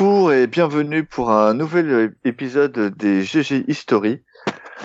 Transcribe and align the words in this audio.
Bonjour 0.00 0.32
et 0.32 0.46
bienvenue 0.46 1.04
pour 1.04 1.30
un 1.30 1.52
nouvel 1.52 2.14
épisode 2.24 2.96
des 2.96 3.20
GG 3.22 3.66
History. 3.68 4.22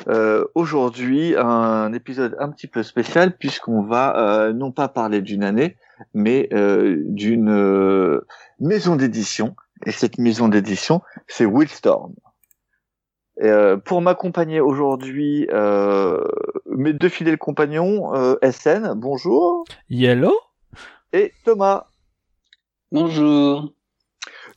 Euh, 0.09 0.43
Aujourd'hui, 0.55 1.35
un 1.37 1.93
épisode 1.93 2.35
un 2.37 2.51
petit 2.51 2.67
peu 2.67 2.83
spécial 2.83 3.37
puisqu'on 3.37 3.81
va 3.81 4.17
euh, 4.17 4.51
non 4.51 4.73
pas 4.73 4.89
parler 4.89 5.21
d'une 5.21 5.45
année, 5.45 5.77
mais 6.13 6.49
euh, 6.51 6.97
d'une 7.05 7.49
euh, 7.49 8.27
maison 8.59 8.97
d'édition. 8.97 9.55
Et 9.85 9.93
cette 9.93 10.17
maison 10.17 10.49
d'édition, 10.49 11.01
c'est 11.27 11.45
Willstorm. 11.45 12.13
Et, 13.39 13.45
euh, 13.45 13.77
pour 13.77 14.01
m'accompagner 14.01 14.59
aujourd'hui, 14.59 15.47
euh, 15.53 16.25
mes 16.65 16.91
deux 16.91 17.07
fidèles 17.07 17.37
compagnons, 17.37 18.11
SN, 18.43 18.91
bonjour. 18.97 19.63
Yellow? 19.89 20.37
Et 21.13 21.31
Thomas. 21.45 21.85
Bonjour. 22.91 23.71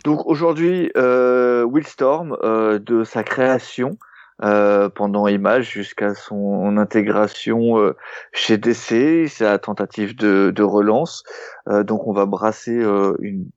Donc 0.04 0.26
aujourd'hui, 0.26 0.90
euh, 0.96 1.66
Willstorm, 1.70 2.36
euh, 2.42 2.78
de 2.78 3.04
sa 3.04 3.24
création 3.24 3.98
euh, 4.42 4.88
pendant 4.88 5.26
Image 5.26 5.70
jusqu'à 5.72 6.14
son 6.14 6.76
intégration 6.76 7.78
euh, 7.78 7.96
chez 8.32 8.56
DC, 8.56 9.28
sa 9.28 9.58
tentative 9.58 10.14
de, 10.16 10.52
de 10.54 10.62
relance. 10.62 11.24
Euh, 11.68 11.82
donc 11.82 12.06
on 12.06 12.12
va 12.12 12.26
brasser 12.26 12.78
euh, 12.78 13.16
une 13.20 13.50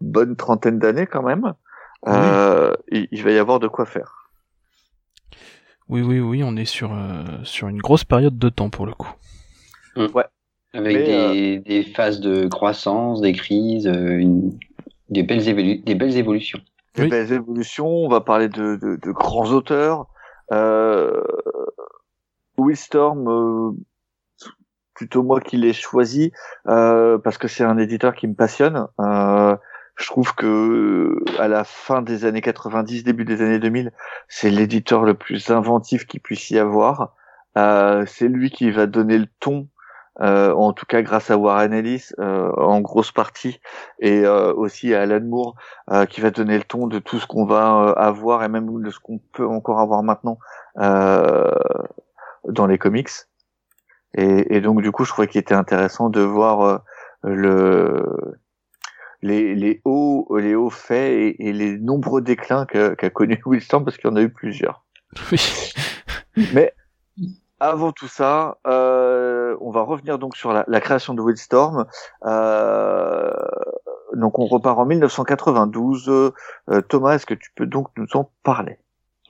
bonne 0.00 0.36
trentaine 0.36 0.78
d'années 0.78 1.06
quand 1.06 1.22
même. 1.22 1.52
Euh, 2.06 2.74
il, 2.90 3.06
il 3.10 3.22
va 3.22 3.32
y 3.32 3.38
avoir 3.38 3.60
de 3.60 3.68
quoi 3.68 3.84
faire. 3.86 4.30
Oui, 5.88 6.00
oui, 6.00 6.20
oui, 6.20 6.42
on 6.42 6.56
est 6.56 6.64
sur, 6.64 6.94
euh, 6.94 7.22
sur 7.44 7.68
une 7.68 7.78
grosse 7.78 8.04
période 8.04 8.38
de 8.38 8.48
temps 8.48 8.70
pour 8.70 8.86
le 8.86 8.92
coup. 8.92 9.12
Ouais. 9.96 10.24
Avec 10.72 10.96
des, 10.96 11.58
des 11.58 11.82
phases 11.84 12.20
de 12.20 12.48
croissance, 12.48 13.20
des 13.20 13.32
crises, 13.32 13.86
euh, 13.86 14.18
une, 14.18 14.58
des, 15.08 15.22
belles 15.22 15.48
évolu- 15.48 15.82
des 15.84 15.94
belles 15.94 16.16
évolutions. 16.16 16.60
Des 16.94 17.02
Oui. 17.02 17.08
belles 17.08 17.32
évolutions. 17.32 17.88
On 17.88 18.08
va 18.08 18.20
parler 18.20 18.48
de, 18.48 18.76
de, 18.76 18.96
de 18.96 19.10
grands 19.12 19.50
auteurs. 19.50 20.06
Euh, 20.52 21.22
Willstorm, 22.58 23.28
euh, 23.28 23.70
plutôt 24.94 25.22
moi 25.22 25.40
qui 25.40 25.56
l'ai 25.56 25.72
choisi 25.72 26.32
euh, 26.68 27.18
parce 27.18 27.38
que 27.38 27.48
c'est 27.48 27.64
un 27.64 27.78
éditeur 27.78 28.14
qui 28.14 28.28
me 28.28 28.34
passionne. 28.34 28.86
Euh, 29.00 29.56
je 29.96 30.06
trouve 30.06 30.34
que 30.34 31.16
à 31.38 31.48
la 31.48 31.64
fin 31.64 32.02
des 32.02 32.24
années 32.24 32.40
90, 32.40 33.04
début 33.04 33.24
des 33.24 33.42
années 33.42 33.58
2000, 33.58 33.92
c'est 34.28 34.50
l'éditeur 34.50 35.04
le 35.04 35.14
plus 35.14 35.50
inventif 35.50 36.06
qu'il 36.06 36.20
puisse 36.20 36.50
y 36.50 36.58
avoir. 36.58 37.14
Euh, 37.56 38.04
c'est 38.06 38.28
lui 38.28 38.50
qui 38.50 38.70
va 38.70 38.86
donner 38.86 39.18
le 39.18 39.26
ton, 39.40 39.68
euh, 40.20 40.52
en 40.52 40.72
tout 40.72 40.86
cas 40.86 41.02
grâce 41.02 41.30
à 41.30 41.36
Warren 41.36 41.72
Ellis 41.72 42.10
euh, 42.18 42.52
en 42.52 42.80
grosse 42.80 43.12
partie, 43.12 43.60
et 43.98 44.24
euh, 44.24 44.52
aussi 44.54 44.94
à 44.94 45.02
Alan 45.02 45.20
Moore 45.20 45.56
euh, 45.90 46.06
qui 46.06 46.20
va 46.20 46.30
donner 46.30 46.56
le 46.56 46.64
ton 46.64 46.86
de 46.86 46.98
tout 46.98 47.18
ce 47.18 47.26
qu'on 47.26 47.44
va 47.44 47.88
euh, 47.88 47.94
avoir 47.94 48.44
et 48.44 48.48
même 48.48 48.82
de 48.82 48.90
ce 48.90 49.00
qu'on 49.00 49.18
peut 49.18 49.46
encore 49.46 49.80
avoir 49.80 50.02
maintenant 50.02 50.38
euh, 50.78 51.50
dans 52.48 52.66
les 52.66 52.78
comics. 52.78 53.10
Et, 54.16 54.56
et 54.56 54.60
donc 54.60 54.82
du 54.82 54.92
coup, 54.92 55.04
je 55.04 55.10
trouvais 55.10 55.26
qu'il 55.26 55.40
était 55.40 55.54
intéressant 55.54 56.10
de 56.10 56.20
voir 56.20 56.60
euh, 56.62 56.78
le 57.24 58.38
les, 59.22 59.54
les 59.54 59.80
hauts 59.84 60.28
les 60.36 60.54
hauts 60.54 60.70
faits 60.70 61.10
et, 61.10 61.48
et 61.48 61.52
les 61.52 61.78
nombreux 61.78 62.20
déclins 62.20 62.66
qu'a 62.66 63.10
connu 63.10 63.40
Wilson 63.46 63.82
parce 63.82 63.96
qu'il 63.96 64.10
y 64.10 64.12
en 64.12 64.16
a 64.16 64.22
eu 64.22 64.28
plusieurs. 64.28 64.84
Oui. 65.32 65.72
Mais 66.52 66.74
avant 67.68 67.92
tout 67.92 68.08
ça, 68.08 68.58
euh, 68.66 69.56
on 69.60 69.70
va 69.70 69.82
revenir 69.82 70.18
donc 70.18 70.36
sur 70.36 70.52
la, 70.52 70.80
création 70.80 71.14
de 71.14 71.20
Wildstorm. 71.20 71.86
Euh, 72.24 73.32
donc 74.14 74.38
on 74.38 74.46
repart 74.46 74.78
en 74.78 74.86
1992. 74.86 76.08
Euh, 76.08 76.80
Thomas, 76.88 77.14
est-ce 77.14 77.26
que 77.26 77.34
tu 77.34 77.50
peux 77.54 77.66
donc 77.66 77.88
nous 77.96 78.06
en 78.14 78.30
parler? 78.42 78.78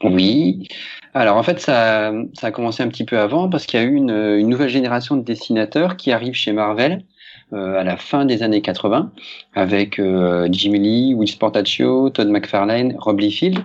Oui. 0.03 0.69
Alors 1.15 1.37
en 1.37 1.43
fait, 1.43 1.61
ça, 1.61 2.13
ça 2.35 2.49
a 2.49 2.51
commencé 2.51 2.83
un 2.83 2.89
petit 2.89 3.05
peu 3.05 3.19
avant 3.19 3.49
parce 3.49 3.67
qu'il 3.67 3.81
y 3.81 3.83
a 3.83 3.87
eu 3.87 3.95
une, 3.95 4.11
une 4.11 4.49
nouvelle 4.49 4.69
génération 4.69 5.17
de 5.17 5.23
dessinateurs 5.23 5.97
qui 5.97 6.11
arrive 6.11 6.35
chez 6.35 6.53
Marvel 6.53 7.05
euh, 7.53 7.79
à 7.79 7.85
la 7.85 7.97
fin 7.97 8.25
des 8.25 8.43
années 8.43 8.63
80 8.63 9.13
avec 9.55 10.01
euh, 10.01 10.49
Jim 10.51 10.73
Lee, 10.73 11.15
Will 11.15 11.29
Sportaccio, 11.29 12.11
Todd 12.11 12.29
McFarlane, 12.29 12.97
Rob 12.99 13.21
Liefeld 13.21 13.63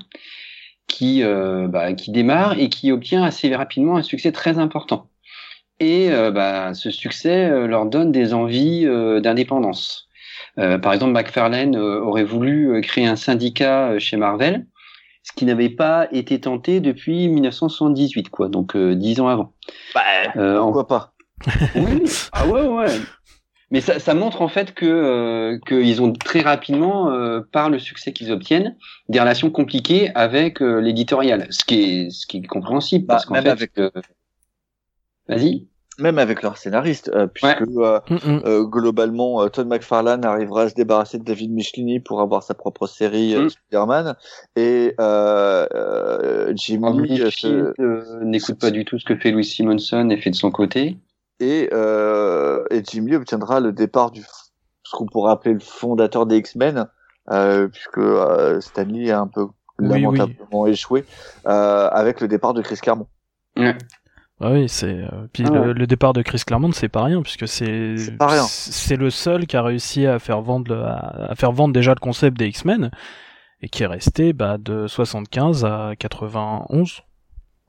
qui, 0.90 1.24
euh, 1.24 1.68
bah, 1.70 1.94
qui 1.94 2.12
démarre 2.12 2.60
et 2.60 2.68
qui 2.68 2.92
obtient 2.92 3.24
assez 3.24 3.56
rapidement 3.56 3.96
un 3.96 4.02
succès 4.04 4.34
très 4.34 4.58
important. 4.58 5.08
Et 5.80 6.12
euh, 6.12 6.32
bah, 6.32 6.74
ce 6.74 6.92
succès 6.92 7.46
euh, 7.46 7.66
leur 7.68 7.86
donne 7.86 8.12
des 8.12 8.34
envies 8.34 8.86
euh, 8.86 9.22
d'indépendance. 9.22 10.10
Euh, 10.58 10.78
par 10.78 10.92
exemple, 10.92 11.14
McFarlane 11.14 11.78
euh, 11.78 12.02
aurait 12.02 12.26
voulu 12.26 12.82
créer 12.82 13.06
un 13.06 13.16
syndicat 13.16 13.98
chez 14.00 14.18
Marvel, 14.18 14.66
ce 15.24 15.32
qui 15.34 15.46
n'avait 15.46 15.70
pas 15.70 16.08
été 16.12 16.42
tenté 16.42 16.82
depuis 16.82 17.30
1978, 17.30 18.30
quoi, 18.30 18.50
donc 18.50 18.76
euh, 18.76 18.96
dix 18.96 19.22
ans 19.22 19.28
avant. 19.30 19.54
Euh, 20.36 20.58
en- 20.60 20.66
Pourquoi 20.66 20.88
pas? 20.88 21.14
Oui, 21.76 22.04
ah 22.34 22.46
ouais, 22.48 22.68
ouais. 22.68 22.88
Mais 23.72 23.82
ça, 23.82 24.00
ça 24.00 24.14
montre 24.16 24.42
en 24.42 24.48
fait 24.48 24.74
que 24.74 24.86
euh, 24.86 25.60
qu'ils 25.68 26.02
ont 26.02 26.12
très 26.12 26.42
rapidement, 26.42 27.12
euh, 27.12 27.42
par 27.52 27.70
le 27.70 27.78
succès 27.78 28.14
qu'ils 28.14 28.32
obtiennent, 28.32 28.76
des 29.10 29.20
relations 29.20 29.52
compliquées 29.52 30.10
avec 30.16 30.62
euh, 30.62 30.80
l'éditorial, 30.82 31.46
ce 31.52 31.64
qui 31.64 31.76
est 31.82 32.10
ce 32.10 32.26
qui 32.26 32.38
est 32.38 32.48
compréhensible 32.48 33.06
Bah, 33.06 33.16
parce 33.16 33.26
qu'en 33.26 33.36
même 33.36 33.44
fait, 33.44 33.50
avec- 33.52 33.78
euh, 33.78 33.92
vas-y. 35.28 35.68
Même 36.00 36.18
avec 36.18 36.42
leurs 36.44 36.58
scénaristes, 36.58 37.12
euh, 37.14 37.28
puisque 37.28 37.62
euh, 37.62 38.00
Mm, 38.10 38.16
mm. 38.16 38.42
euh, 38.46 38.64
globalement, 38.64 39.42
euh, 39.44 39.50
Todd 39.50 39.68
McFarlane 39.68 40.24
arrivera 40.24 40.62
à 40.64 40.70
se 40.70 40.74
débarrasser 40.74 41.20
de 41.20 41.26
David 41.26 41.52
Michelini 41.52 42.00
pour 42.00 42.22
avoir 42.22 42.42
sa 42.42 42.54
propre 42.54 42.88
série 42.88 43.36
euh, 43.36 43.46
Mm. 43.46 43.50
Spider-Man, 43.50 44.16
et 44.56 44.96
euh, 45.00 45.68
euh, 45.76 46.54
Jim 46.56 46.90
Lee 47.04 47.22
euh, 47.22 47.30
se- 47.30 47.48
Liefeld, 47.48 47.74
euh, 47.82 48.24
n'écoute 48.24 48.60
pas 48.60 48.72
du 48.72 48.86
tout 48.86 48.98
ce 48.98 49.04
que 49.04 49.18
fait 49.18 49.32
Louis 49.32 49.44
Simonson 49.44 50.10
et 50.10 50.16
fait 50.18 50.30
de 50.30 50.36
son 50.36 50.52
côté. 50.52 50.98
Et, 51.40 51.70
euh, 51.74 52.64
et 52.72 52.84
Jim 52.84 53.06
Lee 53.08 53.16
obtiendra 53.16 53.60
le 53.60 53.72
départ 53.72 54.12
du 54.12 54.22
ce 54.84 54.96
qu'on 54.96 55.06
pourrait 55.06 55.32
appeler 55.32 55.54
le 55.54 55.60
fondateur 55.60 56.26
des 56.26 56.38
X-Men, 56.38 56.88
euh, 57.32 57.68
puisque 57.68 57.98
euh, 58.00 58.60
Stanley 58.60 59.12
a 59.12 59.20
un 59.20 59.28
peu 59.28 59.44
Oui, 59.80 59.88
lamentablement 59.90 60.66
échoué 60.68 61.06
euh, 61.48 61.88
avec 61.92 62.22
le 62.22 62.28
départ 62.28 62.54
de 62.54 62.62
Chris 62.62 62.78
Claremont. 62.82 63.08
Ouais. 63.56 63.78
Ah 64.42 64.52
oui, 64.52 64.68
c'est. 64.70 64.88
euh, 65.04 65.28
Puis 65.34 65.44
Ah 65.48 65.52
le, 65.52 65.60
ouais. 65.68 65.74
le 65.74 65.86
départ 65.86 66.14
de 66.14 66.22
Chris 66.22 66.42
Claremont, 66.48 66.72
c'est 66.72 66.88
pas 66.90 67.04
rien, 67.04 67.22
puisque 67.22 67.48
c'est. 67.48 67.96
C'est 68.48 68.96
le 68.96 69.10
seul 69.10 69.46
qui 69.48 69.58
a 69.58 69.62
réussi 69.62 70.08
à 70.08 70.18
faire 70.18 70.42
vendre, 70.42 70.74
le- 70.74 70.82
à, 70.82 71.32
à 71.32 71.36
faire 71.36 71.52
vendre 71.52 71.74
déjà 71.74 71.94
le 71.94 72.00
concept 72.00 72.38
des 72.38 72.48
X-Men, 72.48 72.90
et 73.62 73.68
qui 73.70 73.84
est 73.84 73.88
resté 73.88 74.32
bah, 74.34 74.58
de 74.58 74.88
75 74.88 75.66
à 75.66 75.92
91. 76.00 77.02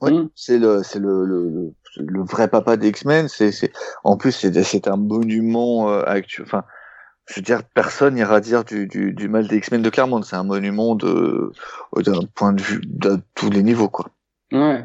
Oui, 0.02 0.12
Mm. 0.12 0.28
c'est 0.34 0.58
le 0.58 0.82
c'est 0.82 0.98
le, 1.00 1.24
le, 1.26 1.50
le, 1.50 1.72
le 1.96 2.22
vrai 2.22 2.48
papa 2.48 2.76
des 2.76 2.88
X-Men. 2.88 3.28
C'est 3.28 3.52
c'est 3.52 3.72
en 4.04 4.16
plus 4.16 4.32
c'est 4.32 4.62
c'est 4.62 4.88
un 4.88 4.96
monument 4.96 5.90
euh, 5.90 6.02
actuel. 6.06 6.46
Enfin, 6.46 6.64
je 7.26 7.36
veux 7.36 7.42
dire, 7.42 7.62
personne 7.74 8.14
n'ira 8.14 8.40
dire 8.40 8.64
du, 8.64 8.86
du, 8.86 9.12
du 9.12 9.28
mal 9.28 9.46
des 9.46 9.56
X-Men 9.56 9.82
de 9.82 9.90
Claremont. 9.90 10.22
C'est 10.22 10.36
un 10.36 10.44
monument 10.44 10.94
de 10.94 11.52
d'un 11.96 12.20
point 12.34 12.52
de 12.52 12.62
vue 12.62 12.80
de 12.84 13.18
tous 13.34 13.50
les 13.50 13.62
niveaux 13.62 13.88
quoi. 13.88 14.06
Ouais. 14.52 14.84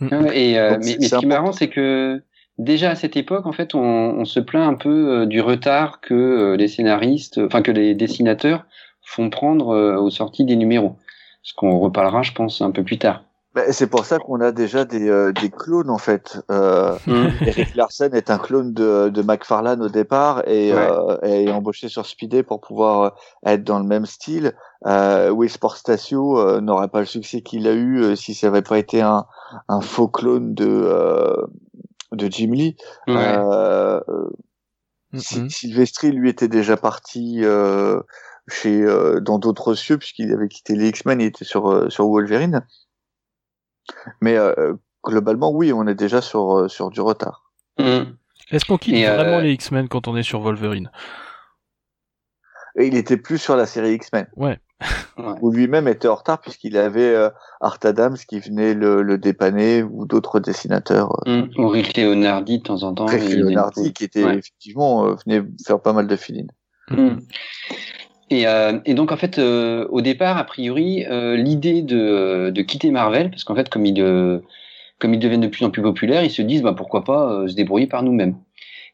Mm. 0.00 0.06
Ouais, 0.12 0.40
et, 0.40 0.58
euh, 0.58 0.70
Donc, 0.70 0.84
mais, 0.84 0.96
mais 1.00 1.06
ce 1.06 1.16
qui 1.16 1.24
est 1.24 1.28
marrant, 1.28 1.52
c'est 1.52 1.68
que 1.68 2.22
déjà 2.58 2.90
à 2.90 2.94
cette 2.94 3.16
époque, 3.16 3.46
en 3.46 3.52
fait, 3.52 3.74
on, 3.74 3.80
on 3.80 4.24
se 4.24 4.40
plaint 4.40 4.68
un 4.68 4.74
peu 4.74 5.20
euh, 5.22 5.26
du 5.26 5.40
retard 5.40 6.00
que 6.00 6.14
euh, 6.14 6.56
les 6.56 6.68
scénaristes, 6.68 7.38
enfin 7.38 7.62
que 7.62 7.70
les 7.70 7.94
dessinateurs 7.94 8.64
font 9.04 9.30
prendre 9.30 9.70
euh, 9.70 9.96
aux 9.96 10.10
sorties 10.10 10.44
des 10.44 10.56
numéros. 10.56 10.96
Ce 11.42 11.54
qu'on 11.54 11.78
reparlera, 11.78 12.22
je 12.22 12.32
pense, 12.32 12.60
un 12.60 12.70
peu 12.70 12.84
plus 12.84 12.98
tard. 12.98 13.24
Ben, 13.54 13.70
c'est 13.70 13.86
pour 13.86 14.06
ça 14.06 14.18
qu'on 14.18 14.40
a 14.40 14.50
déjà 14.50 14.86
des, 14.86 15.10
euh, 15.10 15.30
des 15.32 15.50
clones 15.50 15.90
en 15.90 15.98
fait. 15.98 16.40
Euh, 16.50 16.96
Eric 17.46 17.74
Larsen 17.74 18.14
est 18.14 18.30
un 18.30 18.38
clone 18.38 18.72
de, 18.72 19.10
de 19.10 19.22
McFarlane 19.22 19.82
au 19.82 19.90
départ 19.90 20.42
et, 20.48 20.72
Ouais. 20.72 20.78
euh, 20.90 21.18
est 21.22 21.50
embauché 21.50 21.88
sur 21.88 22.06
Speedy 22.06 22.42
pour 22.44 22.60
pouvoir 22.62 23.02
euh, 23.02 23.10
être 23.52 23.62
dans 23.62 23.78
le 23.78 23.84
même 23.84 24.06
style. 24.06 24.54
Euh, 24.86 25.28
Will 25.30 25.50
Sportatio 25.50 26.38
euh, 26.38 26.60
n'aurait 26.62 26.88
pas 26.88 27.00
le 27.00 27.06
succès 27.06 27.42
qu'il 27.42 27.68
a 27.68 27.72
eu 27.72 28.00
euh, 28.02 28.16
si 28.16 28.32
ça 28.34 28.46
n'avait 28.48 28.62
pas 28.62 28.78
été 28.78 29.02
un, 29.02 29.26
un 29.68 29.80
faux 29.82 30.08
clone 30.08 30.54
de, 30.54 30.66
euh, 30.66 31.36
de 32.12 32.28
Jim 32.30 32.52
Lee. 32.52 32.76
Ouais. 33.06 33.16
Euh, 33.16 34.00
Mm, 35.12 35.48
lui 36.04 36.30
était 36.30 36.48
déjà 36.48 36.78
parti 36.78 37.40
euh, 37.42 38.00
chez 38.48 38.80
euh, 38.80 39.20
dans 39.20 39.38
d'autres 39.38 39.74
cieux 39.74 39.98
puisqu'il 39.98 40.32
avait 40.32 40.48
quitté 40.48 40.74
les 40.74 40.88
X-Men, 40.88 41.20
il 41.20 41.26
était 41.26 41.44
sur 41.44 41.70
euh, 41.70 41.90
sur 41.90 42.06
Wolverine. 42.08 42.64
Mais 44.20 44.36
euh, 44.36 44.74
globalement, 45.04 45.50
oui, 45.52 45.72
on 45.72 45.86
est 45.86 45.94
déjà 45.94 46.20
sur 46.20 46.56
euh, 46.58 46.68
sur 46.68 46.90
du 46.90 47.00
retard. 47.00 47.50
Mm. 47.78 48.02
Est-ce 48.50 48.64
qu'on 48.64 48.76
quitte 48.78 48.94
Et, 48.94 49.08
euh, 49.08 49.16
vraiment 49.16 49.40
les 49.40 49.52
X-Men 49.52 49.88
quand 49.88 50.08
on 50.08 50.16
est 50.16 50.22
sur 50.22 50.40
Wolverine? 50.40 50.90
Et 52.78 52.86
il 52.86 52.96
était 52.96 53.16
plus 53.18 53.38
sur 53.38 53.54
la 53.56 53.66
série 53.66 53.92
X-Men, 53.94 54.26
Ouais. 54.36 54.58
où 55.42 55.50
lui-même 55.52 55.88
était 55.88 56.08
en 56.08 56.14
retard 56.14 56.40
puisqu'il 56.40 56.76
avait 56.78 57.14
euh, 57.14 57.28
Art 57.60 57.78
Adams 57.84 58.16
qui 58.16 58.40
venait 58.40 58.72
le, 58.74 59.02
le 59.02 59.18
dépanner 59.18 59.82
ou 59.82 60.06
d'autres 60.06 60.40
dessinateurs. 60.40 61.12
Euh, 61.28 61.42
Mm. 61.42 61.60
Ou 61.60 61.68
Rick 61.68 61.96
Leonardi 61.96 62.58
de 62.58 62.62
temps 62.62 62.82
en 62.82 62.94
temps. 62.94 63.06
Rick 63.06 63.28
Leonardi 63.34 63.92
qui 63.92 64.04
était 64.04 64.24
Ouais. 64.24 64.36
effectivement 64.38 65.06
euh, 65.06 65.14
venait 65.26 65.46
faire 65.66 65.80
pas 65.80 65.92
mal 65.92 66.06
de 66.06 66.16
fill 66.16 66.46
Mm. 66.90 67.18
Et, 68.32 68.46
euh, 68.46 68.78
et, 68.86 68.94
donc 68.94 69.12
en 69.12 69.18
fait, 69.18 69.38
euh, 69.38 69.86
au 69.90 70.00
départ, 70.00 70.38
a 70.38 70.44
priori, 70.44 71.04
euh, 71.04 71.36
l'idée 71.36 71.82
de, 71.82 72.48
de, 72.48 72.62
quitter 72.62 72.90
Marvel, 72.90 73.28
parce 73.28 73.44
qu'en 73.44 73.54
fait, 73.54 73.68
comme 73.68 73.84
ils, 73.84 74.02
comme 74.98 75.12
ils 75.12 75.18
deviennent 75.18 75.42
de 75.42 75.48
plus 75.48 75.66
en 75.66 75.70
plus 75.70 75.82
populaires, 75.82 76.24
ils 76.24 76.30
se 76.30 76.40
disent 76.40 76.62
bah, 76.62 76.72
pourquoi 76.74 77.04
pas 77.04 77.46
se 77.46 77.54
débrouiller 77.54 77.86
par 77.86 78.02
nous-mêmes. 78.02 78.36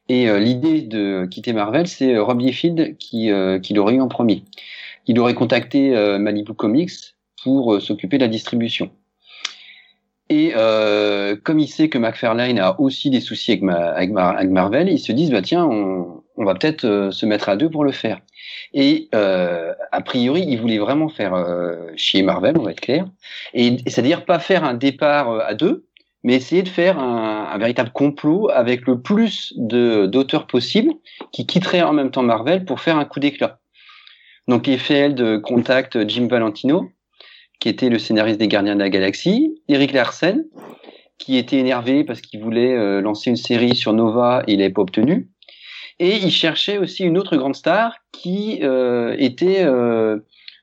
Et 0.09 0.27
l'idée 0.41 0.81
de 0.83 1.27
quitter 1.31 1.53
Marvel, 1.53 1.87
c'est 1.87 2.19
Rob 2.19 2.41
Liefeld 2.41 2.97
qui, 2.97 3.31
qui 3.63 3.75
l'aurait 3.75 3.95
eu 3.95 4.01
en 4.01 4.09
premier. 4.09 4.43
Il 5.07 5.21
aurait 5.21 5.35
contacté 5.35 5.91
Malibu 6.19 6.55
Comics 6.55 7.15
pour 7.45 7.81
s'occuper 7.81 8.19
de 8.19 8.25
la 8.25 8.29
distribution. 8.29 8.91
Et 10.31 10.53
euh, 10.57 11.37
comme 11.43 11.59
il 11.59 11.69
sait 11.69 11.89
que 11.89 11.97
McFarlane 11.97 12.59
a 12.59 12.79
aussi 12.81 13.09
des 13.11 13.21
soucis 13.21 13.53
avec, 13.53 13.63
avec, 13.63 14.11
avec 14.15 14.51
Marvel, 14.51 14.89
ils 14.89 14.99
se 14.99 15.13
disent 15.13 15.31
bah 15.31 15.43
tiens, 15.43 15.65
on, 15.65 16.23
on 16.39 16.45
va 16.45 16.55
peut-être 16.55 16.85
euh, 16.85 17.11
se 17.11 17.27
mettre 17.27 17.49
à 17.49 17.57
deux 17.57 17.69
pour 17.69 17.85
le 17.85 17.93
faire. 17.93 18.21
Et 18.73 19.09
euh, 19.15 19.75
a 19.91 20.01
priori, 20.01 20.45
il 20.47 20.61
voulait 20.61 20.79
vraiment 20.79 21.09
faire 21.09 21.35
euh, 21.35 21.91
chier 21.97 22.23
Marvel, 22.23 22.57
on 22.57 22.63
va 22.63 22.71
être 22.71 22.81
clair, 22.81 23.07
et, 23.55 23.77
c'est-à-dire 23.87 24.25
pas 24.25 24.39
faire 24.39 24.65
un 24.65 24.75
départ 24.75 25.31
à 25.41 25.55
deux, 25.55 25.87
mais 26.23 26.35
essayer 26.35 26.63
de 26.63 26.69
faire 26.69 26.99
un, 26.99 27.59
véritable 27.59 27.91
complot 27.91 28.49
avec 28.51 28.87
le 28.87 29.01
plus 29.01 29.53
de 29.57 30.07
d'auteurs 30.07 30.47
possible 30.47 30.93
qui 31.33 31.45
quitteraient 31.47 31.83
en 31.83 31.93
même 31.93 32.11
temps 32.11 32.23
Marvel 32.23 32.65
pour 32.65 32.81
faire 32.81 32.99
un 32.99 33.05
coup 33.05 33.19
d'éclat. 33.19 33.59
Donc 34.47 34.67
Liefeld 34.67 35.41
contacte 35.43 36.09
Jim 36.09 36.29
Valentino, 36.29 36.89
qui 37.59 37.69
était 37.69 37.89
le 37.89 37.99
scénariste 37.99 38.39
des 38.39 38.49
Gardiens 38.49 38.75
de 38.75 38.81
la 38.81 38.91
Galaxie, 38.91 39.61
Eric 39.69 39.93
Larsen, 39.93 40.45
qui 41.19 41.37
était 41.37 41.59
énervé 41.59 42.05
parce 42.05 42.21
qu'il 42.21 42.41
voulait 42.41 43.01
lancer 43.01 43.31
une 43.31 43.37
série 43.37 43.75
sur 43.75 43.93
Nova 43.93 44.45
et 44.47 44.53
il 44.53 44.59
n'avait 44.59 44.73
pas 44.73 44.83
obtenu. 44.83 45.29
Et 45.99 46.17
il 46.17 46.31
cherchait 46.31 46.79
aussi 46.79 47.05
une 47.05 47.19
autre 47.19 47.37
grande 47.37 47.57
star 47.57 47.97
qui 48.13 48.61
euh, 48.63 49.17
était 49.19 49.65
euh, 49.65 50.19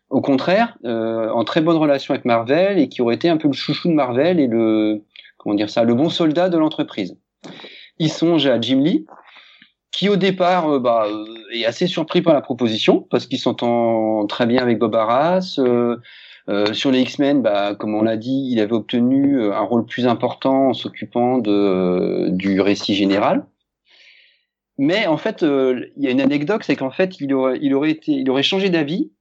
au 0.10 0.22
contraire 0.22 0.78
euh, 0.86 1.30
en 1.30 1.44
très 1.44 1.62
bonne 1.62 1.76
relation 1.78 2.14
avec 2.14 2.26
Marvel 2.26 2.80
et 2.80 2.88
qui 2.88 3.02
aurait 3.02 3.16
été 3.16 3.28
un 3.28 3.38
peu 3.38 3.48
le 3.48 3.54
chouchou 3.54 3.90
de 3.90 3.94
Marvel 3.94 4.40
et 4.40 4.48
le 4.48 5.04
comment 5.38 5.56
dire 5.56 5.70
ça, 5.70 5.84
le 5.84 5.94
bon 5.94 6.10
soldat 6.10 6.50
de 6.50 6.58
l'entreprise. 6.58 7.18
Il 8.00 8.10
songe 8.10 8.48
à 8.48 8.60
Jim 8.60 8.82
Lee, 8.82 9.06
qui 9.92 10.10
au 10.10 10.16
départ 10.16 10.70
euh, 10.70 10.80
bah, 10.80 11.08
est 11.54 11.66
assez 11.66 11.88
surpris 11.88 12.22
par 12.22 12.34
la 12.34 12.42
proposition 12.42 13.06
parce 13.10 13.28
qu'il 13.28 13.40
s'entend 13.40 14.26
très 14.28 14.46
bien 14.46 14.62
avec 14.62 14.80
Bob 14.80 14.96
Arras. 14.96 15.60
Euh, 16.48 16.74
sur 16.74 16.92
les 16.92 17.02
X-Men, 17.02 17.42
bah, 17.42 17.74
comme 17.74 17.96
on 17.96 18.04
l'a 18.04 18.18
dit, 18.18 18.50
il 18.52 18.60
avait 18.60 18.74
obtenu 18.74 19.40
euh, 19.40 19.54
un 19.54 19.62
rôle 19.62 19.86
plus 19.86 20.06
important 20.06 20.70
en 20.70 20.74
s'occupant 20.74 21.40
de, 21.40 21.52
euh, 21.52 22.30
du 22.30 22.62
récit 22.62 22.94
général. 22.94 23.46
Mais 24.78 25.08
en 25.08 25.18
fait, 25.18 25.42
il 25.42 26.04
y 26.04 26.08
a 26.08 26.12
une 26.12 26.22
anecdote, 26.22 26.64
c'est 26.64 26.76
qu'en 26.76 26.92
fait, 26.92 27.20
il 27.22 27.34
aurait, 27.34 27.58
il 27.62 27.74
aurait 27.74 27.92
été, 27.92 28.12
il 28.12 28.30
aurait 28.30 28.44
changé 28.44 28.70
d'avis 28.70 29.12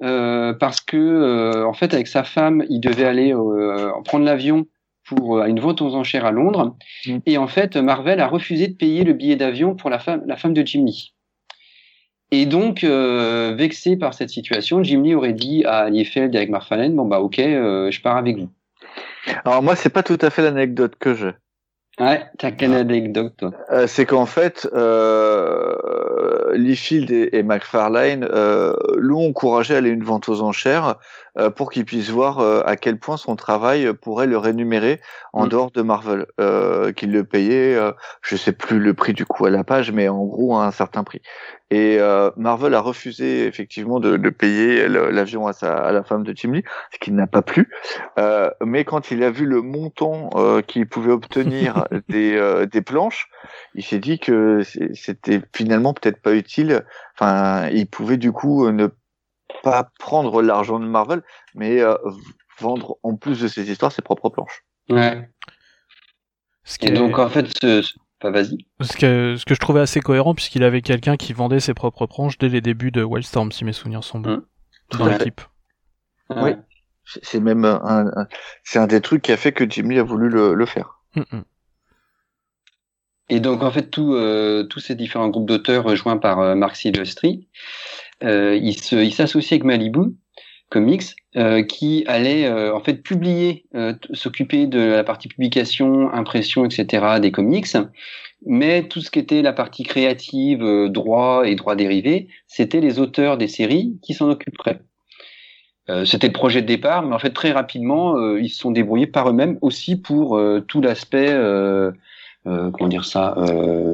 parce 0.00 0.80
que, 0.80 1.64
en 1.64 1.72
fait, 1.72 1.92
avec 1.94 2.06
sa 2.06 2.22
femme, 2.24 2.64
il 2.70 2.80
devait 2.80 3.04
aller 3.04 3.34
prendre 4.04 4.24
l'avion 4.24 4.66
pour 5.04 5.42
une 5.42 5.58
vente 5.58 5.82
aux 5.82 5.94
enchères 5.94 6.24
à 6.24 6.30
Londres. 6.30 6.76
Mm. 7.06 7.18
Et 7.26 7.38
en 7.38 7.48
fait, 7.48 7.76
Marvel 7.76 8.20
a 8.20 8.28
refusé 8.28 8.68
de 8.68 8.74
payer 8.74 9.02
le 9.02 9.12
billet 9.12 9.36
d'avion 9.36 9.74
pour 9.74 9.90
la 9.90 9.98
femme, 9.98 10.22
la 10.26 10.36
femme 10.36 10.54
de 10.54 10.64
Jimmy. 10.64 11.12
Et 12.30 12.46
donc, 12.46 12.84
euh, 12.84 13.54
vexé 13.56 13.96
par 13.96 14.14
cette 14.14 14.30
situation, 14.30 14.84
Jim 14.84 15.02
Lee 15.02 15.14
aurait 15.14 15.32
dit 15.32 15.64
à 15.64 15.90
Liefeld 15.90 16.34
et 16.34 16.38
avec 16.38 16.50
Marfalen, 16.50 16.94
bon 16.94 17.04
bah 17.04 17.20
ok, 17.20 17.40
euh, 17.40 17.90
je 17.90 18.00
pars 18.00 18.16
avec 18.16 18.38
vous. 18.38 18.48
Alors 19.44 19.62
moi, 19.62 19.74
c'est 19.74 19.90
pas 19.90 20.04
tout 20.04 20.18
à 20.20 20.30
fait 20.30 20.42
l'anecdote 20.42 20.94
que 20.98 21.14
j'ai. 21.14 21.32
Ouais, 22.00 22.24
t'as 22.38 22.50
quelle 22.50 22.72
anecdote 22.72 23.34
toi. 23.36 23.50
Euh, 23.70 23.86
C'est 23.86 24.06
qu'en 24.06 24.24
fait, 24.24 24.66
euh, 24.72 26.54
Liefeld 26.54 27.10
et, 27.10 27.28
et 27.34 27.42
McFarlane 27.42 28.24
euh, 28.24 28.72
l'ont 28.96 29.28
encouragé 29.28 29.74
à 29.74 29.78
aller 29.78 29.90
une 29.90 30.02
vente 30.02 30.26
aux 30.30 30.40
enchères 30.40 30.96
pour 31.56 31.70
qu'il 31.70 31.84
puisse 31.84 32.10
voir 32.10 32.40
euh, 32.40 32.62
à 32.66 32.76
quel 32.76 32.98
point 32.98 33.16
son 33.16 33.36
travail 33.36 33.92
pourrait 33.94 34.26
le 34.26 34.38
rémunérer 34.38 35.00
en 35.32 35.46
mm. 35.46 35.48
dehors 35.48 35.70
de 35.70 35.82
Marvel, 35.82 36.26
euh, 36.40 36.92
qu'il 36.92 37.12
le 37.12 37.24
payait, 37.24 37.78
je 38.22 38.36
sais 38.36 38.52
plus 38.52 38.78
le 38.78 38.94
prix 38.94 39.12
du 39.12 39.26
coup 39.26 39.46
à 39.46 39.50
la 39.50 39.64
page, 39.64 39.92
mais 39.92 40.08
en 40.08 40.24
gros 40.24 40.56
à 40.56 40.66
un 40.66 40.70
certain 40.70 41.04
prix. 41.04 41.22
Et 41.70 41.98
euh, 42.00 42.30
Marvel 42.36 42.74
a 42.74 42.80
refusé 42.80 43.46
effectivement 43.46 44.00
de, 44.00 44.16
de 44.16 44.30
payer 44.30 44.88
l'avion 44.88 45.46
à, 45.46 45.52
sa, 45.52 45.76
à 45.76 45.92
la 45.92 46.02
femme 46.02 46.24
de 46.24 46.32
Tim 46.32 46.52
Lee, 46.52 46.64
ce 46.92 46.98
qu'il 46.98 47.14
n'a 47.14 47.28
pas 47.28 47.42
plu. 47.42 47.70
Euh, 48.18 48.50
mais 48.64 48.84
quand 48.84 49.12
il 49.12 49.22
a 49.22 49.30
vu 49.30 49.46
le 49.46 49.62
montant 49.62 50.30
euh, 50.34 50.62
qu'il 50.62 50.88
pouvait 50.88 51.12
obtenir 51.12 51.86
des, 52.08 52.34
euh, 52.34 52.66
des 52.66 52.82
planches, 52.82 53.28
il 53.74 53.84
s'est 53.84 54.00
dit 54.00 54.18
que 54.18 54.62
c'était 54.94 55.40
finalement 55.54 55.94
peut-être 55.94 56.20
pas 56.20 56.34
utile. 56.34 56.84
Enfin, 57.14 57.68
il 57.68 57.86
pouvait 57.86 58.16
du 58.16 58.32
coup 58.32 58.68
ne 58.68 58.88
pas 59.62 59.90
prendre 59.98 60.42
l'argent 60.42 60.78
de 60.78 60.86
Marvel, 60.86 61.22
mais 61.54 61.80
euh, 61.80 61.94
vendre 62.58 62.98
en 63.02 63.16
plus 63.16 63.40
de 63.40 63.48
ses 63.48 63.70
histoires 63.70 63.92
ses 63.92 64.02
propres 64.02 64.28
planches. 64.28 64.64
Ouais. 64.88 65.28
Et 66.82 66.90
donc 66.90 67.18
en 67.18 67.28
fait, 67.28 67.46
ce, 67.60 67.82
vas-y. 68.22 68.66
Ce 68.80 68.96
que, 68.96 69.36
ce 69.36 69.44
que 69.44 69.54
je 69.54 69.60
trouvais 69.60 69.80
assez 69.80 70.00
cohérent, 70.00 70.34
puisqu'il 70.34 70.62
avait 70.62 70.82
quelqu'un 70.82 71.16
qui 71.16 71.32
vendait 71.32 71.60
ses 71.60 71.74
propres 71.74 72.06
planches 72.06 72.38
dès 72.38 72.48
les 72.48 72.60
débuts 72.60 72.90
de 72.90 73.02
Wildstorm, 73.02 73.50
si 73.52 73.64
mes 73.64 73.72
souvenirs 73.72 74.04
sont 74.04 74.20
bons, 74.20 74.36
mmh. 74.36 74.98
dans 74.98 75.06
l'équipe. 75.06 75.40
Oui, 76.30 76.52
c'est 77.04 77.40
même 77.40 77.64
un, 77.64 78.04
c'est 78.62 78.78
un 78.78 78.86
des 78.86 79.00
trucs 79.00 79.22
qui 79.22 79.32
a 79.32 79.36
fait 79.36 79.52
que 79.52 79.68
Jimmy 79.68 79.98
a 79.98 80.04
voulu 80.04 80.28
le, 80.28 80.54
le 80.54 80.66
faire. 80.66 81.00
Mmh, 81.16 81.22
mmh. 81.32 81.42
Et 83.30 83.40
donc 83.40 83.62
en 83.62 83.70
fait, 83.70 83.96
euh, 83.98 84.64
tous 84.64 84.80
ces 84.80 84.94
différents 84.94 85.28
groupes 85.28 85.46
d'auteurs 85.46 85.84
rejoints 85.84 86.18
par 86.18 86.40
euh, 86.40 86.54
Mark 86.54 86.76
Silvestri, 86.76 87.46
euh, 88.22 88.58
ils 88.60 89.12
s'associent 89.14 89.54
avec 89.54 89.64
Malibu 89.64 90.16
Comics, 90.70 91.16
euh, 91.36 91.62
qui 91.62 92.04
allait 92.06 92.46
euh, 92.46 92.74
en 92.74 92.80
fait 92.80 93.02
publier, 93.02 93.64
euh, 93.74 93.94
s'occuper 94.12 94.66
de 94.66 94.80
la 94.80 95.04
partie 95.04 95.28
publication, 95.28 96.12
impression, 96.12 96.64
etc. 96.64 97.20
des 97.20 97.32
comics, 97.32 97.66
mais 98.46 98.88
tout 98.88 99.00
ce 99.00 99.10
qui 99.10 99.18
était 99.18 99.42
la 99.42 99.52
partie 99.52 99.82
créative, 99.82 100.64
droit 100.88 101.42
et 101.44 101.56
droit 101.56 101.76
dérivé, 101.76 102.28
c'était 102.46 102.80
les 102.80 102.98
auteurs 102.98 103.36
des 103.36 103.48
séries 103.48 103.98
qui 104.02 104.14
s'en 104.14 104.30
occuperaient. 104.30 104.80
c'était 106.04 106.28
le 106.28 106.32
projet 106.32 106.62
de 106.62 106.66
départ, 106.66 107.02
mais 107.02 107.14
en 107.14 107.18
fait 107.18 107.30
très 107.30 107.50
rapidement, 107.50 108.36
ils 108.36 108.48
se 108.48 108.58
sont 108.58 108.70
débrouillés 108.70 109.08
par 109.08 109.28
eux-mêmes 109.28 109.58
aussi 109.60 109.96
pour 109.96 110.40
tout 110.68 110.80
l'aspect 110.80 111.36
comment 112.44 112.88
dire 112.88 113.04
ça, 113.04 113.36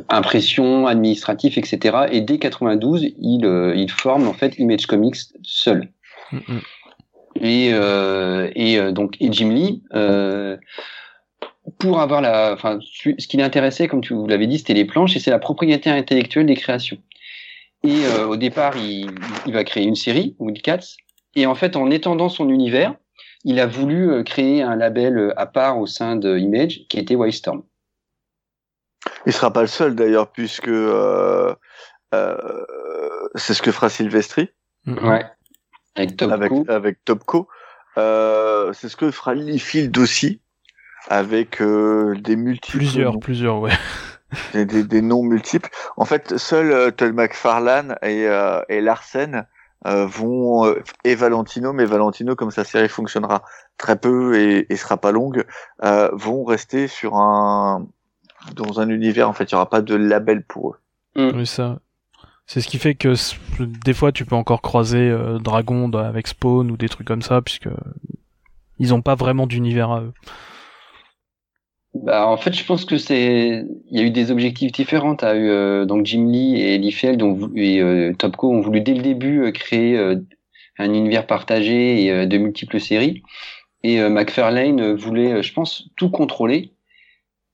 impression, 0.09 0.87
administratif, 0.87 1.59
etc. 1.59 2.07
Et 2.13 2.21
dès 2.21 2.39
92, 2.39 3.03
ils, 3.19 3.73
ils 3.77 3.91
forment 3.91 4.29
en 4.29 4.33
fait 4.33 4.59
Image 4.59 4.87
Comics 4.87 5.17
seul. 5.43 5.89
Mm. 6.33 6.59
Et, 7.41 7.71
euh, 7.73 8.51
et 8.55 8.79
euh, 8.79 8.93
donc 8.93 9.17
et 9.21 9.31
Jim 9.31 9.51
Lee, 9.51 9.83
euh, 9.95 10.57
pour 11.79 12.01
avoir 12.01 12.21
la, 12.21 12.53
enfin, 12.53 12.79
ce 12.81 13.27
qui 13.27 13.37
l'intéressait, 13.37 13.89
comme 13.89 14.01
tu 14.01 14.15
vous 14.15 14.27
l'avais 14.27 14.47
dit, 14.47 14.59
c'était 14.59 14.75
les 14.75 14.85
planches 14.85 15.17
et 15.17 15.21
c'est 15.21 15.31
la 15.31 15.39
propriété 15.39 15.91
intellectuelle 15.91 16.47
des 16.47 16.55
créations. 16.55 16.99
Et 17.85 18.05
euh, 18.05 18.27
au 18.27 18.37
départ, 18.37 18.77
il, 18.77 19.11
il, 19.47 19.53
va 19.53 19.65
créer 19.65 19.85
une 19.85 19.95
série, 19.95 20.35
Wildcats, 20.39 20.97
et 21.35 21.47
en 21.47 21.55
fait, 21.55 21.77
en 21.77 21.91
étendant 21.91 22.29
son 22.29 22.49
univers, 22.49 22.95
il 23.45 23.61
a 23.61 23.67
voulu 23.67 24.11
euh, 24.11 24.23
créer 24.23 24.63
un 24.63 24.77
label 24.77 25.33
à 25.37 25.47
part 25.47 25.79
au 25.79 25.87
sein 25.87 26.17
de 26.17 26.39
Image, 26.39 26.87
qui 26.89 26.99
était 26.99 27.15
Wildstorm. 27.15 27.63
Il 29.27 29.33
sera 29.33 29.53
pas 29.53 29.63
le 29.63 29.67
seul 29.67 29.95
d'ailleurs, 29.95 30.31
puisque 30.31 30.69
euh, 30.69 31.55
c'est 33.35 33.55
ce 33.55 33.63
que 33.63 33.73
fera 33.73 33.89
Sylvestri. 33.89 34.51
Ouais. 34.87 35.25
Avec 35.97 36.17
Topco. 36.17 36.65
Avec, 36.69 37.05
Topco. 37.05 37.49
Euh, 37.99 38.73
c'est 38.73 38.89
ce 38.89 38.97
que 38.97 39.11
fera 39.11 39.35
Liefeld 39.35 39.97
aussi, 39.99 40.41
avec 41.09 41.63
euh, 41.63 42.15
des 42.21 42.37
multiples. 42.37 42.79
Plusieurs, 42.79 43.19
plusieurs, 43.19 43.59
ouais. 43.61 43.73
des, 44.53 44.67
des, 44.67 44.85
des, 44.85 45.03
noms 45.03 45.23
multiples. 45.23 45.71
En 45.97 46.05
fait, 46.05 46.37
seul 46.37 46.71
euh, 46.71 46.91
Todd 46.91 47.15
McFarlane 47.15 47.97
et, 48.03 48.27
euh, 48.27 48.61
et 48.69 48.81
Larsen 48.83 49.47
euh, 49.87 50.07
vont 50.07 50.75
et 51.05 51.15
Valentino, 51.15 51.73
mais 51.73 51.87
Valentino, 51.87 52.37
comme 52.37 52.51
sa 52.51 52.65
série 52.65 52.89
fonctionnera 52.89 53.43
très 53.79 53.97
peu 53.97 54.39
et, 54.39 54.67
et 54.69 54.77
sera 54.77 54.99
pas 54.99 55.13
longue, 55.13 55.45
vont 56.13 56.45
rester 56.45 56.89
sur 56.89 57.17
un 57.17 57.87
dans 58.55 58.81
un 58.81 58.89
univers. 58.89 59.29
En 59.29 59.33
fait, 59.33 59.45
il 59.45 59.53
y 59.53 59.55
aura 59.55 59.69
pas 59.69 59.83
de 59.83 59.95
label 59.95 60.45
pour 60.45 60.71
eux. 60.71 60.77
Mm. 61.17 61.39
Oui, 61.39 61.47
ça. 61.47 61.79
C'est 62.47 62.61
ce 62.61 62.69
qui 62.69 62.79
fait 62.79 62.95
que 62.95 63.15
des 63.59 63.93
fois 63.93 64.13
tu 64.13 64.25
peux 64.25 64.37
encore 64.37 64.63
croiser 64.63 65.11
euh, 65.11 65.39
Dragon 65.39 65.91
avec 65.93 66.29
Spawn 66.29 66.71
ou 66.71 66.77
des 66.77 66.89
trucs 66.89 67.07
comme 67.07 67.23
ça, 67.23 67.43
puisque 67.43 67.69
ils 68.79 68.95
ont 68.95 69.03
pas 69.03 69.17
vraiment 69.17 69.47
d'univers 69.47 69.91
à 69.91 70.03
eux. 70.03 70.13
Bah, 71.95 72.29
en 72.29 72.37
fait, 72.37 72.53
je 72.53 72.65
pense 72.65 72.85
que 72.85 72.99
c'est, 72.99 73.65
il 73.91 73.99
y 73.99 74.01
a 74.01 74.05
eu 74.05 74.11
des 74.11 74.31
objectifs 74.31 74.71
différents. 74.71 75.17
T'as 75.17 75.35
eu 75.35 75.49
euh, 75.49 75.87
donc 75.87 76.07
Jim 76.07 76.29
Lee 76.31 76.61
et 76.61 76.79
Lee 76.79 76.93
Feld 76.93 77.23
et 77.57 77.81
euh, 77.81 78.13
Topco 78.13 78.53
ont 78.53 78.61
voulu 78.61 78.81
dès 78.81 78.95
le 78.95 79.03
début 79.03 79.51
créer 79.53 79.99
un 80.79 80.93
univers 80.93 81.27
partagé 81.27 82.05
et 82.05 82.27
de 82.27 82.39
multiples 82.39 82.81
séries. 82.81 83.23
Et 83.83 84.01
McFarlane 84.09 84.95
voulait, 84.95 85.43
je 85.43 85.53
pense, 85.53 85.89
tout 85.97 86.11
contrôler 86.11 86.76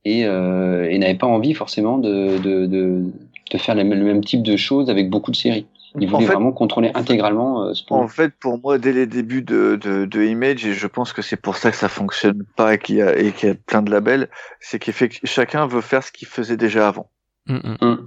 et, 0.05 0.21
et 0.21 0.99
n'avait 0.99 1.15
pas 1.15 1.27
envie 1.27 1.55
forcément 1.55 1.99
de, 1.99 2.39
de, 2.39 2.67
de, 2.67 3.03
de 3.51 3.59
faire 3.59 3.75
le 3.75 3.85
même 3.85 4.25
type 4.25 4.43
de 4.43 4.57
choses 4.57 4.91
avec 4.91 5.11
beaucoup 5.11 5.31
de 5.31 5.37
séries. 5.37 5.67
Il 6.01 6.09
voulait 6.09 6.27
vraiment 6.27 6.53
contrôler 6.53 6.91
intégralement 6.95 7.67
euh, 7.67 7.73
En 7.91 8.09
fait, 8.09 8.33
pour 8.41 8.59
moi, 8.59 8.79
dès 8.79 8.93
les 8.93 9.07
débuts 9.07 9.43
de, 9.43 9.79
de, 9.81 10.07
de 10.07 10.23
Image, 10.23 10.65
et 10.65 10.73
je 10.73 10.87
pense 10.87 11.13
que 11.13 11.21
c'est 11.21 11.37
pour 11.37 11.57
ça 11.57 11.71
que 11.71 11.77
ça 11.77 11.89
fonctionne 11.89 12.45
pas 12.57 12.75
et 12.75 12.79
qu'il 12.79 12.97
y 12.97 13.03
a, 13.03 13.19
et 13.19 13.33
qu'il 13.33 13.51
y 13.51 13.53
a 13.53 13.55
plein 13.55 13.83
de 13.83 13.91
labels, 13.91 14.29
c'est 14.61 14.79
qu'effectivement, 14.79 15.29
chacun 15.31 15.67
veut 15.67 15.83
faire 15.83 16.03
ce 16.03 16.11
qu'il 16.11 16.29
faisait 16.29 16.57
déjà 16.57 16.89
avant. 16.89 17.11
Mm, 17.47 17.75
mm. 17.81 18.07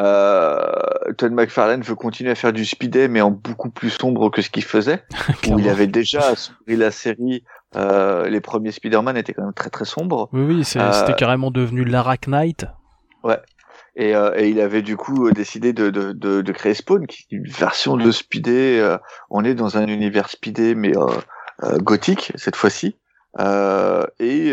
Euh, 0.00 0.62
Todd 1.18 1.32
McFarlane 1.32 1.82
veut 1.82 1.94
continuer 1.94 2.30
à 2.30 2.34
faire 2.34 2.52
du 2.52 2.64
speedé, 2.64 3.08
mais 3.08 3.20
en 3.20 3.30
beaucoup 3.30 3.70
plus 3.70 3.90
sombre 3.90 4.30
que 4.30 4.40
ce 4.40 4.50
qu'il 4.50 4.64
faisait. 4.64 5.02
où 5.50 5.58
il 5.58 5.68
avait 5.68 5.86
déjà 5.86 6.20
assombri 6.28 6.76
la 6.76 6.90
série. 6.90 7.44
Euh, 7.76 8.28
les 8.28 8.40
premiers 8.40 8.72
Spider-Man 8.72 9.16
étaient 9.16 9.32
quand 9.32 9.44
même 9.44 9.54
très 9.54 9.70
très 9.70 9.84
sombres. 9.84 10.28
Oui, 10.32 10.42
oui, 10.42 10.64
euh, 10.76 10.92
c'était 10.92 11.14
carrément 11.14 11.50
devenu 11.50 11.84
Lara 11.84 12.16
Knight. 12.26 12.66
Ouais. 13.24 13.38
Et, 13.94 14.14
euh, 14.14 14.32
et, 14.36 14.48
il 14.48 14.60
avait 14.60 14.80
du 14.82 14.96
coup 14.96 15.30
décidé 15.32 15.72
de, 15.74 15.90
de, 15.90 16.12
de, 16.12 16.40
de, 16.40 16.52
créer 16.52 16.72
Spawn, 16.72 17.06
qui 17.06 17.26
est 17.30 17.36
une 17.36 17.46
version 17.46 17.96
de 17.96 18.10
Speedé. 18.10 18.78
Euh, 18.80 18.96
on 19.28 19.44
est 19.44 19.54
dans 19.54 19.76
un 19.76 19.86
univers 19.86 20.30
Speedé, 20.30 20.74
mais 20.74 20.92
euh, 20.96 21.78
gothique 21.78 22.32
cette 22.36 22.56
fois-ci. 22.56 22.96
et 23.38 24.52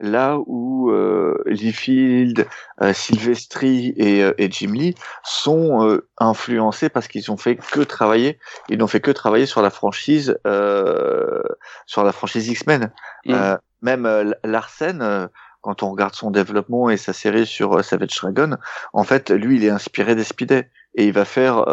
là 0.00 0.38
où 0.46 0.90
euh, 0.90 1.42
Liefeld, 1.46 2.46
euh, 2.82 2.92
Silvestri 2.92 3.92
et, 3.96 4.22
euh, 4.22 4.32
et, 4.38 4.50
Jim 4.50 4.72
Lee 4.72 4.94
sont 5.24 5.86
euh, 5.86 6.08
influencés 6.18 6.88
parce 6.88 7.08
qu'ils 7.08 7.30
ont 7.30 7.36
fait 7.36 7.56
que 7.56 7.80
travailler, 7.80 8.38
ils 8.68 8.78
n'ont 8.78 8.86
fait 8.86 9.00
que 9.00 9.10
travailler 9.10 9.46
sur 9.46 9.62
la 9.62 9.70
franchise, 9.70 10.38
euh, 10.46 11.42
sur 11.86 12.04
la 12.04 12.12
franchise 12.12 12.48
X-Men. 12.48 12.92
Mm. 13.26 13.56
même 13.82 14.34
Larsen, 14.44 15.28
quand 15.60 15.82
on 15.82 15.90
regarde 15.90 16.14
son 16.14 16.30
développement 16.30 16.88
et 16.88 16.96
sa 16.96 17.12
série 17.12 17.46
sur 17.46 17.84
Savage 17.84 18.14
Dragon, 18.16 18.56
en 18.92 19.04
fait, 19.04 19.30
lui, 19.30 19.56
il 19.56 19.64
est 19.64 19.70
inspiré 19.70 20.14
des 20.14 20.24
Speedés 20.24 20.68
et 20.94 21.06
il 21.06 21.12
va 21.12 21.24
faire 21.24 21.64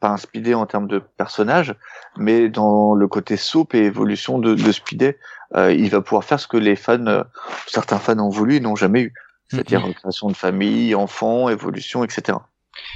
pas 0.00 0.08
un 0.08 0.16
Speedé 0.16 0.54
en 0.54 0.66
termes 0.66 0.88
de 0.88 0.98
personnage, 0.98 1.74
mais 2.16 2.48
dans 2.48 2.94
le 2.94 3.08
côté 3.08 3.36
soupe 3.36 3.74
et 3.74 3.84
évolution 3.84 4.38
de, 4.38 4.54
de 4.54 4.72
Speedé 4.72 5.16
euh, 5.56 5.72
il 5.72 5.88
va 5.88 6.00
pouvoir 6.00 6.24
faire 6.24 6.38
ce 6.38 6.46
que 6.46 6.56
les 6.56 6.76
fans, 6.76 7.06
euh, 7.06 7.22
certains 7.66 7.98
fans 7.98 8.18
ont 8.18 8.28
voulu 8.28 8.56
et 8.56 8.60
n'ont 8.60 8.76
jamais 8.76 9.02
eu, 9.02 9.14
c'est-à-dire 9.48 9.86
mm-hmm. 9.86 9.94
création 9.94 10.28
de 10.28 10.36
famille, 10.36 10.94
enfants, 10.94 11.48
évolution, 11.48 12.04
etc. 12.04 12.38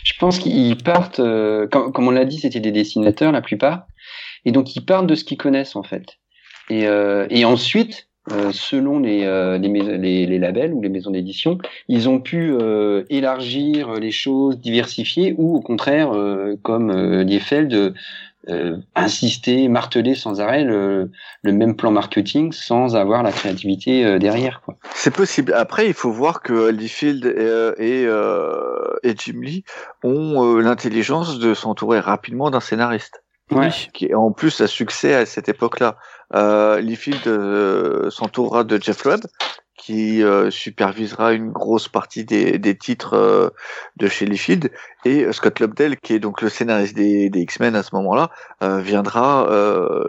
Je 0.05 0.13
pense 0.19 0.39
qu'ils 0.39 0.77
partent, 0.77 1.21
euh, 1.21 1.67
comme, 1.67 2.07
on 2.07 2.11
l'a 2.11 2.25
dit, 2.25 2.39
c'était 2.39 2.61
des 2.61 2.73
dessinateurs 2.73 3.33
la 3.33 3.41
plupart, 3.41 3.87
et 4.45 4.53
donc 4.53 4.77
ils 4.77 4.85
partent 4.85 5.07
de 5.07 5.15
ce 5.15 5.25
qu'ils 5.25 5.39
connaissent 5.39 5.77
en 5.77 5.83
fait. 5.83 6.19
Et, 6.71 6.85
et 6.85 7.45
ensuite, 7.45 8.09
selon 8.53 9.01
les, 9.01 9.27
les, 9.59 10.27
les, 10.27 10.39
labels 10.39 10.73
ou 10.73 10.81
les 10.81 10.89
maisons 10.89 11.11
d'édition, 11.11 11.59
ils 11.89 12.09
ont 12.09 12.21
pu 12.21 12.55
élargir 13.11 13.95
les 13.95 14.13
choses, 14.13 14.59
diversifier, 14.59 15.35
ou 15.37 15.57
au 15.57 15.61
contraire, 15.61 16.13
comme 16.63 16.93
Liefeld, 17.23 17.95
euh, 18.49 18.77
insister, 18.97 19.69
marteler 19.69 20.15
sans 20.15 20.41
arrêt 20.41 20.65
le, 20.65 21.11
le, 21.43 21.53
même 21.53 21.77
plan 21.77 21.93
marketing 21.93 22.51
sans 22.53 22.97
avoir 22.97 23.23
la 23.23 23.31
créativité 23.31 24.05
euh, 24.05 24.19
derrière. 24.19 24.63
Quoi. 24.65 24.77
C'est 24.95 25.15
possible. 25.15 25.53
Après, 25.53 25.87
il 25.87 25.95
faut 25.95 26.11
voir 26.11 26.43
que 26.43 26.71
Liefeld 26.71 27.25
et, 27.25 27.35
euh, 27.39 27.75
et, 27.79 28.05
euh, 28.07 28.99
et 29.05 29.15
Jim 29.17 29.41
Lee 29.41 29.65
ont 30.03 30.57
l'intelligence 30.57 31.39
de 31.39 31.55
s'entourer 31.55 32.01
rapidement 32.01 32.51
d'un 32.51 32.61
scénariste. 32.61 33.23
Ouais. 33.51 33.69
Qui 33.93 34.15
en 34.15 34.33
plus 34.33 34.61
a 34.61 34.67
succès 34.67 35.15
à 35.15 35.27
cette 35.27 35.49
époque-là. 35.49 35.97
Euh, 36.35 36.81
Liefeld 36.81 38.11
s'entourera 38.11 38.65
de 38.65 38.81
Jeff 38.83 39.05
Webb, 39.05 39.21
qui 39.83 40.23
euh, 40.23 40.49
supervisera 40.51 41.33
une 41.33 41.51
grosse 41.51 41.89
partie 41.89 42.25
des, 42.25 42.57
des 42.57 42.79
titres 42.79 43.15
euh, 43.15 43.49
de 43.97 44.07
chez 44.07 44.27
Liefeld 44.27 44.71
et 45.05 45.25
euh, 45.25 45.33
Scott 45.33 45.59
Lobdell 45.59 45.97
qui 45.97 46.13
est 46.13 46.21
donc 46.21 46.41
le 46.41 46.49
scénariste 46.49 46.95
des, 46.95 47.29
des 47.31 47.41
X-Men 47.41 47.75
à 47.75 47.83
ce 47.83 47.91
moment-là 47.97 48.31
viendra 48.61 49.49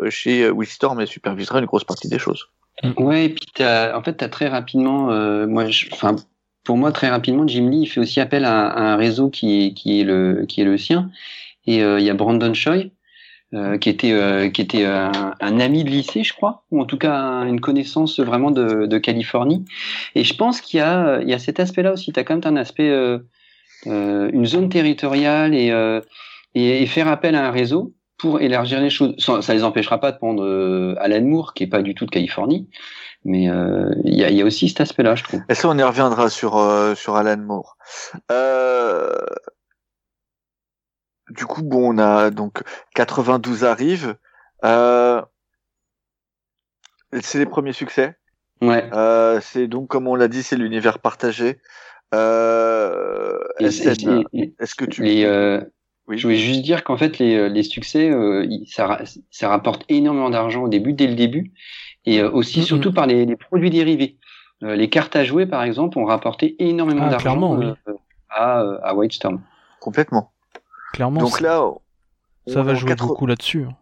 chez 0.10 0.51
Wistorm 0.51 1.01
et 1.01 1.08
supervisera 1.08 1.58
une 1.60 1.65
grosse 1.65 1.84
partie 1.84 2.08
des 2.08 2.20
choses. 2.20 2.50
Ouais 2.98 3.25
et 3.25 3.30
puis 3.30 3.63
as, 3.63 3.98
en 3.98 4.03
fait 4.03 4.18
tu 4.18 4.24
as 4.24 4.30
très 4.30 4.48
rapidement 4.48 5.08
moi 5.48 5.65
enfin 5.92 6.15
pour 6.63 6.77
moi 6.77 6.92
très 6.92 7.10
rapidement 7.10 7.48
Jim 7.48 7.70
Lee 7.70 7.82
il 7.82 7.88
fait 7.88 8.00
aussi 8.00 8.20
appel 8.20 8.46
à, 8.46 8.68
à 8.68 8.82
un 8.94 8.96
réseau 8.96 9.30
qui 9.30 9.74
qui 9.74 10.01
est 10.01 10.03
le 10.03 10.46
qui 10.48 10.62
est 10.62 10.65
le 10.65 10.77
sien 10.77 11.10
et 11.65 11.77
il 11.77 12.03
y 12.03 12.10
a 12.12 12.13
Brandon 12.13 12.53
Choi 12.53 12.92
euh, 13.53 13.77
qui 13.77 13.89
était 13.89 14.13
euh, 14.13 14.50
qui 14.50 14.62
était 14.62 14.86
un, 14.86 15.36
un, 15.39 15.60
ami 15.60 15.83
de 15.83 15.89
lycée, 15.89 16.24
je 16.24 16.33
crois, 16.33 16.63
ou 16.72 16.81
en 16.81 16.86
tout 16.86 16.98
cas 16.98 17.43
une 17.45 17.62
connaissance 17.62 18.19
vraiment 18.19 18.50
de, 18.50 18.98
Californie. 18.98 19.63
Et 20.15 20.24
je 20.24 20.33
pense 20.36 20.60
qu'il 20.60 20.79
y 20.79 20.81
a 20.81 21.19
il 21.22 21.29
y 21.29 21.33
a 21.33 21.39
cet 21.39 21.60
aspect-là 21.60 21.93
aussi. 21.93 22.12
Tu 22.12 22.19
as 22.19 22.24
quand 22.24 22.33
même 22.33 22.57
un 22.57 22.60
aspect 22.60 22.89
euh, 22.89 23.19
euh, 23.86 24.29
une 24.33 24.45
zone 24.45 24.69
territoriale 24.69 25.53
et, 25.53 25.72
et, 26.55 26.86
faire 26.88 27.07
appel 27.07 27.36
à 27.36 27.48
un 27.48 27.51
réseau 27.51 27.93
pour 28.17 28.41
élargir 28.41 28.81
les 28.81 28.89
choses. 28.89 29.15
Ça 29.17 29.53
les 29.53 29.63
empêchera 29.63 30.00
pas 30.00 30.12
de 30.12 30.17
prendre 30.17 30.95
Alan 31.00 31.22
Moore, 31.22 31.53
qui 31.53 31.63
est 31.63 31.67
pas 31.67 31.83
du 31.83 31.93
tout 31.93 32.05
de 32.05 32.12
Californie, 32.12 32.69
mais 33.24 33.43
il 34.05 34.17
y, 34.17 34.24
a, 34.24 34.31
y, 34.31 34.41
a, 34.41 34.45
aussi 34.45 34.67
cet 34.69 34.81
aspect-là, 34.81 35.13
je 35.13 35.24
trouve. 35.25 35.41
Et 35.50 35.53
ça, 35.53 35.69
on 35.69 35.77
y 35.77 35.83
reviendra 35.83 36.29
sur 36.29 36.53
sur 36.95 37.15
Alan 37.17 37.38
Moore. 37.38 37.77
Euh, 38.31 39.12
du 41.30 41.46
coup, 41.46 41.63
bon, 41.63 41.96
on 41.96 41.98
a 41.98 42.30
donc 42.30 42.63
92 42.96 43.63
arrive. 43.63 44.15
Euh, 44.65 45.22
c'est 47.22 47.39
les 47.39 47.46
premiers 47.46 47.74
succès. 47.74 48.18
Ouais. 48.62 48.89
Euh, 48.94 49.39
c'est 49.42 49.68
donc, 49.68 49.89
comme 49.89 50.08
on 50.08 50.15
l'a 50.15 50.27
dit, 50.27 50.44
c'est 50.44 50.56
l'univers 50.56 51.00
partagé. 51.00 51.60
Euh, 52.13 53.39
Est-ce 53.60 54.75
que 54.75 54.86
tu 54.86 55.03
les, 55.03 55.25
euh, 55.25 55.62
oui. 56.08 56.18
Je 56.18 56.24
voulais 56.24 56.38
juste 56.38 56.62
dire 56.62 56.84
qu'en 56.84 56.98
fait, 56.98 57.18
les, 57.20 57.50
les 57.50 57.63
succès, 57.63 58.10
euh, 58.10 58.48
ça, 58.68 59.01
ça 59.32 59.50
rapporte 59.50 59.86
énormément 59.89 60.30
d'argent 60.30 60.63
au 60.63 60.70
début, 60.70 60.94
dès 60.94 61.08
le 61.08 61.15
début, 61.15 61.51
et 62.06 62.20
euh, 62.20 62.30
aussi 62.30 62.63
surtout 62.63 62.94
par 62.94 63.08
les, 63.08 63.25
les, 63.25 63.36
produits 63.36 63.70
dérivés. 63.70 64.18
les 64.62 64.89
cartes 64.89 65.15
à 65.15 65.24
jouer, 65.24 65.46
par 65.46 65.63
exemple, 65.63 65.98
ont 65.98 66.06
rapporté 66.06 66.56
énormément 66.60 67.06
ah, 67.08 67.10
d'argent 67.10 67.58
oui. 67.58 67.68
à, 68.30 68.60
à 68.84 68.94
White 68.94 69.13
Storm. 69.13 69.42
Complètement. 69.80 70.32
Clairement. 70.93 71.19
Donc 71.19 71.41
là, 71.41 71.69
ça 72.47 72.62
va 72.62 72.75
jouer 72.75 72.95
beaucoup 72.95 73.25
là-dessus. 73.25 73.65
Hein. 73.69 73.75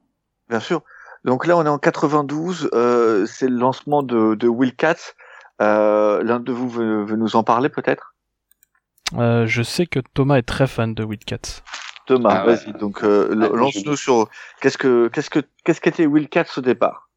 Bien 0.50 0.60
sûr. 0.60 0.82
Donc 1.24 1.46
là, 1.46 1.58
on 1.58 1.65
est 1.65 1.70
en 1.70 1.77
92. 1.77 2.70
Euh, 2.74 3.25
c'est 3.27 3.48
le 3.48 3.58
lancement 3.58 4.01
de, 4.01 4.36
de 4.36 4.48
Will 4.48 4.75
Katz. 4.75 5.15
Euh, 5.62 6.24
L'un 6.24 6.39
de 6.39 6.51
vous 6.51 6.70
veut, 6.70 7.03
veut, 7.03 7.18
nous 7.18 7.36
en 7.36 7.44
parler 7.44 7.70
peut-être? 7.70 8.15
Euh, 9.18 9.46
Je 9.46 9.62
sais 9.62 9.86
que 9.86 10.00
Thomas 10.13 10.38
est 10.38 10.48
très 10.48 10.65
fan 10.65 10.96
de 10.96 11.03
Will 11.03 11.20
Katz. 11.20 11.63
Thomas, 12.08 12.41
ah 12.41 12.46
vas-y. 12.46 12.74
Donc 12.74 13.03
euh, 13.03 13.30
ah, 13.32 13.56
lance-nous 13.56 13.96
sur 13.96 14.27
qu'est-ce 14.60 14.77
que 14.77 15.10
qu'est-ce 15.13 15.30
que 15.30 15.39
qu'est-ce 15.63 15.80
qu'était 15.80 16.08
Will 16.08 16.30
Katz 16.30 16.58
au 16.58 16.62
départ? 16.62 17.10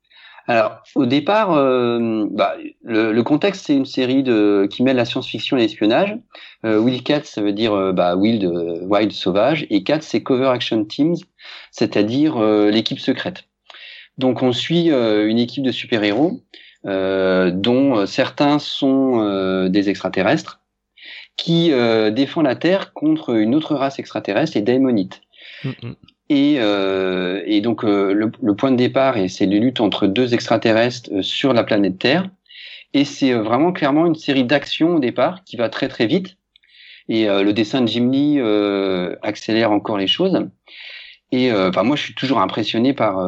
Alors, 0.46 0.82
au 0.94 1.06
départ, 1.06 1.52
euh, 1.52 2.26
bah, 2.30 2.56
le, 2.82 3.12
le, 3.12 3.22
contexte, 3.22 3.66
c'est 3.66 3.74
une 3.74 3.86
série 3.86 4.22
de, 4.22 4.68
qui 4.70 4.82
mêle 4.82 4.96
la 4.96 5.06
science-fiction 5.06 5.56
et 5.56 5.60
l'espionnage. 5.60 6.18
Euh, 6.66 6.78
Will 6.78 7.02
Cat, 7.02 7.22
ça 7.24 7.40
veut 7.40 7.52
dire 7.52 7.72
euh, 7.72 7.92
bah, 7.92 8.14
Wild, 8.14 8.44
euh, 8.44 8.80
Wild 8.82 9.12
sauvage, 9.12 9.66
et 9.70 9.82
Cat, 9.82 10.00
c'est 10.02 10.22
Cover 10.22 10.48
Action 10.48 10.84
Teams, 10.84 11.16
c'est-à-dire 11.70 12.36
euh, 12.36 12.70
l'équipe 12.70 12.98
secrète. 12.98 13.44
Donc, 14.18 14.42
on 14.42 14.52
suit 14.52 14.90
une 14.90 15.38
équipe 15.38 15.64
de 15.64 15.72
super-héros, 15.72 16.40
dont 16.84 18.06
certains 18.06 18.60
sont 18.60 19.66
des 19.68 19.88
extraterrestres, 19.88 20.60
qui 21.36 21.72
défendent 22.12 22.44
la 22.44 22.54
Terre 22.54 22.92
contre 22.92 23.34
une 23.34 23.56
autre 23.56 23.74
race 23.74 23.98
extraterrestre, 23.98 24.56
les 24.56 24.62
Daimonites. 24.62 25.20
Mm, 25.64 25.70
mm. 25.82 25.94
Et, 26.30 26.56
euh, 26.58 27.42
et 27.44 27.60
donc 27.60 27.84
euh, 27.84 28.14
le, 28.14 28.32
le, 28.42 28.54
point 28.54 28.70
de 28.70 28.76
départ, 28.76 29.16
c'est 29.28 29.46
les 29.46 29.60
luttes 29.60 29.80
entre 29.80 30.06
deux 30.06 30.32
extraterrestres 30.32 31.10
euh, 31.12 31.22
sur 31.22 31.52
la 31.52 31.64
planète 31.64 31.98
Terre. 31.98 32.30
Et 32.94 33.04
c'est 33.04 33.32
euh, 33.32 33.42
vraiment 33.42 33.72
clairement 33.72 34.06
une 34.06 34.14
série 34.14 34.44
d'actions 34.44 34.96
au 34.96 34.98
départ 35.00 35.44
qui 35.44 35.56
va 35.56 35.68
très 35.68 35.88
très 35.88 36.06
vite. 36.06 36.36
Et 37.08 37.26
le 37.26 37.52
dessin 37.52 37.82
de 37.82 37.86
Jim 37.86 38.10
Lee 38.10 38.40
accélère 39.20 39.72
encore 39.72 39.98
les 39.98 40.06
choses. 40.06 40.48
Et 41.32 41.52
enfin, 41.52 41.82
moi, 41.82 41.96
je 41.96 42.02
suis 42.02 42.14
toujours 42.14 42.40
impressionné 42.40 42.94
par. 42.94 43.18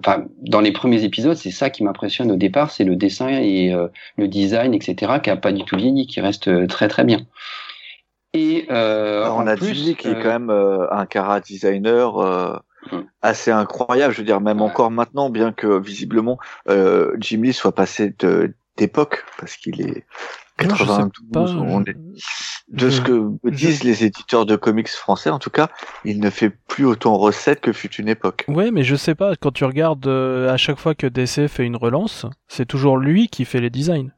Enfin, 0.00 0.26
dans 0.42 0.60
les 0.60 0.70
premiers 0.70 1.02
épisodes, 1.02 1.34
c'est 1.34 1.50
ça 1.50 1.70
qui 1.70 1.82
m'impressionne 1.82 2.30
au 2.30 2.36
départ, 2.36 2.70
c'est 2.70 2.84
le 2.84 2.94
dessin 2.94 3.30
et 3.30 3.74
le 4.16 4.28
design, 4.28 4.74
etc., 4.74 5.12
qui 5.22 5.30
a 5.30 5.36
pas 5.36 5.52
du 5.52 5.64
tout 5.64 5.78
vieilli, 5.78 6.06
qui 6.06 6.20
reste 6.20 6.68
très 6.68 6.88
très 6.88 7.04
bien. 7.04 7.20
Et 8.36 8.66
euh, 8.70 9.26
on 9.30 9.46
a 9.46 9.56
plus, 9.56 9.94
qui 9.94 10.08
est 10.08 10.22
quand 10.22 10.28
même 10.28 10.50
euh, 10.50 10.86
un 10.92 11.06
cara 11.06 11.40
designer 11.40 12.18
euh, 12.18 12.56
hum. 12.92 13.06
assez 13.22 13.50
incroyable. 13.50 14.12
Je 14.12 14.18
veux 14.18 14.26
dire, 14.26 14.42
même 14.42 14.60
encore 14.60 14.90
maintenant, 14.90 15.30
bien 15.30 15.52
que 15.52 15.78
visiblement 15.78 16.38
euh, 16.68 17.16
Jim 17.18 17.40
Lee 17.42 17.54
soit 17.54 17.74
passé 17.74 18.14
d'époque, 18.76 19.24
parce 19.38 19.56
qu'il 19.56 19.80
est 19.80 20.04
92. 20.58 21.56
on 21.56 21.82
est... 21.84 21.96
De 22.68 22.90
ce 22.90 23.00
que 23.00 23.30
disent 23.48 23.84
les 23.84 24.04
éditeurs 24.04 24.44
de 24.44 24.56
comics 24.56 24.88
français, 24.88 25.30
en 25.30 25.38
tout 25.38 25.50
cas, 25.50 25.68
il 26.04 26.18
ne 26.18 26.28
fait 26.30 26.50
plus 26.50 26.84
autant 26.84 27.16
recette 27.16 27.60
que 27.60 27.72
fut 27.72 27.94
une 27.94 28.08
époque. 28.08 28.44
Ouais, 28.48 28.72
mais 28.72 28.82
je 28.82 28.96
sais 28.96 29.14
pas. 29.14 29.36
Quand 29.36 29.52
tu 29.52 29.64
regardes 29.64 30.08
à 30.08 30.56
chaque 30.56 30.78
fois 30.78 30.94
que 30.94 31.06
DC 31.06 31.46
fait 31.48 31.64
une 31.64 31.76
relance, 31.76 32.26
c'est 32.48 32.66
toujours 32.66 32.98
lui 32.98 33.28
qui 33.28 33.44
fait 33.44 33.60
les 33.60 33.70
designs. 33.70 34.10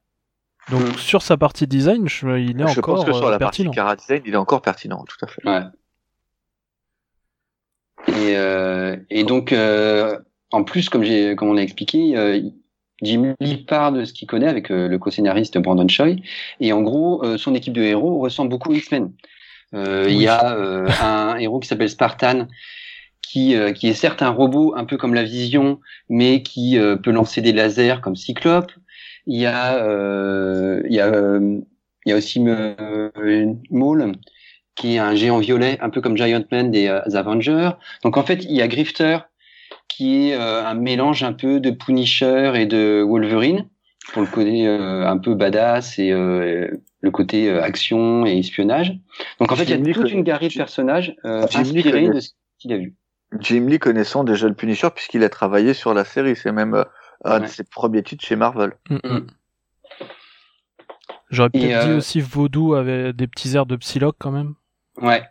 Donc 0.71 0.83
hmm. 0.83 0.99
sur 0.99 1.23
sa 1.23 1.37
partie 1.37 1.67
design, 1.67 2.09
je, 2.09 2.39
il 2.39 2.61
est 2.61 2.67
je 2.69 2.79
encore 2.79 2.97
pense 2.97 3.05
que 3.05 3.13
sur 3.13 3.31
la 3.31 3.39
pertinent. 3.39 3.71
partie 3.71 3.77
cara 3.77 3.97
design, 3.97 4.23
il 4.27 4.35
est 4.35 4.37
encore 4.37 4.63
pertinent, 4.63 5.05
tout 5.09 5.17
à 5.25 5.27
fait. 5.27 5.47
Ouais. 5.47 5.63
Et, 8.09 8.37
euh, 8.37 8.97
et 9.11 9.25
donc, 9.25 9.53
euh, 9.53 10.19
en 10.53 10.65
plus, 10.65 10.89
comme, 10.89 11.03
j'ai, 11.03 11.37
comme 11.37 11.49
on 11.49 11.55
l'a 11.55 11.63
expliqué, 11.63 12.17
euh, 12.17 12.41
Jim 13.03 13.35
Lee 13.41 13.59
part 13.59 13.93
de 13.93 14.05
ce 14.05 14.13
qu'il 14.13 14.27
connaît 14.27 14.49
avec 14.49 14.71
euh, 14.71 14.89
le 14.89 14.99
co-scénariste 14.99 15.59
Brandon 15.59 15.89
Choi. 15.89 16.17
Et 16.61 16.73
en 16.73 16.83
gros, 16.83 17.25
euh, 17.25 17.39
son 17.39 17.55
équipe 17.55 17.75
de 17.75 17.83
héros 17.83 18.19
ressemble 18.19 18.51
beaucoup 18.51 18.71
aux 18.71 18.75
X-Men. 18.75 19.13
Euh, 19.75 20.07
Il 20.09 20.21
y 20.21 20.27
a 20.29 20.55
euh, 20.55 20.89
un 21.03 21.37
héros 21.39 21.61
qui 21.61 21.69
s'appelle 21.69 21.91
Spartan, 21.91 22.47
qui, 23.23 23.55
euh, 23.55 23.73
qui 23.73 23.89
est 23.89 23.95
certes 23.95 24.23
un 24.23 24.31
robot 24.31 24.75
un 24.77 24.85
peu 24.85 24.97
comme 24.97 25.15
la 25.15 25.23
Vision, 25.23 25.81
mais 26.09 26.43
qui 26.43 26.79
euh, 26.79 26.97
peut 26.97 27.11
lancer 27.11 27.43
des 27.43 27.53
lasers 27.53 28.01
comme 28.03 28.17
Cyclope. 28.17 28.73
Il 29.31 29.39
y 29.39 29.45
a, 29.45 29.77
euh, 29.85 30.81
il 30.87 30.95
y 30.95 31.01
a, 31.01 31.07
euh, 31.07 31.61
il 32.07 32.11
y 32.11 32.13
a 32.13 32.17
aussi 32.17 32.43
euh, 32.47 33.53
Maul, 33.71 34.13
qui 34.75 34.95
est 34.95 34.99
un 34.99 35.15
géant 35.15 35.39
violet, 35.39 35.77
un 35.83 35.91
peu 35.91 36.01
comme 36.01 36.17
Giant 36.17 36.45
Man 36.51 36.71
des 36.71 36.89
euh, 36.89 37.03
Avengers. 37.15 37.73
Donc 38.03 38.17
en 38.17 38.23
fait, 38.23 38.45
il 38.45 38.53
y 38.53 38.63
a 38.63 38.69
Grifter, 38.69 39.19
qui 39.87 40.31
est 40.31 40.35
euh, 40.35 40.65
un 40.65 40.73
mélange 40.73 41.23
un 41.25 41.35
peu 41.35 41.61
de 41.61 41.71
Punisher 41.71 42.53
et 42.55 42.65
de 42.65 43.05
Wolverine, 43.07 43.69
pour 44.15 44.23
le 44.23 44.29
côté 44.29 44.67
euh, 44.67 45.07
un 45.07 45.19
peu 45.19 45.35
badass 45.35 45.99
et 45.99 46.11
euh, 46.11 46.69
le 47.03 47.11
côté 47.11 47.51
euh, 47.51 47.63
action 47.63 48.25
et 48.25 48.39
espionnage. 48.39 48.99
Donc 49.41 49.53
en 49.53 49.57
fait, 49.57 49.65
il 49.65 49.71
y 49.71 49.77
Lee 49.77 49.91
a 49.91 49.95
toute 49.95 50.11
une 50.11 50.23
galerie 50.23 50.49
de 50.49 50.55
personnages 50.55 51.15
euh, 51.27 51.43
inspirés 51.55 52.09
de 52.09 52.21
ce 52.21 52.31
qu'il 52.59 52.73
a 52.73 52.79
vu. 52.79 52.95
Jim 53.41 53.67
Lee 53.69 53.79
connaissant 53.79 54.25
déjà 54.25 54.49
le 54.49 54.55
Punisher 54.55 54.89
puisqu'il 54.95 55.23
a 55.23 55.29
travaillé 55.29 55.75
sur 55.75 55.93
la 55.93 56.07
série. 56.07 56.35
C'est 56.35 56.53
même 56.53 56.83
euh, 57.27 57.31
un 57.31 57.39
de 57.39 57.45
Ouais. 57.45 57.49
ses 57.49 57.65
premiers 57.65 58.03
titres 58.03 58.25
chez 58.25 58.37
Marvel. 58.37 58.73
Mm, 58.91 58.95
mm. 58.97 59.09
Mm. 59.13 59.27
J'aurais 61.31 61.51
peut-être 61.51 61.65
dit 61.67 61.73
euh, 61.91 61.99
aussi 61.99 62.21
Vaudou 62.21 62.75
avait 62.75 63.13
des 63.13 63.27
petits 63.27 63.55
airs 63.55 63.67
de 63.67 63.77
Psylocke 63.77 64.17
quand 64.19 64.31
même. 64.31 64.55
Ouais. 65.01 65.23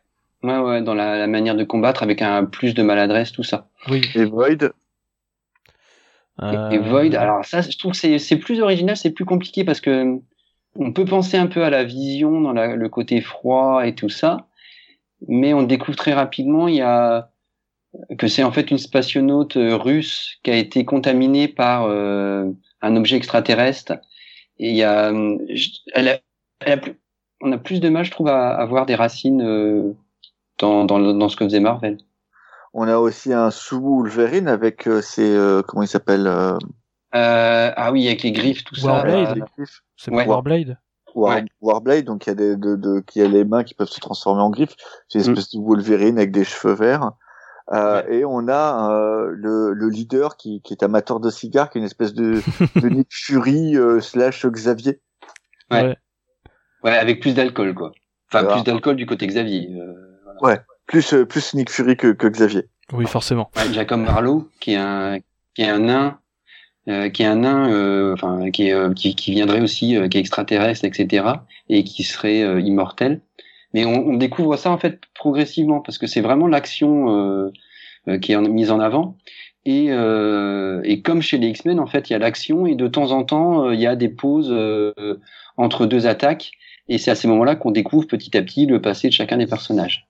Ouais, 0.43 0.57
ouais, 0.59 0.81
dans 0.83 0.93
la, 0.93 1.17
la 1.17 1.27
manière 1.27 1.55
de 1.55 1.63
combattre 1.63 2.03
avec 2.03 2.21
un 2.21 2.45
plus 2.45 2.75
de 2.75 2.83
maladresse, 2.83 3.31
tout 3.31 3.43
ça. 3.43 3.67
Oui. 3.89 4.01
Et 4.15 4.25
Void, 4.25 4.47
Et- 4.63 4.69
Euh, 6.43 6.69
Et 6.69 6.77
Void, 6.77 7.15
alors 7.15 7.43
ça, 7.43 7.61
je 7.61 7.75
trouve 7.79 7.93
que 7.93 7.97
c'est- 7.97 8.19
c'est 8.19 8.37
plus 8.37 8.61
original, 8.61 8.95
c'est 8.95 9.09
plus 9.09 9.25
compliqué 9.25 9.63
parce 9.63 9.81
que 9.81 10.19
on 10.75 10.93
peut 10.93 11.05
penser 11.05 11.35
un 11.37 11.47
peu 11.47 11.63
à 11.63 11.71
la 11.71 11.83
vision 11.83 12.39
dans 12.39 12.53
la- 12.53 12.75
le 12.75 12.89
côté 12.89 13.19
froid 13.21 13.87
et 13.87 13.95
tout 13.95 14.09
ça, 14.09 14.45
mais 15.27 15.55
on 15.55 15.63
découvre 15.63 15.97
très 15.97 16.13
rapidement 16.13 16.67
il 16.67 16.75
y 16.75 16.81
a 16.81 17.31
que 18.17 18.27
c'est 18.27 18.43
en 18.43 18.51
fait 18.51 18.69
une 18.71 18.77
spationaute 18.77 19.57
euh, 19.57 19.75
russe 19.75 20.37
qui 20.43 20.51
a 20.51 20.55
été 20.57 20.85
contaminée 20.85 21.47
par 21.47 21.85
euh, 21.85 22.49
un 22.81 22.95
objet 22.95 23.15
extraterrestre. 23.17 23.93
Et 24.59 24.69
il 24.71 24.75
y 24.75 24.83
a, 24.83 25.11
je- 25.49 25.69
elle 25.93 26.09
a, 26.09 26.19
elle 26.61 26.73
a 26.73 26.77
plus- 26.77 26.99
on 27.41 27.51
a 27.51 27.57
plus 27.57 27.79
de 27.79 27.89
mal, 27.89 28.03
je 28.05 28.11
trouve, 28.11 28.27
à, 28.29 28.55
à 28.55 28.65
voir 28.65 28.85
des 28.85 28.95
racines 28.95 29.41
euh, 29.41 29.93
dans, 30.59 30.85
dans, 30.85 31.29
ce 31.29 31.35
que 31.35 31.43
faisait 31.45 31.59
Marvel. 31.59 31.97
on 32.73 32.87
a 32.87 32.97
aussi 32.97 33.31
un 33.33 33.51
sous 33.51 33.79
Wolverine 33.79 34.47
avec 34.47 34.87
euh, 34.87 35.01
ses 35.01 35.35
euh, 35.35 35.61
comment 35.61 35.83
il 35.83 35.87
s'appelle 35.87 36.25
euh, 36.27 36.57
Euh, 37.15 37.71
ah 37.75 37.91
oui, 37.91 38.07
avec 38.07 38.23
les 38.23 38.31
griffes, 38.31 38.63
tout 38.63 38.75
ça. 38.75 38.87
Warblade. 38.87 39.43
euh, 39.59 39.65
C'est 39.95 40.11
Ouais. 40.11 40.25
Warblade 40.25 40.77
War- 41.15 41.35
Ouais. 41.37 41.45
Warblade, 41.61 42.05
donc 42.05 42.25
il 42.25 42.29
y 42.29 42.31
a 42.31 42.35
des 42.35 42.55
de, 42.57 42.75
de, 42.75 42.99
qui 43.01 43.21
a 43.21 43.27
les 43.27 43.43
mains 43.45 43.63
qui 43.63 43.73
peuvent 43.75 43.87
se 43.87 43.99
transformer 43.99 44.41
en 44.41 44.49
griffes. 44.49 44.75
C'est 45.07 45.19
une 45.19 45.25
Mm. 45.29 45.33
espèce 45.33 45.51
de 45.55 45.59
Wolverine 45.59 46.17
avec 46.17 46.31
des 46.31 46.43
cheveux 46.43 46.73
verts. 46.75 47.11
Euh, 47.73 48.01
Et 48.09 48.23
on 48.25 48.47
a 48.47 48.91
euh, 48.91 49.29
le, 49.33 49.73
le 49.73 49.89
leader 49.89 50.37
qui, 50.37 50.61
qui 50.61 50.73
est 50.73 50.83
amateur 50.83 51.19
de 51.19 51.29
cigares, 51.29 51.69
qui 51.69 51.77
est 51.77 51.81
une 51.81 51.85
espèce 51.85 52.13
de, 52.13 52.41
de 52.81 52.87
Nick 52.89 53.07
Fury 53.11 53.75
euh, 53.75 53.99
slash 53.99 54.45
Xavier. 54.45 55.01
Ouais. 55.71 55.97
Ouais, 56.83 56.97
avec 56.97 57.19
plus 57.19 57.33
d'alcool, 57.35 57.73
quoi. 57.73 57.91
Enfin, 58.31 58.43
Voilà. 58.43 58.55
plus 58.55 58.63
d'alcool 58.63 58.95
du 58.95 59.05
côté 59.05 59.27
Xavier. 59.27 59.69
Euh, 59.75 60.55
Plus 60.85 61.13
euh, 61.13 61.25
plus 61.25 61.53
Nick 61.55 61.69
Fury 61.69 61.97
que, 61.97 62.13
que 62.13 62.27
Xavier. 62.27 62.69
Oui, 62.93 63.05
forcément. 63.05 63.49
ouais, 63.57 63.73
Jacob 63.73 63.99
Marlowe, 63.99 64.49
qui 64.61 64.71
est 64.73 64.77
un, 64.77 65.19
qui 65.53 65.63
est 65.63 65.67
un 65.69 65.79
nain, 65.79 66.19
euh, 66.87 67.09
qui 67.09 67.23
est 67.23 67.25
un 67.25 67.35
nain, 67.37 67.69
euh, 67.69 68.13
enfin, 68.13 68.49
qui, 68.51 68.71
euh, 68.71 68.93
qui, 68.93 69.13
qui 69.15 69.31
viendrait 69.31 69.59
aussi, 69.59 69.97
euh, 69.97 70.07
qui 70.07 70.17
est 70.17 70.21
extraterrestre, 70.21 70.85
etc., 70.85 71.25
et 71.67 71.83
qui 71.83 72.03
serait 72.03 72.43
euh, 72.43 72.61
immortel. 72.61 73.19
Mais 73.77 73.85
on, 73.85 74.07
on 74.07 74.17
découvre 74.17 74.55
ça 74.57 74.71
en 74.71 74.79
fait 74.79 74.99
progressivement 75.13 75.81
parce 75.81 75.99
que 75.99 76.07
c'est 76.07 76.21
vraiment 76.21 76.47
l'action 76.47 77.11
euh, 77.11 77.51
euh, 78.07 78.17
qui 78.17 78.31
est 78.31 78.41
mise 78.41 78.71
en 78.71 78.79
avant. 78.79 79.15
Et, 79.65 79.87
euh, 79.91 80.81
et 80.83 81.03
comme 81.03 81.21
chez 81.21 81.37
les 81.37 81.49
X-Men, 81.49 81.79
en 81.79 81.85
fait, 81.85 82.09
il 82.09 82.13
y 82.13 82.15
a 82.15 82.19
l'action 82.19 82.65
et 82.65 82.73
de 82.73 82.87
temps 82.87 83.11
en 83.11 83.23
temps, 83.23 83.65
euh, 83.67 83.75
il 83.75 83.79
y 83.79 83.85
a 83.85 83.95
des 83.95 84.09
pauses 84.09 84.49
euh, 84.51 84.93
entre 85.57 85.85
deux 85.85 86.07
attaques. 86.07 86.53
Et 86.89 86.97
c'est 86.97 87.11
à 87.11 87.15
ces 87.15 87.27
moments-là 87.27 87.55
qu'on 87.55 87.69
découvre 87.69 88.07
petit 88.07 88.35
à 88.35 88.41
petit 88.41 88.65
le 88.65 88.81
passé 88.81 89.09
de 89.09 89.13
chacun 89.13 89.37
des 89.37 89.45
personnages. 89.45 90.07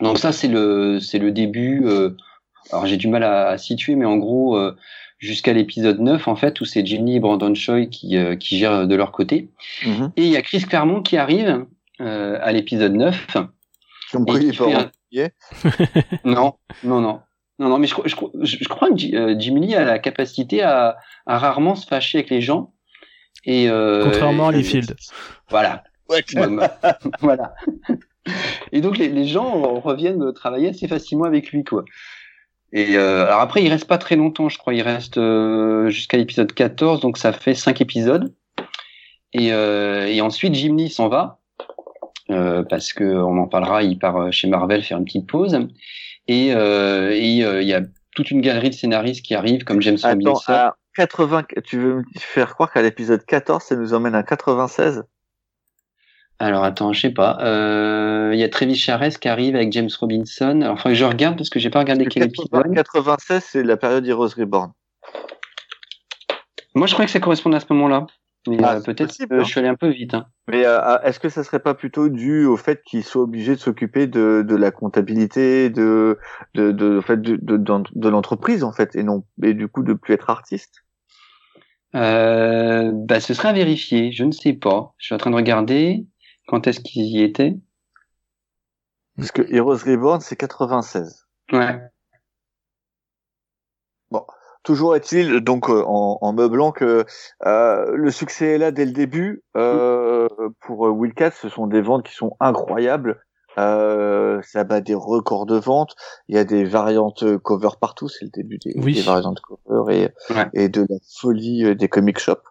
Donc 0.00 0.18
ça, 0.18 0.30
c'est 0.30 0.46
le, 0.46 1.00
c'est 1.00 1.18
le 1.18 1.32
début. 1.32 1.82
euh, 1.84 2.10
alors 2.70 2.86
j'ai 2.86 2.96
du 2.96 3.08
mal 3.08 3.24
à, 3.24 3.48
à 3.48 3.58
situer, 3.58 3.96
mais 3.96 4.04
en 4.04 4.18
gros, 4.18 4.56
euh, 4.56 4.76
jusqu'à 5.18 5.52
l'épisode 5.52 5.98
9, 5.98 6.28
en 6.28 6.36
fait, 6.36 6.60
où 6.60 6.64
c'est 6.64 6.86
Jenny 6.86 7.16
et 7.16 7.20
Brandon 7.20 7.52
Choi 7.54 7.86
qui, 7.86 8.16
euh, 8.16 8.36
qui 8.36 8.56
gèrent 8.58 8.86
de 8.86 8.94
leur 8.94 9.10
côté. 9.10 9.48
Mhm. 9.84 10.12
Et 10.16 10.22
il 10.26 10.30
y 10.30 10.36
a 10.36 10.42
Chris 10.42 10.60
Claremont 10.60 11.02
qui 11.02 11.16
arrive 11.16 11.64
euh, 12.00 12.38
à 12.40 12.52
l'épisode 12.52 12.94
9. 12.94 13.36
Donc 14.14 14.28
Et 14.28 14.32
oui, 14.32 14.38
il 14.42 14.50
qui 14.50 14.56
est 14.56 14.58
pas 14.58 14.64
fait 14.70 14.74
en 14.76 14.80
un- 14.80 14.90
juillet. 15.10 15.32
Non, 16.24 16.54
non, 16.84 17.00
non. 17.00 17.20
Non, 17.60 17.68
non, 17.70 17.78
mais 17.78 17.86
je, 17.88 17.92
crois- 17.94 18.06
je, 18.06 18.14
crois- 18.14 18.30
je, 18.40 18.56
je 18.60 18.68
crois 18.68 18.88
que 18.90 19.16
euh, 19.16 19.34
Jimmy 19.38 19.66
Lee 19.66 19.74
a 19.74 19.84
la 19.84 19.98
capacité 19.98 20.62
à, 20.62 20.96
à 21.26 21.38
rarement 21.38 21.74
se 21.74 21.86
fâcher 21.86 22.18
avec 22.18 22.30
les 22.30 22.40
gens. 22.40 22.72
Et, 23.44 23.68
euh, 23.68 24.04
Contrairement 24.04 24.48
à 24.48 24.52
et- 24.52 24.58
Liefeld. 24.58 24.96
Voilà. 25.48 25.82
Ouais, 26.08 26.24
voilà. 27.20 27.54
Et 28.72 28.80
donc 28.80 28.96
les, 28.98 29.08
les 29.08 29.26
gens 29.26 29.80
reviennent 29.80 30.32
travailler 30.32 30.68
assez 30.68 30.86
facilement 30.88 31.24
avec 31.24 31.50
lui, 31.50 31.64
quoi. 31.64 31.84
Et 32.72 32.96
euh, 32.96 33.26
alors 33.26 33.40
après, 33.40 33.62
il 33.62 33.68
reste 33.70 33.86
pas 33.86 33.98
très 33.98 34.14
longtemps, 34.16 34.48
je 34.48 34.58
crois. 34.58 34.74
Il 34.74 34.82
reste 34.82 35.18
euh, 35.18 35.88
jusqu'à 35.90 36.16
l'épisode 36.16 36.52
14, 36.52 37.00
donc 37.00 37.18
ça 37.18 37.32
fait 37.32 37.54
cinq 37.54 37.80
épisodes. 37.80 38.34
Et, 39.32 39.52
euh, 39.52 40.06
et 40.06 40.20
ensuite, 40.20 40.54
Jim 40.54 40.76
Lee 40.76 40.90
s'en 40.90 41.08
va 41.08 41.37
euh, 41.37 41.37
parce 42.28 42.92
que 42.92 43.04
on 43.04 43.38
en 43.38 43.48
parlera. 43.48 43.82
Il 43.82 43.98
part 43.98 44.16
euh, 44.16 44.30
chez 44.30 44.48
Marvel 44.48 44.82
faire 44.82 44.98
une 44.98 45.04
petite 45.04 45.26
pause. 45.26 45.58
Et 46.28 46.54
euh, 46.54 47.10
euh, 47.10 47.62
il 47.62 47.68
y 47.68 47.74
a 47.74 47.80
toute 48.14 48.30
une 48.30 48.42
galerie 48.42 48.70
de 48.70 48.74
scénaristes 48.74 49.24
qui 49.24 49.34
arrivent, 49.34 49.64
comme 49.64 49.80
James 49.80 49.96
Attends, 50.02 50.10
Robinson. 50.10 50.52
à 50.52 50.76
80, 50.96 51.44
tu 51.64 51.78
veux 51.78 51.96
me 51.96 52.02
faire 52.16 52.54
croire 52.54 52.70
qu'à 52.72 52.82
l'épisode 52.82 53.24
14, 53.24 53.62
ça 53.62 53.76
nous 53.76 53.94
emmène 53.94 54.14
à 54.14 54.22
96 54.22 55.04
Alors 56.38 56.64
attends, 56.64 56.92
je 56.92 57.00
sais 57.00 57.10
pas. 57.10 57.38
Euh, 57.40 58.30
Il 58.34 58.38
y 58.38 58.44
a 58.44 58.48
Travis 58.48 58.76
Charest 58.76 59.18
qui 59.18 59.28
arrive 59.28 59.56
avec 59.56 59.72
James 59.72 59.88
Robinson. 59.98 60.60
Alors, 60.60 60.76
faudrait 60.76 60.92
que 60.92 60.98
je 60.98 61.04
regarde 61.04 61.36
parce 61.36 61.48
que 61.48 61.58
j'ai 61.58 61.70
pas 61.70 61.78
regardé 61.78 62.06
quel 62.06 62.24
que 62.24 62.36
80 62.36 62.60
épisode. 62.60 62.74
96, 62.74 63.44
c'est 63.44 63.62
la 63.62 63.76
période 63.76 64.06
Heroes 64.06 64.34
Reborn. 64.36 64.72
Moi, 66.74 66.86
je 66.86 66.92
croyais 66.92 67.06
que 67.06 67.12
ça 67.12 67.20
correspondait 67.20 67.56
à 67.56 67.60
ce 67.60 67.72
moment-là. 67.72 68.06
Mais 68.46 68.56
Ah, 68.62 68.76
euh, 68.76 68.80
peut-être 68.80 69.14
hein. 69.30 69.38
je 69.40 69.44
suis 69.44 69.58
allé 69.58 69.68
un 69.68 69.74
peu 69.74 69.88
vite. 69.88 70.14
Hein. 70.14 70.26
Mais 70.48 70.64
euh, 70.64 70.98
est-ce 71.02 71.20
que 71.20 71.28
ça 71.28 71.44
serait 71.44 71.58
pas 71.60 71.74
plutôt 71.74 72.08
dû 72.08 72.44
au 72.46 72.56
fait 72.56 72.82
qu'ils 72.82 73.04
soient 73.04 73.22
obligés 73.22 73.54
de 73.54 73.60
s'occuper 73.60 74.06
de, 74.06 74.44
de 74.46 74.56
la 74.56 74.70
comptabilité, 74.70 75.70
de 75.70 76.18
de 76.54 76.72
de, 76.72 76.98
en 76.98 77.02
fait, 77.02 77.20
de, 77.20 77.36
de, 77.36 77.56
de, 77.56 77.82
de 77.94 78.08
l'entreprise 78.08 78.64
en 78.64 78.72
fait, 78.72 78.96
et 78.96 79.02
non 79.02 79.24
et 79.42 79.54
du 79.54 79.68
coup 79.68 79.82
de 79.82 79.92
plus 79.92 80.14
être 80.14 80.30
artiste? 80.30 80.84
Euh, 81.94 82.90
bah, 82.94 83.20
ce 83.20 83.34
serait 83.34 83.48
à 83.48 83.52
vérifier. 83.52 84.12
Je 84.12 84.24
ne 84.24 84.32
sais 84.32 84.52
pas. 84.52 84.94
Je 84.98 85.06
suis 85.06 85.14
en 85.14 85.18
train 85.18 85.30
de 85.30 85.36
regarder. 85.36 86.06
Quand 86.46 86.66
est-ce 86.66 86.80
qu'il 86.80 87.04
y 87.04 87.22
était 87.22 87.56
Parce 89.16 89.32
que 89.32 89.42
Heroes 89.54 89.84
Reborn 89.84 90.20
c'est 90.20 90.36
96. 90.36 91.26
Ouais. 91.52 91.78
Toujours 94.68 94.94
est-il 94.94 95.40
donc 95.40 95.70
euh, 95.70 95.82
en, 95.86 96.18
en 96.20 96.32
meublant 96.34 96.72
que 96.72 97.06
euh, 97.46 97.90
le 97.94 98.10
succès 98.10 98.48
est 98.48 98.58
là 98.58 98.70
dès 98.70 98.84
le 98.84 98.92
début. 98.92 99.42
Euh, 99.56 100.28
pour 100.60 100.86
euh, 100.86 100.90
Wildcat, 100.90 101.30
ce 101.30 101.48
sont 101.48 101.66
des 101.66 101.80
ventes 101.80 102.04
qui 102.06 102.14
sont 102.14 102.36
incroyables. 102.38 103.18
Euh, 103.56 104.42
ça 104.42 104.64
bat 104.64 104.82
des 104.82 104.92
records 104.94 105.46
de 105.46 105.56
vente. 105.56 105.96
Il 106.28 106.36
y 106.36 106.38
a 106.38 106.44
des 106.44 106.64
variantes 106.64 107.22
euh, 107.22 107.38
cover 107.38 107.70
partout. 107.80 108.10
C'est 108.10 108.26
le 108.26 108.30
début 108.30 108.58
des, 108.58 108.74
Oui. 108.76 108.92
des 108.92 109.00
variantes 109.00 109.40
cover 109.40 109.96
et, 109.96 110.34
Ouais. 110.34 110.50
et 110.52 110.68
de 110.68 110.82
la 110.82 110.96
folie 111.18 111.74
des 111.74 111.88
comic 111.88 112.18
shops 112.18 112.44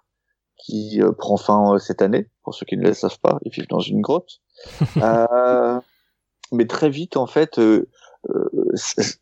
qui 0.65 0.99
euh, 1.03 1.11
prend 1.11 1.37
fin 1.37 1.75
euh, 1.75 1.77
cette 1.77 2.01
année. 2.01 2.29
Pour 2.43 2.55
ceux 2.55 2.65
qui 2.65 2.77
ne 2.77 2.87
le 2.87 2.95
savent 2.95 3.19
pas, 3.19 3.37
ils 3.43 3.51
vivent 3.51 3.67
dans 3.69 3.79
une 3.79 4.01
grotte. 4.01 4.39
Euh, 5.03 5.79
mais 6.51 6.65
très 6.65 6.89
vite, 6.89 7.15
en 7.15 7.27
fait, 7.27 7.59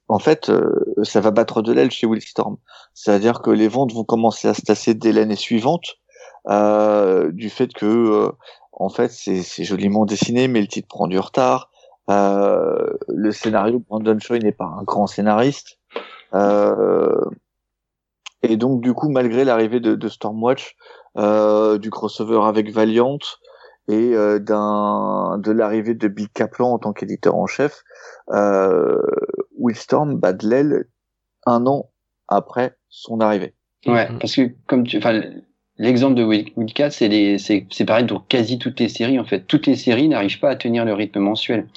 en 0.08 0.20
fait, 0.20 0.50
euh, 0.50 0.86
ça 1.04 1.22
va 1.22 1.32
battre 1.32 1.62
de 1.62 1.72
l'aile 1.72 1.92
chez 1.92 2.08
Willstorm. 2.08 2.58
C'est-à-dire 2.94 3.42
que 3.42 3.52
les 3.52 3.68
ventes 3.68 3.94
vont 3.94 4.04
commencer 4.04 4.48
à 4.48 4.54
se 4.54 4.62
tasser 4.62 4.94
dès 4.94 5.12
l'année 5.12 5.36
suivante, 5.36 5.96
euh, 6.50 7.32
du 7.32 7.50
fait 7.50 7.74
que, 7.74 7.86
euh, 7.86 8.32
en 8.74 8.90
fait, 8.90 9.12
c'est 9.12 9.64
joliment 9.64 10.06
dessiné, 10.06 10.48
mais 10.48 10.62
le 10.62 10.68
titre 10.68 10.88
prend 10.88 11.08
du 11.08 11.20
retard. 11.20 11.70
Euh, 12.10 12.94
le 13.08 13.32
scénario, 13.32 13.80
Brandon 13.88 14.18
Choi 14.20 14.40
n'est 14.40 14.52
pas 14.52 14.66
un 14.66 14.84
grand 14.84 15.08
scénariste. 15.08 15.80
Euh, 16.34 17.26
et 18.44 18.58
donc, 18.58 18.82
du 18.82 18.94
coup, 18.94 19.10
malgré 19.10 19.44
l'arrivée 19.44 19.80
de, 19.80 19.96
de 19.96 20.08
Stormwatch, 20.08 20.76
euh, 21.18 21.78
du 21.78 21.90
crossover 21.90 22.42
avec 22.44 22.72
Valiant 22.72 23.18
et 23.88 24.14
euh, 24.14 24.40
d'un 24.40 25.38
de 25.38 25.52
l'arrivée 25.52 25.94
de 25.94 26.08
Bill 26.08 26.30
Kaplan 26.30 26.74
en 26.74 26.80
tant 26.80 26.94
qu'éditeur 26.94 27.36
en 27.36 27.48
chef, 27.48 27.84
euh, 28.32 29.02
Willstorm 29.60 30.16
bat 30.16 30.34
de 30.34 30.48
l'aile 30.48 30.86
un 31.46 31.66
an 31.68 31.92
après 32.28 32.76
son 32.90 33.20
arrivée. 33.20 33.54
Ouais, 33.86 34.08
parce 34.20 34.36
que 34.36 34.50
comme 34.68 34.86
tu, 34.88 34.98
enfin, 34.98 35.22
l'exemple 35.78 36.16
de 36.16 36.24
Wildcat, 36.24 36.90
c'est 36.90 37.38
c'est, 37.38 37.68
c'est 37.70 37.86
pareil 37.86 38.08
pour 38.08 38.28
quasi 38.28 38.58
toutes 38.58 38.80
les 38.80 38.90
séries 38.90 39.20
en 39.20 39.26
fait. 39.26 39.42
Toutes 39.42 39.68
les 39.68 39.76
séries 39.76 40.08
n'arrivent 40.08 40.40
pas 40.40 40.50
à 40.50 40.56
tenir 40.56 40.86
le 40.86 40.94
rythme 40.94 41.20
mensuel 41.20 41.68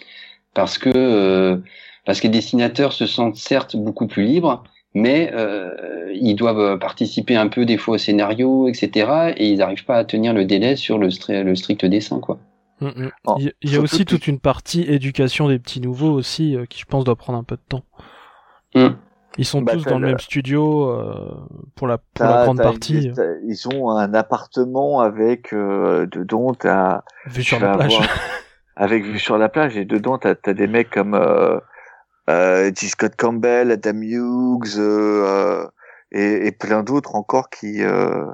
parce 0.54 0.78
que 0.78 0.90
euh, 0.94 1.58
parce 2.06 2.20
que 2.20 2.26
les 2.26 2.32
dessinateurs 2.32 2.94
se 2.94 3.06
sentent 3.06 3.36
certes 3.36 3.76
beaucoup 3.76 4.06
plus 4.06 4.24
libres, 4.24 4.64
mais 4.94 5.30
euh, 5.34 6.10
ils 6.14 6.34
doivent 6.34 6.78
participer 6.78 7.36
un 7.36 7.48
peu 7.48 7.64
des 7.64 7.76
fois 7.76 7.94
au 7.94 7.98
scénario, 7.98 8.68
etc. 8.68 9.32
Et 9.36 9.48
ils 9.48 9.58
n'arrivent 9.58 9.84
pas 9.84 9.96
à 9.96 10.04
tenir 10.04 10.32
le 10.32 10.44
délai 10.44 10.76
sur 10.76 10.98
le, 10.98 11.08
le 11.42 11.54
strict 11.54 11.84
dessin, 11.84 12.20
quoi. 12.20 12.38
Mm, 12.80 12.86
mm. 12.86 13.10
il 13.62 13.72
y 13.72 13.76
a 13.76 13.80
aussi 13.80 14.04
toute 14.04 14.28
une 14.28 14.38
partie 14.38 14.82
éducation 14.82 15.48
des 15.48 15.58
petits 15.58 15.80
nouveaux 15.80 16.12
aussi 16.12 16.56
euh, 16.56 16.64
qui 16.64 16.80
je 16.80 16.84
pense 16.86 17.04
doit 17.04 17.16
prendre 17.16 17.38
un 17.38 17.42
peu 17.42 17.56
de 17.56 17.62
temps. 17.68 17.84
Mm. 18.74 18.88
Ils 19.36 19.44
sont 19.44 19.62
bah, 19.62 19.72
tous 19.72 19.84
dans 19.84 19.98
le 19.98 20.08
même 20.08 20.18
studio 20.18 20.90
euh, 20.90 21.46
pour 21.76 21.86
la 21.86 21.98
pour 21.98 22.24
la 22.24 22.44
grande 22.44 22.58
partie. 22.58 23.12
Ils 23.46 23.68
ont 23.68 23.90
un 23.90 24.14
appartement 24.14 25.00
avec 25.00 25.52
euh, 25.52 26.06
dedans 26.06 26.54
t'as 26.54 27.02
vue 27.26 27.42
sur 27.42 27.60
la 27.60 27.76
plage. 27.76 27.98
avec 28.76 29.04
vue 29.04 29.18
sur 29.18 29.38
la 29.38 29.48
plage 29.48 29.76
et 29.76 29.84
dedans 29.84 30.18
t'as 30.18 30.34
as 30.44 30.54
des 30.54 30.66
mecs 30.66 30.90
comme 30.90 31.14
euh, 32.28 32.68
euh, 32.68 32.72
G. 32.74 32.88
Scott 32.88 33.14
Campbell, 33.16 33.70
Adam 33.70 34.00
Hughes 34.02 34.78
euh, 34.78 35.66
et, 36.12 36.46
et, 36.46 36.52
plein 36.52 36.82
d'autres 36.82 37.14
encore 37.14 37.50
qui 37.50 37.82
euh, 37.82 38.26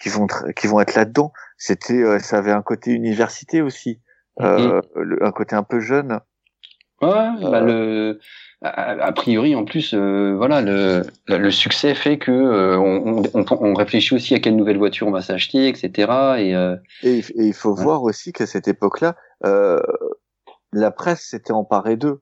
qui 0.00 0.08
vont 0.08 0.26
qui 0.56 0.66
vont 0.66 0.80
être 0.80 0.94
là-dedans. 0.94 1.32
C'était 1.56 2.02
euh, 2.02 2.18
ça 2.18 2.38
avait 2.38 2.52
un 2.52 2.62
côté 2.62 2.92
université 2.92 3.62
aussi, 3.62 4.00
euh, 4.40 4.80
un 5.20 5.32
côté 5.32 5.56
un 5.56 5.62
peu 5.62 5.80
jeune. 5.80 6.20
Ouais, 7.00 7.30
bah 7.40 7.60
le 7.60 8.18
a, 8.60 9.12
priori, 9.12 9.54
en 9.54 9.64
plus, 9.64 9.94
euh, 9.94 10.34
voilà, 10.36 10.60
le, 10.60 11.04
le, 11.28 11.50
succès 11.52 11.94
fait 11.94 12.18
que 12.18 12.32
euh, 12.32 12.76
on, 12.76 13.22
on, 13.32 13.44
on, 13.50 13.74
réfléchit 13.74 14.16
aussi 14.16 14.34
à 14.34 14.40
quelle 14.40 14.56
nouvelle 14.56 14.78
voiture 14.78 15.06
on 15.06 15.12
va 15.12 15.22
s'acheter, 15.22 15.68
etc. 15.68 15.92
Et, 16.38 16.56
euh, 16.56 16.74
et, 17.04 17.22
il 17.36 17.54
faut 17.54 17.72
voir 17.72 18.02
aussi 18.02 18.32
qu'à 18.32 18.46
cette 18.46 18.66
époque-là, 18.66 19.14
euh, 19.46 19.78
la 20.72 20.90
presse 20.90 21.20
s'était 21.20 21.52
emparée 21.52 21.96
d'eux. 21.96 22.20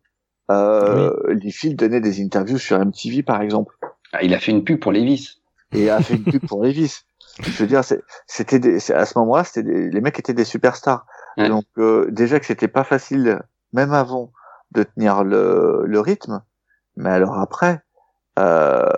Euh, 0.50 1.12
oui. 1.28 1.40
Les 1.42 1.50
fils 1.50 1.74
donnaient 1.74 2.00
des 2.00 2.22
interviews 2.22 2.58
sur 2.58 2.78
MTV, 2.78 3.22
par 3.22 3.42
exemple. 3.42 3.76
Ah, 4.12 4.22
il 4.22 4.34
a 4.34 4.38
fait 4.38 4.52
une 4.52 4.64
pub 4.64 4.80
pour 4.80 4.92
Levis. 4.92 5.40
Et 5.72 5.90
a 5.90 6.00
fait 6.00 6.14
une 6.14 6.24
pub 6.24 6.46
pour 6.46 6.62
Levis. 6.62 7.02
Je 7.40 7.62
veux 7.62 7.66
dire, 7.66 7.82
c'était 8.26 8.76
à 8.94 9.04
ce 9.04 9.18
moment-là, 9.18 9.44
c'était 9.44 9.62
les 9.62 10.00
mecs 10.00 10.18
étaient 10.18 10.32
des 10.32 10.44
superstars. 10.44 11.04
Donc 11.36 11.66
déjà 12.08 12.40
que 12.40 12.46
c'était 12.46 12.68
pas 12.68 12.84
facile, 12.84 13.42
même 13.74 13.92
avant 13.92 14.32
de 14.72 14.84
tenir 14.84 15.22
le, 15.22 15.82
le 15.84 16.00
rythme. 16.00 16.42
Mais 16.96 17.10
alors 17.10 17.38
après, 17.38 17.82
euh, 18.38 18.88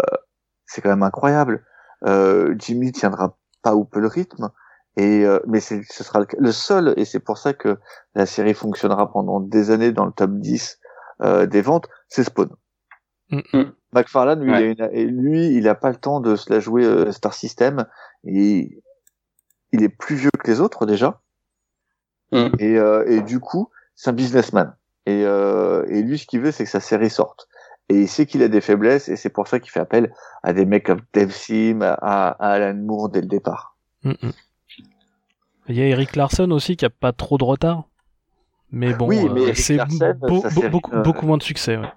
c'est 0.67 0.81
quand 0.81 0.91
même 0.91 1.03
incroyable. 1.03 1.65
Euh, 2.07 2.55
Jimmy 2.59 2.93
tiendra 2.93 3.37
pas 3.63 3.75
ou 3.75 3.85
peu 3.85 4.01
le 4.01 4.07
rythme. 4.07 4.51
Et 4.97 5.25
euh, 5.25 5.39
mais 5.47 5.61
ce 5.61 5.83
sera 5.85 6.25
le, 6.37 6.53
seul 6.53 6.95
et 6.97 7.05
c'est 7.05 7.21
pour 7.21 7.39
ça 7.39 7.53
que 7.55 7.79
la 8.17 8.27
série 8.27 8.55
fonctionnera 8.55 9.13
pendant 9.13 9.39
des 9.39 9.71
années 9.71 9.93
dans 9.93 10.05
le 10.05 10.11
top 10.11 10.33
10 10.33 10.81
euh, 11.23 11.47
des 11.47 11.63
ventes, 11.63 11.89
c'est 12.09 12.25
Spawn. 12.25 12.51
Mm 13.31 13.41
-hmm. 13.53 13.73
McFarlane 13.93 14.43
lui, 14.43 14.73
il 14.73 14.83
a 14.83 14.89
lui, 14.89 15.41
il 15.57 15.69
a 15.69 15.75
pas 15.75 15.91
le 15.91 15.97
temps 15.97 16.21
de 16.21 16.37
se 16.37 16.53
la 16.53 16.61
jouer 16.61 16.85
euh, 16.85 17.13
Star 17.13 17.35
System 17.35 17.87
et 18.25 18.83
il 19.73 19.83
est 19.83 19.89
plus 19.89 20.17
vieux 20.17 20.31
que 20.39 20.51
les 20.51 20.61
autres 20.61 20.87
déjà. 20.87 21.21
Mm. 22.33 22.49
Et, 22.59 22.79
euh, 22.79 23.05
et 23.07 23.21
du 23.23 23.41
coup, 23.41 23.71
c'est 23.95 24.11
un 24.11 24.13
businessman. 24.15 24.75
Et, 25.07 25.25
euh, 25.25 25.85
et 25.89 26.03
lui, 26.03 26.19
ce 26.19 26.27
qu'il 26.27 26.41
veut, 26.41 26.53
c'est 26.53 26.65
que 26.65 26.71
sa 26.71 26.81
série 26.81 27.11
sorte. 27.11 27.49
Et 27.89 28.03
il 28.03 28.09
sait 28.09 28.27
qu'il 28.27 28.43
a 28.43 28.49
des 28.49 28.61
faiblesses, 28.61 29.09
et 29.09 29.17
c'est 29.17 29.31
pour 29.31 29.49
ça 29.49 29.59
qu'il 29.61 29.71
fait 29.71 29.81
appel 29.81 30.13
à 30.43 30.53
des 30.53 30.67
mecs 30.67 30.85
comme 30.85 31.01
Dave 31.15 31.31
Sim, 31.31 31.81
à, 31.81 31.95
à 31.95 32.51
Alan 32.53 32.75
Moore 32.75 33.09
dès 33.09 33.23
le 33.23 33.27
départ. 33.27 33.77
Mm 34.03 34.13
-mm. 34.13 34.33
Il 35.69 35.77
y 35.77 35.83
a 35.83 35.87
Eric 35.87 36.17
Larson 36.17 36.51
aussi 36.51 36.77
qui 36.77 36.85
a 36.85 36.91
pas 36.91 37.13
trop 37.13 37.39
de 37.39 37.45
retard. 37.45 37.85
Mais 38.71 38.93
bon, 38.95 39.07
oui, 39.09 39.29
mais 39.33 39.51
euh, 39.51 39.55
c'est 39.55 39.79
beau, 40.15 40.43
série, 40.49 40.69
beaucoup, 40.69 40.93
euh, 40.93 41.03
beaucoup 41.03 41.27
moins 41.27 41.39
de 41.39 41.43
succès. 41.43 41.77
Ouais. 41.77 41.89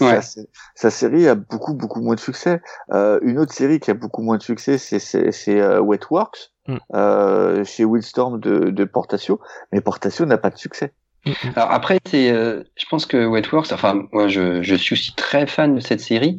Ouais. 0.00 0.22
Sa, 0.22 0.42
sa, 0.74 0.90
série 0.90 1.26
a 1.26 1.34
beaucoup, 1.34 1.74
beaucoup 1.74 2.00
moins 2.00 2.14
de 2.14 2.20
succès. 2.20 2.60
Euh, 2.92 3.18
une 3.22 3.38
autre 3.38 3.52
série 3.52 3.80
qui 3.80 3.90
a 3.90 3.94
beaucoup 3.94 4.22
moins 4.22 4.36
de 4.36 4.42
succès, 4.42 4.78
c'est 4.78 5.60
euh, 5.60 5.80
Wetworks, 5.80 6.52
Mm. 6.68 6.76
euh, 6.94 7.64
chez 7.64 7.84
Wildstorm 7.84 8.38
de, 8.40 8.70
de 8.70 8.84
Portatio. 8.84 9.40
Mais 9.72 9.80
Portatio 9.80 10.26
n'a 10.26 10.38
pas 10.38 10.50
de 10.50 10.58
succès. 10.58 10.92
Alors 11.56 11.72
après, 11.72 11.98
c'est, 12.06 12.30
euh, 12.30 12.62
je 12.76 12.84
pense 12.88 13.04
que 13.04 13.26
Wetworks, 13.26 13.72
enfin, 13.72 14.02
moi, 14.12 14.28
je, 14.28 14.62
je 14.62 14.74
suis 14.74 14.92
aussi 14.92 15.14
très 15.14 15.46
fan 15.46 15.74
de 15.74 15.80
cette 15.80 16.00
série 16.00 16.36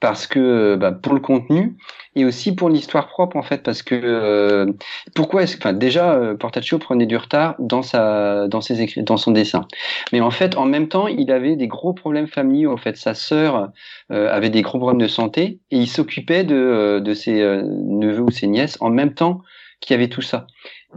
parce 0.00 0.26
que 0.26 0.76
bah, 0.76 0.92
pour 0.92 1.14
le 1.14 1.20
contenu 1.20 1.76
et 2.14 2.24
aussi 2.24 2.54
pour 2.54 2.68
l'histoire 2.68 3.08
propre 3.08 3.36
en 3.36 3.42
fait 3.42 3.62
parce 3.62 3.82
que 3.82 3.94
euh, 3.94 4.72
pourquoi 5.14 5.42
est-ce 5.42 5.56
enfin 5.56 5.72
déjà 5.72 6.14
euh, 6.14 6.36
Portaccio 6.36 6.78
prenait 6.78 7.06
du 7.06 7.16
retard 7.16 7.54
dans 7.58 7.82
sa 7.82 8.48
dans 8.48 8.60
ses 8.60 8.80
écrits 8.80 9.02
dans 9.02 9.16
son 9.16 9.32
dessin. 9.32 9.66
Mais 10.12 10.20
en 10.20 10.30
fait 10.30 10.56
en 10.56 10.66
même 10.66 10.88
temps 10.88 11.08
il 11.08 11.30
avait 11.30 11.56
des 11.56 11.66
gros 11.66 11.92
problèmes 11.92 12.28
familiaux 12.28 12.72
en 12.72 12.76
fait. 12.76 12.96
Sa 12.96 13.14
sœur 13.14 13.70
euh, 14.10 14.32
avait 14.32 14.50
des 14.50 14.62
gros 14.62 14.78
problèmes 14.78 15.00
de 15.00 15.08
santé 15.08 15.58
et 15.70 15.78
il 15.78 15.88
s'occupait 15.88 16.44
de 16.44 16.54
euh, 16.54 17.00
de 17.00 17.14
ses 17.14 17.40
euh, 17.40 17.62
neveux 17.64 18.22
ou 18.22 18.30
ses 18.30 18.46
nièces 18.46 18.78
en 18.80 18.90
même 18.90 19.14
temps 19.14 19.42
qu'il 19.80 19.94
y 19.94 19.98
avait 19.98 20.08
tout 20.08 20.22
ça 20.22 20.46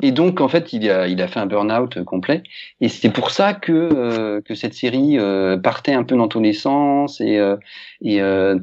et 0.02 0.12
donc, 0.12 0.40
en 0.42 0.48
fait, 0.48 0.74
il 0.74 0.90
a, 0.90 1.08
il 1.08 1.22
a 1.22 1.28
fait 1.28 1.40
un 1.40 1.46
burn-out 1.46 2.04
complet. 2.06 2.44
Et 2.80 2.88
c'est 2.90 3.10
pour 3.10 3.32
ça 3.32 3.54
que, 3.54 3.72
euh, 3.72 4.42
que 4.42 4.56
cette 4.56 4.74
série 4.74 5.20
euh, 5.20 5.58
partait 5.58 5.94
un 5.94 6.04
peu 6.04 6.16
dans 6.16 6.28
tous 6.28 6.40
les 6.40 6.54
sens 6.54 7.20
et, 7.20 7.38
euh, 7.38 7.58
et, 8.02 8.22
euh, 8.22 8.58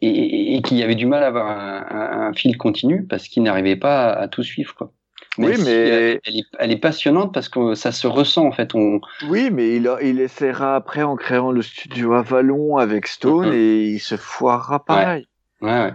et, 0.00 0.56
et 0.56 0.62
qu'il 0.62 0.76
y 0.76 0.82
avait 0.82 0.96
du 0.96 1.06
mal 1.06 1.22
à 1.22 1.28
avoir 1.28 1.46
un, 1.48 1.86
un, 1.90 2.28
un 2.28 2.32
fil 2.34 2.56
continu 2.58 3.04
parce 3.04 3.28
qu'il 3.28 3.42
n'arrivait 3.44 3.76
pas 3.76 4.08
à, 4.10 4.22
à, 4.22 4.28
tout 4.28 4.42
suivre. 4.42 4.74
Quoi. 4.74 4.92
Même 5.38 5.50
oui, 5.50 5.56
si 5.56 5.64
mais 5.64 6.20
elle, 6.24 6.36
est, 6.36 6.44
elle 6.58 6.70
est 6.72 6.76
passionnante 6.80 7.32
parce 7.32 7.48
que 7.48 7.74
ça 7.74 7.90
se 7.92 8.06
ressent 8.06 8.46
en 8.46 8.52
fait. 8.52 8.74
On... 8.74 9.00
Oui, 9.28 9.50
mais 9.52 9.76
il, 9.76 9.90
il 10.02 10.20
essaiera 10.20 10.76
après 10.76 11.02
en 11.02 11.16
créant 11.16 11.52
le 11.52 11.62
studio 11.62 12.14
Avalon 12.14 12.76
avec 12.78 13.06
Stone 13.06 13.46
Mhm. 13.48 13.52
et 13.54 13.84
il 13.90 14.00
se 14.00 14.16
foirera 14.16 14.84
pareil. 14.84 15.26
Ouais, 15.60 15.70
ouais. 15.70 15.92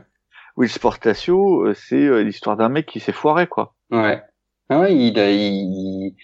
Will 0.57 0.69
Sportatio, 0.69 1.67
euh, 1.67 1.73
c'est 1.73 1.95
euh, 1.95 2.21
l'histoire 2.21 2.57
d'un 2.57 2.69
mec 2.69 2.85
qui 2.85 2.99
s'est 2.99 3.13
foiré, 3.13 3.47
quoi. 3.47 3.75
Ouais. 3.91 4.21
Ah 4.69 4.79
ouais, 4.81 4.95
il, 4.95 5.17
il, 5.17 6.15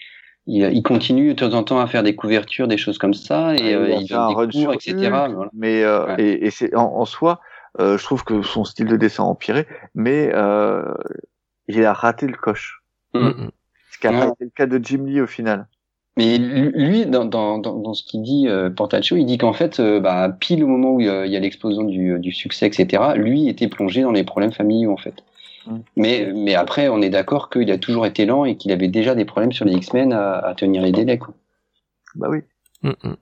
il, 0.46 0.62
il 0.72 0.82
continue 0.82 1.34
de 1.34 1.38
temps 1.46 1.54
en 1.54 1.64
temps 1.64 1.80
à 1.80 1.86
faire 1.86 2.02
des 2.02 2.14
couvertures, 2.14 2.68
des 2.68 2.78
choses 2.78 2.98
comme 2.98 3.14
ça, 3.14 3.54
et 3.56 3.74
Ah, 3.74 3.78
euh, 3.78 3.88
il 3.88 3.92
a 3.94 4.00
il 4.00 4.08
fait 4.08 4.14
un 4.14 4.28
donne 4.28 4.36
run 4.36 4.46
des 4.46 4.52
cours, 4.52 4.60
sur 4.60 4.72
etc. 4.72 5.28
Voilà. 5.34 5.50
Mais 5.52 5.82
euh, 5.82 6.06
Ouais. 6.06 6.22
et, 6.22 6.46
et 6.46 6.50
c'est 6.50 6.74
en, 6.76 6.84
en 6.96 7.04
soi, 7.04 7.40
euh, 7.80 7.98
je 7.98 8.04
trouve 8.04 8.24
que 8.24 8.42
son 8.42 8.64
style 8.64 8.86
de 8.86 8.96
dessin 8.96 9.24
a 9.24 9.26
empiré, 9.26 9.66
mais 9.94 10.30
euh, 10.34 10.82
il 11.68 11.84
a 11.84 11.92
raté 11.92 12.26
le 12.26 12.36
coche. 12.36 12.82
Mhm. 13.14 13.50
Ce 13.90 13.98
qui 13.98 14.06
a 14.06 14.12
pas 14.12 14.26
Ouais. 14.26 14.32
été 14.32 14.44
le 14.44 14.50
cas 14.50 14.66
de 14.66 14.78
Jim 14.82 15.04
Lee 15.06 15.20
au 15.20 15.26
final. 15.26 15.66
Mais 16.18 16.38
lui, 16.38 17.04
dans, 17.06 17.26
dans, 17.26 17.58
dans, 17.58 17.74
dans 17.76 17.92
ce 17.94 18.02
qu'il 18.04 18.22
dit, 18.22 18.48
euh, 18.48 18.70
Portaccio, 18.70 19.16
il 19.18 19.26
dit 19.26 19.36
qu'en 19.36 19.52
fait, 19.52 19.80
euh, 19.80 20.00
bah, 20.00 20.30
pile 20.40 20.64
au 20.64 20.66
moment 20.66 20.92
où 20.92 21.02
euh, 21.02 21.26
il 21.26 21.32
y 21.32 21.36
a 21.36 21.40
l'explosion 21.40 21.82
du, 21.84 22.18
du 22.20 22.32
succès, 22.32 22.66
etc., 22.68 23.02
lui 23.16 23.48
était 23.48 23.68
plongé 23.68 24.00
dans 24.02 24.12
les 24.12 24.24
problèmes 24.24 24.52
familiaux, 24.52 24.92
en 24.92 24.96
fait. 24.96 25.14
Mm. 25.66 25.78
Mais, 25.96 26.32
mais 26.34 26.54
après, 26.54 26.88
on 26.88 27.00
est 27.02 27.10
d'accord 27.10 27.50
qu'il 27.50 27.70
a 27.70 27.78
toujours 27.78 28.06
été 28.06 28.26
lent 28.26 28.44
et 28.44 28.56
qu'il 28.56 28.72
avait 28.72 28.88
déjà 28.88 29.14
des 29.14 29.24
problèmes 29.24 29.52
sur 29.52 29.64
les 29.64 29.74
X-Men 29.74 30.12
à, 30.12 30.34
à 30.38 30.54
tenir 30.54 30.82
les 30.82 30.92
délais, 30.92 31.18
quoi. 31.18 31.34
Bah 32.14 32.28
oui. 32.30 32.40
Mm, 32.82 32.90
mm. 33.02 33.16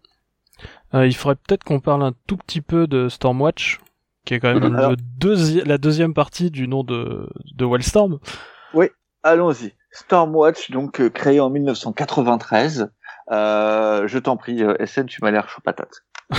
Euh, 0.94 1.06
il 1.06 1.14
faudrait 1.14 1.34
peut-être 1.36 1.64
qu'on 1.64 1.80
parle 1.80 2.02
un 2.04 2.12
tout 2.26 2.36
petit 2.36 2.60
peu 2.60 2.86
de 2.86 3.08
Stormwatch, 3.08 3.80
qui 4.24 4.34
est 4.34 4.40
quand 4.40 4.54
même 4.54 4.76
Alors- 4.76 4.90
le 4.92 4.96
deuxi- 5.18 5.64
la 5.66 5.78
deuxième 5.78 6.14
partie 6.14 6.50
du 6.50 6.68
nom 6.68 6.84
de, 6.84 7.28
de 7.56 7.64
Wildstorm. 7.64 8.18
Allons-y. 9.26 9.72
Stormwatch, 9.90 10.70
donc 10.70 11.00
euh, 11.00 11.08
créé 11.08 11.40
en 11.40 11.48
1993. 11.48 12.90
Euh, 13.30 14.06
je 14.06 14.18
t'en 14.18 14.36
prie, 14.36 14.62
SN, 14.84 15.06
tu 15.06 15.20
m'as 15.22 15.30
l'air 15.30 15.48
chaud 15.48 15.62
patate. 15.64 16.02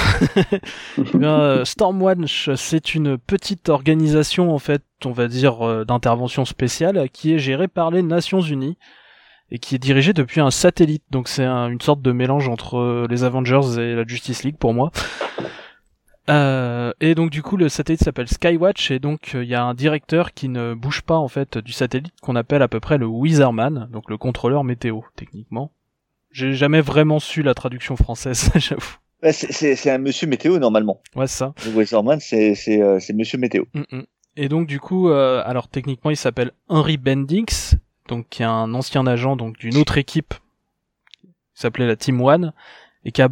Eh 0.98 1.24
euh, 1.24 1.66
Stormwatch, 1.66 2.50
c'est 2.56 2.96
une 2.96 3.18
petite 3.18 3.70
organisation, 3.70 4.54
en 4.54 4.60
fait, 4.60 4.84
on 5.06 5.12
va 5.12 5.28
dire, 5.28 5.66
euh, 5.68 5.86
d'intervention 5.86 6.46
spéciale, 6.46 7.10
qui 7.12 7.34
est 7.34 7.40
gérée 7.40 7.68
par 7.68 7.92
les 7.92 8.02
Nations 8.02 8.42
Unies 8.42 8.78
et 9.52 9.60
qui 9.60 9.76
est 9.76 9.80
dirigée 9.80 10.14
depuis 10.14 10.42
un 10.42 10.52
satellite. 10.52 11.04
Donc 11.12 11.28
c'est 11.28 11.46
un- 11.46 11.70
une 11.70 11.82
sorte 11.82 12.02
de 12.02 12.12
mélange 12.12 12.50
entre 12.50 12.78
euh, 12.78 13.08
les 13.10 13.24
Avengers 13.24 13.80
et 13.80 13.94
la 13.96 14.04
Justice 14.06 14.44
League 14.44 14.58
pour 14.58 14.74
moi. 14.74 14.92
Euh, 16.28 16.92
et 17.02 17.14
donc 17.14 17.30
du 17.30 17.44
coup 17.44 17.56
le 17.56 17.70
satellite 17.70 18.04
s'appelle 18.04 18.28
Skywatch 18.28 18.90
et 18.90 18.98
donc 18.98 19.34
il 19.36 19.44
y 19.48 19.54
a 19.54 19.64
un 19.64 19.76
directeur 19.76 20.34
qui 20.34 20.50
ne 20.50 20.74
bouge 20.74 21.04
pas 21.04 21.18
en 21.18 21.28
fait 21.28 21.60
du 21.60 21.72
satellite 21.72 22.16
qu'on 22.24 22.36
appelle 22.36 22.64
à 22.64 22.68
peu 22.68 22.80
près 22.80 22.98
le 22.98 23.06
Weatherman, 23.06 23.88
donc 23.92 24.10
le 24.10 24.18
contrôleur 24.18 24.64
météo 24.64 25.02
techniquement. 25.16 25.72
J'ai 26.32 26.54
jamais 26.56 26.82
vraiment 26.82 27.20
su 27.20 27.44
la 27.44 27.54
traduction 27.54 27.96
française, 27.96 28.50
j'avoue. 28.56 28.96
C'est- 29.32 29.90
un 29.90 29.98
monsieur 29.98 30.28
météo 30.28 30.60
normalement. 30.60 31.02
Ouais, 31.16 31.28
ça. 31.28 31.54
C'est 32.20 32.56
c'est 32.56 32.82
euh, 32.82 33.00
c'est 33.00 33.14
monsieur 33.14 33.38
météo. 33.38 33.64
Mm, 33.74 33.82
mm. 33.92 34.04
Et 34.38 34.50
donc 34.50 34.68
du 34.68 34.80
coup, 34.80 35.10
euh, 35.10 35.42
alors 35.46 35.68
techniquement, 35.68 36.12
il 36.12 36.18
s'appelle 36.18 36.52
Henry 36.68 36.98
Bendix, 36.98 37.76
donc 38.08 38.28
qui 38.30 38.42
est 38.44 38.46
un 38.46 38.74
ancien 38.74 39.08
agent 39.08 39.36
donc 39.36 39.58
d'une 39.58 39.78
autre 39.78 39.98
équipe 39.98 40.34
qui 41.24 41.62
s'appelait 41.62 41.88
la 41.88 41.96
Team 41.96 42.22
One 42.22 42.54
et 43.06 43.12
qui 43.12 43.22
a 43.22 43.30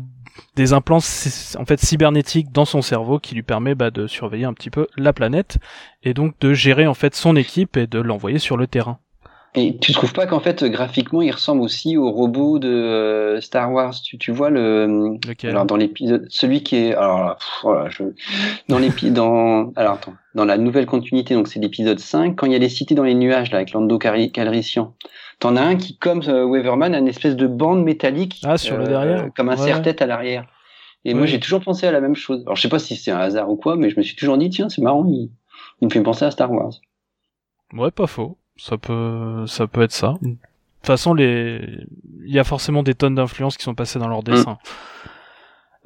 des 0.55 0.73
implants 0.73 0.97
en 0.97 1.65
fait 1.65 1.79
cybernétiques 1.79 2.51
dans 2.51 2.65
son 2.65 2.81
cerveau 2.81 3.19
qui 3.19 3.35
lui 3.35 3.43
permet 3.43 3.75
bah, 3.75 3.91
de 3.91 4.07
surveiller 4.07 4.45
un 4.45 4.53
petit 4.53 4.69
peu 4.69 4.87
la 4.97 5.13
planète 5.13 5.57
et 6.01 6.13
donc 6.13 6.39
de 6.39 6.53
gérer 6.53 6.87
en 6.87 6.93
fait 6.93 7.13
son 7.15 7.35
équipe 7.35 7.77
et 7.77 7.85
de 7.85 7.99
l'envoyer 7.99 8.39
sur 8.39 8.57
le 8.57 8.65
terrain. 8.65 8.99
Et 9.55 9.77
tu 9.77 9.91
trouves 9.93 10.13
pas 10.13 10.25
qu'en 10.25 10.39
fait 10.39 10.63
graphiquement 10.63 11.21
il 11.21 11.31
ressemble 11.31 11.61
aussi 11.61 11.95
au 11.95 12.09
robot 12.11 12.57
de 12.57 12.67
euh, 12.69 13.39
Star 13.41 13.71
Wars? 13.71 13.93
Tu, 14.03 14.17
tu 14.17 14.31
vois 14.31 14.49
le 14.49 15.17
Lequel? 15.27 15.51
alors 15.51 15.65
dans 15.65 15.75
l'épisode 15.75 16.25
celui 16.29 16.63
qui 16.63 16.75
est 16.77 16.95
alors 16.95 17.19
là, 17.23 17.35
pff, 17.39 17.59
voilà, 17.61 17.89
je 17.89 18.03
dans 18.67 18.79
l'épisode 18.79 19.13
dans 19.13 19.71
alors 19.75 19.93
attends 19.93 20.13
dans 20.33 20.45
la 20.45 20.57
nouvelle 20.57 20.87
continuité 20.87 21.35
donc 21.35 21.47
c'est 21.47 21.59
l'épisode 21.59 21.99
5 21.99 22.35
quand 22.35 22.47
il 22.47 22.53
y 22.53 22.55
a 22.55 22.57
les 22.59 22.67
cités 22.69 22.95
dans 22.95 23.03
les 23.03 23.13
nuages 23.13 23.51
là 23.51 23.57
avec 23.57 23.73
Lando 23.73 23.99
Calrissian. 23.99 24.95
T'en 25.39 25.55
as 25.55 25.61
un 25.61 25.75
qui 25.75 25.97
comme 25.97 26.21
euh, 26.27 26.43
Weaverman 26.45 26.95
a 26.95 26.97
une 26.97 27.07
espèce 27.07 27.35
de 27.35 27.45
bande 27.45 27.83
métallique 27.83 28.41
Ah, 28.45 28.57
sur 28.57 28.77
le 28.77 28.85
derrière. 28.87 29.27
comme 29.35 29.49
un 29.49 29.51
Ouais. 29.57 29.57
serre-tête 29.57 30.01
à 30.01 30.07
l'arrière. 30.07 30.47
Et 31.05 31.13
moi 31.13 31.27
j'ai 31.27 31.39
toujours 31.39 31.61
pensé 31.61 31.85
à 31.85 31.91
la 31.91 32.01
même 32.01 32.15
chose. 32.15 32.41
Alors 32.47 32.55
je 32.55 32.61
sais 32.63 32.69
pas 32.69 32.79
si 32.79 32.95
c'est 32.95 33.11
un 33.11 33.19
hasard 33.19 33.51
ou 33.51 33.55
quoi 33.55 33.75
mais 33.75 33.91
je 33.91 33.97
me 33.97 34.01
suis 34.03 34.15
toujours 34.15 34.37
dit 34.39 34.49
tiens 34.49 34.69
c'est 34.69 34.81
marrant 34.81 35.05
il, 35.07 35.29
il 35.81 35.85
me 35.87 35.93
fait 35.93 36.01
penser 36.01 36.25
à 36.25 36.31
Star 36.31 36.51
Wars. 36.51 36.73
Ouais, 37.73 37.91
pas 37.91 38.07
faux. 38.07 38.37
Ça 38.57 38.77
peut, 38.77 39.45
ça 39.47 39.67
peut 39.67 39.81
être 39.81 39.91
ça. 39.91 40.15
De 40.21 40.29
toute 40.31 40.87
façon, 40.87 41.13
les, 41.13 41.61
il 42.25 42.31
y 42.33 42.39
a 42.39 42.43
forcément 42.43 42.83
des 42.83 42.93
tonnes 42.93 43.15
d'influences 43.15 43.57
qui 43.57 43.63
sont 43.63 43.73
passées 43.75 43.99
dans 43.99 44.07
leur 44.07 44.21
dessin. 44.23 44.57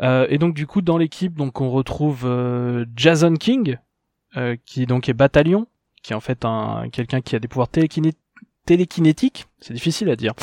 Euh, 0.01 0.27
et 0.29 0.37
donc 0.37 0.53
du 0.53 0.67
coup, 0.67 0.81
dans 0.81 0.97
l'équipe, 0.97 1.33
donc 1.35 1.61
on 1.61 1.69
retrouve 1.71 2.23
euh, 2.25 2.85
Jason 2.95 3.33
King, 3.35 3.77
euh, 4.35 4.55
qui 4.65 4.85
donc 4.85 5.09
est 5.09 5.13
bataillon, 5.13 5.67
qui 6.03 6.13
est 6.13 6.15
en 6.15 6.19
fait 6.19 6.45
un 6.45 6.89
quelqu'un 6.91 7.21
qui 7.21 7.35
a 7.35 7.39
des 7.39 7.47
pouvoirs 7.47 7.69
télékiné- 7.69 8.13
télékinétiques. 8.65 9.47
C'est 9.59 9.73
difficile 9.73 10.09
à 10.09 10.15
dire. 10.15 10.33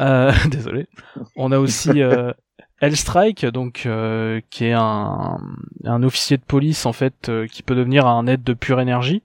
Euh, 0.00 0.32
désolé. 0.50 0.88
On 1.36 1.52
a 1.52 1.58
aussi 1.58 2.02
euh, 2.02 2.32
Hellstrike, 2.80 3.46
donc 3.46 3.84
euh, 3.86 4.40
qui 4.50 4.64
est 4.66 4.72
un, 4.72 5.38
un 5.84 6.02
officier 6.02 6.36
de 6.36 6.42
police 6.42 6.86
en 6.86 6.92
fait 6.92 7.28
euh, 7.28 7.46
qui 7.46 7.62
peut 7.62 7.74
devenir 7.76 8.06
un 8.06 8.26
aide 8.26 8.42
de 8.42 8.54
pure 8.54 8.80
énergie 8.80 9.22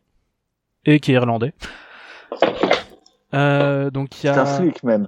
et 0.86 1.00
qui 1.00 1.12
est 1.12 1.16
irlandais. 1.16 1.54
Euh, 3.34 3.90
donc 3.92 4.24
il 4.24 4.28
y 4.28 4.34
C'est 4.34 4.40
un 4.40 4.44
a 4.44 4.46
flic 4.46 4.84
même. 4.84 5.08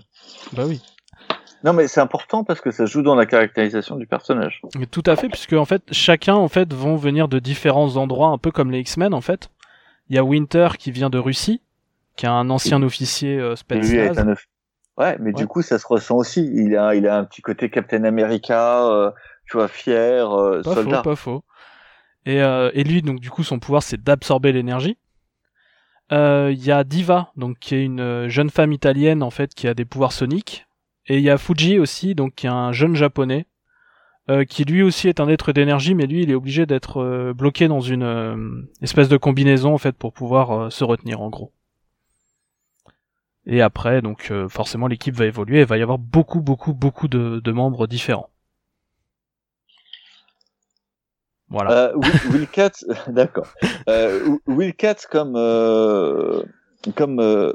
bah 0.54 0.64
oui 0.68 0.82
Non, 1.64 1.74
mais 1.74 1.88
c'est 1.88 2.02
important 2.02 2.44
parce 2.44 2.62
que 2.62 2.70
ça 2.72 2.86
joue 2.86 3.02
dans 3.02 3.16
la 3.16 3.26
caractérisation 3.26 3.96
du 3.96 4.06
personnage. 4.06 4.62
Mais 4.78 4.86
tout 4.86 5.04
à 5.08 5.16
fait 5.16 5.28
puisque 5.30 5.54
en 5.54 5.66
fait 5.66 5.82
chacun 5.92 6.36
en 6.36 6.48
fait 6.48 6.72
vont 6.74 6.96
venir 6.96 7.28
de 7.28 7.40
différents 7.40 7.98
endroits 7.98 8.28
un 8.30 8.38
peu 8.38 8.52
comme 8.52 8.72
les 8.72 8.80
X-Men 8.80 9.14
en 9.14 9.22
fait. 9.22 9.50
Il 10.10 10.16
y 10.16 10.20
a 10.20 10.24
Winter 10.24 10.70
qui 10.78 10.92
vient 10.92 11.10
de 11.10 11.18
Russie 11.18 11.62
qui 12.16 12.26
est 12.26 12.30
un 12.30 12.50
ancien 12.50 12.84
officier 12.84 13.38
euh, 13.40 13.56
Et 13.72 13.76
lui 13.76 13.98
est 13.98 14.08
spécial. 14.08 14.30
un 14.30 14.36
Ouais, 14.98 15.16
mais 15.20 15.28
Ouais. 15.28 15.34
du 15.34 15.48
coup, 15.48 15.62
ça 15.62 15.80
se 15.80 15.88
ressent 15.88 16.18
aussi. 16.18 16.46
Il 16.54 16.76
a, 16.78 16.94
il 16.94 17.08
a 17.08 17.18
un 17.18 17.24
petit 17.24 17.42
côté 17.42 17.70
Captain 17.70 18.04
America, 18.04 18.86
euh, 18.88 19.10
tu 19.50 19.56
vois, 19.58 19.70
fier, 19.70 20.30
euh, 20.38 20.62
Pas 20.62 20.76
soldat. 20.76 20.98
faux, 20.98 21.02
pas 21.04 21.16
faux. 21.16 21.44
Et, 22.26 22.42
euh, 22.44 22.70
et 22.74 22.84
lui, 22.84 23.02
donc 23.02 23.22
du 23.22 23.30
coup, 23.32 23.42
son 23.44 23.58
pouvoir, 23.58 23.82
c'est 23.82 24.04
d'absorber 24.04 24.52
l'énergie. 24.52 24.98
Euh, 26.12 26.50
Il 26.52 26.64
y 26.64 26.72
a 26.72 26.84
Diva, 26.84 27.32
donc 27.38 27.58
qui 27.60 27.76
est 27.76 27.84
une 27.84 28.02
euh, 28.02 28.30
jeune 28.30 28.50
femme 28.50 28.72
italienne 28.74 29.24
en 29.24 29.30
fait, 29.30 29.54
qui 29.54 29.68
a 29.68 29.74
des 29.74 29.86
pouvoirs 29.86 30.12
soniques. 30.12 30.68
Et 31.08 31.18
il 31.18 31.24
y 31.24 31.30
a 31.30 31.38
Fuji 31.38 31.80
aussi, 31.80 32.16
donc 32.16 32.36
qui 32.36 32.48
est 32.48 32.50
un 32.50 32.72
jeune 32.72 32.96
japonais, 32.96 33.46
euh, 34.30 34.44
qui 34.46 34.66
lui 34.66 34.84
aussi 34.84 35.08
est 35.08 35.20
un 35.20 35.28
être 35.28 35.52
d'énergie, 35.52 35.96
mais 35.96 36.06
lui, 36.06 36.24
il 36.24 36.32
est 36.32 36.36
obligé 36.36 36.66
d'être 36.66 37.34
bloqué 37.34 37.68
dans 37.68 37.82
une 37.82 38.68
espèce 38.82 39.10
de 39.10 39.18
combinaison 39.18 39.74
en 39.74 39.78
fait 39.78 39.96
pour 39.98 40.14
pouvoir 40.14 40.72
se 40.72 40.84
retenir 40.84 41.22
en 41.22 41.30
gros. 41.30 41.52
Et 43.48 43.62
après, 43.62 44.02
donc 44.02 44.32
forcément, 44.50 44.88
l'équipe 44.88 45.16
va 45.16 45.26
évoluer. 45.26 45.62
et 45.62 45.66
va 45.66 45.78
y 45.78 45.82
avoir 45.82 45.98
beaucoup, 45.98 46.42
beaucoup, 46.42 46.74
beaucoup 46.74 47.08
de 47.08 47.52
membres 47.52 47.88
différents. 47.88 48.30
Voilà. 51.52 51.72
Euh, 51.72 51.94
Will, 51.96 52.32
Will 52.32 52.48
Cat, 52.48 52.72
d'accord. 53.08 53.48
Euh, 53.90 54.38
Will 54.48 54.74
Cat 54.74 54.96
comme 55.10 55.36
euh, 55.36 56.44
comme 56.96 57.20
euh, 57.20 57.52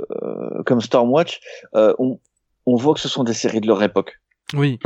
comme 0.66 0.80
Stormwatch, 0.80 1.40
euh, 1.74 1.94
on, 1.98 2.20
on 2.66 2.76
voit 2.76 2.94
que 2.94 3.00
ce 3.00 3.08
sont 3.08 3.24
des 3.24 3.32
séries 3.32 3.60
de 3.60 3.66
leur 3.66 3.82
époque. 3.82 4.20
Oui. 4.54 4.78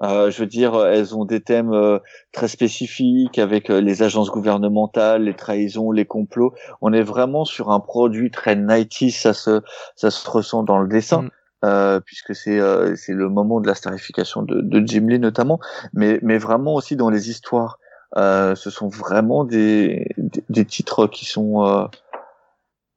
Euh, 0.00 0.30
je 0.30 0.38
veux 0.38 0.46
dire, 0.46 0.76
elles 0.86 1.16
ont 1.16 1.24
des 1.24 1.40
thèmes 1.40 1.72
euh, 1.72 1.98
très 2.32 2.46
spécifiques 2.46 3.38
avec 3.38 3.68
euh, 3.68 3.80
les 3.80 4.02
agences 4.04 4.30
gouvernementales, 4.30 5.24
les 5.24 5.34
trahisons, 5.34 5.90
les 5.90 6.04
complots. 6.04 6.54
On 6.80 6.92
est 6.92 7.02
vraiment 7.02 7.44
sur 7.44 7.70
un 7.70 7.80
produit 7.80 8.30
très 8.30 8.54
90 8.54 9.10
ça 9.10 9.32
se 9.32 9.60
ça 9.96 10.10
se 10.10 10.28
ressent 10.30 10.62
dans 10.62 10.78
le 10.78 10.88
dessin. 10.88 11.22
Mm. 11.22 11.30
Euh, 11.64 11.98
puisque 11.98 12.36
c'est 12.36 12.60
euh, 12.60 12.94
c'est 12.94 13.14
le 13.14 13.28
moment 13.28 13.60
de 13.60 13.66
la 13.66 13.74
starification 13.74 14.42
de, 14.42 14.60
de 14.60 14.86
Jim 14.86 15.06
Lee 15.08 15.18
notamment, 15.18 15.58
mais 15.92 16.20
mais 16.22 16.38
vraiment 16.38 16.74
aussi 16.74 16.94
dans 16.94 17.10
les 17.10 17.30
histoires. 17.30 17.78
Euh, 18.16 18.54
ce 18.54 18.70
sont 18.70 18.88
vraiment 18.88 19.44
des, 19.44 20.06
des, 20.16 20.42
des 20.48 20.64
titres 20.64 21.08
qui 21.08 21.24
sont 21.26 21.66
euh, 21.66 21.84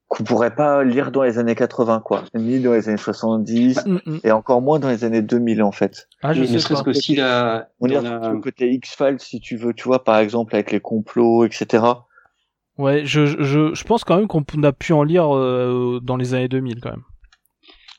qu'on 0.07 0.23
pourrait 0.23 0.53
pas 0.55 0.83
lire 0.83 1.11
dans 1.11 1.23
les 1.23 1.37
années 1.39 1.55
80 1.55 2.01
quoi, 2.01 2.23
ni 2.35 2.59
dans 2.59 2.73
les 2.73 2.87
années 2.89 2.97
70 2.97 3.85
Mm, 3.85 3.97
mm. 4.05 4.19
et 4.23 4.31
encore 4.31 4.61
moins 4.61 4.77
dans 4.77 4.89
les 4.89 5.03
années 5.05 5.21
2000 5.21 5.63
en 5.63 5.71
fait. 5.71 6.07
Ah, 6.21 6.33
je 6.33 6.41
ne 6.41 6.45
sais 6.45 6.59
serait-ce 6.59 6.79
pas. 6.79 6.83
qu'aussi 6.83 7.15
la, 7.15 7.69
On 7.79 7.87
retrouve 7.87 8.03
la- 8.03 8.29
le 8.31 8.39
côté 8.39 8.69
X-Files 8.73 9.19
si 9.19 9.39
tu 9.39 9.55
veux, 9.57 9.73
tu 9.73 9.85
vois, 9.85 10.03
par 10.03 10.17
exemple 10.17 10.53
avec 10.55 10.71
les 10.71 10.79
complots, 10.81 11.45
etc. 11.45 11.83
Ouais, 12.77 13.05
je, 13.05 13.25
je, 13.25 13.73
je 13.73 13.83
pense 13.85 14.03
quand 14.03 14.17
même 14.17 14.27
qu'on 14.27 14.43
a 14.63 14.71
pu 14.71 14.93
en 14.93 15.03
lire 15.03 15.35
euh, 15.35 15.99
dans 16.03 16.15
les 16.17 16.33
années 16.33 16.47
2000 16.47 16.79
quand 16.81 16.91
même. 16.91 17.03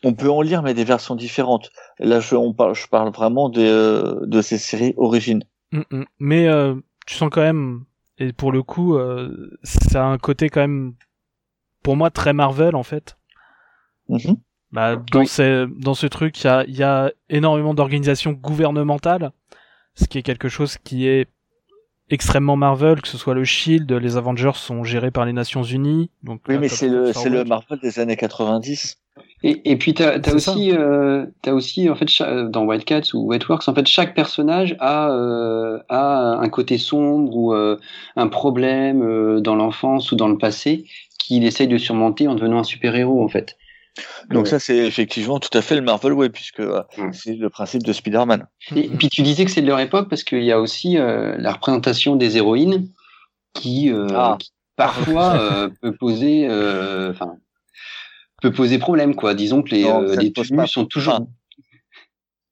On 0.04 0.14
peut 0.14 0.30
en 0.30 0.40
lire 0.42 0.62
mais 0.62 0.74
des 0.74 0.84
versions 0.84 1.14
différentes. 1.14 1.70
Là, 1.98 2.20
je, 2.20 2.34
on 2.34 2.52
parle, 2.52 2.74
je 2.74 2.86
parle 2.88 3.10
vraiment 3.12 3.48
de, 3.48 3.60
euh, 3.62 4.26
de 4.26 4.42
ces 4.42 4.58
séries 4.58 4.94
origines. 4.96 5.44
Mm, 5.72 5.80
mm. 5.90 6.04
Mais 6.18 6.48
euh, 6.48 6.74
tu 7.06 7.14
sens 7.14 7.30
quand 7.30 7.40
même, 7.42 7.84
et 8.18 8.32
pour 8.32 8.50
le 8.52 8.62
coup, 8.62 8.96
euh, 8.96 9.50
ça 9.62 10.04
a 10.04 10.06
un 10.08 10.18
côté 10.18 10.48
quand 10.48 10.60
même, 10.60 10.94
pour 11.82 11.96
moi, 11.96 12.10
très 12.10 12.32
Marvel 12.32 12.74
en 12.76 12.82
fait. 12.82 13.16
Mhm. 14.08 14.36
Bah, 14.72 14.96
dans, 14.96 15.20
Oui. 15.20 15.26
ces- 15.26 15.66
dans 15.78 15.94
ce 15.94 16.06
truc, 16.06 16.42
il 16.42 16.46
y 16.46 16.50
a, 16.50 16.64
il 16.66 16.74
y 16.76 16.82
a 16.82 17.12
énormément 17.28 17.74
d'organisations 17.74 18.32
gouvernementales, 18.32 19.30
ce 19.94 20.06
qui 20.06 20.18
est 20.18 20.22
quelque 20.22 20.48
chose 20.48 20.78
qui 20.78 21.06
est 21.06 21.28
extrêmement 22.08 22.56
Marvel, 22.56 23.00
que 23.02 23.08
ce 23.08 23.18
soit 23.18 23.34
le 23.34 23.44
Shield, 23.44 23.90
les 23.92 24.16
Avengers 24.16 24.52
sont 24.54 24.82
gérés 24.82 25.10
par 25.10 25.24
les 25.26 25.32
Nations 25.32 25.62
Unies. 25.62 26.10
Donc 26.22 26.40
Oui, 26.48 26.54
là, 26.54 26.60
mais 26.60 26.68
c'est 26.68 26.88
le, 26.88 27.12
le. 27.28 27.44
Marvel 27.44 27.78
des 27.80 27.98
années 27.98 28.16
90. 28.16 28.98
Et, 29.44 29.72
et 29.72 29.76
puis 29.76 29.92
t'as 29.94 30.18
as 30.18 30.34
aussi, 30.34 30.70
euh, 30.72 31.26
t'as 31.42 31.52
aussi 31.52 31.90
en 31.90 31.94
fait 31.96 32.08
cha- 32.08 32.44
dans 32.44 32.64
Wildcats 32.64 33.12
ou 33.14 33.26
Wetworks 33.26 33.68
en 33.68 33.74
fait 33.74 33.86
chaque 33.86 34.14
personnage 34.14 34.76
a 34.78 35.10
euh, 35.10 35.78
a 35.88 36.38
un 36.40 36.48
côté 36.48 36.78
sombre 36.78 37.34
ou 37.36 37.52
euh, 37.52 37.76
un 38.16 38.28
problème 38.28 39.02
euh, 39.02 39.40
dans 39.40 39.56
l'enfance 39.56 40.12
ou 40.12 40.16
dans 40.16 40.28
le 40.28 40.38
passé 40.38 40.84
qu'il 41.18 41.44
essaye 41.44 41.66
de 41.68 41.78
surmonter 41.78 42.28
en 42.28 42.34
devenant 42.34 42.58
un 42.60 42.64
super 42.64 42.94
héros 42.94 43.22
en 43.24 43.28
fait. 43.28 43.56
Donc 44.30 44.46
Euh, 44.46 44.50
ça, 44.50 44.58
c'est 44.58 44.78
effectivement 44.78 45.38
tout 45.38 45.56
à 45.56 45.60
fait 45.60 45.74
le 45.74 45.82
Marvel 45.82 46.14
Way, 46.14 46.30
puisque 46.30 46.60
euh, 46.60 46.82
Mm. 46.96 47.12
c'est 47.12 47.34
le 47.34 47.50
principe 47.50 47.82
de 47.82 47.92
Spider-Man. 47.92 48.46
Et 48.74 48.88
puis 48.88 49.08
tu 49.08 49.20
disais 49.22 49.44
que 49.44 49.50
c'est 49.50 49.60
de 49.60 49.66
leur 49.66 49.80
époque 49.80 50.08
parce 50.08 50.24
qu'il 50.24 50.42
y 50.44 50.52
a 50.52 50.60
aussi 50.60 50.96
euh, 50.98 51.34
la 51.38 51.52
représentation 51.52 52.16
des 52.16 52.38
héroïnes 52.38 52.86
qui, 53.54 53.92
euh, 53.92 54.06
Ah. 54.14 54.36
qui 54.40 54.50
parfois 54.76 55.34
euh, 55.34 55.68
peut 55.82 55.92
poser, 55.94 56.46
euh, 56.48 57.10
enfin, 57.10 57.36
peut 58.42 58.52
poser 58.52 58.78
problème 58.78 59.14
quoi. 59.14 59.34
Disons 59.34 59.62
que 59.62 59.70
les, 59.70 59.84
Non, 59.84 60.02
euh, 60.02 60.16
les 60.16 60.32
sont 60.66 60.84
toujours. 60.86 61.14
Enfin, 61.14 61.26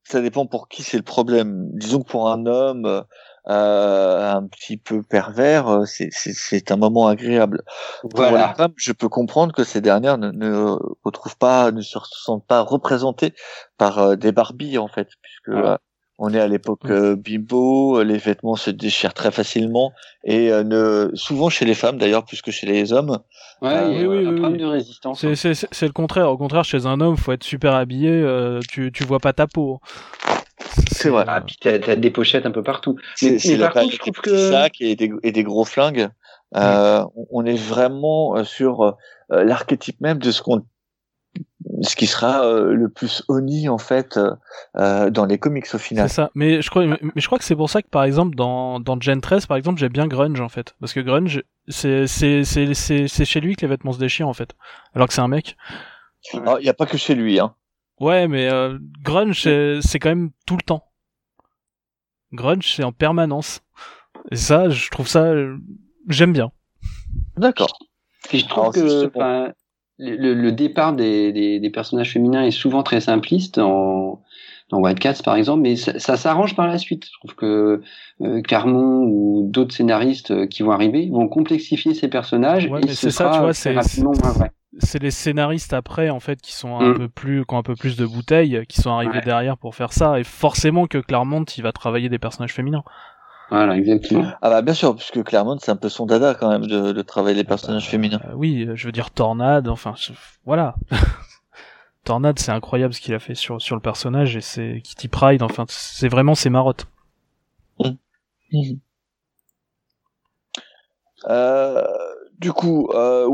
Ça 0.04 0.20
dépend 0.20 0.46
pour 0.46 0.68
qui 0.68 0.82
c'est 0.82 0.96
le 0.96 1.02
problème. 1.02 1.68
Disons 1.74 2.00
que 2.02 2.08
pour 2.10 2.30
un 2.30 2.46
homme 2.46 3.04
euh, 3.48 4.32
un 4.32 4.46
petit 4.46 4.76
peu 4.76 5.02
pervers, 5.02 5.66
euh, 5.68 5.84
c'est- 5.86 6.10
c'est 6.12 6.32
c'est 6.34 6.70
un 6.70 6.76
moment 6.76 7.06
agréable. 7.06 7.62
Pour 8.02 8.10
Voilà. 8.14 8.48
les 8.48 8.54
femmes, 8.54 8.72
je 8.76 8.92
peux 8.92 9.08
comprendre 9.08 9.54
que 9.54 9.64
ces 9.64 9.80
dernières 9.80 10.18
ne, 10.18 10.30
ne 10.30 10.76
retrouvent 11.04 11.38
pas, 11.38 11.70
ne 11.72 11.80
se 11.80 11.98
sentent 12.12 12.46
pas 12.46 12.60
représentées 12.60 13.32
par 13.78 13.98
euh, 13.98 14.16
des 14.16 14.32
Barbies 14.32 14.78
en 14.78 14.88
fait, 14.88 15.08
puisque 15.22 15.48
Voilà. 15.50 15.80
Euh, 16.20 16.24
on 16.30 16.34
est 16.34 16.40
à 16.40 16.46
l'époque 16.48 16.80
euh, 16.86 17.16
bimbo, 17.16 17.98
euh, 17.98 18.04
les 18.04 18.18
vêtements 18.18 18.56
se 18.56 18.70
déchirent 18.70 19.14
très 19.14 19.30
facilement 19.30 19.92
et 20.24 20.52
euh, 20.52 20.62
ne, 20.64 21.10
souvent 21.14 21.48
chez 21.48 21.64
les 21.64 21.74
femmes 21.74 21.98
d'ailleurs 21.98 22.24
plus 22.24 22.42
que 22.42 22.50
chez 22.50 22.66
les 22.66 22.92
hommes. 22.92 23.18
Ouais, 23.62 23.90
il 23.92 24.00
y 24.00 24.04
a 24.04 24.06
oui, 24.08 24.18
oui, 24.18 24.26
un 24.26 24.30
oui, 24.30 24.40
problème 24.40 24.52
oui. 24.52 24.58
de 24.58 24.66
résistance. 24.66 25.20
C'est, 25.20 25.34
c'est, 25.34 25.54
c'est- 25.54 25.68
c'est 25.70 25.86
le 25.86 25.92
contraire. 25.92 26.30
Au 26.30 26.36
contraire, 26.38 26.64
chez 26.64 26.86
un 26.86 27.00
homme, 27.00 27.16
faut 27.16 27.32
être 27.32 27.44
super 27.44 27.74
habillé. 27.74 28.10
euh, 28.10 28.60
tu, 28.70 28.90
tu 28.92 29.04
vois 29.04 29.18
pas 29.18 29.32
ta 29.32 29.46
peau. 29.46 29.80
C'est 30.92 31.08
vrai. 31.08 31.24
Ah, 31.26 31.40
puis 31.40 31.56
t'as 31.60 31.72
as 31.90 31.96
des 31.96 32.10
pochettes 32.10 32.46
un 32.46 32.50
peu 32.50 32.62
partout. 32.62 32.96
C'est 33.16 33.32
Mais- 33.32 33.38
c'est 33.38 33.52
mais 33.54 33.58
par 33.60 33.72
contre, 33.72 33.86
je 33.86 33.90
des 33.92 33.98
trouve 33.98 34.20
que- 34.22 34.50
sacs 34.50 34.80
et 34.80 34.94
des, 34.96 35.10
et 35.22 35.32
des 35.32 35.42
gros 35.42 35.64
flingues. 35.64 36.08
Euh, 36.56 37.04
On 37.30 37.44
est 37.46 37.54
vraiment 37.56 38.36
euh, 38.36 38.44
sur 38.44 38.82
euh, 38.82 38.92
l'archétype 39.44 40.00
même 40.00 40.18
de 40.18 40.30
ce 40.32 40.42
qu'on, 40.42 40.62
ce 41.82 41.96
qui 41.96 42.06
sera 42.06 42.44
euh, 42.44 42.74
le 42.74 42.88
plus 42.88 43.22
Oni 43.28 43.68
en 43.68 43.78
fait 43.78 44.16
euh, 44.16 44.34
euh, 44.76 45.10
dans 45.10 45.24
les 45.24 45.38
comics 45.38 45.64
au 45.66 45.78
C'est 45.78 45.78
final. 45.78 46.08
ça. 46.10 46.30
Mais 46.34 46.60
je 46.62 46.68
crois, 46.70 46.84
mais 46.86 46.98
je 47.16 47.26
crois 47.26 47.38
que 47.38 47.44
c'est 47.44 47.56
pour 47.56 47.70
ça 47.70 47.80
que 47.82 47.88
par 47.88 48.04
exemple 48.04 48.34
dans 48.34 48.80
dans 48.80 49.00
Gen 49.00 49.20
13 49.20 49.46
par 49.46 49.56
exemple 49.56 49.78
j'aime 49.80 49.92
bien 49.92 50.06
Grunge 50.06 50.40
en 50.40 50.48
fait 50.48 50.74
parce 50.80 50.92
que 50.92 51.00
Grunge 51.00 51.42
c'est 51.68 52.06
c'est 52.06 52.44
c'est 52.44 52.74
c'est 52.74 53.08
c'est 53.08 53.24
chez 53.24 53.40
lui 53.40 53.56
que 53.56 53.62
les 53.62 53.68
vêtements 53.68 53.92
se 53.92 53.98
déchirent 53.98 54.28
en 54.28 54.34
fait 54.34 54.54
alors 54.94 55.08
que 55.08 55.14
c'est 55.14 55.20
un 55.22 55.28
mec. 55.28 55.56
Alors, 56.34 56.60
Il 56.60 56.64
n'y 56.64 56.68
a 56.68 56.74
pas 56.74 56.86
que 56.86 56.98
chez 56.98 57.14
lui. 57.14 57.38
Hein. 57.40 57.54
Ouais 57.98 58.28
mais 58.28 58.50
euh, 58.50 58.78
Grunge 59.02 59.42
c'est 59.42 59.80
c'est 59.80 59.98
quand 59.98 60.10
même 60.10 60.30
tout 60.46 60.56
le 60.56 60.62
temps. 60.62 60.84
Grunge, 62.32 62.74
c'est 62.76 62.84
en 62.84 62.92
permanence. 62.92 63.60
Et 64.30 64.36
ça, 64.36 64.68
je 64.68 64.88
trouve 64.90 65.08
ça, 65.08 65.32
j'aime 66.08 66.32
bien. 66.32 66.52
D'accord. 67.36 67.76
Et 68.32 68.38
je 68.38 68.46
trouve 68.46 68.72
que 68.72 69.10
le, 70.00 70.34
le, 70.34 70.52
départ 70.52 70.94
des, 70.94 71.32
des, 71.32 71.60
des, 71.60 71.70
personnages 71.70 72.12
féminins 72.12 72.42
est 72.44 72.50
souvent 72.50 72.82
très 72.82 73.00
simpliste 73.00 73.58
en 73.58 74.22
dans 74.70 74.78
White 74.80 75.00
Cats 75.00 75.20
par 75.24 75.34
exemple, 75.34 75.62
mais 75.62 75.74
ça, 75.76 75.98
ça 75.98 76.16
s'arrange 76.16 76.54
par 76.54 76.66
la 76.68 76.78
suite. 76.78 77.04
Je 77.06 77.18
trouve 77.18 77.34
que 77.34 77.82
euh, 78.22 78.40
Carmon 78.42 79.02
ou 79.04 79.48
d'autres 79.50 79.74
scénaristes 79.74 80.30
euh, 80.30 80.46
qui 80.46 80.62
vont 80.62 80.70
arriver 80.70 81.08
vont 81.10 81.28
complexifier 81.28 81.92
ces 81.94 82.08
personnages 82.08 82.66
ouais, 82.68 82.80
et 82.82 82.86
mais 82.86 82.94
ce 82.94 83.10
c'est 83.10 83.10
ça, 83.10 83.30
tu 83.34 83.40
vois, 83.40 83.52
c'est 83.52 83.70
c'est 83.70 83.74
rapidement 83.74 84.12
moins 84.22 84.32
vrai. 84.32 84.52
c'est 84.78 85.02
les 85.02 85.10
scénaristes 85.10 85.72
après 85.72 86.10
en 86.10 86.20
fait 86.20 86.40
qui 86.40 86.52
sont 86.54 86.76
un 86.78 86.90
Mm. 86.90 86.94
peu 86.94 87.08
plus 87.08 87.44
qui 87.44 87.54
ont 87.54 87.58
un 87.58 87.62
peu 87.64 87.74
plus 87.76 87.96
de 87.96 88.06
bouteilles 88.06 88.64
qui 88.68 88.80
sont 88.80 88.90
arrivés 88.92 89.14
Ouais. 89.18 89.20
derrière 89.20 89.58
pour 89.58 89.74
faire 89.74 89.92
ça 89.92 90.20
et 90.20 90.24
forcément 90.24 90.86
que 90.86 90.98
Claremont 90.98 91.44
il 91.44 91.62
va 91.64 91.72
travailler 91.72 92.08
des 92.08 92.20
personnages 92.20 92.54
féminins 92.54 92.84
Voilà, 93.50 93.76
exactement. 93.76 94.30
Ah 94.42 94.48
bah 94.50 94.62
bien 94.62 94.74
sûr, 94.74 94.94
puisque 94.94 95.22
Claremont 95.24 95.58
c'est 95.60 95.70
un 95.72 95.76
peu 95.76 95.88
son 95.88 96.06
dada 96.06 96.34
quand 96.34 96.48
même 96.48 96.66
de, 96.66 96.92
de 96.92 97.02
travailler 97.02 97.36
les 97.36 97.44
personnages 97.44 97.88
féminins. 97.88 98.20
Euh, 98.28 98.32
oui 98.34 98.68
je 98.74 98.86
veux 98.86 98.92
dire 98.92 99.10
Tornade 99.10 99.68
enfin 99.68 99.94
je- 99.96 100.12
voilà 100.44 100.74
Tornade 102.04 102.38
c'est 102.38 102.52
incroyable 102.52 102.94
ce 102.94 103.00
qu'il 103.00 103.14
a 103.14 103.18
fait 103.18 103.34
sur 103.34 103.60
sur 103.60 103.74
le 103.76 103.82
personnage 103.82 104.36
et 104.36 104.40
c'est 104.40 104.80
Kitty 104.84 105.08
Pride 105.08 105.42
enfin 105.42 105.64
c'est 105.68 106.08
vraiment 106.08 106.34
ses 106.34 106.50
marottes 106.50 106.86
Euh, 111.28 111.84
du 112.40 112.52
coup, 112.52 112.88
euh, 112.94 113.28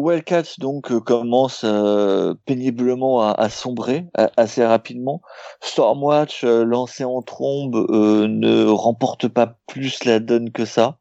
donc 0.59 0.91
euh, 0.91 1.01
commence 1.01 1.63
euh, 1.65 2.35
péniblement 2.45 3.23
à, 3.23 3.31
à 3.31 3.49
sombrer 3.49 4.07
assez 4.37 4.65
rapidement. 4.65 5.23
Stormwatch 5.61 6.43
euh, 6.43 6.65
lancé 6.65 7.05
en 7.05 7.23
trombe 7.23 7.77
euh, 7.89 8.27
ne 8.27 8.67
remporte 8.67 9.29
pas 9.29 9.59
plus 9.69 10.05
la 10.05 10.19
donne 10.19 10.51
que 10.51 10.65
ça. 10.65 10.99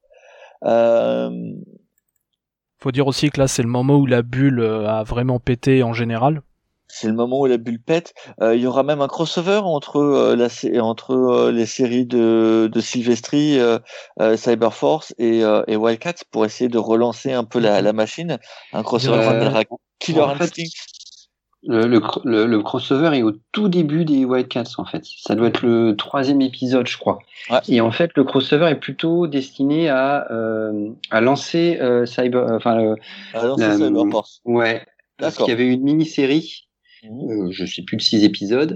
Faut 2.78 2.92
dire 2.92 3.08
aussi 3.08 3.32
que 3.32 3.40
là 3.40 3.48
c'est 3.48 3.64
le 3.64 3.70
moment 3.70 3.96
où 3.96 4.06
la 4.06 4.22
bulle 4.22 4.62
a 4.62 5.04
vraiment 5.04 5.40
pété 5.40 5.82
en 5.82 5.94
général 5.94 6.42
c'est 6.88 7.08
le 7.08 7.14
moment 7.14 7.40
où 7.40 7.46
la 7.46 7.58
bulle 7.58 7.82
pète. 7.82 8.14
Euh, 8.42 8.56
il 8.56 8.62
y 8.62 8.68
aura 8.68 8.84
même 8.84 9.02
un 9.02 9.08
crossover 9.08 9.62
entre 9.64 9.98
euh, 9.98 10.36
la 10.36 10.48
entre 10.84 11.12
euh, 11.12 11.52
les 11.52 11.66
séries 11.66 12.06
de, 12.06 12.70
de 12.72 12.80
Sylvestri, 12.82 13.60
euh, 13.60 13.80
euh, 14.22 14.38
Cyberforce 14.38 15.14
et, 15.18 15.44
euh, 15.44 15.64
et 15.68 15.76
Wildcats 15.76 16.24
pour 16.32 16.46
essayer 16.46 16.70
de 16.70 16.78
relancer 16.78 17.34
un 17.34 17.44
peu 17.44 17.60
la, 17.60 17.82
la 17.82 17.94
machine. 17.94 18.38
Un 18.74 18.84
crossover 18.84 19.18
Killer 20.00 20.22
en 20.22 20.36
fait. 20.36 20.54
Le, 21.68 21.88
le, 21.88 22.00
le, 22.26 22.46
le 22.46 22.62
crossover 22.62 23.18
est 23.18 23.24
au 23.24 23.32
tout 23.52 23.70
début 23.70 24.06
des 24.06 24.24
White 24.24 24.50
Cats 24.50 24.64
en 24.78 24.86
fait. 24.86 25.04
Ça 25.04 25.34
doit 25.34 25.48
être 25.48 25.66
le 25.66 25.96
troisième 25.96 26.42
épisode, 26.42 26.86
je 26.88 26.96
crois. 26.96 27.18
Ouais. 27.50 27.58
Et 27.68 27.82
en 27.82 27.90
fait, 27.92 28.12
le 28.16 28.24
crossover 28.24 28.68
est 28.68 28.76
plutôt 28.76 29.26
destiné 29.26 29.90
à 29.90 30.32
euh, 30.32 30.90
à 31.10 31.22
lancer 31.22 31.80
euh, 31.82 32.06
Cyber, 32.06 32.46
enfin 32.52 32.76
non, 33.34 33.58
c'est 33.58 33.68
la- 33.68 33.78
Cyberforce. 33.78 34.42
ouais, 34.46 34.86
parce 35.18 35.38
qu'il 35.38 35.48
y 35.48 35.52
avait 35.52 35.66
une 35.66 35.82
mini-série 35.82 36.62
Mhm. 36.62 36.65
Euh, 37.12 37.52
je 37.52 37.66
sais 37.66 37.84
plus 37.84 37.98
de 37.98 38.02
six 38.02 38.24
épisodes. 38.24 38.76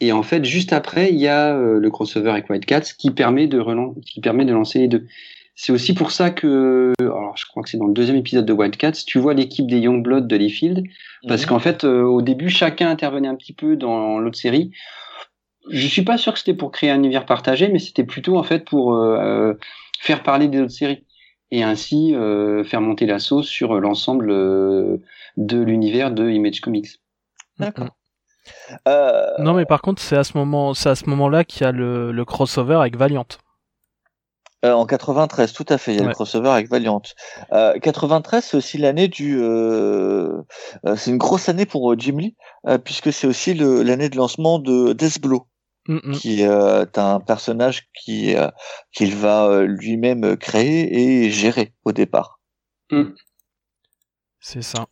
Et 0.00 0.12
en 0.12 0.22
fait, 0.22 0.44
juste 0.44 0.72
après, 0.72 1.10
il 1.10 1.18
y 1.18 1.26
a 1.26 1.56
euh, 1.56 1.78
le 1.80 1.90
crossover 1.90 2.30
avec 2.30 2.48
White 2.48 2.66
Cats 2.66 2.92
qui 2.96 3.10
permet 3.10 3.46
de 3.48 3.62
qui 4.02 4.20
permet 4.20 4.44
de 4.44 4.52
lancer 4.52 4.78
les 4.78 4.88
deux. 4.88 5.06
C'est 5.56 5.72
aussi 5.72 5.92
pour 5.92 6.12
ça 6.12 6.30
que, 6.30 6.92
alors 7.00 7.36
je 7.36 7.44
crois 7.46 7.64
que 7.64 7.68
c'est 7.68 7.78
dans 7.78 7.88
le 7.88 7.92
deuxième 7.92 8.16
épisode 8.16 8.46
de 8.46 8.52
White 8.52 8.76
Cats, 8.76 8.92
tu 8.92 9.18
vois 9.18 9.34
l'équipe 9.34 9.66
des 9.66 9.80
Youngblood 9.80 10.28
de 10.28 10.36
Leafield, 10.36 10.84
parce 11.26 11.42
Mhm. 11.42 11.48
qu'en 11.48 11.58
fait, 11.58 11.82
euh, 11.82 12.02
au 12.02 12.22
début, 12.22 12.48
chacun 12.48 12.88
intervenait 12.88 13.26
un 13.26 13.34
petit 13.34 13.54
peu 13.54 13.74
dans 13.74 14.20
l'autre 14.20 14.38
série. 14.38 14.70
Je 15.68 15.86
suis 15.88 16.02
pas 16.02 16.16
sûr 16.16 16.32
que 16.32 16.38
c'était 16.38 16.54
pour 16.54 16.70
créer 16.70 16.90
un 16.90 16.98
univers 16.98 17.26
partagé, 17.26 17.68
mais 17.68 17.80
c'était 17.80 18.04
plutôt 18.04 18.36
en 18.38 18.44
fait 18.44 18.64
pour 18.64 18.94
euh, 18.94 19.54
faire 19.98 20.22
parler 20.22 20.46
des 20.46 20.60
autres 20.60 20.70
séries 20.70 21.04
et 21.50 21.64
ainsi 21.64 22.14
euh, 22.14 22.62
faire 22.62 22.80
monter 22.80 23.06
la 23.06 23.18
sauce 23.18 23.48
sur 23.48 23.80
l'ensemble 23.80 24.30
euh, 24.30 24.98
de 25.36 25.58
l'univers 25.60 26.12
de 26.12 26.30
Image 26.30 26.60
Comics. 26.60 26.88
D'accord. 27.58 27.88
Euh, 28.86 29.26
non 29.40 29.52
mais 29.52 29.66
par 29.66 29.82
contre 29.82 30.00
c'est 30.00 30.16
à 30.16 30.24
ce 30.24 30.36
moment 30.38 30.72
c'est 30.72 30.88
à 30.88 30.94
ce 30.94 31.04
moment 31.10 31.28
là 31.28 31.44
qu'il 31.44 31.62
y 31.62 31.64
a 31.66 31.72
le, 31.72 32.12
le 32.12 32.24
crossover 32.24 32.76
avec 32.76 32.96
Valiant 32.96 33.26
Euh, 34.64 34.72
en 34.72 34.86
93, 34.86 35.52
tout 35.52 35.66
à 35.68 35.78
fait. 35.78 35.92
Il 35.92 35.96
y 35.96 36.00
a 36.00 36.02
Ouais. 36.02 36.08
le 36.08 36.14
crossover 36.14 36.48
avec 36.48 36.68
Valiant. 36.68 37.00
Euh, 37.52 37.78
93, 37.78 38.42
c'est 38.44 38.56
aussi 38.56 38.76
l'année 38.78 39.06
du. 39.06 39.38
Euh, 39.40 40.42
euh, 40.86 40.96
c'est 40.96 41.10
une 41.12 41.18
grosse 41.18 41.48
année 41.48 41.64
pour 41.66 41.92
euh, 41.92 41.96
Jim 41.96 42.16
Lee, 42.18 42.34
euh, 42.66 42.76
puisque 42.78 43.12
c'est 43.12 43.26
aussi 43.28 43.54
le- 43.54 43.82
l'année 43.84 44.08
de 44.08 44.16
lancement 44.16 44.58
de 44.58 44.94
Death 44.94 45.20
Blow, 45.20 45.46
Mm, 45.86 45.98
mm. 46.02 46.12
qui 46.12 46.44
euh, 46.44 46.82
est 46.82 46.98
un 46.98 47.20
personnage 47.20 47.88
qui 47.94 48.34
euh, 48.34 48.48
qu'il 48.92 49.14
va 49.14 49.44
euh, 49.46 49.62
lui-même 49.66 50.36
créer 50.36 51.24
et 51.24 51.30
gérer 51.30 51.72
au 51.84 51.92
départ. 51.92 52.40
C'est 54.40 54.62
ça. 54.62 54.86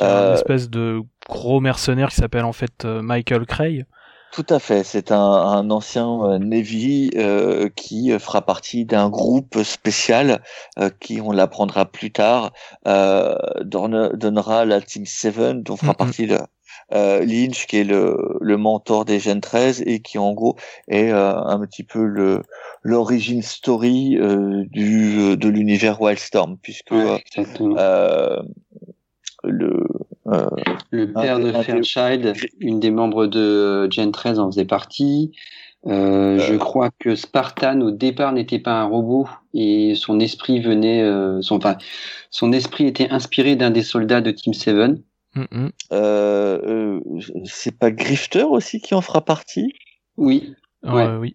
Euh, 0.00 0.28
Une 0.28 0.34
espèce 0.34 0.70
de 0.70 1.00
gros 1.28 1.60
mercenaire 1.60 2.10
qui 2.10 2.16
s'appelle 2.16 2.44
en 2.44 2.52
fait 2.52 2.84
euh, 2.84 3.02
Michael 3.02 3.46
Cray. 3.46 3.84
Tout 4.32 4.46
à 4.48 4.58
fait. 4.58 4.82
C'est 4.82 5.12
un, 5.12 5.18
un 5.20 5.70
ancien 5.70 6.08
euh, 6.24 6.38
Navy 6.38 7.10
euh, 7.16 7.68
qui 7.76 8.18
fera 8.18 8.40
partie 8.40 8.86
d'un 8.86 9.10
groupe 9.10 9.62
spécial 9.62 10.42
euh, 10.78 10.88
qui, 11.00 11.20
on 11.20 11.32
l'apprendra 11.32 11.84
plus 11.84 12.10
tard, 12.12 12.52
euh, 12.86 13.36
donne- 13.62 14.16
donnera 14.16 14.64
la 14.64 14.80
Team 14.80 15.04
7 15.04 15.62
dont 15.62 15.76
fera 15.76 15.92
partie 15.92 16.24
le, 16.24 16.38
euh, 16.94 17.20
Lynch, 17.24 17.66
qui 17.66 17.76
est 17.78 17.84
le, 17.84 18.16
le 18.40 18.56
mentor 18.56 19.04
des 19.04 19.20
Gen 19.20 19.42
13 19.42 19.82
et 19.84 20.00
qui, 20.00 20.16
en 20.18 20.32
gros, 20.32 20.56
est 20.88 21.10
euh, 21.12 21.36
un 21.36 21.60
petit 21.66 21.84
peu 21.84 22.02
le 22.04 22.40
l'origine 22.82 23.42
story 23.42 24.16
euh, 24.18 24.64
du 24.70 25.36
de 25.36 25.48
l'univers 25.48 26.00
Wildstorm, 26.00 26.56
puisque 26.62 26.90
Ouais, 26.90 27.22
euh, 27.78 28.42
le 29.44 29.86
euh, 30.26 30.46
Le 30.90 31.12
père 31.12 31.36
un- 31.36 31.40
de 31.40 31.48
un 31.48 31.58
des- 31.58 31.64
Fairchild, 31.64 32.34
une 32.60 32.80
des 32.80 32.90
membres 32.90 33.26
de 33.26 33.90
Gen 33.90 34.12
13 34.12 34.38
en 34.38 34.50
faisait 34.50 34.64
partie. 34.64 35.32
Euh, 35.86 36.38
Je 36.38 36.54
crois 36.54 36.90
que 37.00 37.16
Spartan 37.16 37.80
au 37.80 37.90
départ 37.90 38.32
n'était 38.32 38.60
pas 38.60 38.74
un 38.80 38.84
robot 38.84 39.28
et 39.52 39.94
son 39.96 40.20
esprit 40.20 40.60
venait, 40.60 41.02
euh, 41.02 41.42
son, 41.42 41.56
enfin, 41.56 41.76
son 42.30 42.52
esprit 42.52 42.86
était 42.86 43.10
inspiré 43.10 43.56
d'un 43.56 43.70
des 43.70 43.82
soldats 43.82 44.20
de 44.20 44.30
Team 44.30 44.54
7. 44.54 45.02
Mm, 45.34 45.40
mm. 45.50 45.68
euh, 45.92 46.60
euh, 46.64 47.00
c'est 47.44 47.76
pas 47.76 47.90
Grifter 47.90 48.44
aussi 48.44 48.80
qui 48.80 48.94
en 48.94 49.00
fera 49.00 49.24
partie? 49.24 49.72
Oui, 50.16 50.54
Ouais. 50.84 51.06
Euh, 51.06 51.18
oui. 51.18 51.34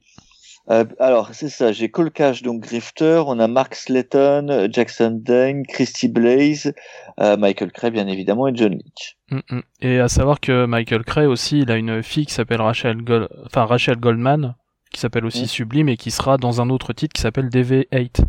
Euh, 0.70 0.84
alors, 1.00 1.30
c'est 1.34 1.48
ça, 1.48 1.72
j'ai 1.72 1.90
Cole 1.90 2.12
Cash, 2.12 2.42
donc 2.44 2.62
Grifter, 2.62 3.24
on 3.26 3.40
a 3.40 3.48
Mark 3.48 3.74
Slayton, 3.74 4.68
Jackson 4.72 5.12
Deng, 5.24 5.64
Christy 5.66 6.10
Blaze, 6.10 6.74
euh, 7.22 7.38
Michael 7.38 7.72
Cray, 7.72 7.90
bien 7.92 8.06
évidemment, 8.08 8.48
et 8.50 8.52
John 8.54 8.74
Leach. 8.74 9.18
Mm, 9.32 9.40
mm. 9.50 9.62
Et 9.82 10.00
à 10.00 10.10
savoir 10.10 10.42
que 10.42 10.66
Michael 10.66 11.06
Cray 11.06 11.26
aussi, 11.26 11.60
il 11.60 11.72
a 11.72 11.78
une 11.78 12.04
fille 12.04 12.26
qui 12.26 12.34
s'appelle 12.34 12.60
Rachel 12.62 12.98
Gold, 12.98 13.30
enfin 13.46 13.64
Rachel 13.66 13.96
Goldman, 13.98 14.56
qui 14.92 15.00
s'appelle 15.00 15.26
aussi 15.26 15.44
Mm. 15.44 15.48
Sublime 15.48 15.90
et 15.90 15.96
qui 15.98 16.12
sera 16.12 16.38
dans 16.38 16.60
un 16.62 16.70
autre 16.70 16.92
titre 16.92 17.14
qui 17.14 17.22
s'appelle 17.22 17.48
DV8 17.48 18.22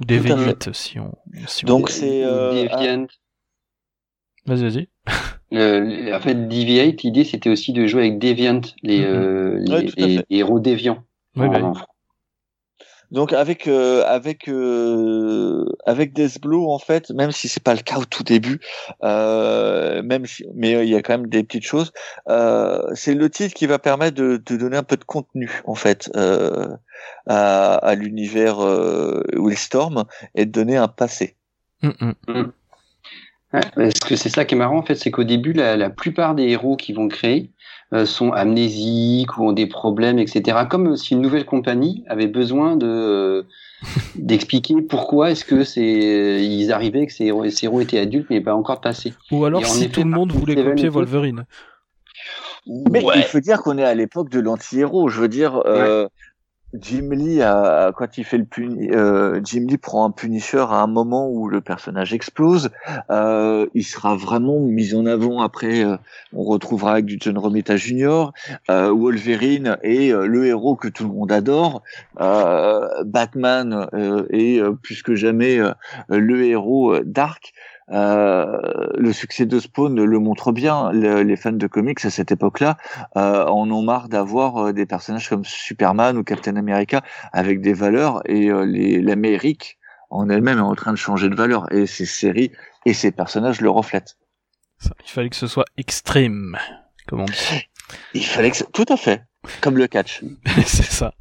ou 0.00 0.04
DV8 0.04 0.72
si 0.72 0.98
on. 0.98 1.14
Si 1.46 1.64
on- 1.64 1.68
Donc, 1.68 1.88
c'est, 1.88 2.24
euh, 2.24 2.64
Deviant. 2.64 3.06
Vas-y, 4.46 4.62
vas-y. 4.62 4.88
En 6.12 6.20
fait, 6.20 6.48
Deviate, 6.48 7.02
l'idée 7.04 7.22
c'était 7.24 7.48
aussi 7.48 7.72
de 7.72 7.86
jouer 7.86 8.02
avec 8.02 8.18
Deviant, 8.18 8.60
les, 8.82 8.98
Mhm. 9.00 9.04
euh, 9.06 9.64
Ouais, 9.68 9.86
les 9.96 10.24
héros 10.30 10.58
déviants. 10.58 11.04
Oui, 11.36 11.46
en- 11.46 11.72
bah 11.72 11.86
Donc, 13.10 13.32
avec, 13.32 13.68
euh, 13.68 14.02
avec, 14.06 14.48
euh, 14.48 15.64
avec 15.86 16.12
Deathblow, 16.14 16.70
en 16.70 16.78
fait, 16.78 17.10
même 17.10 17.30
si 17.30 17.48
c'est 17.48 17.62
pas 17.62 17.74
le 17.74 17.80
cas 17.80 17.98
au 17.98 18.04
tout 18.04 18.24
début, 18.24 18.60
euh, 19.04 20.02
même 20.02 20.26
si, 20.26 20.44
mais 20.54 20.74
euh, 20.74 20.84
il 20.84 20.90
y 20.90 20.96
a 20.96 21.02
quand 21.02 21.18
même 21.18 21.28
des 21.28 21.44
petites 21.44 21.66
choses, 21.66 21.92
euh, 22.28 22.82
c'est 22.94 23.14
le 23.14 23.30
titre 23.30 23.54
qui 23.54 23.66
va 23.66 23.78
permettre 23.78 24.16
de, 24.16 24.42
de 24.44 24.56
donner 24.56 24.76
un 24.76 24.82
peu 24.82 24.96
de 24.96 25.04
contenu, 25.04 25.62
en 25.66 25.74
fait, 25.74 26.10
euh, 26.16 26.66
à, 27.26 27.74
à 27.74 27.94
l'univers 27.94 28.60
euh, 28.64 29.22
Willstorm 29.34 30.04
et 30.34 30.46
de 30.46 30.50
donner 30.50 30.76
un 30.76 30.88
passé. 30.88 31.36
Mm, 31.82 32.12
mm. 32.28 32.52
Ouais, 33.54 33.60
parce 33.76 34.00
que 34.00 34.16
c'est 34.16 34.30
ça 34.30 34.44
qui 34.44 34.54
est 34.54 34.58
marrant 34.58 34.78
en 34.78 34.82
fait, 34.82 34.96
c'est 34.96 35.12
qu'au 35.12 35.22
début, 35.22 35.52
la, 35.52 35.76
la 35.76 35.88
plupart 35.90 36.34
des 36.34 36.44
héros 36.44 36.76
qui 36.76 36.92
vont 36.92 37.08
créer 37.08 37.50
euh, 37.92 38.04
sont 38.04 38.32
amnésiques 38.32 39.38
ou 39.38 39.48
ont 39.48 39.52
des 39.52 39.66
problèmes, 39.66 40.18
etc. 40.18 40.58
Comme 40.68 40.96
si 40.96 41.14
une 41.14 41.20
nouvelle 41.20 41.44
compagnie 41.44 42.04
avait 42.08 42.26
besoin 42.26 42.76
de 42.76 42.86
euh, 42.86 43.42
d'expliquer 44.16 44.82
pourquoi 44.82 45.30
est-ce 45.30 45.44
que 45.44 45.62
c'est 45.62 46.44
ils 46.44 46.72
arrivaient 46.72 47.06
que 47.06 47.12
ces 47.12 47.26
héros, 47.26 47.48
ces 47.48 47.66
héros 47.66 47.80
étaient 47.80 48.00
adultes 48.00 48.26
mais 48.30 48.40
pas 48.40 48.54
encore 48.54 48.80
passés. 48.80 49.14
Ou 49.30 49.44
alors 49.44 49.60
Et 49.60 49.64
si 49.64 49.84
effet, 49.84 49.92
tout 49.92 50.02
le 50.02 50.10
monde 50.10 50.32
voulait 50.32 50.56
copier. 50.56 50.88
Wolverine. 50.88 51.44
Mais 52.66 53.04
il 53.14 53.22
faut 53.24 53.40
dire 53.40 53.62
qu'on 53.62 53.78
est 53.78 53.84
à 53.84 53.94
l'époque 53.94 54.30
de 54.30 54.40
l'anti-héros. 54.40 55.08
Je 55.08 55.20
veux 55.20 55.28
dire, 55.28 55.62
euh, 55.66 56.08
Jim 56.80 57.10
Lee, 57.12 57.40
quand 57.96 58.18
il 58.18 58.24
fait 58.24 58.38
le 58.38 58.44
puni, 58.44 58.90
euh, 58.90 59.40
Jim 59.44 59.66
Lee 59.68 59.78
prend 59.78 60.04
un 60.04 60.10
Punisher 60.10 60.64
à 60.68 60.82
un 60.82 60.86
moment 60.86 61.28
où 61.28 61.48
le 61.48 61.60
personnage 61.60 62.12
explose. 62.12 62.70
Euh, 63.10 63.66
il 63.74 63.84
sera 63.84 64.16
vraiment 64.16 64.58
mis 64.58 64.94
en 64.94 65.06
avant. 65.06 65.40
Après, 65.40 65.84
euh, 65.84 65.96
on 66.32 66.42
retrouvera 66.42 66.92
avec 66.92 67.04
du 67.04 67.18
John 67.20 67.38
Romita 67.38 67.76
Jr. 67.76 68.32
Wolverine 68.68 69.78
est 69.82 70.12
le 70.12 70.46
héros 70.46 70.74
que 70.76 70.88
tout 70.88 71.04
le 71.04 71.10
monde 71.10 71.32
adore. 71.32 71.82
Batman 72.18 73.88
est 74.30 74.62
plus 74.82 75.02
que 75.02 75.14
jamais 75.14 75.58
le 76.08 76.44
héros 76.44 76.98
Dark. 77.04 77.54
Euh, 77.90 78.88
le 78.96 79.12
succès 79.12 79.44
de 79.44 79.58
Spawn 79.60 80.02
le 80.02 80.18
montre 80.18 80.52
bien. 80.52 80.90
les 80.92 81.36
fans 81.36 81.52
de 81.52 81.66
comics 81.66 82.04
à 82.04 82.10
cette 82.10 82.32
époque-là 82.32 82.78
euh, 83.16 83.44
en 83.44 83.70
ont 83.70 83.82
marre 83.82 84.08
d'avoir 84.08 84.56
euh, 84.56 84.72
des 84.72 84.86
personnages 84.86 85.28
comme 85.28 85.44
Superman 85.44 86.16
ou 86.16 86.24
Captain 86.24 86.56
America 86.56 87.02
avec 87.32 87.60
des 87.60 87.74
valeurs 87.74 88.22
et 88.24 88.48
l'Amérique 89.02 89.78
en 90.10 90.30
elle-même 90.30 90.58
est 90.58 90.62
en 90.62 90.74
train 90.74 90.92
de 90.92 90.98
changer 90.98 91.28
de 91.28 91.34
valeur 91.34 91.70
et 91.72 91.86
ces 91.86 92.06
séries 92.06 92.52
et 92.86 92.94
ces 92.94 93.10
personnages 93.10 93.60
le 93.60 93.70
reflètent. 93.70 94.16
il 94.82 95.10
fallait 95.10 95.30
que 95.30 95.36
ce 95.36 95.46
soit 95.46 95.64
extrême, 95.76 96.56
comme 97.06 97.20
on 97.20 97.24
dit. 97.26 97.68
Il 98.14 98.24
fallait 98.24 98.50
que 98.50 98.64
tout 98.72 98.86
à 98.88 98.96
fait, 98.96 99.24
comme 99.60 99.76
le 99.76 99.86
catch. 99.86 100.22
C'est 100.66 100.84
ça. 100.84 101.14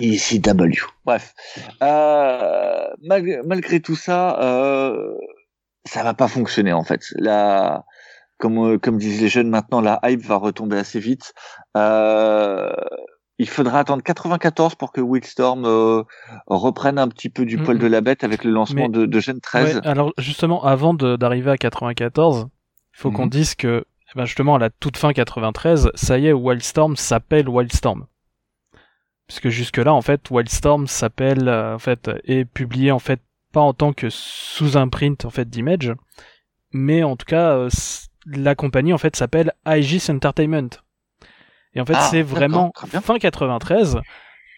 ECW. 0.00 0.80
Bref, 1.04 1.34
euh, 1.82 2.88
malgré, 3.02 3.40
malgré, 3.44 3.80
tout 3.80 3.96
ça, 3.96 4.40
euh, 4.40 5.14
ça 5.84 6.02
va 6.02 6.14
pas 6.14 6.28
fonctionner 6.28 6.72
en 6.72 6.84
fait. 6.84 7.02
La, 7.16 7.84
comme 8.38 8.78
comme 8.78 8.98
disent 8.98 9.20
les 9.20 9.28
jeunes 9.28 9.48
maintenant, 9.48 9.80
la 9.80 10.00
hype 10.04 10.22
va 10.22 10.36
retomber 10.36 10.78
assez 10.78 11.00
vite. 11.00 11.32
Euh, 11.76 12.72
il 13.38 13.48
faudra 13.48 13.80
attendre 13.80 14.02
94 14.02 14.76
pour 14.76 14.92
que 14.92 15.00
Wildstorm 15.00 15.64
euh, 15.64 16.02
reprenne 16.46 16.98
un 16.98 17.08
petit 17.08 17.30
peu 17.30 17.44
du 17.44 17.58
poil 17.58 17.78
de 17.78 17.86
la 17.86 18.00
bête 18.00 18.22
avec 18.22 18.44
le 18.44 18.52
lancement 18.52 18.88
de, 18.88 19.06
de 19.06 19.20
Gen 19.20 19.40
13. 19.40 19.80
alors 19.84 20.12
justement, 20.18 20.64
avant 20.64 20.94
d'arriver 20.94 21.50
à 21.50 21.56
94, 21.56 22.46
il 22.46 23.00
faut 23.00 23.10
qu'on 23.10 23.24
mhm. 23.24 23.30
dise 23.30 23.54
que 23.56 23.84
eh 24.08 24.18
ben 24.18 24.24
justement 24.24 24.54
à 24.54 24.58
la 24.58 24.70
toute 24.70 24.96
fin 24.96 25.12
93, 25.12 25.90
ça 25.94 26.18
y 26.18 26.28
est, 26.28 26.32
Wildstorm 26.32 26.96
s'appelle 26.96 27.48
Wildstorm 27.48 28.06
puisque 29.26 29.48
jusque 29.48 29.78
là 29.78 29.92
en 29.92 30.02
fait 30.02 30.30
Wildstorm 30.30 30.86
s'appelle 30.86 31.48
euh, 31.48 31.74
en 31.74 31.78
fait 31.78 32.10
est 32.24 32.44
publié 32.44 32.90
en 32.90 32.98
fait 32.98 33.20
pas 33.52 33.60
en 33.60 33.72
tant 33.72 33.92
que 33.92 34.08
sous 34.10 34.76
imprint 34.76 35.24
en 35.24 35.30
fait 35.30 35.48
d'image 35.48 35.92
mais 36.72 37.02
en 37.02 37.16
tout 37.16 37.26
cas 37.26 37.56
euh, 37.56 37.70
la 38.26 38.54
compagnie 38.54 38.92
en 38.92 38.98
fait 38.98 39.16
s'appelle 39.16 39.52
Aegis 39.66 40.06
Entertainment. 40.08 40.70
Et 41.74 41.80
en 41.80 41.84
fait 41.84 41.94
ah, 41.96 42.08
c'est 42.10 42.22
vraiment 42.22 42.72
fin 42.74 43.18
93 43.18 44.00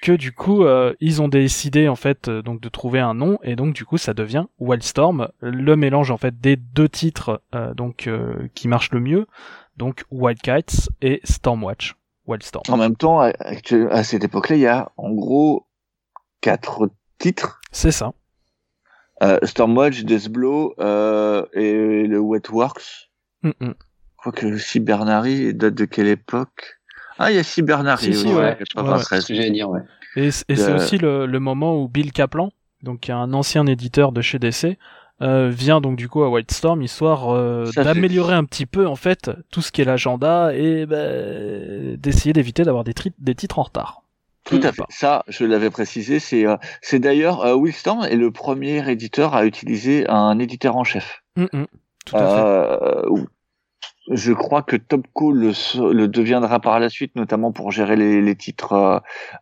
que 0.03 0.13
du 0.13 0.33
coup 0.33 0.65
euh, 0.65 0.95
ils 1.01 1.23
ont 1.23 1.29
décidé 1.29 1.89
en 1.89 1.97
fait 1.97 2.29
donc 2.29 2.61
de 2.61 2.69
trouver 2.69 3.01
un 3.01 3.15
nom 3.15 3.39
et 3.43 3.57
donc 3.57 3.75
du 3.75 3.85
coup 3.85 3.99
ça 3.99 4.15
devient 4.15 4.45
Wildstorm 4.59 5.29
le 5.41 5.77
mélange 5.77 6.11
en 6.11 6.19
fait 6.19 6.39
des 6.41 6.57
deux 6.57 6.89
titres 6.89 7.43
donc 7.75 8.11
qui 8.55 8.69
marchent 8.69 8.93
le 8.93 9.01
mieux 9.01 9.27
donc 9.77 10.05
Wild 10.11 10.41
Kites 10.41 10.91
et 11.01 11.21
Stormwatch 11.25 11.97
en 12.69 12.77
même 12.77 12.97
temps, 12.97 13.21
à, 13.21 14.05
cette 14.05 14.25
époque-là, 14.25 14.57
il 14.57 14.63
y 14.63 14.67
a 14.67 14.91
en 14.97 15.11
gros 15.11 15.67
quatre 16.41 16.91
titres. 17.19 17.61
C'est 17.73 17.93
ça. 17.93 18.13
Euh, 19.23 19.39
Stormwatch, 19.43 20.05
Deathblow 20.05 20.75
euh, 20.79 21.47
et 21.55 22.07
le 22.07 22.19
Wetworks. 22.19 23.11
Mm 23.43 23.51
-mm. 23.51 23.75
Je 23.75 24.17
crois 24.17 24.33
que 24.33 24.59
Cybernary 24.59 25.55
date 25.55 25.75
de 25.75 25.85
quelle 25.87 26.09
époque? 26.09 26.79
Ah, 27.19 27.31
il 27.31 27.37
y 27.37 27.39
a 27.39 27.45
Cybernary, 27.45 28.15
si, 28.15 28.27
ouais. 28.27 28.57
93. 28.59 29.31
Ouais, 29.31 29.51
dire, 29.51 29.71
ouais. 29.71 29.81
Et, 30.17 30.31
c'est 30.31 30.73
aussi 30.73 30.99
le, 30.99 31.27
le, 31.27 31.41
moment 31.41 31.81
où 31.81 31.89
Bill 31.89 32.13
Kaplan, 32.13 32.51
donc 32.83 33.09
un 33.11 33.33
ancien 33.33 33.67
éditeur 33.67 34.13
de 34.13 34.21
chez 34.23 34.39
DC, 34.39 34.79
euh, 35.23 35.49
vient 35.49 35.81
donc 35.81 35.97
du 35.97 36.09
coup 36.09 36.23
à 36.23 36.29
Whitestorm 36.29 36.83
histoire 36.83 37.31
euh, 37.31 37.71
d'améliorer 37.75 38.35
un 38.35 38.45
petit 38.45 38.67
peu 38.67 38.87
en 38.87 38.97
fait 38.97 39.31
tout 39.51 39.63
ce 39.63 39.73
qui 39.73 39.81
est 39.81 39.85
l'agenda 39.85 40.55
et 40.55 40.85
bah, 40.85 41.09
d'essayer 41.97 42.33
d'éviter 42.33 42.65
d'avoir 42.65 42.85
des, 42.85 42.93
des 43.19 43.35
titres 43.35 43.59
en 43.59 43.63
retard. 43.63 44.03
Tout 44.47 44.61
à 44.63 44.73
fait. 44.73 44.83
Ça, 44.89 45.25
je 45.29 45.45
l'avais 45.45 45.71
précisé. 45.71 46.21
C'est 46.21 46.47
euh, 46.47 46.57
c'est 46.81 47.01
d'ailleurs 47.01 47.45
euh, 47.45 47.57
est 47.67 48.17
le 48.17 48.31
premier 48.31 48.89
éditeur 48.91 49.35
à 49.35 49.45
utiliser 49.45 50.09
un 50.09 50.39
éditeur 50.39 50.77
en 50.77 50.85
chef. 50.85 51.23
Mm, 51.37 51.47
mm. 51.53 51.67
tout 52.05 52.17
à 52.17 52.29
fait 52.29 53.21
je 54.11 54.33
crois 54.33 54.63
que 54.63 54.77
Topco 54.77 55.33
le, 55.33 55.53
le, 55.93 56.07
deviendra 56.07 56.61
par 56.61 56.79
la 56.79 56.89
suite, 56.89 57.17
notamment 57.17 57.53
pour 57.53 57.73
gérer 57.73 57.97
les, 57.97 58.21
les 58.21 58.37
titres 58.37 58.73
euh, 58.73 58.99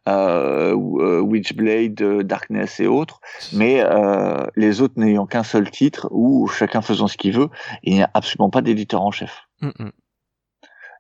euh, 0.09 0.75
euh 0.75 1.21
Witchblade, 1.21 2.01
euh, 2.01 2.23
Darkness 2.23 2.81
et 2.81 2.87
autres. 2.87 3.21
Mais 3.53 3.83
euh, 3.85 4.47
les 4.57 4.81
autres 4.81 4.95
n'ayant 4.97 5.27
qu'un 5.27 5.43
seul 5.43 5.71
titre, 5.71 6.09
ou 6.11 6.47
chacun 6.49 6.81
faisant 6.81 7.09
ce 7.09 7.17
qu'il 7.17 7.33
veut, 7.33 7.49
il 7.83 7.95
n'y 7.95 8.03
a 8.03 8.11
absolument 8.15 8.51
pas 8.51 8.63
d'éditeur 8.63 9.03
en 9.03 9.11
chef. 9.11 9.43
Mm. 9.61 9.91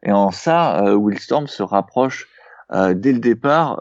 Et 0.02 0.12
en 0.12 0.30
ça, 0.30 0.84
Willstorm 0.96 1.46
se 1.46 1.62
rapproche 1.62 2.28
dès 2.70 3.12
le 3.12 3.20
départ 3.20 3.80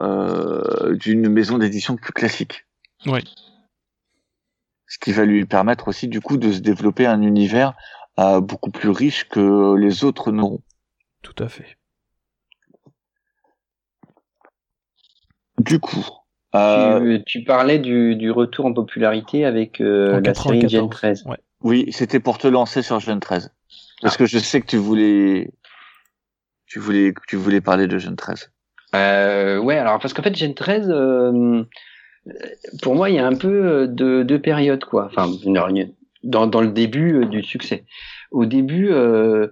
d'une 0.91 1.27
maison 1.27 1.57
d'édition 1.57 1.97
plus 1.97 2.13
classique. 2.13 2.65
Oui. 3.05 3.21
Ce 4.87 4.97
qui 4.99 5.11
va 5.11 5.25
lui 5.25 5.43
permettre 5.45 5.89
aussi 5.89 6.07
du 6.07 6.21
coup 6.21 6.37
de 6.37 6.53
se 6.53 6.59
développer 6.59 7.05
un 7.05 7.21
univers 7.21 7.73
euh, 8.19 8.41
beaucoup 8.41 8.71
plus 8.71 8.89
riche 8.89 9.27
que 9.27 9.75
les 9.75 10.03
autres 10.03 10.31
n'auront. 10.31 10.61
Tout 11.21 11.35
à 11.39 11.47
fait. 11.47 11.77
Du 15.59 15.79
coup. 15.79 16.05
Euh... 16.55 17.19
Tu, 17.25 17.43
parlais 17.43 17.79
du, 17.79 18.15
du, 18.15 18.29
retour 18.29 18.65
en 18.65 18.73
popularité 18.73 19.45
avec 19.45 19.81
euh, 19.81 20.21
la 20.21 20.33
série 20.35 20.67
Gen 20.69 20.89
13. 20.89 21.25
Ouais. 21.25 21.37
Oui, 21.61 21.87
c'était 21.91 22.19
pour 22.19 22.37
te 22.37 22.47
lancer 22.47 22.83
sur 22.83 22.99
Gen 22.99 23.19
13. 23.19 23.51
Parce 24.01 24.15
ah. 24.15 24.17
que 24.17 24.25
je 24.25 24.37
sais 24.37 24.61
que 24.61 24.67
tu 24.67 24.77
voulais, 24.77 25.49
tu 26.67 26.79
voulais, 26.79 27.13
tu 27.27 27.37
voulais 27.37 27.61
parler 27.61 27.87
de 27.87 27.97
Gen 27.97 28.15
13. 28.15 28.51
Euh, 28.95 29.57
ouais, 29.57 29.77
alors 29.77 29.97
parce 29.97 30.13
qu'en 30.13 30.21
fait 30.21 30.35
Gen 30.35 30.53
13, 30.53 30.89
euh, 30.89 31.63
pour 32.83 32.93
moi, 32.93 33.09
il 33.09 33.15
y 33.15 33.19
a 33.19 33.25
un 33.25 33.35
peu 33.35 33.87
de 33.87 34.21
deux 34.21 34.39
périodes 34.39 34.85
quoi. 34.85 35.05
Enfin, 35.05 35.31
une, 35.43 35.93
dans, 36.23 36.47
dans 36.47 36.61
le 36.61 36.71
début 36.71 37.15
euh, 37.15 37.25
du 37.25 37.43
succès. 37.43 37.85
Au 38.31 38.45
début, 38.45 38.89
euh, 38.91 39.47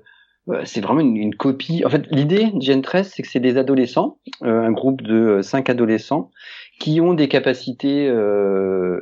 c'est 0.63 0.81
vraiment 0.81 1.01
une, 1.01 1.35
copie. 1.35 1.83
En 1.85 1.89
fait, 1.89 2.05
l'idée 2.09 2.51
Gen 2.59 2.81
13, 2.81 3.11
c'est 3.13 3.21
que 3.21 3.29
c'est 3.29 3.39
des 3.39 3.57
adolescents, 3.57 4.17
euh, 4.43 4.61
un 4.61 4.71
groupe 4.71 5.01
de 5.01 5.41
cinq 5.41 5.69
adolescents 5.69 6.31
qui 6.79 6.99
ont 6.99 7.13
des 7.13 7.27
capacités 7.27 8.11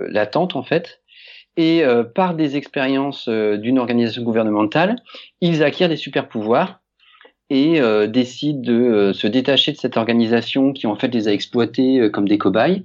latentes 0.10 0.58
en 0.58 0.64
fait, 0.64 1.00
et 1.56 1.82
par 2.14 2.34
des 2.34 2.58
expériences 2.58 3.30
d'une 3.30 3.80
organisation 3.80 4.22
gouvernementale, 4.22 4.98
ils 5.40 5.64
acquièrent 5.64 5.88
des 5.88 5.96
super 5.96 6.28
pouvoirs 6.28 6.82
et 7.50 7.80
décident 8.10 8.60
de 8.60 9.14
se 9.14 9.28
détacher 9.28 9.72
de 9.72 9.78
cette 9.78 9.96
organisation 9.96 10.74
qui 10.74 10.88
en 10.88 10.98
fait 10.98 11.08
les 11.08 11.30
a 11.30 11.32
exploités 11.32 12.12
comme 12.12 12.28
des 12.28 12.38
cobayes 12.38 12.84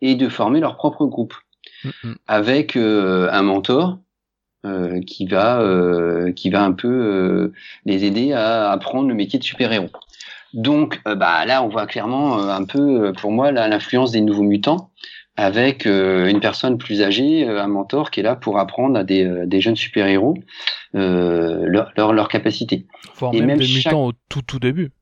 et 0.00 0.14
de 0.14 0.28
former 0.28 0.60
leur 0.60 0.76
propre 0.76 1.06
groupe 1.06 1.34
mm-hmm. 1.84 2.14
avec 2.28 2.76
un 2.76 3.42
mentor 3.42 3.98
euh, 4.64 5.00
qui 5.02 5.26
va 5.26 5.60
euh, 5.60 6.32
qui 6.32 6.50
va 6.50 6.64
un 6.64 6.72
peu 6.72 6.88
euh, 6.88 7.52
les 7.84 8.04
aider 8.04 8.32
à 8.32 8.72
apprendre 8.72 9.06
le 9.08 9.14
métier 9.14 9.38
de 9.38 9.44
super-héros. 9.44 9.90
Donc 10.54 11.00
bah 11.04 11.44
là 11.44 11.62
on 11.62 11.68
voit 11.68 11.86
clairement 11.86 12.38
un 12.38 12.64
peu 12.64 13.12
pour 13.20 13.30
moi 13.30 13.52
l'influence 13.52 14.12
des 14.12 14.22
nouveaux 14.22 14.42
mutants 14.42 14.90
avec 15.36 15.84
une 15.84 16.40
personne 16.40 16.78
plus 16.78 17.02
âgée, 17.02 17.46
un 17.46 17.66
mentor 17.66 18.10
qui 18.10 18.20
est 18.20 18.22
là 18.22 18.36
pour 18.36 18.58
apprendre 18.58 18.98
à 18.98 19.04
des, 19.04 19.46
des 19.46 19.60
jeunes 19.60 19.76
super-héros 19.76 20.38
leur, 20.94 21.92
leur, 21.94 22.12
leur 22.14 22.28
capacité. 22.28 22.86
Voire 23.16 23.34
Et 23.34 23.42
même, 23.42 23.58
des 23.58 23.68
mutants 23.68 24.06
au 24.06 24.12
tout 24.30 24.40
tout 24.40 24.58
début. 24.58 24.92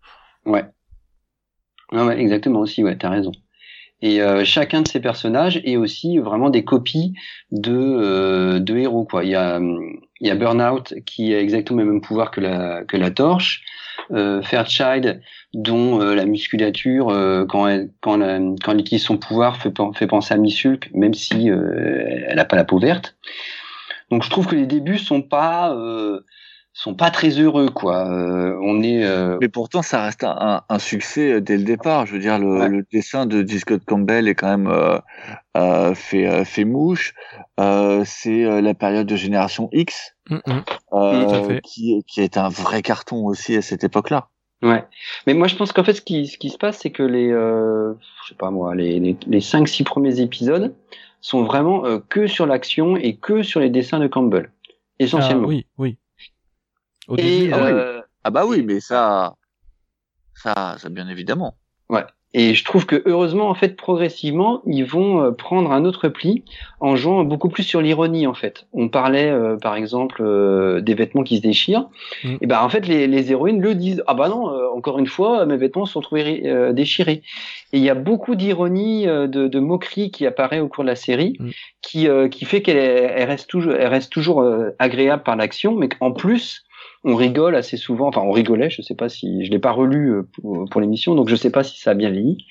Ouais. 0.45 0.65
ouais, 1.93 2.19
exactement 2.19 2.59
aussi, 2.61 2.83
ouais, 2.83 2.99
t'as 2.99 3.11
raison. 3.11 3.31
Et 4.05 4.21
euh, 4.21 4.45
chacun 4.45 4.83
de 4.83 4.89
ces 4.89 5.01
personnages 5.01 5.63
est 5.65 5.79
aussi 5.79 6.19
vraiment 6.19 6.51
des 6.51 6.63
copies 6.63 7.15
de, 7.51 7.73
euh, 7.73 8.59
de 8.59 8.77
héros. 8.77 9.07
Quoi. 9.07 9.25
Il, 9.25 9.31
y 9.31 9.35
a, 9.35 9.59
il 9.59 10.27
y 10.27 10.31
a 10.31 10.35
Burnout 10.35 10.93
qui 11.07 11.35
a 11.35 11.41
exactement 11.41 11.81
le 11.81 11.87
même 11.87 12.01
pouvoir 12.03 12.31
que 12.31 12.43
la, 12.43 12.85
que 12.85 12.99
la 12.99 13.11
torche. 13.11 13.63
Euh, 14.11 14.43
Fairchild 14.43 15.23
dont 15.55 16.03
euh, 16.03 16.15
la 16.15 16.27
musculature, 16.27 17.07
quand, 17.49 17.67
elle, 17.67 17.89
quand, 18.03 18.19
quand 18.63 18.73
elle 18.73 18.81
utilise 18.81 19.03
son 19.03 19.17
pouvoir, 19.17 19.57
fait, 19.57 19.71
penser 20.07 20.35
à 20.35 20.37
Missulk, 20.37 20.91
même 20.93 21.15
si 21.15 21.49
elle 21.49 22.37
n'a 22.37 22.45
pas 22.45 22.57
la 22.57 22.65
peau 22.65 22.79
verte. 22.79 23.17
Donc 24.11 24.23
je 24.23 24.29
trouve 24.29 24.47
que 24.47 24.55
les 24.55 24.67
débuts 24.67 24.99
sont 24.99 25.23
pas 25.23 25.75
sont 26.75 26.95
pas 26.95 27.11
très 27.11 27.31
heureux 27.31 27.71
quoi. 27.71 28.07
Euh, 28.11 28.59
on 28.63 28.83
est. 28.83 29.03
Euh, 29.05 29.39
Mais 29.41 29.49
pourtant, 29.49 29.81
ça 29.81 30.03
reste 30.03 30.25
un, 30.25 30.63
un, 30.69 30.79
succès 30.79 31.33
euh, 31.33 31.41
dès 31.41 31.57
le 31.57 31.65
départ. 31.65 32.05
Je 32.05 32.13
veux 32.13 32.19
dire, 32.19 32.39
le, 32.39 32.69
le 32.69 32.85
dessin 32.93 33.25
de 33.25 33.41
D. 33.41 33.59
Scott 33.59 33.83
Campbell 33.87 34.29
est 34.29 34.35
quand 34.35 34.59
même 34.59 35.01
euh, 35.57 35.95
fait 35.95 36.45
fait 36.45 36.65
mouche. 36.65 37.15
c'est 37.59 38.61
la 38.61 38.75
période 38.75 39.07
de 39.07 39.17
Génération 39.17 39.71
X, 39.73 40.15
mm, 40.29 40.37
mm. 40.47 41.61
qui 41.63 42.05
qui 42.07 42.21
est 42.21 42.37
un 42.37 42.51
vrai 42.51 42.83
carton 42.83 43.25
aussi 43.25 43.57
à 43.57 43.63
cette 43.63 43.85
époque-là. 43.85 44.29
Ouais. 44.65 44.85
Mais 45.27 45.35
moi, 45.35 45.47
je 45.47 45.57
pense 45.57 45.73
qu'en 45.73 45.85
fait, 45.85 45.93
ce 45.93 46.01
qui, 46.01 46.27
ce 46.27 46.39
qui 46.39 46.49
se 46.49 46.57
passe, 46.57 46.79
c'est 46.79 46.91
que 46.91 47.03
les, 47.03 47.31
euh, 47.31 47.93
je 48.23 48.31
sais 48.31 48.35
pas 48.35 48.51
moi, 48.51 48.75
les, 48.75 48.99
les, 48.99 49.17
les 49.27 49.41
5-6 49.41 49.85
premiers 49.85 50.21
épisodes 50.21 50.75
sont 51.21 51.45
vraiment 51.45 51.85
euh, 51.85 51.99
que 52.09 52.27
sur 52.27 52.47
l'action 52.47 52.97
et 52.97 53.17
que 53.17 53.43
sur 53.43 53.61
les 53.61 53.69
dessins 53.69 53.99
de 53.99 54.07
Campbell. 54.07 54.51
Essentiellement. 54.99 55.45
Ah, 55.45 55.49
oui, 55.49 55.67
oui. 55.77 55.99
Au 57.09 57.17
et, 57.17 57.23
début, 57.23 57.53
ah 57.53 57.59
oui. 57.65 57.71
euh, 57.73 58.01
Ah 58.25 58.31
bah 58.31 58.45
oui, 58.47 58.63
mais 58.63 58.81
ça, 58.81 59.35
ça, 60.35 60.77
ça 60.79 60.89
bien 60.89 61.09
évidemment. 61.09 61.55
Et 62.37 62.55
je 62.55 62.65
trouve 62.65 62.85
que 62.85 63.01
heureusement, 63.07 63.49
en 63.49 63.55
fait, 63.55 63.77
progressivement, 63.77 64.61
ils 64.67 64.85
vont 64.85 65.23
euh, 65.23 65.31
prendre 65.31 65.71
un 65.71 65.85
autre 65.85 66.09
pli 66.09 66.43
en 66.81 66.97
jouant 66.97 67.23
beaucoup 67.23 67.49
plus 67.49 67.63
sur 67.63 67.81
l'ironie, 67.81 68.27
en 68.27 68.35
fait. 68.35 68.67
On 68.73 68.89
parlait, 68.89 69.31
euh, 69.31 69.57
par 69.57 69.77
exemple, 69.77 70.21
euh, 70.21 70.81
des 70.81 70.95
vêtements 70.95 71.23
qui 71.23 71.37
se 71.37 71.43
déchirent. 71.43 71.89
Mm. 72.25 72.35
Et 72.41 72.47
ben, 72.49 72.61
en 72.61 72.69
fait, 72.69 72.89
les, 72.89 73.07
les 73.07 73.31
héroïnes 73.31 73.61
le 73.63 73.77
disent. 73.77 74.03
Ah 74.09 74.15
bah 74.15 74.29
non, 74.29 74.51
euh, 74.53 74.67
encore 74.75 74.99
une 74.99 75.07
fois, 75.07 75.47
mes 75.47 75.57
vêtements 75.57 75.87
sont 75.87 76.01
trouvés 76.01 76.43
euh, 76.51 76.73
déchirés. 76.73 77.23
Et 77.73 77.79
il 77.79 77.85
y 77.85 77.89
a 77.91 77.95
beaucoup 77.95 78.35
d'ironie, 78.35 79.07
euh, 79.07 79.29
de, 79.29 79.47
de 79.47 79.61
moquerie 79.61 80.11
qui 80.11 80.27
apparaît 80.27 80.59
au 80.59 80.67
cours 80.67 80.83
de 80.83 80.89
la 80.89 80.97
série, 80.97 81.37
Mm. 81.39 81.51
qui, 81.83 82.09
euh, 82.09 82.27
qui 82.29 82.47
fait 82.47 82.63
qu'elle 82.63 82.79
est- 82.79 83.13
elle 83.17 83.29
reste 83.29 83.49
toujours, 83.49 83.75
elle 83.75 83.87
reste 83.87 84.11
toujours 84.11 84.43
euh, 84.43 84.71
agréable 84.81 85.23
par 85.23 85.37
l'action, 85.37 85.77
mais 85.77 85.89
qu'en 85.89 86.11
plus, 86.11 86.64
on 87.05 87.15
rigole 87.17 87.55
assez 87.55 87.77
souvent. 87.77 88.09
Enfin, 88.09 88.23
on 88.23 88.31
rigolait. 88.33 88.71
Je 88.71 88.83
sais 88.83 88.95
pas 88.95 89.09
si 89.09 89.45
je 89.45 89.51
l'ai 89.51 89.59
pas 89.59 89.73
relu 89.73 90.11
euh, 90.13 90.23
pour, 90.41 90.65
pour 90.71 90.81
l'émission, 90.81 91.15
donc 91.15 91.29
je 91.29 91.37
sais 91.37 91.51
pas 91.51 91.63
si 91.63 91.79
ça 91.81 91.91
a 91.91 91.95
bien 91.95 92.11
vieilli. 92.11 92.47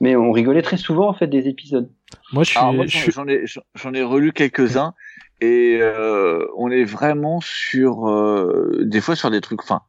Mais 0.00 0.16
on 0.16 0.32
rigolait 0.32 0.62
très 0.62 0.76
souvent 0.76 1.08
en 1.08 1.14
fait 1.14 1.28
des 1.28 1.48
épisodes. 1.48 1.88
moi, 2.32 2.42
je 2.44 2.52
j'en 2.54 3.24
suis- 3.24 3.32
ai, 3.32 3.44
j'en 3.74 3.92
ai 3.94 4.02
relu 4.02 4.32
quelques-uns 4.32 4.94
et 5.40 5.78
euh, 5.80 6.44
on 6.56 6.70
est 6.70 6.84
vraiment 6.84 7.40
sur, 7.40 8.08
euh, 8.08 8.82
des 8.84 9.00
fois 9.00 9.16
sur 9.16 9.30
des 9.30 9.40
trucs, 9.40 9.62
enfin, 9.62 9.80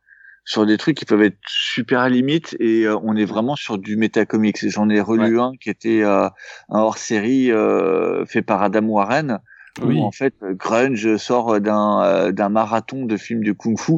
sur 0.45 0.66
des 0.66 0.78
trucs 0.78 0.97
qui 0.97 1.05
peuvent 1.05 1.22
être 1.24 1.38
super 1.47 1.99
à 2.01 2.09
limite 2.09 2.55
et 2.59 2.84
euh, 2.86 2.97
on 3.03 3.16
est 3.16 3.26
vraiment 3.26 3.55
sur 3.55 3.78
du 3.78 3.95
métacomics. 3.97 4.57
J'en 4.70 4.89
ai 4.89 4.99
relu 5.01 5.39
un 5.39 5.53
qui 5.59 5.70
était 5.70 6.01
euh, 6.03 6.28
un 6.70 6.80
hors-série 6.80 7.51
euh, 7.51 8.26
fait 8.26 8.41
par 8.41 8.61
Adam 8.61 8.86
Warren. 8.86 9.39
Oui. 9.82 9.97
Où 9.97 10.03
en 10.03 10.11
fait 10.11 10.36
Grunge 10.43 11.17
sort 11.17 11.59
d'un 11.59 12.03
euh, 12.03 12.32
d'un 12.32 12.49
marathon 12.49 13.05
de 13.05 13.17
films 13.17 13.43
de 13.43 13.53
kung-fu 13.53 13.93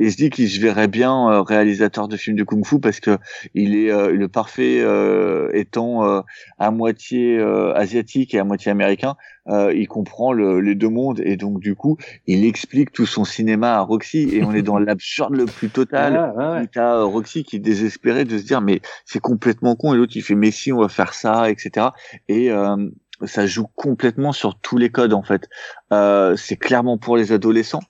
et 0.00 0.10
se 0.10 0.16
dit 0.16 0.28
qu'il 0.28 0.50
se 0.50 0.60
verrait 0.60 0.88
bien 0.88 1.30
euh, 1.30 1.42
réalisateur 1.42 2.08
de 2.08 2.16
films 2.16 2.36
de 2.36 2.42
kung-fu 2.42 2.80
parce 2.80 2.98
que 2.98 3.16
il 3.54 3.76
est 3.76 3.92
euh, 3.92 4.10
le 4.10 4.26
parfait 4.26 4.80
euh, 4.80 5.48
étant 5.54 6.04
euh, 6.04 6.20
à 6.58 6.72
moitié 6.72 7.38
euh, 7.38 7.72
asiatique 7.74 8.34
et 8.34 8.40
à 8.40 8.44
moitié 8.44 8.72
américain, 8.72 9.14
euh, 9.46 9.72
il 9.72 9.86
comprend 9.86 10.32
le- 10.32 10.60
les 10.60 10.74
deux 10.74 10.88
mondes 10.88 11.20
et 11.24 11.36
donc 11.36 11.60
du 11.60 11.76
coup 11.76 11.96
il 12.26 12.44
explique 12.44 12.90
tout 12.90 13.06
son 13.06 13.24
cinéma 13.24 13.76
à 13.76 13.80
Roxy 13.82 14.28
et 14.32 14.42
on 14.42 14.52
est 14.52 14.62
dans 14.62 14.78
l'absurde 14.80 15.36
le 15.36 15.46
plus 15.46 15.70
total. 15.70 16.32
Ah, 16.36 16.54
ouais, 16.60 16.66
T'as 16.72 16.96
euh, 16.96 17.04
Roxy 17.04 17.44
qui 17.44 17.54
est 17.56 17.60
désespéré 17.60 18.24
de 18.24 18.36
se 18.36 18.42
dire 18.42 18.60
mais 18.62 18.80
c'est 19.06 19.20
complètement 19.20 19.76
con 19.76 19.94
et 19.94 19.96
l'autre 19.96 20.12
il 20.16 20.22
fait 20.22 20.34
mais 20.34 20.50
si 20.50 20.72
on 20.72 20.80
va 20.80 20.88
faire 20.88 21.14
ça 21.14 21.50
etc 21.50 21.86
et 22.28 22.50
euh, 22.50 22.76
ça 23.24 23.46
joue 23.46 23.66
complètement 23.76 24.32
sur 24.32 24.58
tous 24.60 24.78
les 24.78 24.90
codes 24.90 25.12
en 25.12 25.22
fait. 25.22 25.48
Euh, 25.92 26.36
c'est 26.36 26.56
clairement 26.56 26.98
pour 26.98 27.16
les 27.16 27.32
adolescents. 27.32 27.82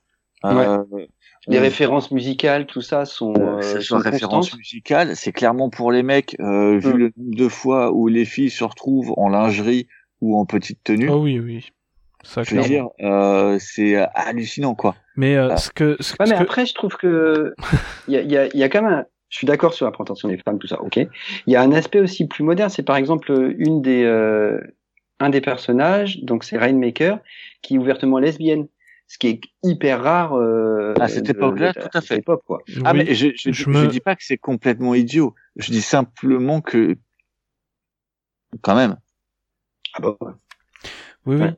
Euh, 0.45 0.83
Les 1.47 1.59
on- 1.59 1.63
références 1.63 2.11
musicales, 2.11 2.67
tout 2.67 2.81
ça 2.83 3.05
sont, 3.05 3.35
euh, 3.37 3.59
euh, 3.59 3.63
sont 3.81 3.99
soit 3.99 3.99
référence 4.01 4.35
constantes. 4.51 4.59
musicale, 4.59 5.17
c'est 5.17 5.33
clairement 5.33 5.71
pour 5.71 5.91
les 5.93 6.03
mecs, 6.03 6.37
euh, 6.41 6.79
vu 6.79 6.95
Mm. 6.95 6.97
le 6.99 7.13
nombre 7.17 7.37
de 7.37 7.49
fois 7.49 7.93
où 7.93 8.09
les 8.09 8.25
filles 8.25 8.51
se 8.51 8.65
retrouvent 8.65 9.13
en 9.17 9.29
lingerie 9.29 9.87
ou 10.21 10.39
en 10.39 10.45
petite 10.47 10.83
tenue. 10.85 11.09
Oh 11.11 11.17
oui, 11.23 11.39
oui. 11.39 11.71
Ça, 12.23 12.43
je 12.43 12.55
veux 12.55 12.63
dire, 12.63 12.89
euh, 13.01 13.57
c'est 13.59 13.97
euh, 13.97 14.05
hallucinant 14.15 14.75
quoi. 14.75 14.95
Mais 15.17 15.37
euh, 15.37 15.49
Ah. 15.53 15.57
ce 15.57 15.71
que, 15.71 15.97
ce, 16.01 16.13
Ouais, 16.21 16.27
ce 16.27 16.31
mais 16.33 16.37
que- 16.39 16.43
après, 16.43 16.67
je 16.67 16.75
trouve 16.75 16.97
que 16.97 17.55
il 18.09 18.13
y 18.15 18.17
a, 18.19 18.21
il 18.21 18.31
y, 18.31 18.37
a, 18.37 18.47
il 18.49 18.57
y 18.57 18.63
a 18.63 18.69
quand 18.69 18.83
même. 18.83 18.93
Un... 18.93 19.05
Je 19.31 19.37
suis 19.39 19.47
d'accord 19.47 19.73
sur 19.73 19.87
la 19.87 19.93
prétention 19.93 20.29
des 20.29 20.37
femmes, 20.39 20.59
tout 20.59 20.67
ça, 20.67 20.81
ok. 20.83 20.97
Il 20.97 21.09
y 21.47 21.55
a 21.57 21.63
un 21.63 21.71
aspect 21.73 22.01
aussi 22.01 22.27
plus 22.27 22.43
moderne. 22.43 22.69
C'est 22.69 22.83
par 22.83 22.97
exemple 22.97 23.55
une 23.59 23.81
des 23.81 24.03
euh, 24.03 24.61
un 25.21 25.31
des 25.31 25.41
personnages, 25.41 26.19
donc 26.23 26.45
c'est 26.45 26.57
Rainmaker, 26.59 27.21
qui 27.63 27.75
est 27.75 27.79
ouvertement 27.79 28.19
lesbienne, 28.19 28.67
ce 29.07 29.19
qui 29.19 29.29
est 29.29 29.41
hyper 29.63 30.03
rare. 30.03 30.35
Euh, 30.35 30.95
À 30.99 31.09
cette 31.09 31.29
époque-là, 31.31 31.73
tout 31.75 31.89
à 31.93 32.01
fait. 32.01 32.07
cette 32.09 32.19
époque, 32.19 32.43
quoi. 32.47 32.61
Ah 32.85 32.95
mais 32.95 33.15
je, 33.15 33.29
je, 33.37 33.53
je 33.53 33.65
je 33.65 33.69
me- 33.71 33.87
dis 33.87 34.01
pas 34.01 34.17
que 34.17 34.25
c'est 34.25 34.39
complètement 34.39 34.95
idiot. 34.95 35.35
Je 35.57 35.71
dis 35.73 35.83
simplement 35.83 36.61
que 36.61 36.97
quand 38.63 38.75
même. 38.75 38.97
Ah 39.95 40.01
bah, 40.01 40.17
ouais. 40.21 40.33
oui, 41.27 41.37
oui. 41.37 41.49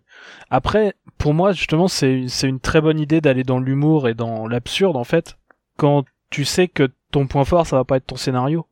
Après, 0.51 0.95
pour 1.19 1.35
moi, 1.35 1.53
justement, 1.53 1.89
c'est 1.89 2.13
une, 2.13 2.29
c'est 2.29 2.49
une 2.49 2.61
très 2.61 2.81
bonne 2.81 2.99
idée 2.99 3.21
d'aller 3.21 3.45
dans 3.45 3.59
l'humour 3.61 4.09
et 4.09 4.15
dans 4.15 4.47
l'absurde, 4.47 4.97
en 4.97 5.05
fait, 5.05 5.37
quand 5.77 6.05
tu 6.31 6.45
sais 6.45 6.69
que 6.69 6.89
ton 7.11 7.27
point 7.27 7.45
fort, 7.45 7.67
ça 7.67 7.77
va 7.77 7.85
pas 7.85 7.97
être 7.99 8.07
ton 8.07 8.17
scénario. 8.17 8.67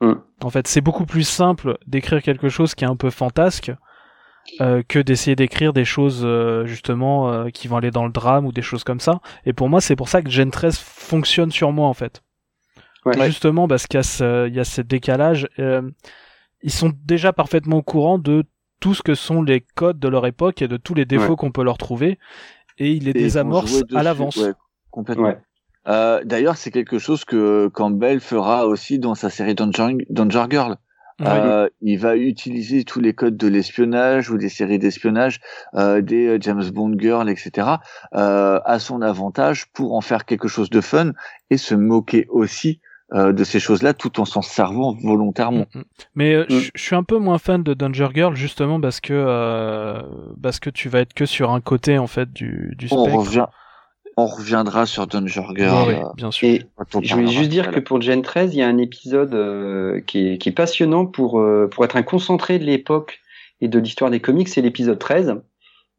Mm. 0.00 0.12
En 0.42 0.50
fait, 0.50 0.66
c'est 0.68 0.80
beaucoup 0.80 1.06
plus 1.06 1.26
simple 1.26 1.78
d'écrire 1.86 2.22
quelque 2.22 2.48
chose 2.48 2.74
qui 2.74 2.84
est 2.84 2.88
un 2.88 2.96
peu 2.96 3.10
fantasque 3.10 3.72
euh, 4.60 4.82
que 4.86 4.98
d'essayer 4.98 5.36
d'écrire 5.36 5.72
des 5.72 5.84
choses 5.84 6.22
euh, 6.24 6.66
justement 6.66 7.30
euh, 7.32 7.48
qui 7.50 7.68
vont 7.68 7.76
aller 7.76 7.90
dans 7.90 8.04
le 8.06 8.12
drame 8.12 8.44
ou 8.46 8.52
des 8.52 8.62
choses 8.62 8.84
comme 8.84 9.00
ça. 9.00 9.20
Et 9.46 9.52
pour 9.52 9.68
moi, 9.68 9.80
c'est 9.80 9.96
pour 9.96 10.08
ça 10.08 10.22
que 10.22 10.30
Gen 10.30 10.50
13 10.50 10.78
fonctionne 10.78 11.50
sur 11.50 11.72
moi 11.72 11.88
en 11.88 11.94
fait. 11.94 12.22
Ouais. 13.04 13.26
Justement 13.26 13.66
parce 13.68 13.86
qu'il 13.86 13.98
y 13.98 14.00
a 14.00 14.02
ce, 14.04 14.48
il 14.48 14.54
y 14.54 14.60
a 14.60 14.64
ce 14.64 14.80
décalage. 14.80 15.48
euh, 15.58 15.82
ils 16.62 16.70
sont 16.72 16.92
déjà 17.04 17.32
parfaitement 17.32 17.78
au 17.78 17.82
courant 17.82 18.18
de 18.18 18.44
tout 18.78 18.94
ce 18.94 19.02
que 19.02 19.14
sont 19.14 19.42
les 19.42 19.60
codes 19.60 19.98
de 19.98 20.08
leur 20.08 20.26
époque 20.26 20.62
et 20.62 20.68
de 20.68 20.76
tous 20.76 20.94
les 20.94 21.04
défauts 21.04 21.30
Ouais. 21.30 21.36
qu'on 21.36 21.50
peut 21.52 21.64
leur 21.64 21.78
trouver. 21.78 22.18
Et 22.78 22.92
ils 22.92 23.04
les 23.04 23.10
Et 23.20 23.28
jouer 23.30 23.82
à 23.94 24.02
l'avance. 24.02 24.36
ouais, 24.36 24.52
complètement. 24.90 25.24
Ouais. 25.28 25.38
Euh, 25.88 26.22
D'ailleurs, 26.24 26.56
c'est 26.56 26.70
quelque 26.70 26.98
chose 26.98 27.24
que 27.24 27.68
Campbell 27.68 28.20
fera 28.20 28.66
aussi 28.66 28.98
dans 29.00 29.14
sa 29.16 29.30
série 29.30 29.54
Danger, 29.56 29.96
Danger 30.10 30.44
Girl. 30.50 30.76
Euh, 31.24 31.68
il 31.80 31.98
va 31.98 32.16
utiliser 32.16 32.84
tous 32.84 33.00
les 33.00 33.12
codes 33.14 33.36
de 33.36 33.48
l'espionnage 33.48 34.30
ou 34.30 34.38
des 34.38 34.48
séries 34.48 34.78
d'espionnage, 34.78 35.40
euh, 35.74 36.00
des 36.00 36.26
euh, 36.26 36.38
James 36.40 36.64
Bond 36.72 36.94
Girl, 36.98 37.28
etc. 37.30 37.68
Euh, 38.14 38.60
à 38.64 38.78
son 38.78 39.02
avantage 39.02 39.66
pour 39.72 39.94
en 39.94 40.00
faire 40.00 40.24
quelque 40.24 40.48
chose 40.48 40.70
de 40.70 40.80
fun 40.80 41.12
et 41.50 41.56
se 41.56 41.74
moquer 41.74 42.26
aussi 42.30 42.80
euh, 43.14 43.32
de 43.32 43.44
ces 43.44 43.60
choses-là 43.60 43.92
tout 43.92 44.20
en 44.20 44.24
s'en 44.24 44.40
servant 44.40 44.96
volontairement. 45.02 45.66
Mm, 45.74 45.78
mm. 45.80 45.84
Mais 46.14 46.34
euh, 46.34 46.46
Mm. 46.48 46.60
je 46.74 46.82
suis 46.82 46.96
un 46.96 47.02
peu 47.02 47.18
moins 47.18 47.38
fan 47.38 47.62
de 47.62 47.74
Danger 47.74 48.08
Girl 48.14 48.34
justement 48.34 48.80
parce 48.80 49.00
que 49.00 49.12
euh, 49.12 50.00
parce 50.42 50.60
que 50.60 50.70
tu 50.70 50.88
vas 50.88 51.00
être 51.00 51.12
que 51.14 51.26
sur 51.26 51.50
un 51.50 51.60
côté 51.60 51.98
en 51.98 52.06
fait 52.06 52.32
du 52.32 52.74
du 52.78 52.88
On 52.90 53.02
spectre. 53.04 53.18
revient, 53.18 53.46
on 54.16 54.26
reviendra 54.26 54.86
sur 54.86 55.06
Danger 55.06 55.42
Girl. 55.56 55.88
Ouais, 55.88 55.98
euh, 56.02 56.08
bien 56.16 56.30
sûr. 56.30 56.48
Et 56.48 56.62
je 57.02 57.14
voulais 57.14 57.26
juste 57.38 57.50
dire 57.50 57.70
que 57.70 57.80
pour 57.80 58.00
Gen 58.00 58.22
13, 58.22 58.54
il 58.54 58.58
y 58.58 58.62
a 58.62 58.68
un 58.68 58.78
épisode 58.78 59.34
euh, 59.34 60.00
qui, 60.06 60.28
est, 60.32 60.38
qui 60.38 60.48
est 60.50 60.52
passionnant 60.52 61.06
pour, 61.06 61.40
euh, 61.40 61.68
pour 61.70 61.84
être 61.84 61.96
un 61.96 62.02
concentré 62.02 62.58
de 62.58 62.64
l'époque 62.64 63.20
et 63.60 63.68
de 63.68 63.78
l'histoire 63.78 64.10
des 64.10 64.20
comics. 64.20 64.48
C'est 64.48 64.60
l'épisode 64.60 64.98
13 64.98 65.40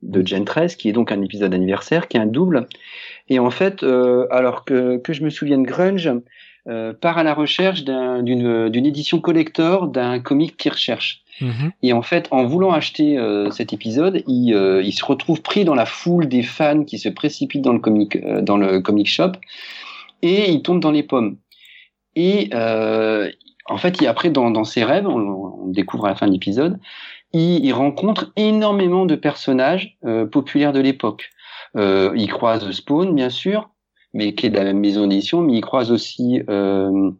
de 0.03 0.27
Gen 0.27 0.43
13, 0.45 0.75
qui 0.75 0.89
est 0.89 0.91
donc 0.91 1.11
un 1.11 1.21
épisode 1.21 1.53
anniversaire, 1.53 2.07
qui 2.07 2.17
est 2.17 2.19
un 2.19 2.25
double. 2.25 2.67
Et 3.29 3.39
en 3.39 3.49
fait, 3.49 3.83
euh, 3.83 4.27
alors 4.31 4.65
que, 4.65 4.97
que 4.97 5.13
je 5.13 5.23
me 5.23 5.29
souvienne, 5.29 5.63
Grunge 5.63 6.11
euh, 6.67 6.93
part 6.93 7.17
à 7.17 7.23
la 7.23 7.33
recherche 7.33 7.83
d'un- 7.83 8.21
d'une 8.23 8.69
d'une 8.69 8.85
édition 8.85 9.19
collector 9.19 9.87
d'un 9.87 10.19
comic 10.19 10.55
qu'il 10.57 10.71
recherche. 10.71 11.22
Mhm. 11.41 11.71
Et 11.81 11.93
en 11.93 12.01
fait, 12.01 12.27
en 12.31 12.45
voulant 12.45 12.71
acheter 12.71 13.17
euh, 13.17 13.49
cet 13.51 13.73
épisode, 13.73 14.23
il, 14.27 14.53
euh, 14.53 14.83
il 14.83 14.93
se 14.93 15.03
retrouve 15.03 15.41
pris 15.41 15.65
dans 15.65 15.75
la 15.75 15.85
foule 15.85 16.27
des 16.27 16.43
fans 16.43 16.83
qui 16.83 16.99
se 16.99 17.09
précipitent 17.09 17.63
dans 17.63 17.73
le 17.73 17.79
comic, 17.79 18.15
euh, 18.17 19.05
shop, 19.05 19.31
et 20.21 20.51
il 20.51 20.61
tombe 20.61 20.79
dans 20.79 20.91
les 20.91 21.03
pommes. 21.03 21.37
Et 22.15 22.49
en 22.53 23.77
fait, 23.77 24.05
après, 24.05 24.29
dans, 24.29 24.63
ses 24.63 24.83
rêves, 24.83 25.07
on, 25.07 25.63
on 25.63 25.67
découvre 25.67 26.05
à 26.05 26.09
la 26.09 26.15
fin 26.15 26.27
de 26.27 26.33
l'épisode, 26.33 26.79
il, 27.31 27.65
il 27.65 27.73
rencontre 27.73 28.31
énormément 28.35 29.05
de 29.05 29.15
personnages 29.15 29.97
populaires 30.31 30.73
de 30.73 30.79
l'époque. 30.79 31.31
Il 31.75 32.27
croise 32.29 32.69
Spawn, 32.69 33.15
bien 33.15 33.31
sûr, 33.31 33.71
mais 34.13 34.35
qui 34.35 34.45
est 34.45 34.49
de 34.51 34.57
la 34.57 34.65
même 34.65 34.79
maison 34.79 35.07
d'édition, 35.07 35.41
mais 35.41 35.53
il 35.53 35.61
croise 35.61 35.91
aussi 35.91 36.43
Goon. 36.45 37.17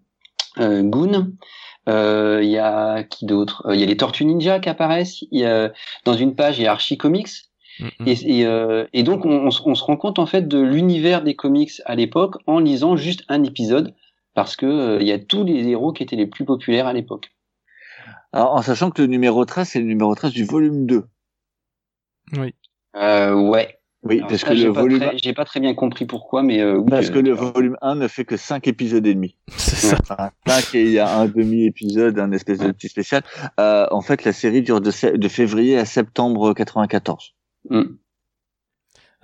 Euh, 1.89 2.39
Il 2.43 2.49
y 2.49 2.57
a 2.57 3.03
qui 3.03 3.25
d'autre? 3.25 3.63
Euh, 3.67 3.75
Il 3.75 3.79
y 3.79 3.83
a 3.83 3.87
les 3.87 3.97
Tortues 3.97 4.25
Ninja 4.25 4.59
qui 4.59 4.69
apparaissent. 4.69 5.23
Y 5.31 5.43
a, 5.45 5.71
dans 6.05 6.13
une 6.13 6.35
page, 6.35 6.57
il 6.59 6.63
y 6.63 6.67
a 6.67 6.71
Archie 6.71 6.97
Comics. 6.97 7.29
Mhm. 7.79 7.89
Et, 8.05 8.39
et, 8.39 8.45
euh, 8.45 8.85
et 8.93 9.03
donc, 9.03 9.25
on, 9.25 9.31
on 9.47 9.51
se- 9.51 9.61
on 9.65 9.73
se 9.75 9.83
rend 9.83 9.97
compte 9.97 10.19
en 10.19 10.25
fait 10.27 10.47
de 10.47 10.59
l'univers 10.59 11.23
des 11.23 11.35
comics 11.35 11.71
à 11.85 11.95
l'époque 11.95 12.35
en 12.45 12.59
lisant 12.59 12.95
juste 12.95 13.23
un 13.29 13.43
épisode, 13.43 13.95
parce 14.35 14.55
que 14.55 14.65
euh, 14.67 15.01
il 15.01 15.07
y 15.07 15.11
a 15.11 15.17
tous 15.19 15.43
les 15.43 15.67
héros 15.67 15.91
qui 15.91 16.03
étaient 16.03 16.15
les 16.15 16.27
plus 16.27 16.45
populaires 16.45 16.85
à 16.87 16.93
l'époque. 16.93 17.31
Alors, 18.31 18.53
en 18.53 18.61
sachant 18.61 18.91
que 18.91 19.01
le 19.01 19.07
numéro 19.07 19.43
13, 19.45 19.67
c'est 19.69 19.79
le 19.79 19.85
numéro 19.85 20.13
13 20.15 20.31
du 20.33 20.43
volume 20.45 20.85
2. 20.85 21.03
Oui. 22.37 22.53
Euh, 22.95 23.33
ouais. 23.33 23.79
Oui, 24.03 24.17
Alors 24.17 24.27
parce 24.27 24.41
ça, 24.41 24.49
que 24.49 24.53
le 24.53 24.69
volume, 24.69 24.99
très- 24.99 25.17
j'ai 25.17 25.33
pas 25.33 25.45
très 25.45 25.61
bien 25.61 25.73
compris 25.73 26.05
pourquoi, 26.05 26.43
mais 26.43 26.59
euh, 26.61 26.75
oui, 26.77 26.89
parce 26.89 27.09
euh, 27.09 27.13
que 27.13 27.19
le 27.19 27.31
volume 27.31 27.77
1 27.81 27.95
ne 27.95 28.07
fait 28.09 28.25
que 28.25 28.35
5 28.35 28.67
épisodes 28.67 29.05
et 29.07 29.13
demi. 29.13 29.37
C'est 29.47 29.77
ça. 29.77 29.97
Enfin, 30.01 30.31
5 30.45 30.75
et 30.75 30.83
il 30.83 30.91
y 30.91 30.99
a 30.99 31.17
un 31.17 31.27
demi-épisode, 31.27 32.19
un 32.19 32.31
espèce 32.33 32.59
de 32.59 32.71
petit 32.71 32.89
spécial. 32.89 33.23
Euh, 33.61 33.87
en 33.91 34.01
fait, 34.01 34.25
la 34.25 34.33
série 34.33 34.61
dure 34.61 34.81
de, 34.81 35.15
de 35.15 35.27
février 35.29 35.77
à 35.77 35.85
septembre 35.85 36.53
94. 36.53 37.33
hmm. 37.69 37.81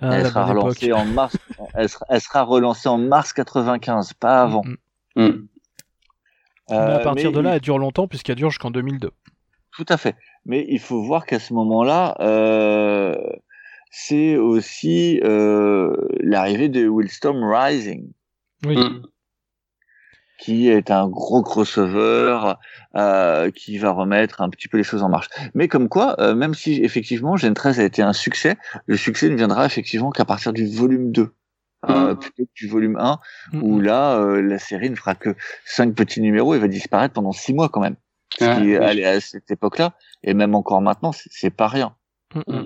Ah, 0.02 0.14
elle 0.14 0.26
sera 0.26 0.46
relancée 0.46 0.94
en 0.94 1.04
mars, 1.04 1.36
elle 1.74 1.90
sera, 1.90 2.06
elle 2.08 2.20
sera 2.22 2.42
relancée 2.42 2.88
en 2.88 2.96
mars 2.96 3.34
95, 3.34 4.14
pas 4.14 4.40
avant. 4.40 4.62
Mhm. 4.64 4.76
Hmm. 5.16 5.46
mais 6.70 6.76
à 6.76 6.98
partir 7.00 7.32
de 7.32 7.40
là, 7.40 7.56
elle 7.56 7.60
dure 7.60 7.78
longtemps 7.78 8.08
puisqu'elle 8.08 8.36
dure 8.36 8.48
jusqu'en 8.48 8.70
2002. 8.70 9.10
Tout 9.76 9.84
à 9.90 9.98
fait. 9.98 10.16
Mais 10.46 10.64
il 10.70 10.78
faut 10.78 11.02
voir 11.02 11.26
qu'à 11.26 11.38
ce 11.38 11.52
moment-là, 11.52 12.16
euh, 12.20 13.14
c'est 13.90 14.36
aussi 14.36 15.20
euh, 15.24 15.94
l'arrivée 16.20 16.68
de 16.68 16.88
Willstorm 16.88 17.42
Rising. 17.44 18.12
Oui. 18.66 18.76
Mm. 18.76 19.02
qui 20.38 20.68
est 20.68 20.90
un 20.90 21.06
gros 21.08 21.42
crossover 21.42 22.54
euh, 22.96 23.50
qui 23.50 23.76
va 23.78 23.90
remettre 23.90 24.40
un 24.40 24.48
petit 24.48 24.68
peu 24.68 24.78
les 24.78 24.84
choses 24.84 25.02
en 25.02 25.08
marche. 25.10 25.28
Mais 25.54 25.68
comme 25.68 25.88
quoi, 25.90 26.18
euh, 26.20 26.34
même 26.34 26.54
si 26.54 26.82
effectivement 26.82 27.36
Gen 27.36 27.52
13 27.52 27.78
a 27.80 27.84
été 27.84 28.00
un 28.00 28.14
succès, 28.14 28.56
le 28.86 28.96
succès 28.96 29.28
ne 29.28 29.34
viendra 29.36 29.66
effectivement 29.66 30.10
qu'à 30.10 30.24
partir 30.24 30.52
du 30.54 30.66
volume 30.66 31.12
2. 31.12 31.32
Euh, 31.88 32.12
Mm. 32.14 32.18
plutôt 32.18 32.44
que 32.44 32.50
du 32.54 32.68
volume 32.68 32.96
1 32.98 33.18
Mm, 33.52 33.62
où 33.62 33.80
là 33.80 34.18
euh, 34.18 34.42
la 34.42 34.58
série 34.58 34.90
ne 34.90 34.94
fera 34.96 35.14
que 35.14 35.34
cinq 35.64 35.94
petits 35.94 36.20
numéros 36.20 36.54
et 36.54 36.58
va 36.58 36.68
disparaître 36.68 37.14
pendant 37.14 37.32
six 37.32 37.54
mois 37.54 37.70
quand 37.70 37.80
même 37.80 37.96
ce 38.38 38.44
qui 38.60 38.76
allait 38.76 39.06
à 39.06 39.18
cette 39.20 39.50
époque-là 39.50 39.94
et 40.22 40.34
même 40.34 40.54
encore 40.54 40.82
maintenant 40.82 41.12
c'est- 41.12 41.48
pas 41.50 41.68
rien 41.68 41.94
Mm. 42.34 42.64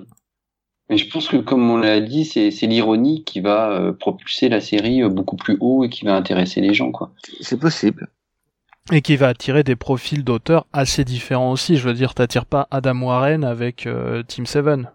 Mais 0.89 0.97
je 0.97 1.09
pense 1.09 1.27
que, 1.27 1.37
comme 1.37 1.69
on 1.69 1.77
l'a 1.77 1.99
dit, 1.99 2.25
c'est 2.25 2.51
c'est 2.51 2.67
l'ironie 2.67 3.23
qui 3.23 3.39
va 3.41 3.71
euh, 3.71 3.91
propulser 3.91 4.49
la 4.49 4.61
série 4.61 5.01
euh, 5.01 5.09
beaucoup 5.09 5.35
plus 5.35 5.57
haut 5.59 5.83
et 5.83 5.89
qui 5.89 6.05
va 6.05 6.15
intéresser 6.15 6.61
les 6.61 6.73
gens, 6.73 6.91
quoi. 6.91 7.11
c'est 7.41 7.59
possible 7.59 8.07
Et 8.91 9.01
qui 9.01 9.15
va 9.15 9.29
attirer 9.29 9.63
des 9.63 9.75
profils 9.75 10.23
d'auteurs 10.23 10.67
assez 10.73 11.03
différents 11.03 11.51
aussi. 11.51 11.77
Je 11.77 11.87
veux 11.87 11.93
dire, 11.95 12.13
t'attires 12.13 12.45
pas 12.45 12.67
Adam 12.69 13.01
Warren 13.01 13.43
avec 13.43 13.87
euh, 13.87 14.21
Team 14.23 14.45
Seven. 14.45 14.89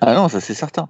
ah 0.00 0.14
non 0.14 0.28
ça 0.28 0.40
c'est 0.40 0.54
certain 0.54 0.88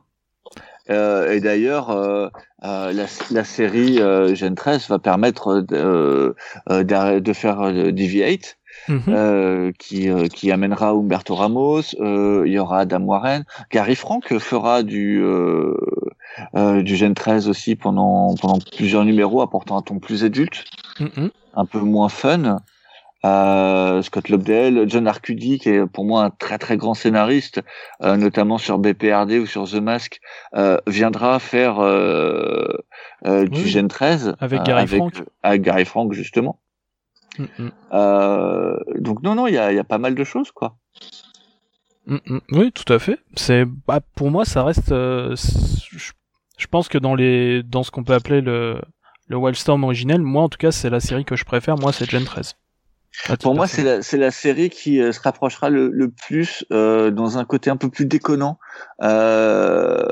Euh, 0.90 1.32
et 1.32 1.40
d'ailleurs, 1.40 1.90
euh, 1.90 2.28
euh, 2.64 2.92
la, 2.92 3.06
la 3.30 3.44
série 3.44 4.00
euh, 4.00 4.34
Gen 4.34 4.54
13 4.54 4.88
va 4.88 4.98
permettre 4.98 5.60
de, 5.62 6.34
de 6.68 7.32
faire 7.32 7.60
euh, 7.62 7.90
Deviate, 7.90 8.58
Mhm. 8.88 9.02
euh, 9.08 9.72
qui, 9.78 10.10
euh, 10.10 10.26
qui 10.28 10.50
amènera 10.52 10.90
Humberto 10.90 11.34
Ramos. 11.34 11.82
euh, 12.00 12.42
il 12.46 12.52
y 12.52 12.58
aura 12.58 12.80
Adam 12.80 13.00
Warren. 13.02 13.44
Gary 13.70 13.94
Frank 13.94 14.38
fera 14.38 14.82
du, 14.82 15.22
du 16.82 16.96
Gen 16.96 17.14
13 17.14 17.48
aussi 17.48 17.76
pendant, 17.76 18.34
pendant 18.36 18.58
plusieurs 18.76 19.04
numéros, 19.04 19.40
apportant 19.42 19.76
un 19.78 19.82
ton 19.82 19.98
plus 19.98 20.24
adulte, 20.24 20.68
Mhm. 21.00 21.30
un 21.54 21.64
peu 21.66 21.80
moins 21.80 22.08
fun. 22.08 22.58
Euh, 23.24 24.02
Scott 24.02 24.28
Lobdell, 24.28 24.84
John 24.86 25.06
Arcudi, 25.06 25.58
qui 25.58 25.70
est 25.70 25.86
pour 25.86 26.04
moi 26.04 26.24
un 26.24 26.30
très 26.30 26.58
très 26.58 26.76
grand 26.76 26.92
scénariste, 26.92 27.62
euh, 28.02 28.16
notamment 28.18 28.58
sur 28.58 28.78
BPRD 28.78 29.38
ou 29.38 29.46
sur 29.46 29.64
The 29.66 29.76
Mask, 29.76 30.20
euh, 30.56 30.76
viendra 30.86 31.38
faire 31.38 31.76
du 31.78 33.62
Oui. 33.62 33.68
Gen 33.70 33.88
13 33.88 34.34
Avec 34.40 34.62
Gary 34.64 34.86
Frank. 34.86 35.14
avec 35.42 35.62
Gary 35.62 35.84
Frank 35.86 36.12
justement. 36.12 36.58
Euh, 37.92 38.76
donc 38.98 39.22
non 39.22 39.34
non, 39.34 39.46
il 39.46 39.54
y 39.54 39.58
a, 39.58 39.72
il 39.72 39.76
y 39.76 39.80
a 39.80 39.84
pas 39.84 39.98
mal 39.98 40.14
de 40.14 40.24
choses 40.24 40.50
quoi. 40.52 40.76
Oui, 42.50 42.70
tout 42.72 42.92
à 42.92 42.98
fait. 42.98 43.18
C'est 43.34 43.64
bah, 43.86 44.00
pour 44.14 44.30
moi, 44.30 44.44
ça 44.44 44.62
reste. 44.62 44.92
euh, 44.92 45.34
je, 45.36 46.66
pense 46.66 46.88
que 46.88 46.98
dans 46.98 47.14
les 47.14 47.62
dans 47.62 47.82
ce 47.82 47.90
qu'on 47.90 48.04
peut 48.04 48.12
appeler 48.12 48.40
le 48.42 48.78
le 49.26 49.36
Wildstorm 49.36 49.84
originel, 49.84 50.20
moi 50.20 50.42
en 50.42 50.48
tout 50.50 50.58
cas, 50.58 50.70
c'est 50.70 50.90
la 50.90 51.00
série 51.00 51.24
que 51.24 51.34
je 51.36 51.44
préfère. 51.46 51.76
Moi, 51.78 51.92
c'est 51.92 52.08
Gen 52.08 52.24
13. 52.24 52.56
À 53.26 53.32
titre 53.32 53.42
Pour 53.44 53.54
moi, 53.54 53.66
c'est 53.66 53.84
la, 53.84 54.02
c'est 54.02 54.18
la 54.18 54.30
série 54.32 54.68
qui 54.70 55.00
euh, 55.00 55.12
se 55.12 55.20
rapprochera 55.20 55.70
le, 55.70 55.88
le 55.88 56.10
plus 56.10 56.64
euh, 56.72 57.10
dans 57.10 57.38
un 57.38 57.44
côté 57.44 57.70
un 57.70 57.76
peu 57.76 57.88
plus 57.88 58.06
déconnant 58.06 58.58
euh, 59.02 60.02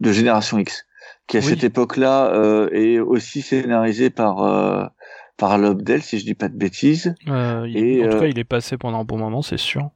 de 0.00 0.12
Génération 0.12 0.58
X, 0.58 0.86
qui 1.26 1.36
à 1.36 1.40
Oui. 1.40 1.46
cette 1.46 1.64
époque-là 1.64 2.32
est 2.72 3.00
aussi 3.00 3.42
scénarisé 3.42 4.08
par 4.08 4.90
par 5.36 5.58
Lobdell, 5.58 6.02
si 6.02 6.18
je 6.18 6.24
dis 6.24 6.34
pas 6.34 6.48
de 6.48 6.56
bêtises, 6.56 7.14
Euh, 7.28 7.64
Et, 7.74 8.02
en 8.04 8.08
tout 8.08 8.16
euh, 8.16 8.20
cas, 8.20 8.26
il 8.26 8.38
est 8.38 8.44
passé 8.44 8.76
pendant 8.78 9.00
un 9.00 9.04
bon 9.04 9.18
moment, 9.18 9.42
c'est 9.42 9.56
sûr. 9.58 9.90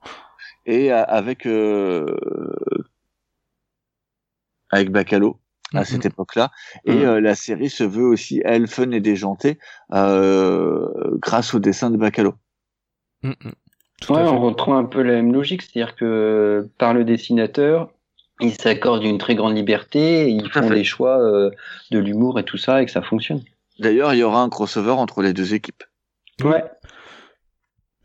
et 0.67 0.93
euh, 0.93 1.05
avec 1.05 1.47
euh, 1.47 2.07
avec 4.71 4.91
Bacalo 4.91 5.39
à 5.75 5.81
Mhm. 5.81 5.85
cette 5.85 6.07
époque-là. 6.07 6.51
Et 6.85 6.93
Mhm. 6.93 7.05
euh, 7.09 7.21
la 7.21 7.35
série 7.35 7.71
se 7.71 7.85
veut 7.85 8.07
aussi 8.07 8.43
elle 8.45 8.67
fun 8.67 8.91
et 8.91 9.01
déjantée 9.01 9.59
euh, 9.93 10.89
grâce 11.21 11.55
au 11.55 11.59
dessin 11.59 11.91
de 11.91 11.97
Bacalo. 11.97 12.35
Mhm. 13.23 13.35
Ouais, 14.11 14.23
on 14.23 14.41
retrouve 14.41 14.75
un 14.75 14.85
peu 14.85 15.03
la 15.03 15.15
même 15.15 15.33
logique, 15.33 15.63
c'est-à-dire 15.63 15.97
que 15.97 16.69
par 16.79 16.95
le 16.95 17.05
dessinateur, 17.05 17.91
il 18.41 18.53
s'accorde 18.55 19.03
une 19.03 19.19
très 19.19 19.35
grande 19.35 19.57
liberté, 19.57 20.27
et 20.27 20.29
ils 20.29 20.49
font 20.51 20.69
fait. 20.69 20.75
des 20.75 20.85
choix 20.85 21.19
euh, 21.21 21.51
de 21.91 21.99
l'humour 21.99 22.39
et 22.39 22.45
tout 22.45 22.57
ça, 22.59 22.81
et 22.81 22.87
que 22.87 22.93
ça 22.93 23.03
fonctionne. 23.03 23.43
D'ailleurs, 23.79 24.15
il 24.15 24.19
y 24.19 24.23
aura 24.23 24.43
un 24.43 24.49
crossover 24.49 24.91
entre 24.93 25.23
les 25.23 25.33
deux 25.33 25.55
équipes. 25.55 25.85
Ouais. 26.43 26.65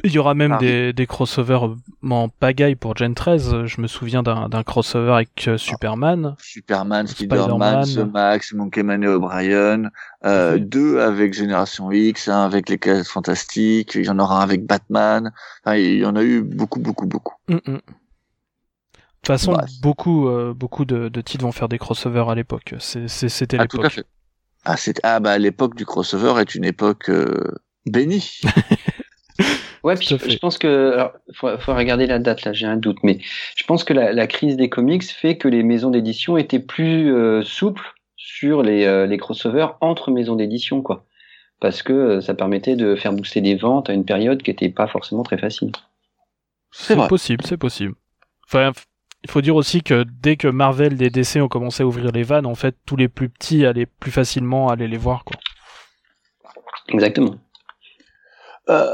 Il 0.06 0.12
y 0.12 0.20
aura 0.20 0.34
même 0.34 0.54
Ah, 0.54 0.58
des, 0.58 0.92
des 0.92 1.08
crossovers 1.08 1.70
en 2.10 2.28
pagaille 2.28 2.76
pour 2.76 2.98
Gen 2.98 3.16
13. 3.16 3.64
Je 3.66 3.80
me 3.80 3.88
souviens 3.88 4.22
d'un 4.22 4.64
crossover 4.64 5.14
avec 5.14 5.48
euh, 5.48 5.58
Superman. 5.58 6.36
Superman, 6.40 7.08
Spider-Man, 7.08 8.12
Max, 8.12 8.52
Monkey 8.54 8.84
Man 8.84 9.02
et 9.04 9.08
O'Brien, 9.08 9.84
euh, 10.26 10.58
Mhm. 10.58 10.66
deux 10.66 11.00
avec 11.00 11.34
Génération 11.34 11.90
X, 11.90 12.28
un 12.28 12.44
avec 12.44 12.68
les 12.68 12.78
Cases 12.78 13.08
Fantastiques, 13.08 13.96
il 13.96 14.04
y 14.04 14.10
en 14.10 14.20
aura 14.20 14.40
un 14.40 14.44
avec 14.44 14.66
Batman, 14.66 15.32
enfin, 15.64 15.78
il 15.78 16.00
y 16.00 16.06
en 16.06 16.18
a 16.18 16.24
eu 16.24 16.42
beaucoup, 16.42 16.82
beaucoup, 16.82 17.06
beaucoup. 17.08 17.36
Mm, 17.48 17.54
mm. 17.56 17.60
De 17.76 17.78
toute 17.78 19.28
façon, 19.28 19.54
Bah, 19.54 19.64
beaucoup, 19.82 20.28
euh, 20.28 20.54
beaucoup 20.54 20.84
de, 20.84 21.08
de 21.08 21.22
titres 21.22 21.46
vont 21.46 21.54
faire 21.54 21.70
des 21.70 21.78
crossovers 21.78 22.28
à 22.30 22.36
l'époque. 22.36 22.76
C'était 22.80 23.58
Ah, 23.58 23.68
tout 23.68 23.80
à 23.80 23.84
l'époque. 23.88 24.06
Ah, 24.66 24.78
c'est, 24.78 25.00
ah, 25.04 25.20
bah, 25.20 25.38
l'époque 25.38 25.76
du 25.76 25.86
crossover 25.86 26.40
est 26.40 26.56
une 26.56 26.66
époque 26.66 27.10
euh, 27.10 27.56
bénie. 27.86 28.42
Ouais, 29.84 29.96
puis 29.96 30.08
je, 30.08 30.38
pense 30.38 30.58
que, 30.58 30.94
alors, 30.94 31.12
faut, 31.34 31.58
faut 31.58 31.76
regarder 31.76 32.08
la 32.08 32.18
date 32.18 32.46
là, 32.46 32.54
j'ai 32.54 32.66
un 32.66 32.78
doute, 32.78 33.00
mais 33.04 33.20
je 33.56 33.66
pense 33.66 33.84
que 33.84 33.92
la, 33.92 34.14
la 34.14 34.28
crise 34.28 34.56
des 34.56 34.70
comics 34.70 35.04
fait 35.04 35.38
que 35.38 35.50
les 35.50 35.62
maisons 35.62 35.90
d'édition 35.90 36.38
étaient 36.38 36.60
plus 36.60 37.14
euh, 37.14 37.44
souples 37.44 37.94
sur 38.16 38.64
les, 38.64 38.86
euh, 38.86 39.06
les 39.06 39.18
crossovers 39.18 39.76
entre 39.82 40.10
maisons 40.10 40.38
d'édition, 40.38 40.82
quoi, 40.82 41.06
parce 41.60 41.84
que 41.84 41.92
euh, 41.92 42.22
ça 42.22 42.34
permettait 42.34 42.78
de 42.78 42.96
faire 42.96 43.12
booster 43.12 43.42
des 43.42 43.56
ventes 43.56 43.90
à 43.90 43.94
une 43.94 44.06
période 44.06 44.42
qui 44.42 44.52
était 44.52 44.70
pas 44.70 44.88
forcément 44.88 45.24
très 45.24 45.38
facile. 45.38 45.74
C'est 46.72 46.96
possible, 47.10 47.44
c'est 47.46 47.58
possible. 47.58 47.96
Enfin, 48.46 48.72
il 49.24 49.32
faut 49.32 49.42
dire 49.42 49.56
aussi 49.56 49.82
que 49.82 50.04
dès 50.22 50.36
que 50.36 50.48
Marvel 50.48 51.02
et 51.02 51.10
DC 51.10 51.38
ont 51.38 51.48
commencé 51.48 51.84
à 51.84 51.86
ouvrir 51.86 52.12
les 52.12 52.24
vannes, 52.24 52.46
en 52.46 52.56
fait, 52.56 52.76
tous 52.86 52.96
les 52.96 53.08
plus 53.08 53.30
petits 53.30 53.66
allaient 53.66 53.86
plus 53.86 54.12
facilement 54.12 54.68
aller 54.70 54.88
les 54.88 54.98
voir, 54.98 55.24
quoi. 55.24 55.38
Exactement. 56.90 57.36
Euh, 58.70 58.94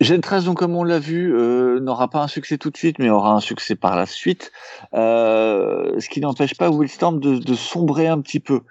Gen 0.00 0.20
13, 0.20 0.44
donc, 0.44 0.58
comme 0.58 0.76
on 0.76 0.84
l'a 0.84 0.98
vu, 0.98 1.34
euh, 1.34 1.80
n'aura 1.80 2.08
pas 2.08 2.22
un 2.22 2.28
succès 2.28 2.58
tout 2.58 2.70
de 2.70 2.76
suite, 2.76 2.98
mais 2.98 3.10
aura 3.10 3.32
un 3.32 3.40
succès 3.40 3.74
par 3.74 3.96
la 3.96 4.06
suite. 4.06 4.52
Euh, 4.94 5.98
ce 5.98 6.08
qui 6.08 6.20
n'empêche 6.20 6.56
pas 6.56 6.70
Willstorm 6.70 7.20
de, 7.20 7.38
de 7.38 7.54
sombrer 7.54 8.06
un 8.06 8.20
petit 8.20 8.40
peu. 8.40 8.62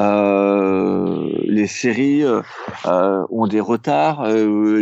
Euh, 0.00 1.30
les 1.44 1.66
séries 1.68 2.24
euh, 2.24 2.42
euh, 2.86 3.24
ont 3.30 3.46
des 3.46 3.60
retards. 3.60 4.26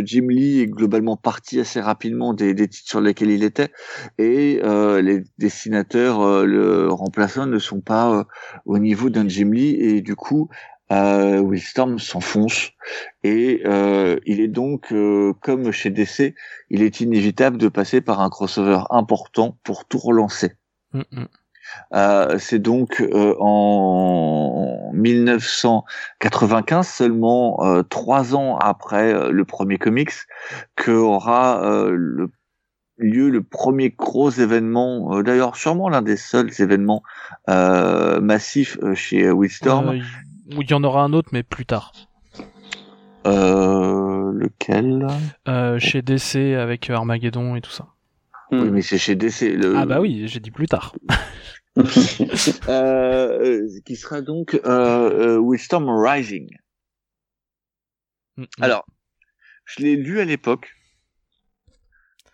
Jim 0.03 0.27
Lee 0.29 0.61
est 0.61 0.67
globalement 0.67 1.17
parti 1.17 1.59
assez 1.59 1.79
rapidement 1.79 2.33
des, 2.33 2.53
des 2.53 2.67
titres 2.67 2.89
sur 2.89 3.01
lesquels 3.01 3.31
il 3.31 3.43
était, 3.43 3.71
et 4.17 4.61
les 4.63 5.23
dessinateurs 5.37 6.45
le 6.45 6.87
remplaçants 6.89 7.45
ne 7.45 7.59
sont 7.59 7.81
pas 7.81 8.25
au 8.65 8.79
niveau 8.79 9.09
d'un 9.09 9.27
Jim 9.27 9.51
Lee, 9.51 9.75
et 9.79 10.01
du 10.01 10.15
coup, 10.15 10.49
euh, 10.91 11.41
Willstorm 11.41 11.97
s'enfonce. 11.99 12.71
Et 13.23 13.61
euh, 13.65 14.19
il 14.25 14.39
est 14.41 14.47
donc, 14.47 14.91
euh, 14.91 15.33
comme 15.41 15.71
chez 15.71 15.89
DC, 15.89 16.35
il 16.69 16.81
est 16.83 16.99
inévitable 16.99 17.57
de 17.57 17.67
passer 17.67 18.01
par 18.01 18.21
un 18.21 18.29
crossover 18.29 18.81
important 18.89 19.57
pour 19.63 19.85
tout 19.85 19.97
relancer. 19.97 20.53
Mm, 20.93 21.01
mm. 21.11 21.27
Euh, 21.93 22.37
c'est 22.39 22.59
donc 22.59 23.01
euh, 23.01 23.35
en 23.39 24.91
1995, 24.93 26.87
seulement 26.87 27.63
euh, 27.63 27.83
trois 27.83 28.35
ans 28.35 28.57
après 28.57 29.13
euh, 29.13 29.31
le 29.31 29.45
premier 29.45 29.77
comics, 29.77 30.11
que 30.75 30.91
aura 30.91 31.63
euh, 31.63 31.91
le, 31.95 32.31
lieu 32.97 33.29
le 33.29 33.43
premier 33.43 33.89
gros 33.91 34.29
événement, 34.29 35.15
euh, 35.15 35.23
d'ailleurs 35.23 35.55
sûrement 35.55 35.89
l'un 35.89 36.01
des 36.01 36.17
seuls 36.17 36.51
événements 36.59 37.03
euh, 37.49 38.19
massifs 38.21 38.77
euh, 38.81 38.95
chez 38.95 39.29
Wildstorm. 39.31 39.89
Euh, 39.89 39.99
Il 40.49 40.69
y 40.69 40.73
en 40.73 40.83
aura 40.83 41.03
un 41.03 41.13
autre, 41.13 41.29
mais 41.31 41.43
plus 41.43 41.65
tard. 41.65 41.91
Euh, 43.25 44.31
lequel? 44.33 45.07
Euh, 45.47 45.79
chez 45.79 46.01
DC 46.01 46.57
avec 46.57 46.89
Armageddon 46.89 47.55
et 47.55 47.61
tout 47.61 47.71
ça. 47.71 47.87
Oui, 48.51 48.69
mais 48.69 48.81
c'est 48.81 48.97
chez 48.97 49.15
DC. 49.15 49.53
Le... 49.55 49.77
Ah 49.77 49.85
bah 49.85 49.99
oui, 49.99 50.27
j'ai 50.27 50.39
dit 50.39 50.51
plus 50.51 50.67
tard. 50.67 50.93
Euh, 52.69 53.67
qui 53.85 53.95
sera 53.95 54.21
donc 54.21 54.53
euh, 54.53 54.59
euh, 54.65 55.37
Wildstorm 55.37 55.89
Rising. 55.89 56.49
Mm. 58.37 58.43
Alors, 58.61 58.85
je 59.65 59.81
l'ai 59.83 59.95
lu 59.95 60.19
à 60.19 60.25
l'époque. 60.25 60.69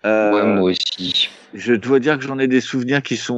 Euh, 0.06 0.32
Ouais, 0.34 0.46
moi 0.46 0.72
aussi. 0.72 1.30
je 1.54 1.74
dois 1.74 2.00
dire 2.00 2.18
que 2.18 2.24
j'en 2.24 2.40
ai 2.40 2.48
des 2.48 2.62
souvenirs 2.62 3.02
qui 3.02 3.18
sont 3.18 3.36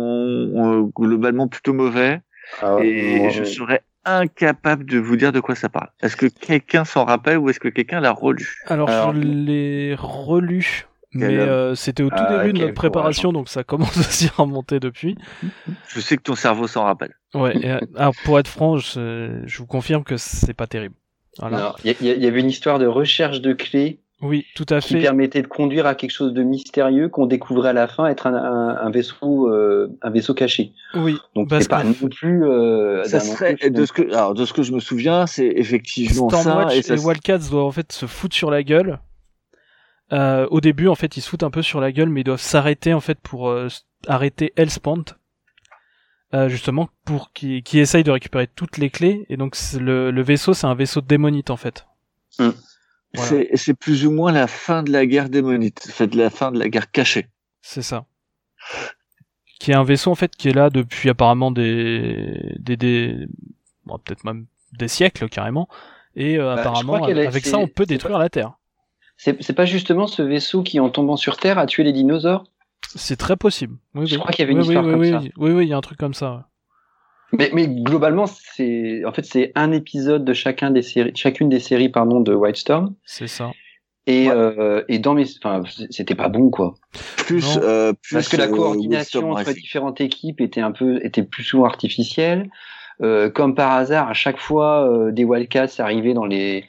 euh, 0.55 0.81
globalement 0.95 1.47
plutôt 1.47 1.73
mauvais 1.73 2.21
Ah, 2.61 2.77
et 2.81 3.19
moi, 3.19 3.29
je 3.29 3.43
serais 3.43 3.81
incapable 4.05 4.85
de 4.85 4.99
vous 4.99 5.15
dire 5.15 5.31
de 5.31 5.39
quoi 5.39 5.55
ça 5.55 5.69
parle. 5.69 5.89
Est-ce 6.01 6.15
que 6.15 6.25
quelqu'un 6.25 6.85
s'en 6.85 7.05
rappelle 7.05 7.37
ou 7.37 7.49
est-ce 7.49 7.59
que 7.59 7.67
quelqu'un 7.67 7.99
l'a 7.99 8.11
relu? 8.11 8.57
Alors, 8.67 8.89
Alors, 8.89 9.13
je 9.15 9.21
l'ai 9.21 9.95
relu, 9.97 10.85
mais 11.14 11.38
euh, 11.38 11.76
c'était 11.76 12.03
au 12.03 12.09
tout 12.09 12.16
Ah, 12.18 12.39
début 12.43 12.53
de 12.53 12.59
notre 12.64 12.74
préparation, 12.74 13.32
donc 13.34 13.49
ça 13.49 13.64
commence 13.64 13.97
aussi 13.97 14.28
à 14.38 14.41
remonter 14.41 14.80
depuis. 14.80 15.16
Je 15.89 15.99
sais 15.99 16.18
que 16.18 16.24
ton 16.24 16.36
cerveau 16.36 16.68
s'en 16.68 16.84
rappelle. 16.84 17.14
Ouais. 17.34 17.57
et, 17.57 17.70
euh, 17.72 17.80
alors 17.97 18.14
pour 18.26 18.39
être 18.39 18.47
franc, 18.47 18.78
je, 18.78 19.41
je 19.45 19.57
vous 19.57 19.66
confirme 19.68 20.03
que 20.03 20.18
c'est 20.18 20.53
pas 20.53 20.68
terrible. 20.68 20.95
Voilà. 21.39 21.57
Alors, 21.57 21.80
Il 21.84 21.91
y, 21.91 22.09
a- 22.12 22.14
il 22.16 22.24
y 22.24 22.28
avait 22.28 22.39
une 22.41 22.49
histoire 22.49 22.78
de 22.80 22.86
recherche 22.88 23.39
de 23.41 23.53
clés 23.53 23.99
Oui, 24.22 24.45
tout 24.53 24.66
à 24.70 24.80
qui 24.82 24.95
fait. 24.95 24.99
permettait 25.01 25.41
de 25.41 25.47
conduire 25.47 25.86
à 25.86 25.95
quelque 25.95 26.12
chose 26.12 26.34
de 26.34 26.43
mystérieux 26.43 27.07
qu'on 27.07 27.26
découvrait 27.26 27.70
à 27.70 27.74
la 27.74 27.88
fin 27.88 28.07
être 28.07 28.28
un, 28.28 28.36
un- 28.36 28.76
un 28.86 28.89
vaisseau, 28.91 29.47
euh, 29.49 29.88
un 30.01 30.09
vaisseau 30.09 30.34
caché. 30.34 30.74
Oui. 30.95 31.16
Donc 31.36 31.47
c'est 31.51 31.70
pas 31.70 31.84
non 31.86 31.93
plus. 32.09 32.43
Euh, 32.45 33.03
Ça 33.05 33.22
serait 33.22 33.55
plus- 33.55 33.72
de 33.72 33.86
ce 33.86 33.93
que 33.93 34.01
alors 34.14 34.34
de 34.34 34.43
ce 34.45 34.51
que 34.51 34.62
je 34.62 34.74
me 34.74 34.80
souviens, 34.82 35.26
c'est 35.26 35.47
effectivement 35.47 36.30
ça 36.30 36.41
Stormwatch 36.41 36.76
et 36.89 36.93
et, 36.93 36.99
Wildcats 36.99 37.49
doivent 37.49 37.64
en 37.66 37.72
fait 37.72 37.91
se 37.93 38.05
foutre 38.05 38.36
sur 38.36 38.51
la 38.51 38.62
gueule. 38.64 38.99
Euh, 40.14 40.47
au 40.51 40.59
début, 40.62 40.88
en 40.88 40.95
fait, 40.95 41.16
ils 41.18 41.22
se 41.22 41.30
foutent 41.30 41.43
un 41.43 41.51
peu 41.51 41.62
sur 41.62 41.80
la 41.80 41.91
gueule, 41.91 42.09
mais 42.09 42.22
ils 42.22 42.26
doivent 42.26 42.41
s'arrêter 42.41 42.93
en 42.93 42.99
fait 42.99 43.20
pour 43.20 43.49
euh, 43.49 43.68
arrêter 44.07 44.51
Hellspawn, 44.57 45.03
euh, 46.34 46.49
justement 46.49 46.89
pour 47.05 47.32
qui 47.34 47.64
qui 47.64 47.80
essaye 47.80 48.03
de 48.03 48.12
récupérer 48.12 48.47
toutes 48.47 48.78
les 48.78 48.89
clés. 48.89 49.26
Et 49.30 49.38
donc 49.38 49.55
c'est 49.55 49.80
le, 49.80 50.12
le 50.12 50.22
vaisseau, 50.22 50.53
c'est 50.53 50.68
un 50.68 50.76
vaisseau 50.76 51.01
démonite 51.01 51.49
en 51.49 51.57
fait. 51.57 51.86
Voilà. 52.38 52.53
c'est 53.30 53.49
c'est 53.55 53.74
plus 53.74 54.05
ou 54.05 54.12
moins 54.12 54.32
la 54.32 54.47
fin 54.47 54.84
de 54.84 54.91
la 54.91 55.05
guerre 55.05 55.30
démonite, 55.30 55.86
en 55.89 55.91
fait 55.91 56.16
la 56.16 56.30
fin 56.30 56.51
de 56.51 56.59
la 56.59 56.70
guerre 56.70 56.91
cachée. 56.91 57.28
C'est 57.62 57.82
ça. 57.82 58.05
Qui 59.59 59.72
est 59.72 59.76
un 59.76 59.84
vaisseau 59.84 60.12
en 60.12 60.16
fait 60.16 60.36
qui 60.36 60.49
est 60.49 60.53
là 60.53 60.70
depuis 60.70 61.09
apparemment 61.09 61.51
des 61.51 62.55
des, 62.59 62.78
des... 62.78 63.28
bon, 63.86 63.99
peut-être 63.99 64.24
même 64.24 64.45
des 64.74 64.88
siècles 64.88 65.30
carrément. 65.30 65.68
Et 66.16 66.38
euh, 66.39 66.55
Bah, 66.55 66.62
apparemment 66.62 67.03
avec 67.03 67.43
c'est- 67.43 67.49
ça 67.51 67.57
on 67.59 67.68
peut 67.68 67.84
c'est 67.84 67.93
détruire 67.95 68.18
la 68.18 68.30
Terre. 68.30 68.53
C'est 69.24 69.53
pas 69.53 69.65
justement 69.65 70.07
ce 70.07 70.24
vaisseau 70.24 70.63
qui, 70.63 70.80
en 70.80 70.89
tombant 70.89 71.15
sur 71.15 71.38
Terre, 71.38 71.59
a 71.59 71.67
tué 71.67 71.84
les 71.84 71.93
dinosaures? 71.93 72.43
C'est 72.95 73.17
très 73.17 73.38
possible. 73.38 73.76
Oui, 73.93 74.07
Je 74.07 74.15
oui. 74.15 74.19
crois 74.19 74.32
qu'il 74.32 74.41
y 74.41 74.43
avait 74.45 74.53
une 74.53 74.59
oui, 74.59 74.65
histoire 74.65 74.84
oui, 74.86 74.91
comme 74.91 75.01
oui, 75.01 75.09
ça. 75.11 75.22
Oui, 75.38 75.51
oui, 75.51 75.65
il 75.65 75.69
y 75.69 75.74
a 75.74 75.78
un 75.78 75.82
truc 75.82 75.99
comme 75.99 76.15
ça. 76.15 76.47
mais, 77.32 77.51
mais 77.53 77.67
globalement, 77.67 78.26
c'est 78.26 79.05
en 79.05 79.11
fait 79.13 79.24
c'est 79.24 79.51
un 79.55 79.72
épisode 79.72 80.26
de 80.26 80.34
chacun 80.34 80.72
des 80.72 80.82
séries, 80.82 81.11
chacune 81.15 81.49
des 81.49 81.59
séries 81.59 81.89
pardon 81.89 82.19
de 82.19 82.34
White 82.34 82.57
Storm. 82.57 82.95
C'est 83.05 83.28
ça. 83.28 83.51
Et, 84.07 84.28
Ouais. 84.28 84.34
euh, 84.36 84.84
et 84.89 84.97
dans 84.97 85.13
mes, 85.13 85.26
enfin, 85.43 85.61
c'était 85.91 86.15
pas 86.15 86.28
bon 86.28 86.49
quoi. 86.49 86.74
Plus, 87.17 87.59
euh, 87.61 87.93
plus 87.93 88.15
Parce 88.15 88.28
que 88.28 88.38
la 88.38 88.45
euh, 88.45 88.55
coordination 88.55 89.32
entre 89.32 89.53
différentes 89.53 90.01
équipes 90.01 90.41
était 90.41 90.61
un 90.61 90.72
peu, 90.72 90.99
était 91.05 91.22
plus 91.24 91.43
souvent 91.43 91.65
artificielle. 91.65 92.49
Euh, 93.03 93.30
comme 93.30 93.53
par 93.53 93.72
hasard, 93.74 94.09
à 94.09 94.13
chaque 94.13 94.39
fois, 94.39 94.89
euh, 94.91 95.11
des 95.11 95.24
Wildcats 95.24 95.69
arrivaient 95.78 96.13
dans 96.15 96.26
les 96.26 96.63
euh, 96.63 96.65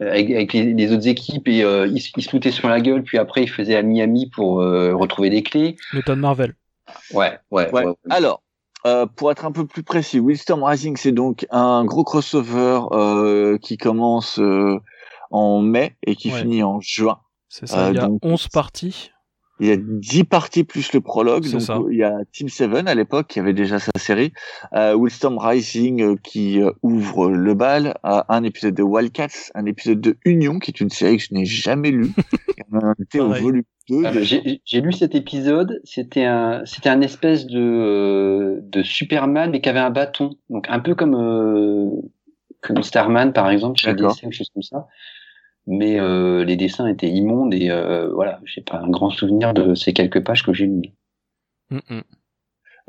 avec, 0.00 0.30
avec 0.30 0.52
les, 0.52 0.72
les 0.74 0.92
autres 0.92 1.06
équipes 1.08 1.46
et 1.48 1.62
euh, 1.62 1.86
ils, 1.86 2.00
se- 2.00 2.10
ils 2.16 2.22
se 2.22 2.30
foutaient 2.30 2.50
sur 2.50 2.68
la 2.68 2.80
gueule. 2.80 3.02
Puis 3.02 3.18
après, 3.18 3.42
ils 3.42 3.50
faisaient 3.50 3.76
à 3.76 3.82
Miami 3.82 4.30
pour 4.30 4.60
euh, 4.60 4.94
retrouver 4.94 5.30
des 5.30 5.42
clés. 5.42 5.76
Méthode 5.92 6.18
Marvel. 6.18 6.54
Ouais, 7.12 7.38
ouais. 7.50 7.70
Ouais. 7.72 7.84
ouais. 7.86 7.94
Alors, 8.10 8.42
euh, 8.86 9.06
pour 9.06 9.30
être 9.30 9.44
un 9.46 9.52
peu 9.52 9.66
plus 9.66 9.82
précis, 9.82 10.20
Wildstorm 10.20 10.62
Rising, 10.62 10.96
c'est 10.96 11.12
donc 11.12 11.46
un 11.50 11.84
gros 11.84 12.04
crossover 12.04 12.80
euh, 12.92 13.56
qui 13.58 13.76
commence 13.78 14.38
euh, 14.38 14.78
en 15.30 15.60
mai 15.60 15.96
et 16.06 16.16
qui 16.16 16.30
Ouais. 16.32 16.40
finit 16.40 16.62
en 16.62 16.80
juin. 16.80 17.18
C'est 17.48 17.66
ça. 17.66 17.86
Euh, 17.86 17.90
il 17.90 17.96
y 17.96 17.98
a 17.98 18.06
donc- 18.08 18.18
11 18.24 18.48
parties. 18.48 19.10
Il 19.60 19.68
y 19.68 19.70
a 19.70 19.76
10 19.78 20.24
parties 20.24 20.64
plus 20.64 20.92
le 20.92 21.00
prologue. 21.00 21.44
C'est 21.44 21.52
Donc, 21.52 21.60
ça. 21.60 21.78
il 21.90 21.96
y 21.98 22.02
a 22.02 22.12
Team 22.32 22.48
7 22.48 22.70
à 22.88 22.94
l'époque 22.94 23.28
qui 23.28 23.38
avait 23.38 23.52
déjà 23.52 23.78
sa 23.78 23.92
série. 23.98 24.32
Euh, 24.72 24.94
Wildstorm 24.94 25.38
Rising 25.38 26.02
euh, 26.02 26.16
qui 26.22 26.60
euh, 26.60 26.72
ouvre 26.82 27.30
le 27.30 27.54
bal. 27.54 27.94
euh, 28.04 28.22
un 28.28 28.42
épisode 28.42 28.74
de 28.74 28.82
Wildcats, 28.82 29.50
un 29.54 29.66
épisode 29.66 30.00
de 30.00 30.16
Union 30.24 30.58
qui 30.58 30.70
est 30.72 30.80
une 30.80 30.90
série 30.90 31.18
que 31.18 31.22
je 31.22 31.34
n'ai 31.34 31.44
jamais 31.44 31.90
lue. 31.90 32.10
On 32.72 33.20
au 33.20 33.32
volume 33.34 33.62
2. 33.88 34.02
Ah 34.04 34.12
J'ai 34.22 34.60
j'ai 34.64 34.80
lu 34.80 34.92
cet 34.92 35.14
épisode. 35.14 35.80
C'était 35.84 36.24
un, 36.24 36.62
c'était 36.64 36.88
un 36.88 37.00
espèce 37.00 37.46
de 37.46 37.60
euh, 37.60 38.60
de 38.62 38.82
Superman 38.82 39.50
mais 39.50 39.60
qui 39.60 39.68
avait 39.68 39.78
un 39.78 39.90
bâton. 39.90 40.30
Donc 40.50 40.66
un 40.68 40.80
peu 40.80 40.94
comme 40.94 41.14
euh, 41.14 41.90
comme 42.60 42.82
Starman 42.82 43.32
par 43.32 43.50
exemple 43.50 43.78
chez. 43.78 43.94
DC 43.94 44.24
ou 44.24 44.32
choses 44.32 44.50
comme 44.52 44.62
ça. 44.62 44.86
Mais 45.66 45.98
euh, 45.98 46.44
les 46.44 46.56
dessins 46.56 46.86
étaient 46.86 47.08
immondes 47.10 47.54
et 47.54 47.70
euh, 47.70 48.10
voilà, 48.12 48.40
j'ai 48.44 48.60
pas 48.60 48.78
un 48.78 48.88
grand 48.90 49.10
souvenir 49.10 49.54
de 49.54 49.74
ces 49.74 49.92
quelques 49.92 50.22
pages 50.22 50.42
que 50.44 50.52
j'ai 50.52 50.66
lues. 50.66 50.92
Mm, 51.70 51.78
mm. 51.88 52.00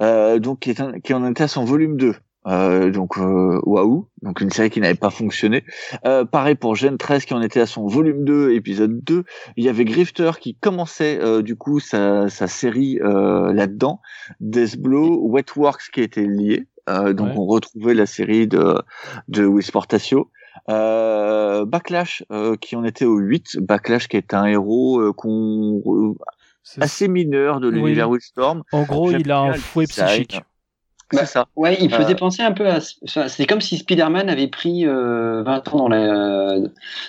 euh, 0.02 0.40
donc 0.40 0.60
qui, 0.60 0.70
est 0.72 0.82
un- 0.82 1.00
qui 1.00 1.14
en 1.14 1.26
était 1.30 1.44
à 1.44 1.48
son 1.48 1.64
volume 1.66 1.98
2. 1.98 2.16
Euh, 2.48 2.92
donc 2.92 3.18
euh, 3.18 3.60
waouh, 3.64 4.08
donc 4.22 4.40
une 4.40 4.52
série 4.52 4.70
qui 4.70 4.80
n'avait 4.80 4.94
pas 4.94 5.10
fonctionné. 5.10 5.64
Euh, 6.06 6.26
pareil 6.26 6.54
pour 6.54 6.76
Gen 6.76 6.96
13 6.96 7.26
qui 7.26 7.34
en 7.34 7.42
était 7.42 7.62
à 7.62 7.66
son 7.66 7.88
volume 7.88 8.24
2, 8.24 8.52
épisode 8.52 9.04
2. 9.04 9.24
Il 9.58 9.64
y 9.64 9.70
avait 9.70 9.84
Grifter 9.86 10.30
qui 10.40 10.54
commençait 10.56 11.18
euh, 11.22 11.42
du 11.42 11.56
coup 11.56 11.80
sa, 11.80 12.30
sa 12.30 12.48
série 12.48 13.00
euh, 13.02 13.52
là-dedans. 13.52 14.00
Deathblow, 14.42 15.22
Wetworks 15.28 15.90
qui 15.92 16.02
était 16.02 16.26
lié. 16.28 16.68
Euh, 16.88 17.14
donc 17.14 17.30
Ouais. 17.30 17.34
on 17.38 17.46
retrouvait 17.48 17.96
la 17.96 18.06
série 18.06 18.48
de 18.48 18.76
de 19.28 19.44
Wisportatio. 19.46 20.30
Euh, 20.70 21.66
Backlash 21.66 22.24
euh, 22.32 22.56
qui 22.56 22.76
en 22.76 22.84
était 22.84 23.06
au 23.06 23.18
8. 23.18 23.58
Backlash 23.60 24.08
qui 24.08 24.18
est 24.18 24.34
un 24.34 24.46
héros 24.46 25.00
euh, 25.00 25.14
qu'on 25.14 26.16
assez 26.80 27.08
mineur 27.08 27.60
de 27.60 27.70
Oui. 27.70 27.76
l'univers 27.76 28.10
Wildstorm. 28.10 28.64
En 28.72 28.84
gros, 28.84 29.12
il 29.12 29.30
a 29.32 29.40
un 29.40 29.54
fouet 29.54 29.86
psychique. 29.86 30.42
C'est 31.12 31.18
Bah, 31.20 31.26
ça. 31.28 31.46
Ouais, 31.56 31.78
il 31.80 31.92
faisait 31.94 32.14
Euh, 32.14 32.18
penser 32.18 32.42
un 32.42 32.52
peu 32.52 32.68
à. 32.68 32.80
C'est 32.82 33.46
comme 33.46 33.62
si 33.62 33.78
Spider-Man 33.78 34.28
avait 34.28 34.48
pris 34.48 34.88
euh, 34.88 35.44
20 35.44 35.68
ans 35.74 35.78
dans 35.78 35.88
la, 35.88 36.56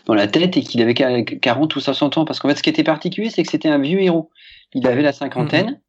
dans 0.05 0.13
la 0.15 0.27
tête 0.27 0.57
et 0.59 0.61
qu'il 0.61 0.83
avait 0.83 0.93
qu'à- 0.93 1.23
40 1.23 1.75
ou 1.77 1.81
60 1.81 2.19
ans. 2.19 2.25
Parce 2.27 2.39
qu'en 2.39 2.49
fait, 2.51 2.57
ce 2.57 2.63
qui 2.63 2.69
était 2.69 2.85
particulier, 2.85 3.31
c'est 3.31 3.43
que 3.43 3.51
c'était 3.51 3.71
un 3.71 3.79
vieux 3.79 4.01
héros. 4.01 4.31
Il 4.75 4.87
avait 4.87 5.01
la 5.01 5.13
cinquantaine, 5.15 5.81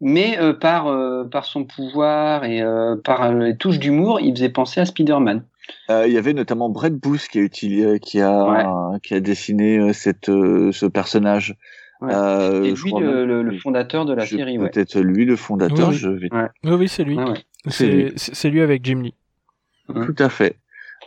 mais 0.00 0.38
euh, 0.38 0.52
par, 0.52 0.86
euh, 0.86 1.24
par 1.24 1.44
son 1.44 1.64
pouvoir 1.64 2.44
et 2.44 2.62
euh, 2.62 2.94
par 3.02 3.22
euh, 3.24 3.32
les 3.46 3.56
touches 3.56 3.80
d'humour, 3.80 4.20
il 4.20 4.32
faisait 4.36 4.48
penser 4.50 4.80
à 4.80 4.84
Spider-Man. 4.84 5.44
Euh, 5.90 6.06
il 6.06 6.12
y 6.12 6.18
avait 6.18 6.32
notamment 6.32 6.68
Brett 6.68 6.94
Booth 6.94 7.28
qui 7.28 7.38
a 7.38 7.42
utilisé, 7.42 8.00
qui 8.00 8.20
a, 8.20 8.98
qui 9.02 9.14
a 9.14 9.20
dessiné 9.20 9.78
euh, 9.78 9.92
cette, 9.92 10.28
euh, 10.28 10.72
ce 10.72 10.86
personnage. 10.86 11.56
Ouais. 12.00 12.12
Euh, 12.12 12.62
Et 12.64 12.74
je 12.74 12.82
lui, 12.82 12.90
crois 12.90 13.00
le, 13.02 13.24
le- 13.26 13.42
le 13.42 13.58
fondateur 13.58 14.04
de 14.04 14.12
la 14.12 14.24
je- 14.24 14.36
série, 14.36 14.58
ouais. 14.58 14.68
Peut-être 14.70 14.98
lui 15.00 15.24
le 15.24 15.36
fondateur. 15.36 15.88
Oui, 15.90 15.94
oui. 15.94 15.98
Je 16.00 16.08
vais 16.08 16.28
Oui, 16.64 16.72
oui, 16.72 16.88
c'est 16.88 17.04
lui. 17.04 17.16
Ouais, 17.16 17.30
ouais. 17.30 17.44
C'est 17.68 17.86
lui. 17.86 18.50
Lui 18.50 18.60
avec 18.60 18.84
Jim 18.84 19.02
Lee. 19.02 19.14
tout 19.86 20.16
à 20.18 20.28
fait. 20.28 20.56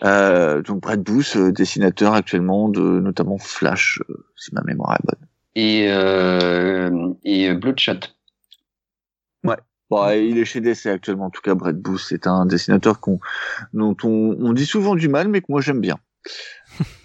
Euh, 0.04 0.62
donc 0.62 0.82
Brett 0.82 1.02
Booth, 1.02 1.38
dessinateur 1.38 2.14
actuellement 2.14 2.70
de 2.70 2.82
notamment 2.82 3.38
Flash, 3.38 4.02
si 4.38 4.54
ma 4.54 4.62
mémoire 4.64 4.94
est 4.96 5.06
bonne. 5.06 5.28
Et, 5.56 5.86
euh, 5.90 7.14
et 7.24 7.54
Bloodshot. 7.54 8.00
Bon, 9.90 10.10
il 10.12 10.38
est 10.38 10.46
chez 10.46 10.62
DC 10.62 10.88
actuellement. 10.88 11.26
En 11.26 11.30
tout 11.30 11.42
cas, 11.42 11.54
Brett 11.56 11.78
Booth, 11.78 12.00
c'est 12.08 12.26
un 12.28 12.46
dessinateur 12.46 13.00
qu'on, 13.00 13.20
dont 13.74 13.96
on, 14.04 14.36
on 14.40 14.54
dit 14.54 14.66
souvent 14.66 14.96
du 14.96 15.08
mal, 15.08 15.28
mais 15.28 15.42
que 15.42 15.48
moi 15.50 15.62
j'aime 15.62 15.80
bien. 15.80 15.98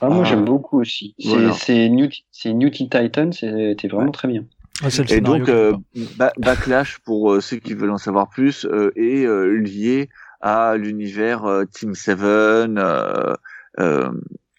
Ah, 0.01 0.09
moi, 0.09 0.22
Ah. 0.22 0.24
j'aime 0.24 0.45
beaucoup 0.45 0.81
aussi. 0.81 1.14
C'est 1.18 1.28
Voilà. 1.28 1.53
c'est 1.53 1.89
New, 1.91 2.09
c'est 2.33 2.53
New 2.55 2.70
Teen 2.70 2.89
Titan, 2.89 3.33
c'était 3.33 3.89
vraiment 3.89 4.11
très 4.12 4.28
bien. 4.28 4.45
Ah, 4.83 4.89
c'est 4.89 5.03
le 5.09 5.12
Et 5.14 5.20
donc, 5.20 5.49
euh. 5.51 5.74
Ba- 6.16 6.33
Backlash, 6.39 6.99
pour 7.01 7.33
euh, 7.33 7.41
ceux 7.43 7.59
qui 7.59 7.74
veulent 7.74 7.91
en 7.91 7.99
savoir 7.99 8.31
plus, 8.31 8.64
euh, 8.64 8.91
est 8.97 9.26
euh, 9.26 9.59
lié 9.59 10.09
à 10.41 10.76
l'univers 10.78 11.45
euh, 11.45 11.64
Team 11.66 11.95
7, 11.95 12.18
euh, 12.20 13.35
euh, 13.78 14.11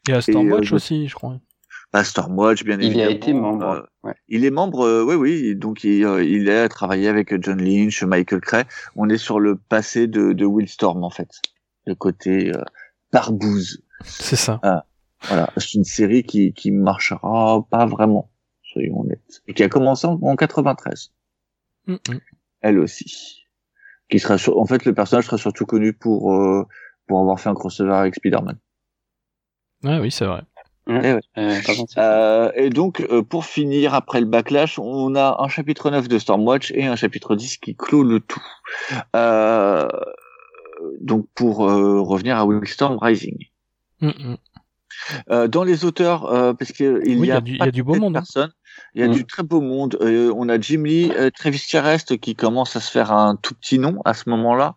Il 0.07 0.11
y 0.11 0.13
a 0.13 0.21
Stormwatch 0.21 0.71
euh, 0.71 0.75
aussi, 0.75 1.07
je 1.07 1.15
crois. 1.15 1.39
À 1.93 2.03
Stormwatch, 2.03 2.63
bien 2.63 2.77
Il 2.79 2.83
y 2.95 3.01
évidemment. 3.01 3.09
a 3.09 3.11
été 3.11 3.33
membre. 3.33 3.67
Euh, 3.69 3.81
ouais. 4.03 4.15
il 4.29 4.45
est 4.45 4.51
membre, 4.51 4.81
euh, 4.85 5.03
oui, 5.03 5.15
oui, 5.15 5.55
donc 5.55 5.83
il, 5.83 6.05
euh, 6.05 6.23
il 6.23 6.49
a 6.49 6.69
travaillé 6.69 7.07
avec 7.09 7.41
John 7.43 7.61
Lynch, 7.61 8.03
Michael 8.03 8.39
Cray. 8.41 8.63
On 8.95 9.09
est 9.09 9.17
sur 9.17 9.39
le 9.39 9.57
passé 9.57 10.07
de, 10.07 10.31
de 10.33 10.45
Willstorm, 10.45 11.03
en 11.03 11.09
fait. 11.09 11.41
Le 11.85 11.95
côté 11.95 12.51
euh, 12.55 12.63
barbouze. 13.11 13.81
C'est 14.05 14.35
ça. 14.35 14.59
Voilà, 15.23 15.51
c'est 15.57 15.75
une 15.75 15.83
série 15.83 16.23
qui, 16.23 16.53
qui 16.53 16.71
marchera 16.71 17.63
pas 17.69 17.85
vraiment, 17.85 18.31
soyons 18.63 19.01
honnêtes. 19.01 19.43
Et 19.47 19.53
qui 19.53 19.61
a 19.63 19.69
commencé 19.69 20.07
en, 20.07 20.13
en 20.21 20.35
93. 20.35 21.11
Mm, 21.87 21.93
mm. 21.93 21.97
elle 22.61 22.79
aussi. 22.79 23.45
Qui 24.09 24.17
sera 24.19 24.37
sur... 24.37 24.57
En 24.59 24.65
fait, 24.65 24.85
le 24.85 24.93
personnage 24.93 25.25
sera 25.25 25.37
surtout 25.37 25.65
connu 25.65 25.93
pour 25.93 26.33
euh, 26.33 26.65
pour 27.07 27.19
avoir 27.19 27.39
fait 27.39 27.49
un 27.49 27.53
crossover 27.53 27.93
avec 27.93 28.15
Spider-Man. 28.15 28.57
Ouais, 29.83 29.99
oui, 29.99 30.11
c'est 30.11 30.25
vrai. 30.25 30.41
Eh 30.87 30.93
ouais. 30.93 31.19
Euh, 31.37 31.61
Euh, 31.97 32.51
et 32.55 32.69
donc, 32.69 33.01
euh, 33.01 33.21
pour 33.21 33.45
finir, 33.45 33.93
après 33.93 34.19
le 34.19 34.25
backlash, 34.25 34.79
on 34.79 35.15
a 35.15 35.37
un 35.39 35.47
chapitre 35.47 35.91
9 35.91 36.07
de 36.07 36.17
Stormwatch 36.17 36.71
et 36.71 36.85
un 36.85 36.95
chapitre 36.95 37.35
10 37.35 37.57
qui 37.57 37.75
clôt 37.75 38.03
le 38.03 38.19
tout. 38.19 38.43
Euh, 39.15 39.87
donc, 40.99 41.27
pour 41.35 41.69
euh, 41.69 42.01
revenir 42.01 42.37
à 42.37 42.45
Willstorm 42.45 42.97
Rising. 42.99 43.37
Mm, 44.01 44.07
mm. 44.07 44.37
Euh, 45.29 45.47
dans 45.47 45.63
les 45.63 45.85
auteurs, 45.85 46.25
euh, 46.31 46.53
parce 46.53 46.71
qu'il 46.71 46.87
Oui, 47.03 47.03
y 47.09 47.11
il 47.19 47.25
y 47.25 47.31
a, 47.31 47.41
du- 47.41 47.51
il 47.51 47.55
y 47.55 47.57
pas 47.59 47.65
a 47.65 47.71
du 47.71 47.83
beau 47.83 47.93
de 47.95 47.99
monde, 47.99 48.21
il 48.95 49.01
y 49.01 49.03
a 49.03 49.07
du 49.09 49.25
très 49.25 49.43
beau 49.43 49.59
monde. 49.61 49.97
Euh, 50.01 50.33
on 50.35 50.47
a 50.49 50.59
Jim 50.59 50.83
Lee, 50.85 51.11
euh, 51.17 51.29
Travis 51.29 51.57
Charest 51.59 52.17
qui 52.19 52.35
commence 52.35 52.75
à 52.75 52.79
se 52.79 52.89
faire 52.91 53.11
un 53.11 53.35
tout 53.35 53.53
petit 53.55 53.79
nom 53.79 53.99
à 54.05 54.13
ce 54.13 54.29
moment-là. 54.29 54.75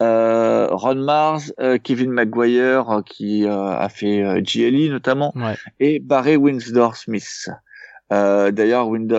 Euh, 0.00 0.68
Ron 0.70 0.96
Mars, 0.96 1.52
euh, 1.60 1.78
Kevin 1.82 2.10
Maguire 2.10 2.90
euh, 2.90 3.02
qui 3.02 3.44
euh, 3.46 3.70
a 3.70 3.88
fait 3.88 4.22
GLE 4.42 4.90
notamment, 4.90 5.32
Ouais. 5.36 5.56
et 5.80 6.00
Barry 6.00 6.36
Windsor 6.36 6.96
Smith. 6.96 7.48
Euh, 8.12 8.50
D'ailleurs, 8.50 8.88
Wind- 8.88 9.12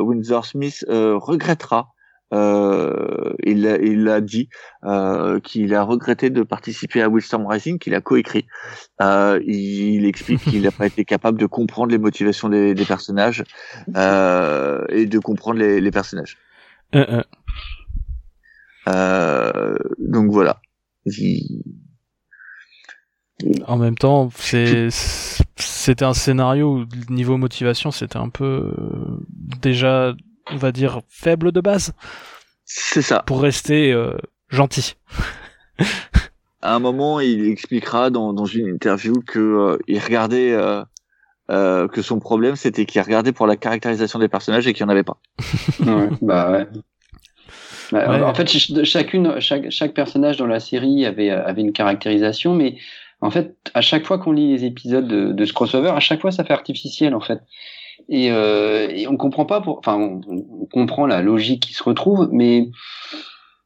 Windsor 0.00 0.46
Smith 0.46 0.84
euh, 0.88 1.16
regrettera. 1.16 1.92
Euh, 2.32 3.32
il 3.44 3.62
l'a 4.04 4.20
dit 4.20 4.48
euh, 4.84 5.40
qu'il 5.40 5.74
a 5.74 5.82
regretté 5.82 6.30
de 6.30 6.42
participer 6.44 7.02
à 7.02 7.08
Willstorm 7.08 7.46
Rising 7.46 7.78
qu'il 7.78 7.94
a 7.94 8.00
coécrit. 8.00 8.46
Euh, 9.02 9.40
il, 9.44 9.94
il 9.96 10.06
explique 10.06 10.40
qu'il 10.42 10.62
n'a 10.62 10.70
pas 10.70 10.86
été 10.86 11.04
capable 11.04 11.38
de 11.40 11.46
comprendre 11.46 11.90
les 11.90 11.98
motivations 11.98 12.48
des, 12.48 12.74
des 12.74 12.84
personnages 12.84 13.42
euh, 13.96 14.84
et 14.90 15.06
de 15.06 15.18
comprendre 15.18 15.58
les, 15.58 15.80
les 15.80 15.90
personnages. 15.90 16.38
Donc 19.98 20.30
voilà. 20.30 20.60
Il- 21.06 21.62
En 23.66 23.78
même 23.78 23.96
temps, 23.96 24.28
c'était 25.56 26.04
un 26.04 26.12
scénario 26.14 26.80
où 26.80 26.84
niveau 27.12 27.38
motivation 27.38 27.90
c'était 27.90 28.18
un 28.18 28.28
peu 28.28 28.72
déjà, 29.62 30.14
on 30.52 30.56
va 30.56 30.72
dire, 30.72 31.00
faible 31.08 31.52
de 31.52 31.60
base 31.60 31.92
C'est 32.64 33.02
ça. 33.02 33.22
pour 33.26 33.40
rester 33.42 33.92
euh, 33.92 34.16
gentil. 34.48 34.94
À 36.62 36.74
un 36.74 36.78
moment, 36.78 37.20
il 37.20 37.48
expliquera 37.48 38.10
dans, 38.10 38.32
dans 38.32 38.44
une 38.44 38.68
interview 38.68 39.14
que 39.26 39.38
euh, 39.38 39.78
il 39.88 39.98
regardait 39.98 40.52
euh, 40.52 40.82
euh, 41.50 41.88
que 41.88 42.02
son 42.02 42.20
problème 42.20 42.54
c'était 42.56 42.84
qu'il 42.84 43.00
regardait 43.00 43.32
pour 43.32 43.46
la 43.46 43.56
caractérisation 43.56 44.18
des 44.18 44.28
personnages 44.28 44.66
et 44.66 44.74
qu'il 44.74 44.84
n'y 44.84 44.90
en 44.90 44.92
avait 44.92 45.02
pas. 45.04 45.18
Ouais, 45.80 46.08
bah 46.20 46.50
ouais. 46.52 46.66
Bah, 47.92 48.08
Ouais. 48.08 48.22
En 48.22 48.34
fait, 48.34 48.48
ch- 48.48 48.84
chacune, 48.84 49.40
chaque, 49.40 49.70
chaque 49.70 49.94
personnage 49.94 50.36
dans 50.36 50.46
la 50.46 50.60
série 50.60 51.06
avait, 51.06 51.30
avait 51.30 51.62
une 51.62 51.72
caractérisation, 51.72 52.54
mais 52.54 52.76
en 53.20 53.30
fait, 53.30 53.56
à 53.74 53.80
chaque 53.80 54.06
fois 54.06 54.18
qu'on 54.18 54.30
lit 54.32 54.52
les 54.52 54.64
épisodes 54.64 55.08
de, 55.08 55.32
de 55.32 55.44
ce 55.44 55.52
crossover, 55.52 55.88
à 55.90 55.98
chaque 56.00 56.20
fois, 56.20 56.30
ça 56.30 56.44
fait 56.44 56.52
artificiel, 56.52 57.14
en 57.16 57.20
fait. 57.20 57.40
Et, 58.08 58.30
euh, 58.32 58.88
et 58.90 59.06
on 59.06 59.16
comprend 59.16 59.46
pas, 59.46 59.60
pour, 59.60 59.78
enfin, 59.78 59.96
on, 59.96 60.20
on 60.28 60.66
comprend 60.66 61.06
la 61.06 61.22
logique 61.22 61.62
qui 61.62 61.74
se 61.74 61.82
retrouve, 61.82 62.28
mais 62.32 62.70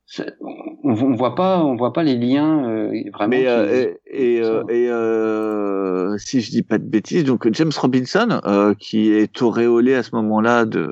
ça- 0.06 0.24
on, 0.40 0.92
on 0.92 1.14
voit 1.14 1.34
pas, 1.34 1.58
on 1.64 1.76
voit 1.76 1.92
pas 1.92 2.02
les 2.02 2.16
liens 2.16 2.68
euh, 2.68 2.92
vraiment. 3.12 3.28
Mais 3.30 3.42
qui- 3.42 3.46
euh, 3.48 3.92
et, 4.06 4.34
et, 4.36 4.40
euh, 4.42 4.62
et, 4.68 4.88
euh, 4.90 6.18
si 6.18 6.40
je 6.40 6.50
dis 6.50 6.62
pas 6.62 6.78
de 6.78 6.84
bêtises, 6.84 7.24
donc 7.24 7.48
James 7.52 7.72
Robinson, 7.76 8.40
euh, 8.44 8.74
qui 8.74 9.10
est 9.12 9.40
auréolé 9.42 9.94
à 9.94 10.02
ce 10.02 10.14
moment-là 10.14 10.64
de, 10.66 10.90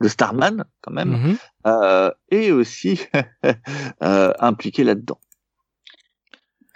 de 0.00 0.08
Starman 0.08 0.64
quand 0.82 0.92
même, 0.92 1.10
Mhm. 1.12 1.36
euh, 1.66 2.10
est 2.30 2.50
aussi 2.50 3.00
euh, 4.02 4.32
impliqué 4.38 4.84
là-dedans. 4.84 5.18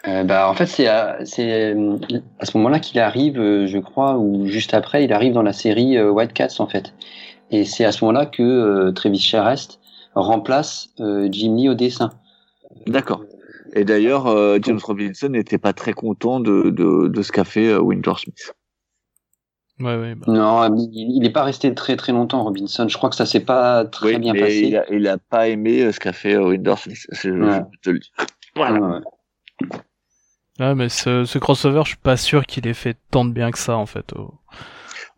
Euh, 0.09 0.22
bah, 0.24 0.48
en 0.48 0.54
fait, 0.54 0.66
c'est 0.66 0.86
à, 0.86 1.18
c'est 1.24 1.74
euh, 1.74 1.96
à 2.38 2.46
ce 2.46 2.57
moment-là 2.59 2.78
qu'il 2.78 3.00
arrive, 3.00 3.40
euh, 3.40 3.66
je 3.66 3.78
crois, 3.78 4.16
ou 4.16 4.46
juste 4.46 4.72
après, 4.74 5.04
il 5.04 5.12
arrive 5.12 5.32
dans 5.32 5.42
la 5.42 5.52
série 5.52 5.96
euh, 5.96 6.11
White 6.11 6.32
Cats, 6.32 6.54
en 6.61 6.66
fait. 6.66 6.94
Et 7.50 7.64
c'est 7.64 7.84
à 7.84 7.92
ce 7.92 8.04
moment-là 8.04 8.26
que 8.26 8.42
euh, 8.42 8.92
Travis 8.92 9.18
Charest 9.18 9.80
remplace 10.14 10.90
euh, 11.00 11.28
Jim 11.30 11.54
Lee 11.57 11.68
au 11.68 11.74
dessin. 11.74 12.11
D'accord. 12.86 13.22
Et 13.74 13.84
d'ailleurs, 13.84 14.26
euh, 14.28 14.59
James 14.62 14.78
Robinson 14.82 15.28
n'était 15.28 15.59
pas 15.59 15.72
très 15.72 15.92
content 15.92 16.40
de, 16.40 16.70
de, 16.70 17.09
de 17.09 17.22
ce 17.22 17.32
qu'a 17.32 17.44
fait 17.44 17.68
euh, 17.68 17.80
Winter 17.80 18.12
Smith. 18.16 18.54
Ouais, 19.80 19.96
ouais. 19.96 20.14
bah. 20.14 20.24
Non, 20.32 20.74
il 20.92 21.20
n'est 21.20 21.30
pas 21.30 21.42
resté 21.42 21.74
très 21.74 21.96
très 21.96 22.12
longtemps, 22.12 22.44
Robinson. 22.44 22.86
Je 22.88 22.96
crois 22.96 23.11
que 23.11 23.16
ça 23.16 23.26
s'est 23.26 23.40
pas 23.44 23.84
très 23.84 24.14
Oui, 24.14 24.18
bien 24.18 24.32
mais 24.32 24.40
passé. 24.40 24.62
il 24.68 24.76
a, 24.76 24.84
il 24.90 25.07
a 25.09 25.18
pas 25.18 25.48
aimé 25.48 25.82
euh, 25.82 25.92
ce 25.92 26.00
qu'a 26.00 26.12
fait 26.14 26.34
euh, 26.34 26.48
Winter 26.48 26.74
Smith. 26.78 27.07
Je, 27.12 27.30
je 27.30 27.30
Ouais. 27.30 27.61
te 27.82 27.90
le 27.90 27.98
dis. 27.98 28.11
Voilà. 28.54 29.00
Ouais, 30.59 30.74
mais 30.74 30.88
ce, 30.88 31.24
ce 31.24 31.38
crossover, 31.38 31.82
je 31.84 31.88
suis 31.90 31.96
pas 31.98 32.16
sûr 32.16 32.46
qu'il 32.46 32.66
ait 32.66 32.74
fait 32.74 32.96
tant 33.11 33.24
de 33.24 33.32
bien 33.32 33.50
que 33.50 33.59
ça 33.59 33.76
en 33.76 33.86
fait. 33.86 34.12
au- 34.14 34.34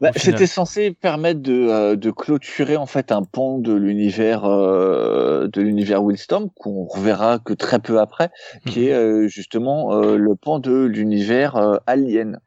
Bah. 0.01 0.11
C'était 0.17 0.47
censé 0.47 0.93
permettre 0.93 1.41
de, 1.41 1.53
euh, 1.69 1.97
de 1.97 2.11
clôturer 2.11 2.77
en 2.77 2.87
fait 2.87 3.11
un 3.13 3.23
pan 3.23 3.59
de 3.59 3.73
l'univers 3.73 4.45
euh, 4.45 5.49
de 5.53 5.61
l'univers 5.61 6.03
Wildstorm 6.05 6.51
qu'on 6.57 6.85
reverra 6.87 7.39
que 7.39 7.53
très 7.53 7.79
peu 7.81 7.99
après, 8.01 8.31
qui 8.67 8.87
est 8.89 8.93
euh, 8.95 9.27
justement 9.29 9.93
euh, 9.95 10.17
le 10.17 10.35
pan 10.37 10.59
de 10.61 10.85
l'univers 10.85 11.81
Alien. 11.87 12.41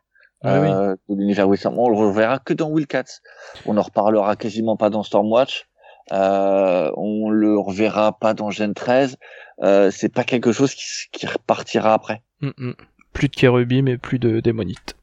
Ah 0.43 0.59
oui. 0.59 0.69
de 1.09 1.15
l'univers 1.21 1.47
Wildstorm. 1.47 1.77
On 1.77 1.87
le 1.89 1.95
reverra 1.97 2.39
que 2.39 2.53
dans 2.53 2.69
Wildcats. 2.69 3.19
On 3.67 3.77
en 3.77 3.81
reparlera 3.83 4.35
quasiment 4.35 4.75
pas 4.75 4.89
dans 4.89 5.03
Stormwatch. 5.03 5.67
Euh, 6.11 6.91
on 6.97 7.29
le 7.29 7.57
reverra 7.57 8.17
pas 8.17 8.33
dans 8.33 8.51
Gen 8.51 8.73
13. 8.73 9.17
Euh, 9.63 9.91
c'est 9.91 10.13
pas 10.13 10.23
quelque 10.23 10.51
chose 10.51 10.73
qui, 10.73 11.25
repartira 11.27 11.93
après. 11.93 12.21
Mm, 12.41 12.49
mm. 12.57 12.73
Plus 13.13 13.27
de 13.29 13.35
Kérubi, 13.35 13.81
mais 13.81 13.97
plus 13.97 14.19
de 14.19 14.39
démonites. 14.39 14.95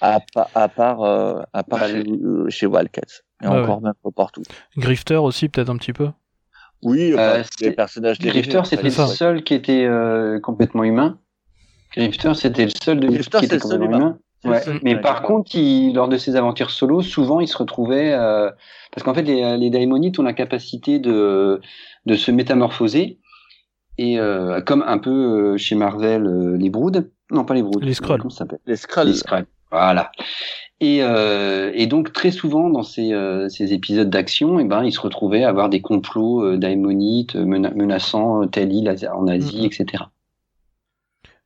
À, 0.00 0.20
pa- 0.34 0.50
à 0.54 0.68
part, 0.68 1.02
euh, 1.02 1.42
à 1.52 1.62
part 1.62 1.80
Bah, 1.80 1.88
chez, 1.88 1.98
euh, 2.08 2.46
chez 2.50 2.66
Wildcats. 2.66 3.22
Et 3.42 3.46
Ouais, 3.48 3.58
encore 3.60 3.80
même 3.82 3.92
pas 4.02 4.10
partout. 4.10 4.42
Grifter 4.76 5.16
aussi, 5.16 5.48
peut-être 5.48 5.70
un 5.70 5.76
petit 5.76 5.92
peu. 5.92 6.08
Oui, 6.82 7.12
Euh, 7.12 7.40
enfin, 7.40 7.48
les 7.60 7.70
personnages 7.72 8.18
dérivés, 8.18 8.42
Grifter, 8.48 8.64
c'était 8.64 8.88
le 8.88 8.88
ouais. 9.08 9.14
seul 9.14 9.44
qui 9.44 9.54
était 9.54 9.84
euh, 9.84 10.40
complètement 10.40 10.82
humain. 10.84 11.18
Grifter, 11.96 12.34
c'était 12.34 12.64
le 12.64 12.70
seul 12.82 13.00
de 13.00 13.08
Grifter, 13.08 13.38
qui 13.38 13.44
était 13.44 13.54
le 13.56 13.60
seul 13.60 13.70
complètement 13.80 13.96
humain. 13.98 14.06
humain. 14.10 14.18
Ouais. 14.44 14.60
Mais 14.82 15.00
par 15.00 15.22
contre, 15.22 15.54
il, 15.54 15.94
lors 15.94 16.08
de 16.08 16.16
ses 16.16 16.34
aventures 16.36 16.70
solo, 16.70 17.00
souvent, 17.02 17.40
il 17.40 17.46
se 17.48 17.56
retrouvait 17.56 18.12
euh, 18.12 18.50
parce 18.90 19.04
qu'en 19.04 19.14
fait, 19.14 19.22
les, 19.22 19.56
les 19.56 19.70
daimonites 19.70 20.18
ont 20.18 20.22
la 20.24 20.32
capacité 20.32 20.98
de 20.98 21.60
de 22.06 22.14
se 22.14 22.30
métamorphoser 22.32 23.18
et 23.98 24.18
euh, 24.18 24.60
comme 24.60 24.82
un 24.86 24.98
peu 24.98 25.10
euh, 25.52 25.56
chez 25.58 25.76
Marvel, 25.76 26.26
euh, 26.26 26.56
les 26.56 26.70
Broods, 26.70 27.04
non 27.30 27.44
pas 27.44 27.54
les 27.54 27.62
Broods, 27.62 27.82
Les 27.84 27.94
Skrulls. 27.94 28.18
comment 28.18 28.30
ça 28.30 28.38
s'appelle? 28.38 28.58
Les 28.66 28.76
Skrulls. 28.76 29.06
Les 29.08 29.14
Skrulls. 29.14 29.46
Voilà. 29.70 30.10
Et, 30.80 30.98
euh, 31.02 31.70
et 31.74 31.86
donc 31.86 32.12
très 32.12 32.32
souvent 32.32 32.68
dans 32.68 32.82
ces, 32.82 33.12
euh, 33.12 33.48
ces 33.48 33.72
épisodes 33.72 34.10
d'action, 34.10 34.58
eh 34.58 34.64
ben, 34.64 34.82
il 34.82 34.90
se 34.92 35.00
retrouvait 35.00 35.44
à 35.44 35.48
avoir 35.48 35.68
des 35.68 35.80
complots 35.80 36.42
euh, 36.44 36.56
daimonites 36.56 37.36
euh, 37.36 37.44
mena- 37.44 37.72
menaçant 37.76 38.42
euh, 38.42 38.46
telle 38.46 38.72
île 38.72 38.92
en 39.14 39.28
Asie, 39.28 39.60
Mhm. 39.60 39.66
etc. 39.66 40.04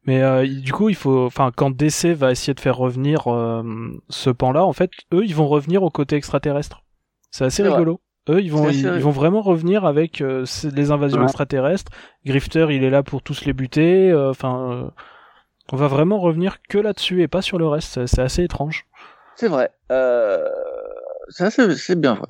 Mais 0.06 0.22
euh, 0.22 0.46
du 0.46 0.72
coup, 0.72 0.88
il 0.88 0.94
faut, 0.94 1.24
enfin, 1.26 1.50
quand 1.54 1.70
DC 1.70 2.06
va 2.14 2.30
essayer 2.30 2.54
de 2.54 2.60
faire 2.60 2.76
revenir 2.76 3.26
euh, 3.26 3.62
ce 4.08 4.30
pan-là, 4.30 4.64
en 4.64 4.72
fait, 4.72 4.90
eux, 5.12 5.24
ils 5.24 5.34
vont 5.34 5.48
revenir 5.48 5.82
au 5.82 5.90
côté 5.90 6.16
extraterrestre. 6.16 6.82
C'est 7.30 7.44
assez 7.44 7.62
vrai. 7.62 7.72
rigolo. 7.72 8.00
Eux, 8.28 8.40
ils 8.40 8.50
vont, 8.50 8.68
ils, 8.70 8.86
vont 8.88 9.10
vraiment 9.10 9.40
revenir 9.40 9.84
avec 9.84 10.20
euh, 10.20 10.44
les 10.74 10.90
invasions 10.90 11.18
Ouais. 11.18 11.24
extraterrestres. 11.26 11.92
Grifter, 12.24 12.66
il 12.70 12.82
est 12.82 12.90
là 12.90 13.02
pour 13.02 13.22
tous 13.22 13.44
les 13.44 13.52
buter. 13.52 14.10
euh, 14.10 14.30
Enfin, 14.30 14.70
euh, 14.72 14.90
on 15.72 15.76
va 15.76 15.86
vraiment 15.88 16.18
revenir 16.18 16.58
que 16.68 16.78
là-dessus 16.78 17.22
et 17.22 17.28
pas 17.28 17.42
sur 17.42 17.58
le 17.58 17.66
reste. 17.68 18.06
C'est- 18.06 18.20
assez 18.20 18.42
étrange. 18.42 18.86
C'est 19.36 19.48
vrai. 19.48 19.70
Euh, 19.92 20.44
c'est 21.28 22.00
bien 22.00 22.14
vrai. 22.14 22.28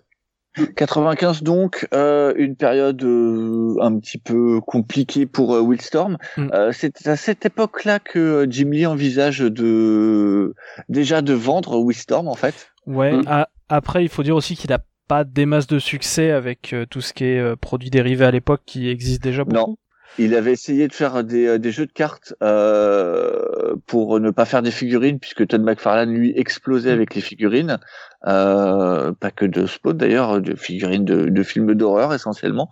95 0.77 1.43
donc, 1.43 1.87
euh, 1.95 2.33
une 2.37 2.57
période 2.57 3.03
euh, 3.03 3.77
un 3.81 3.99
petit 3.99 4.19
peu 4.19 4.61
compliquée 4.61 5.27
pour 5.27 5.55
euh, 5.55 5.61
Wildstorm. 5.61 6.17
Mm. 6.37 6.49
Euh, 6.53 6.71
c'est 6.73 7.07
à 7.07 7.17
cette 7.17 7.47
époque-là 7.47 7.99
que 7.99 8.19
euh, 8.19 8.47
Jim 8.49 8.71
Lee 8.71 8.87
envisage 8.87 9.41
de 9.41 10.55
déjà 10.89 11.23
de 11.23 11.35
vendre 11.35 11.79
Wildstorm 11.79 12.29
en 12.29 12.35
fait. 12.35 12.69
Ouais. 12.87 13.13
Mm. 13.13 13.45
après, 13.69 14.05
il 14.05 14.09
faut 14.09 14.23
dire 14.23 14.37
aussi 14.37 14.57
qu'il 14.57 14.73
a 14.73 14.81
pas 15.09 15.25
des 15.25 15.47
masses 15.47 15.67
de 15.67 15.79
succès 15.79 16.31
avec 16.31 16.73
euh, 16.73 16.87
tout 16.87 17.01
ce 17.01 17.13
qui 17.13 17.25
est 17.25 17.57
produits 17.57 17.91
dérivés 17.91 18.25
à 18.25 18.31
l'époque 18.31 18.63
qui 18.67 18.89
existe 18.89 19.23
déjà 19.23 19.45
beaucoup. 19.45 19.79
Il 20.19 20.35
avait 20.35 20.53
essayé 20.53 20.89
de 20.89 20.95
faire 20.95 21.25
des, 21.25 21.59
des 21.59 21.73
jeux 21.73 21.87
de 21.87 21.93
cartes 21.93 22.35
euh, 22.43 23.75
pour 23.87 24.19
ne 24.19 24.31
pas 24.31 24.47
faire 24.47 24.63
des 24.63 24.71
figurines, 24.71 25.19
puisque 25.19 25.47
Todd 25.47 25.63
McFarlane 25.63 26.11
lui 26.11 26.33
explosait 26.37 26.91
avec 26.91 27.15
les 27.15 27.21
figurines, 27.21 27.79
euh, 28.27 29.13
pas 29.13 29.31
que 29.31 29.45
de 29.45 29.67
Spawn 29.67 29.97
d'ailleurs, 29.97 30.41
de 30.41 30.55
figurines 30.57 31.05
de, 31.05 31.27
de 31.29 31.43
films 31.43 31.75
d'horreur 31.75 32.13
essentiellement. 32.15 32.69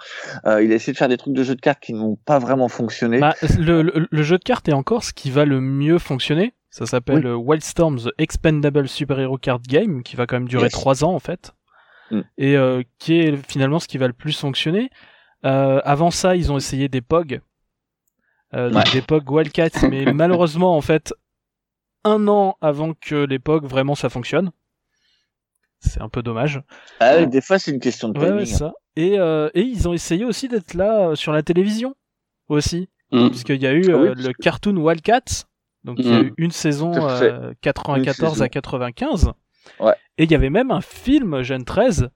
Euh, 0.46 0.62
il 0.62 0.72
a 0.72 0.74
essayé 0.74 0.92
de 0.92 0.98
faire 0.98 1.08
des 1.08 1.16
trucs 1.16 1.34
de 1.34 1.42
jeux 1.42 1.54
de 1.54 1.60
cartes 1.60 1.80
qui 1.80 1.92
n'ont 1.92 2.16
pas 2.16 2.38
vraiment 2.38 2.68
fonctionné. 2.68 3.20
Bah, 3.20 3.34
le, 3.58 3.82
le- 3.82 4.08
le 4.10 4.22
jeu 4.22 4.38
de 4.38 4.42
cartes 4.44 4.68
est 4.68 4.72
encore 4.72 5.04
ce 5.04 5.12
qui 5.12 5.30
va 5.30 5.44
le 5.44 5.60
mieux 5.60 5.98
fonctionner. 5.98 6.54
Ça 6.70 6.86
s'appelle 6.86 7.24
euh, 7.26 7.36
Wildstorm 7.36 7.98
The 8.00 8.08
Expendable 8.18 8.88
Super 8.88 9.20
Hero 9.20 9.38
Card 9.38 9.60
Game, 9.68 10.02
qui 10.02 10.16
va 10.16 10.26
quand 10.26 10.36
même 10.36 10.48
durer 10.48 10.64
Yes. 10.64 10.72
trois 10.72 11.04
ans 11.04 11.14
en 11.14 11.20
fait, 11.20 11.52
Mm. 12.10 12.20
et 12.36 12.56
euh, 12.56 12.82
qui 12.98 13.18
est 13.20 13.36
finalement 13.48 13.78
ce 13.78 13.86
qui 13.88 13.96
va 13.96 14.06
le 14.08 14.12
plus 14.12 14.38
fonctionner. 14.38 14.90
Euh, 15.46 15.80
avant 15.84 16.10
ça, 16.10 16.34
ils 16.36 16.50
ont 16.52 16.56
essayé 16.56 16.88
des 16.88 17.00
POG, 17.00 17.40
euh, 18.54 18.72
Ouais. 18.72 18.82
des 18.92 19.02
POG 19.02 19.30
Wildcats, 19.30 19.88
mais 19.88 20.04
malheureusement 20.12 20.76
en 20.76 20.80
fait, 20.80 21.14
un 22.04 22.28
an 22.28 22.56
avant 22.60 22.92
que 22.94 23.24
les 23.24 23.38
POG 23.38 23.64
vraiment 23.66 23.94
ça 23.94 24.08
fonctionne. 24.08 24.50
C'est 25.84 26.00
un 26.00 26.08
peu 26.08 26.22
dommage. 26.22 26.60
Ah 27.00 27.14
oui, 27.18 27.26
des 27.26 27.40
fois 27.40 27.58
c'est 27.58 27.70
une 27.70 27.80
question 27.80 28.08
de 28.08 28.18
timing. 28.18 28.34
ouais, 28.36 28.46
ça. 28.46 28.72
Et, 28.96 29.18
euh, 29.18 29.48
et 29.54 29.60
ils 29.62 29.88
ont 29.88 29.92
essayé 29.92 30.24
aussi 30.24 30.48
d'être 30.48 30.74
là 30.74 31.08
euh, 31.10 31.14
sur 31.14 31.32
la 31.32 31.42
télévision 31.42 31.94
aussi 32.48 32.88
Mm. 33.12 33.28
puisqu'il 33.28 33.62
y 33.62 33.66
a 33.66 33.72
eu 33.72 33.82
Ah 33.92 33.96
oui, 33.96 34.08
euh, 34.08 34.14
le 34.16 34.32
cartoon 34.32 34.76
Wildcats 34.76 35.44
Donc 35.84 35.96
il 36.00 36.06
y 36.08 36.12
a 36.12 36.22
Mm. 36.22 36.26
eu 36.26 36.34
une 36.38 36.50
saison 36.50 36.90
Tout 36.92 37.04
à 37.06 37.16
fait. 37.18 37.30
euh, 37.30 37.52
94 37.60 38.32
saison. 38.32 38.44
à 38.44 38.48
95. 38.48 39.32
Ouais. 39.78 39.92
Et 40.18 40.24
il 40.24 40.32
y 40.32 40.34
avait 40.34 40.50
même 40.50 40.70
un 40.70 40.80
film 40.80 41.42
Jeune 41.42 41.64
13, 41.64 42.08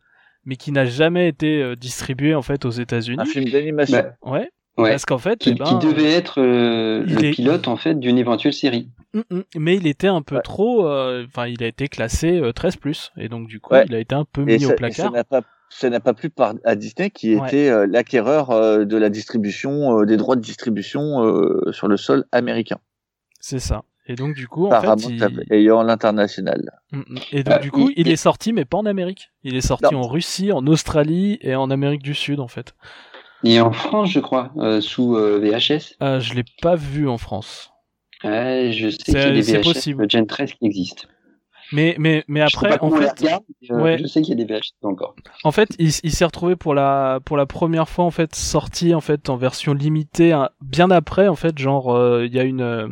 mais 0.45 0.57
qui 0.57 0.73
n'a 0.73 0.87
jamais 0.87 1.29
été 1.29 1.63
euh, 1.63 1.77
distribué 1.77 2.35
en 2.35 2.43
fait 2.43 2.65
aux 2.65 2.71
États-Unis. 2.71 3.21
Un 3.21 3.25
film 3.27 3.45
d'animation. 3.51 3.99
Bah, 3.99 4.31
Ouais. 4.31 4.51
Ouais. 4.79 4.91
Parce 4.91 5.05
qu'en 5.05 5.19
fait, 5.19 5.39
Qui, 5.41 5.51
eh 5.51 5.55
ben, 5.55 5.65
qui 5.65 5.87
devait 5.87 6.13
être 6.13 6.41
euh, 6.41 7.03
le 7.05 7.25
est- 7.25 7.31
pilote 7.33 7.67
en 7.69 7.77
fait 7.77 7.95
d'une 7.99 8.17
éventuelle 8.17 8.53
série. 8.55 8.89
Mm, 9.15 9.21
mm. 9.31 9.43
mais 9.57 9.77
il 9.77 9.87
était 9.87 10.07
un 10.09 10.23
peu 10.23 10.37
Ouais. 10.37 10.43
trop. 10.43 10.87
euh, 10.87 11.25
Enfin, 11.27 11.47
il 11.47 11.63
a 11.63 11.67
été 11.67 11.89
classé 11.89 12.39
euh, 12.41 12.53
13 12.53 12.77
et 13.17 13.29
donc 13.29 13.49
du 13.49 13.61
coup, 13.61 13.75
Ouais. 13.75 13.85
il 13.89 13.95
a 13.95 13.99
été 14.01 14.15
un 14.15 14.25
peu 14.25 14.43
mis 14.45 14.53
au 14.53 14.57
et 14.57 14.59
ça 14.71 14.75
placard. 14.75 15.13
n'a 15.13 15.25
pas, 15.25 15.41
ça 15.71 15.89
n'a 15.91 16.01
pas 16.01 16.13
plu 16.15 16.29
par, 16.31 16.55
à 16.65 16.75
Disney 16.75 17.11
qui 17.11 17.35
Ouais. 17.37 17.47
était 17.49 17.69
euh, 17.71 17.87
l'acquéreur 17.89 18.51
euh, 18.51 18.85
de 18.85 18.97
la 18.97 19.09
distribution, 19.09 20.01
euh, 20.01 20.05
des 20.07 20.17
droits 20.17 20.37
de 20.37 20.41
distribution 20.43 21.25
euh, 21.25 21.73
sur 21.73 21.89
le 21.89 21.97
sol 21.97 22.25
américain. 22.33 22.79
C'est 23.41 23.61
ça. 23.61 23.83
Et 24.11 24.15
donc 24.15 24.35
du 24.35 24.49
coup, 24.49 24.69
en 24.69 24.81
fait, 24.81 25.07
il... 25.11 25.45
ayant 25.51 25.83
l'international. 25.83 26.71
Mm, 26.93 26.99
mm. 26.99 27.19
et 27.33 27.43
donc 27.45 27.55
Euh, 27.55 27.59
du 27.59 27.71
coup, 27.71 27.91
il- 27.91 28.07
il 28.07 28.09
est 28.09 28.17
sorti, 28.17 28.53
mais 28.53 28.65
pas 28.65 28.79
en 28.79 28.87
Amérique. 28.87 29.31
Il 29.45 29.55
est 29.57 29.61
sorti 29.67 29.93
Non. 29.95 30.01
en 30.01 30.09
Russie, 30.09 30.51
en 30.53 30.67
Australie 30.67 31.39
et 31.43 31.55
en 31.55 31.71
Amérique 31.71 32.03
du 32.03 32.15
Sud, 32.15 32.41
en 32.41 32.49
fait. 32.49 32.75
Et 33.45 33.61
en 33.61 33.71
France, 33.71 34.11
je 34.11 34.19
crois, 34.21 34.51
euh, 34.57 34.81
sous 34.81 35.15
euh, 35.17 35.39
VHS. 35.39 35.95
Euh, 36.03 36.21
je 36.21 36.35
l'ai 36.35 36.45
pas 36.63 36.75
vu 36.75 37.07
en 37.09 37.19
France. 37.19 37.71
Ouais, 38.25 38.71
je 38.73 38.89
sais 38.91 38.97
qu'il 39.05 39.15
y 39.15 39.19
a 39.19 39.31
des 39.33 39.43
VHS 39.43 39.63
possible. 39.63 40.07
de 40.07 40.11
Gen 40.11 40.27
13 40.27 40.53
qui 40.55 40.67
existent. 40.67 41.05
Mais 41.71 41.95
mais 41.99 42.25
mais 42.29 42.41
Je 42.49 42.57
après, 42.57 42.79
pas 42.79 42.85
en 42.85 42.91
fait, 42.91 43.11
regarde, 43.21 43.43
mais, 43.61 43.71
euh, 43.71 43.83
ouais. 43.83 43.99
je 43.99 44.07
sais 44.07 44.23
qu'il 44.23 44.31
y 44.39 44.43
a 44.43 44.45
des 44.45 44.51
VHS 44.53 44.73
encore. 44.83 45.15
En 45.45 45.53
fait, 45.53 45.69
il, 45.79 45.89
il 46.03 46.13
s'est 46.13 46.25
retrouvé 46.25 46.57
pour 46.57 46.75
la 46.75 47.21
pour 47.25 47.37
la 47.37 47.45
première 47.47 47.89
fois 47.91 48.07
en 48.07 48.11
fait 48.11 48.35
sorti 48.35 48.95
en 48.95 49.01
fait 49.03 49.29
en 49.29 49.37
version 49.37 49.75
limitée 49.75 50.33
hein, 50.33 50.49
bien 50.63 50.91
après 50.91 51.29
en 51.29 51.35
fait 51.37 51.59
genre 51.59 51.95
euh, 51.95 52.25
il 52.27 52.35
y 52.35 52.41
a 52.41 52.45
une 52.45 52.63
euh, 52.63 52.89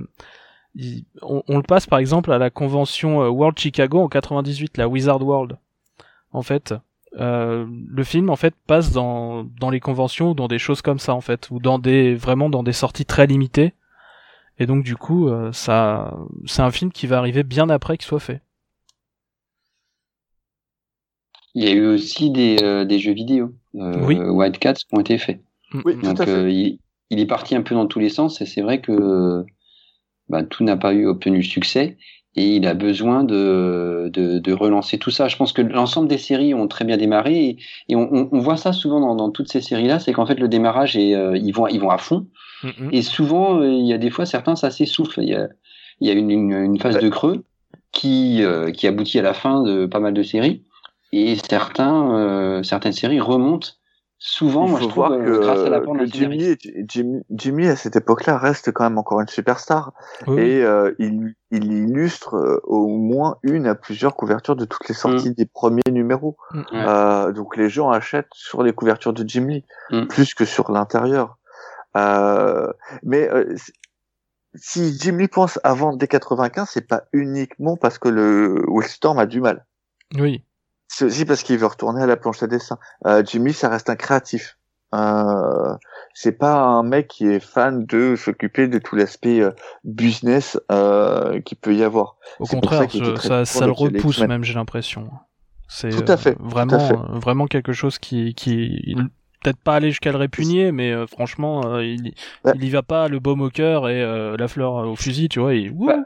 il- 0.75 1.07
on, 1.23 1.43
on 1.49 1.57
le 1.57 1.63
passe 1.63 1.87
par 1.87 1.99
exemple 1.99 2.31
à 2.33 2.39
la 2.39 2.51
convention 2.51 3.23
euh, 3.23 3.29
World 3.31 3.59
Chicago 3.59 4.01
en 4.01 4.09
98 4.09 4.77
la 4.77 4.89
Wizard 4.89 5.23
World 5.23 5.57
en 6.33 6.43
fait 6.43 6.75
euh, 7.19 7.65
le 7.89 8.05
film 8.05 8.29
en 8.29 8.37
fait 8.37 8.55
passe 8.67 8.93
dans 8.93 9.45
dans 9.59 9.71
les 9.71 9.81
conventions 9.81 10.33
ou 10.33 10.35
dans 10.35 10.49
des 10.49 10.59
choses 10.59 10.83
comme 10.83 10.99
ça 10.99 11.15
en 11.15 11.23
fait 11.23 11.49
ou 11.51 11.61
dans 11.61 11.79
des 11.79 12.15
vraiment 12.15 12.51
dans 12.51 12.63
des 12.63 12.75
sorties 12.75 13.07
très 13.07 13.27
limitées 13.27 13.73
et 14.59 14.67
donc 14.67 14.85
du 14.85 14.97
coup 14.97 15.29
euh, 15.29 15.53
ça 15.53 16.15
c'est 16.47 16.63
un 16.63 16.71
film 16.71 16.93
qui 16.93 17.07
va 17.07 17.19
arriver 17.19 17.43
bien 17.43 17.69
après 17.71 17.97
qu'il 17.97 18.07
soit 18.07 18.21
fait 18.21 18.43
Il 21.55 21.65
y 21.65 21.69
a 21.69 21.73
eu 21.73 21.87
aussi 21.87 22.31
des, 22.31 22.59
euh, 22.63 22.85
des 22.85 22.99
jeux 22.99 23.13
vidéo, 23.13 23.55
euh, 23.77 24.07
Oui. 24.07 24.17
Wildcats, 24.19 24.75
qui 24.75 24.87
ont 24.93 25.01
été 25.01 25.19
faits. 25.19 25.41
Oui, 25.85 25.95
Mm, 25.97 26.01
tout 26.01 26.07
Donc, 26.09 26.21
à 26.21 26.27
fait. 26.27 26.31
euh, 26.31 26.51
il, 26.51 26.79
il 27.11 27.21
est 27.21 27.27
parti 27.27 27.55
un 27.55 27.63
peu 27.63 27.75
dans 27.75 27.87
tous 27.87 27.99
les 27.99 28.09
sens, 28.11 28.41
et 28.41 28.47
c'est 28.47 28.61
vrai 28.63 28.81
que 28.81 29.45
bah, 30.29 30.45
tout 30.45 30.65
n'a 30.65 30.77
pas 30.77 30.95
eu 30.95 31.07
obtenu 31.07 31.39
le 31.39 31.43
succès, 31.43 31.99
et 32.37 32.57
il 32.57 32.67
a 32.67 32.75
besoin 32.75 33.25
de, 33.25 34.11
de, 34.13 34.39
de 34.39 34.53
relancer 34.53 34.99
tout 34.99 35.11
ça. 35.11 35.29
Je 35.29 35.37
pense 35.37 35.53
que 35.53 35.63
l'ensemble 35.63 36.09
des 36.09 36.19
séries 36.19 36.55
ont 36.55 36.69
très 36.69 36.85
bien 36.85 36.97
démarré, 36.99 37.47
et, 37.47 37.59
et 37.89 37.97
on, 37.97 38.13
on- 38.15 38.29
on 38.33 38.41
voit 38.41 38.57
ça 38.59 38.73
souvent 38.73 39.01
dans, 39.01 39.17
dans 39.17 39.31
toutes 39.31 39.51
ces 39.51 39.61
séries-là, 39.63 40.01
c'est 40.01 40.13
qu'en 40.13 40.27
fait 40.27 40.39
le 40.41 40.49
démarrage 40.49 40.97
est, 40.97 41.15
euh, 41.15 41.37
ils 41.39 41.53
vont, 41.53 41.69
ils 41.69 41.81
vont 41.81 41.91
à 41.91 41.99
fond, 41.99 42.27
Mm, 42.63 42.69
mm. 42.79 42.89
et 42.93 43.03
souvent 43.03 43.61
euh, 43.61 43.67
il 43.69 43.87
y 43.87 43.93
a 43.93 43.99
des 43.99 44.11
fois 44.11 44.27
certains 44.27 44.57
ça 44.57 44.71
s'essouffle. 44.71 45.21
Il 45.23 45.29
y 45.29 45.35
a, 45.35 45.49
il 46.01 46.09
y 46.09 46.11
a 46.11 46.15
une, 46.15 46.31
une, 46.31 46.53
une 46.53 46.79
phase 46.81 46.97
Ouais. 46.97 47.03
de 47.03 47.09
creux 47.09 47.45
qui, 47.93 48.43
euh, 48.43 48.71
qui 48.71 48.87
aboutit 48.87 49.19
à 49.19 49.23
la 49.23 49.35
fin 49.35 49.63
de 49.63 49.87
pas 49.87 50.01
mal 50.01 50.13
de 50.15 50.23
séries, 50.23 50.63
et 51.13 51.37
certains, 51.37 52.15
euh, 52.15 52.63
certaines 52.63 52.93
séries 52.93 53.21
remontent. 53.21 53.69
Souvent, 54.19 54.65
Il 54.65 54.71
moi 54.71 54.79
faut 54.81 54.85
je 54.85 54.89
trouve, 54.91 55.07
voir 55.09 55.13
euh, 55.13 55.41
grâce 55.41 55.59
à 55.61 55.81
que, 55.81 55.85
que 55.85 55.99
d'un 55.99 56.05
Jimmy, 56.07 56.57
Jimmy, 56.89 57.21
Jimmy, 57.31 57.67
à 57.69 57.77
cette 57.77 57.97
époque-là 57.97 58.39
reste 58.39 58.73
quand 58.73 58.85
même 58.85 58.97
encore 58.97 59.21
une 59.21 59.29
superstar 59.29 59.93
Oui, 60.27 60.41
et 60.41 60.63
euh, 60.65 60.93
il, 60.99 61.35
il 61.51 61.71
illustre 61.71 62.35
euh, 62.35 62.59
au 62.65 62.89
moins 62.89 63.37
une 63.43 63.67
à 63.67 63.75
plusieurs 63.75 64.17
couvertures 64.17 64.57
de 64.57 64.65
toutes 64.65 64.89
les 64.89 64.95
sorties 64.95 65.33
des 65.35 65.45
premiers 65.45 65.83
numéros. 65.91 66.37
Mm, 66.53 66.59
mm. 66.61 66.65
Euh, 66.73 67.33
donc 67.33 67.59
les 67.59 67.69
gens 67.69 67.91
achètent 67.91 68.33
sur 68.33 68.63
les 68.63 68.73
couvertures 68.73 69.13
de 69.13 69.23
Jim 69.29 69.47
Lee 69.49 69.65
Mm. 69.91 70.07
plus 70.07 70.33
que 70.35 70.47
sur 70.47 70.73
l'intérieur. 70.73 71.37
Euh, 71.97 72.73
mais 73.03 73.29
euh, 73.31 73.55
si 74.55 74.99
Jim 74.99 75.17
Lee 75.19 75.29
pense 75.29 75.59
à 75.65 75.75
vendre 75.75 75.99
dès 75.99 76.09
95, 76.09 76.69
c'est 76.71 76.87
pas 76.87 77.05
uniquement 77.13 77.77
parce 77.77 77.99
que 77.99 78.09
le 78.09 78.65
Willstorm 78.69 79.19
a 79.19 79.27
du 79.27 79.41
mal. 79.41 79.67
oui 80.15 80.45
C'est 80.89 81.07
aussi 81.07 81.25
parce 81.25 81.43
qu'il 81.43 81.59
veut 81.59 81.67
retourner 81.67 82.03
à 82.03 82.07
la 82.07 82.17
planche 82.17 82.43
à 82.43 82.47
dessin. 82.47 82.79
Euh, 83.07 83.23
Jimmy, 83.25 83.53
ça 83.53 83.69
reste 83.69 83.91
un 83.91 83.97
créatif. 83.97 84.59
Euh, 84.95 85.75
c'est 86.15 86.33
pas 86.39 86.55
un 86.63 86.83
mec 86.85 87.09
qui 87.09 87.27
est 87.27 87.41
fan 87.41 87.85
de 87.87 88.15
s'occuper 88.17 88.69
de 88.69 88.79
tout 88.79 88.95
l'aspect 88.97 89.41
euh, 89.41 89.51
business 89.85 90.59
euh, 90.71 91.41
qu'il 91.41 91.59
peut 91.59 91.75
y 91.75 91.83
avoir. 91.83 92.17
Au 92.39 92.47
contraire, 92.47 92.91
ça 92.91 92.99
je- 92.99 93.45
ça, 93.45 93.67
le 93.67 93.73
repousse 93.73 94.21
même, 94.21 94.45
j'ai 94.45 94.55
l'impression. 94.55 95.11
C'est 95.69 95.91
Tout 95.91 96.05
à 96.11 96.17
fait, 96.17 96.31
euh, 96.31 96.35
tout 96.35 96.47
à 96.47 96.49
vraiment, 96.49 96.79
fait. 96.79 97.19
vraiment 97.19 97.47
quelque 97.47 97.73
chose 97.73 97.99
qui, 97.99 98.35
qui, 98.35 98.95
peut-être 99.43 99.59
pas 99.59 99.75
aller 99.75 99.91
jusqu'à 99.91 100.13
le 100.13 100.19
répugner, 100.19 100.73
mais 100.73 100.93
euh, 100.93 101.07
franchement, 101.07 101.61
euh, 101.67 101.85
il, 101.85 102.13
Ouais. 102.45 102.53
il 102.55 102.65
y 102.65 102.71
va 102.71 102.83
pas 102.83 103.09
le 103.09 103.19
baume 103.19 103.41
au 103.43 103.51
cœur 103.51 103.89
et 103.89 104.03
euh, 104.03 104.37
la 104.39 104.49
fleur 104.49 104.89
au 104.89 104.97
fusil, 104.97 105.29
tu 105.29 105.41
vois. 105.41 105.55
Et. 105.55 105.71
Bah, 105.71 105.99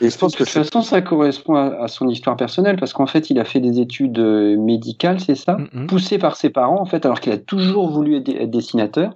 je 0.00 0.16
pense 0.18 0.32
de 0.32 0.36
que 0.38 0.42
toute 0.44 0.52
c'est 0.52 0.62
façon, 0.62 0.82
ça 0.82 1.00
correspond 1.00 1.54
à, 1.54 1.82
à 1.82 1.88
son 1.88 2.08
histoire 2.08 2.36
personnelle 2.36 2.76
parce 2.78 2.92
qu'en 2.92 3.06
fait, 3.06 3.30
il 3.30 3.38
a 3.38 3.44
fait 3.44 3.60
des 3.60 3.80
études 3.80 4.18
médicales, 4.18 5.20
c'est 5.20 5.34
ça, 5.36 5.56
Mm, 5.56 5.68
mm. 5.72 5.86
poussé 5.86 6.18
par 6.18 6.36
ses 6.36 6.50
parents, 6.50 6.80
en 6.80 6.84
fait, 6.84 7.06
alors 7.06 7.20
qu'il 7.20 7.32
a 7.32 7.38
toujours 7.38 7.88
voulu 7.90 8.16
être, 8.16 8.28
être 8.28 8.50
dessinateur. 8.50 9.14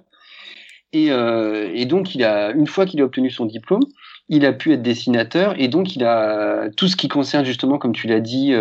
Et, 0.93 1.11
euh, 1.11 1.69
et 1.73 1.85
donc, 1.85 2.15
il 2.15 2.23
a, 2.23 2.51
une 2.51 2.67
fois 2.67 2.85
qu'il 2.85 2.99
a 3.01 3.05
obtenu 3.05 3.29
son 3.29 3.45
diplôme, 3.45 3.83
il 4.27 4.45
a 4.45 4.53
pu 4.53 4.73
être 4.73 4.81
dessinateur 4.81 5.53
et 5.59 5.67
donc 5.67 5.95
il 5.95 6.03
a 6.03 6.69
tout 6.77 6.87
ce 6.87 6.95
qui 6.95 7.07
concerne 7.09 7.45
justement, 7.45 7.77
comme 7.77 7.93
tu 7.93 8.07
l'as 8.07 8.19
dit, 8.21 8.53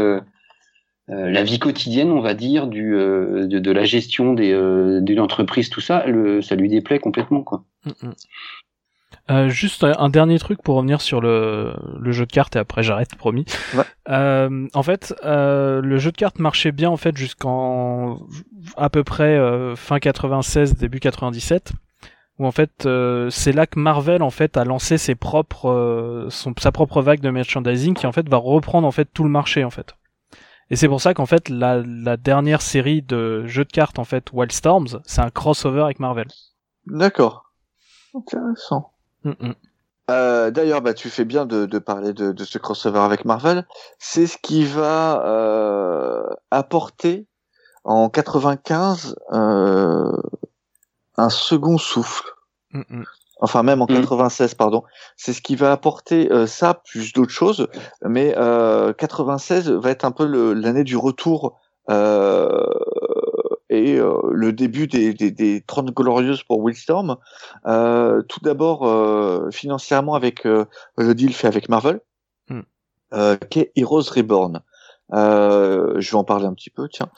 la 1.11 1.43
vie 1.43 1.59
quotidienne, 1.59 2.11
on 2.11 2.21
va 2.21 2.35
dire, 2.35 2.67
du, 2.67 2.95
euh, 2.95 3.47
de, 3.47 3.59
de 3.59 3.71
la 3.71 3.85
gestion 3.85 4.33
des, 4.33 4.53
euh, 4.53 5.01
d'une 5.01 5.21
entreprise, 5.21 5.69
tout 5.71 5.81
ça, 5.81 6.07
le, 6.07 6.41
ça 6.43 6.55
lui 6.55 6.69
déplaît 6.69 6.99
complètement, 6.99 7.43
quoi. 7.43 7.65
Mm, 7.85 8.09
mm. 8.09 8.13
Euh, 9.31 9.49
juste 9.49 9.85
un 9.85 10.09
dernier 10.09 10.39
truc 10.41 10.61
pour 10.61 10.75
revenir 10.75 11.01
sur 11.01 11.21
le, 11.21 11.75
le 12.01 12.11
jeu 12.11 12.27
de 12.27 12.33
cartes 12.33 12.57
et 12.57 12.59
après 12.59 12.83
j'arrête, 12.83 13.15
promis. 13.15 13.45
Ouais. 13.75 13.85
Euh, 14.09 14.67
en 14.75 14.83
fait, 14.83 15.15
euh, 15.25 15.81
le 15.81 15.99
jeu 15.99 16.11
de 16.11 16.17
cartes 16.17 16.41
marchait 16.41 16.73
bien 16.73 16.91
en 16.91 16.97
fait 16.97 17.17
jusqu'en 17.17 18.19
à 18.77 18.91
peu 18.91 19.05
près 19.05 19.37
euh, 19.37 19.77
fin 19.77 20.01
96, 20.01 20.77
début 20.77 20.99
97, 20.99 21.73
où 22.39 22.47
en 22.47 22.51
fait 22.51 22.87
euh, 22.87 23.31
c'est 23.31 23.53
là 23.53 23.69
que 23.69 23.79
Marvel 23.79 24.23
en 24.23 24.31
fait 24.31 24.57
a 24.57 24.65
lancé 24.65 24.99
ses 24.99 25.15
propres 25.15 25.71
euh, 25.71 26.29
son, 26.31 26.53
sa 26.59 26.73
propre 26.73 27.01
vague 27.01 27.21
de 27.21 27.31
merchandising 27.31 27.95
qui 27.95 28.07
en 28.09 28.13
fait 28.13 28.29
va 28.29 28.39
reprendre 28.39 28.89
en 28.89 28.93
fait 28.93 29.09
tout 29.15 29.23
le 29.23 29.31
marché 29.31 29.63
en 29.63 29.71
fait. 29.71 29.95
Et 30.71 30.77
c'est 30.77 30.89
pour 30.89 31.01
ça 31.01 31.15
qu'en 31.15 31.27
fait 31.27 31.49
la, 31.49 31.83
la 31.85 32.17
dernière 32.17 32.63
série 32.63 33.03
de 33.03 33.47
jeux 33.47 33.65
de 33.65 33.73
cartes 33.73 33.99
en 33.99 34.05
fait 34.05 34.33
Wildstorms, 34.33 35.01
c'est 35.05 35.21
un 35.21 35.31
crossover 35.31 35.83
avec 35.83 35.99
Marvel. 36.01 36.29
d'accord. 36.87 37.53
Intéressant. 38.15 38.93
Mm, 39.25 39.31
mm. 39.41 39.55
Euh, 40.11 40.51
D'ailleurs, 40.51 40.83
bah, 40.83 40.95
tu 40.95 41.09
fais 41.09 41.25
bien 41.25 41.47
de, 41.47 41.67
de 41.67 41.79
parler 41.79 42.13
de, 42.13 42.33
de 42.33 42.45
ce 42.45 42.59
crossover 42.59 42.99
avec 43.01 43.25
Marvel. 43.25 43.67
C'est 43.99 44.27
ce 44.27 44.37
qui 44.39 44.65
va 44.65 45.25
euh, 45.25 46.27
apporter 46.51 47.27
en 47.85 48.09
95 48.09 49.15
euh, 49.33 50.13
un 51.17 51.29
second 51.31 51.79
souffle. 51.79 52.29
Mm, 52.73 52.83
mm. 52.89 53.05
Enfin, 53.41 53.63
même 53.63 53.81
en 53.83 53.87
Mhm. 53.89 54.01
96, 54.01 54.55
pardon. 54.55 54.83
C'est 55.17 55.33
ce 55.33 55.41
qui 55.43 55.57
va 55.57 55.73
apporter 55.73 56.31
euh, 56.31 56.47
ça 56.47 56.75
plus 56.75 57.13
d'autres 57.13 57.33
choses. 57.33 57.69
Mais 58.05 58.35
euh, 58.37 58.93
96 58.93 59.71
va 59.71 59.91
être 59.91 60.05
un 60.05 60.11
peu 60.13 60.27
le- 60.27 60.53
l'année 60.53 60.85
du 60.85 60.97
retour 60.97 61.59
euh, 61.89 62.67
et 63.71 63.97
euh, 63.97 64.15
le 64.31 64.53
début 64.53 64.87
des, 64.87 65.15
des, 65.15 65.31
des 65.31 65.63
30 65.67 65.93
glorieuses 65.95 66.43
pour 66.43 66.63
Willstorm. 66.65 67.17
Euh, 67.67 68.23
tout 68.23 68.41
d'abord, 68.43 68.87
euh, 68.87 69.51
financièrement, 69.51 70.15
avec 70.15 70.45
euh, 70.47 70.65
le 70.97 71.15
deal 71.15 71.33
fait 71.33 71.47
avec 71.47 71.69
Marvel, 71.69 72.01
euh, 73.13 73.37
qui 73.49 73.61
est 73.61 73.73
Heroes 73.77 74.11
Reborn. 74.15 74.61
Euh, 75.13 75.95
je 75.99 76.11
vais 76.11 76.17
en 76.17 76.25
parler 76.25 76.47
un 76.47 76.55
petit 76.55 76.71
peu, 76.71 76.89
tiens. 76.89 77.09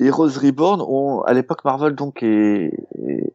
Heroes 0.00 0.38
Reborn, 0.42 0.82
on, 0.86 1.20
à 1.22 1.32
l'époque 1.32 1.64
Marvel 1.64 1.94
donc 1.94 2.22
est, 2.22 2.72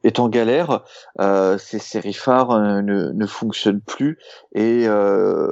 est, 0.03 0.19
en 0.19 0.29
galère, 0.29 0.83
euh, 1.19 1.57
ces 1.57 1.79
séries 1.79 2.13
phares 2.13 2.51
euh, 2.51 2.81
ne, 2.81 3.11
ne 3.11 3.25
fonctionnent 3.25 3.81
plus 3.81 4.17
et 4.53 4.87
euh, 4.87 5.51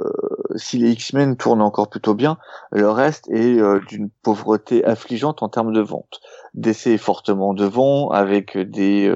si 0.56 0.78
les 0.78 0.90
X-Men 0.92 1.36
tournent 1.36 1.62
encore 1.62 1.88
plutôt 1.88 2.14
bien, 2.14 2.38
le 2.72 2.90
reste 2.90 3.28
est 3.30 3.58
d'une 3.88 4.10
pauvreté 4.22 4.84
affligeante 4.84 5.42
en 5.42 5.48
termes 5.48 5.72
de 5.72 5.80
vente. 5.80 6.20
DC 6.54 6.88
est 6.88 6.98
fortement 6.98 7.54
devant 7.54 8.08
avec 8.10 8.56
des 8.56 9.12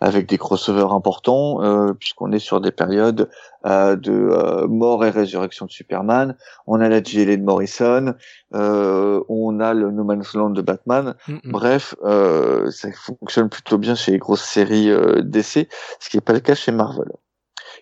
avec 0.00 0.26
des 0.26 0.38
crossovers 0.38 0.92
importants 0.92 1.62
euh, 1.62 1.92
puisqu'on 1.92 2.32
est 2.32 2.38
sur 2.38 2.60
des 2.60 2.70
périodes 2.70 3.28
euh, 3.66 3.96
de 3.96 4.12
euh, 4.12 4.66
mort 4.66 5.04
et 5.04 5.10
résurrection 5.10 5.66
de 5.66 5.70
Superman. 5.70 6.36
On 6.66 6.80
a 6.80 6.88
la 6.88 7.02
JLA 7.02 7.36
de 7.36 7.42
Morrison, 7.42 8.14
euh, 8.54 9.22
on 9.28 9.60
a 9.60 9.74
le 9.74 9.90
No 9.90 10.04
Man's 10.04 10.34
Land 10.34 10.50
de 10.50 10.62
Batman. 10.62 11.14
Mm, 11.28 11.32
mm. 11.32 11.40
Bref, 11.44 11.94
euh, 12.02 12.70
ça 12.70 12.88
fonctionne 12.92 13.48
plutôt 13.48 13.78
bien 13.78 13.94
chez 13.94 14.12
les 14.12 14.18
grosses 14.18 14.44
séries 14.44 14.90
euh, 14.90 15.22
DC, 15.22 15.68
ce 16.00 16.08
qui 16.10 16.16
n'est 16.16 16.22
pas 16.22 16.32
le 16.32 16.40
cas 16.40 16.54
chez 16.54 16.72
Marvel. 16.72 17.10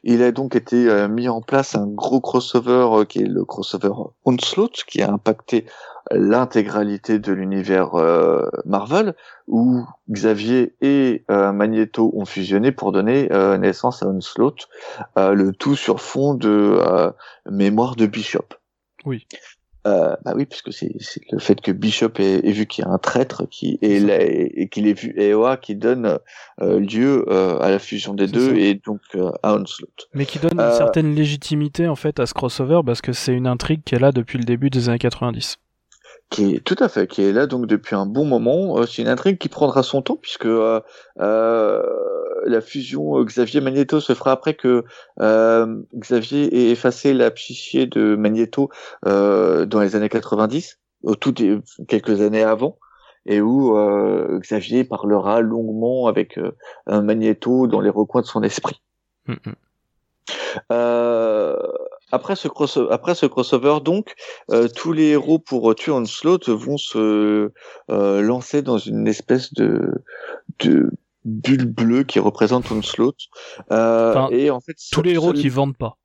Il 0.03 0.23
a 0.23 0.33
donc 0.33 0.55
été 0.55 0.89
euh, 0.89 1.09
mis 1.09 1.29
en 1.29 1.41
place 1.41 1.75
un 1.75 1.87
gros 1.87 2.21
crossover 2.21 2.89
euh, 2.93 3.05
qui 3.05 3.21
est 3.21 3.27
le 3.27 3.45
crossover 3.45 3.93
Onslaught, 4.25 4.85
qui 4.87 5.03
a 5.03 5.11
impacté 5.11 5.67
l'intégralité 6.11 7.19
de 7.19 7.33
l'univers 7.33 7.95
euh, 7.95 8.49
Marvel, 8.65 9.15
où 9.47 9.85
Xavier 10.11 10.75
et 10.81 11.25
Magneto 11.29 12.13
ont 12.15 12.25
fusionné 12.25 12.73
pour 12.73 12.93
donner 12.93 13.29
naissance 13.59 14.03
à 14.03 14.09
Onslaught, 14.09 14.69
le 15.17 15.51
tout 15.53 15.77
sur 15.77 16.01
fond 16.01 16.35
de 16.35 16.79
mémoire 17.51 17.97
de 17.97 18.07
Bishop. 18.07 18.49
Oui. 19.05 19.27
Euh, 19.89 20.17
bah 20.25 20.33
oui, 20.37 20.45
puisque 20.45 20.73
c'est 20.73 20.91
le 21.31 21.39
fait 21.39 21.61
que 21.61 21.73
Bishop 21.73 22.11
ait, 22.19 22.51
vu 22.51 22.67
qu'il 22.67 22.85
y 22.85 22.89
a 22.89 22.91
un 22.91 22.99
traître 22.99 23.49
qui 23.49 23.79
est 23.81 24.03
et 24.55 24.69
qu'il 24.69 24.87
ait 24.87 24.93
vu 24.93 25.15
Eoa 25.17 25.57
qui 25.57 25.77
donne 25.77 26.19
euh, 26.61 26.81
lieu 26.81 27.25
euh, 27.29 27.59
à 27.61 27.71
la 27.71 27.79
fusion 27.79 28.13
des 28.15 28.27
deux 28.27 28.57
et 28.57 28.75
donc 28.75 29.01
à 29.43 29.55
Onslaught. 29.55 30.09
Mais 30.15 30.27
qui 30.27 30.39
donne 30.39 30.61
une 30.61 30.73
certaine 30.73 31.15
légitimité 31.15 31.89
en 31.89 31.97
fait 31.97 32.21
à 32.21 32.27
ce 32.27 32.35
crossover 32.35 32.81
parce 32.85 33.01
que 33.01 33.13
c'est 33.13 33.33
une 33.33 33.47
intrigue 33.47 33.83
qui 33.85 33.95
est 33.95 34.01
là 34.01 34.13
depuis 34.13 34.39
le 34.39 34.45
début 34.45 34.69
des 34.69 34.89
années 34.89 34.99
90 34.99 35.59
qui 36.31 36.55
est 36.55 36.61
tout 36.61 36.77
à 36.79 36.89
fait, 36.89 37.07
qui 37.07 37.23
est 37.23 37.33
là 37.33 37.47
donc 37.47 37.67
depuis 37.67 37.95
un 37.95 38.07
bon 38.07 38.25
moment. 38.25 38.85
c'est 38.87 39.03
une 39.03 39.09
intrigue 39.09 39.39
qui 39.39 39.49
prendra 39.49 39.83
son 39.83 40.03
temps 40.03 40.17
puisque 40.21 40.47
euh, 40.47 40.81
la 42.45 42.61
fusion 42.61 43.23
Xavier 43.23 43.61
Magneto 43.61 44.01
se 44.01 44.15
fera 44.15 44.33
après 44.33 44.55
que 44.55 44.85
euh, 45.21 45.83
Xavier 45.95 46.55
ait 46.55 46.71
effacé 46.71 47.15
la 47.15 47.31
psyché 47.31 47.87
de 47.87 48.17
Magneto 48.17 48.71
euh, 49.07 49.67
dans 49.67 49.81
les 49.81 49.97
années 49.97 50.09
90, 50.09 50.79
au 51.05 51.15
tout 51.15 51.35
quelques 51.87 52.21
années 52.21 52.43
avant, 52.43 52.79
et 53.27 53.41
où 53.41 53.77
euh, 53.77 54.39
Xavier 54.41 54.85
parlera 54.85 55.41
longuement 55.41 56.07
avec 56.07 56.39
un 56.87 57.03
Magneto 57.03 57.67
dans 57.67 57.81
les 57.81 57.91
recoins 57.91 58.23
de 58.23 58.27
son 58.27 58.43
esprit. 58.43 58.81
Mm-hmm. 59.29 59.55
Après 62.13 62.37
ce 62.37 62.49
crossover, 62.49 62.89
après 62.93 63.15
ce 63.15 63.27
crossover 63.27 63.79
donc, 63.85 64.15
tous 64.77 64.93
les 64.93 65.09
héros 65.09 65.39
pour 65.39 65.75
tuer 65.75 65.93
Onslaught 65.93 66.49
vont 66.49 66.79
se 66.79 67.51
lancer 67.89 68.63
dans 68.63 68.79
une 68.79 69.07
espèce 69.07 69.53
de, 69.55 69.93
de 70.61 70.91
bulle 71.29 71.67
bleue 71.67 72.05
qui 72.05 72.19
représente 72.19 72.71
Onslaught. 72.71 73.17
Euh, 73.71 74.29
et 74.31 74.51
en 74.51 74.61
fait, 74.61 74.77
tous 74.91 75.03
les 75.03 75.13
héros 75.13 75.33
qui 75.33 75.49
vendent 75.49 75.77
pas. 75.77 75.99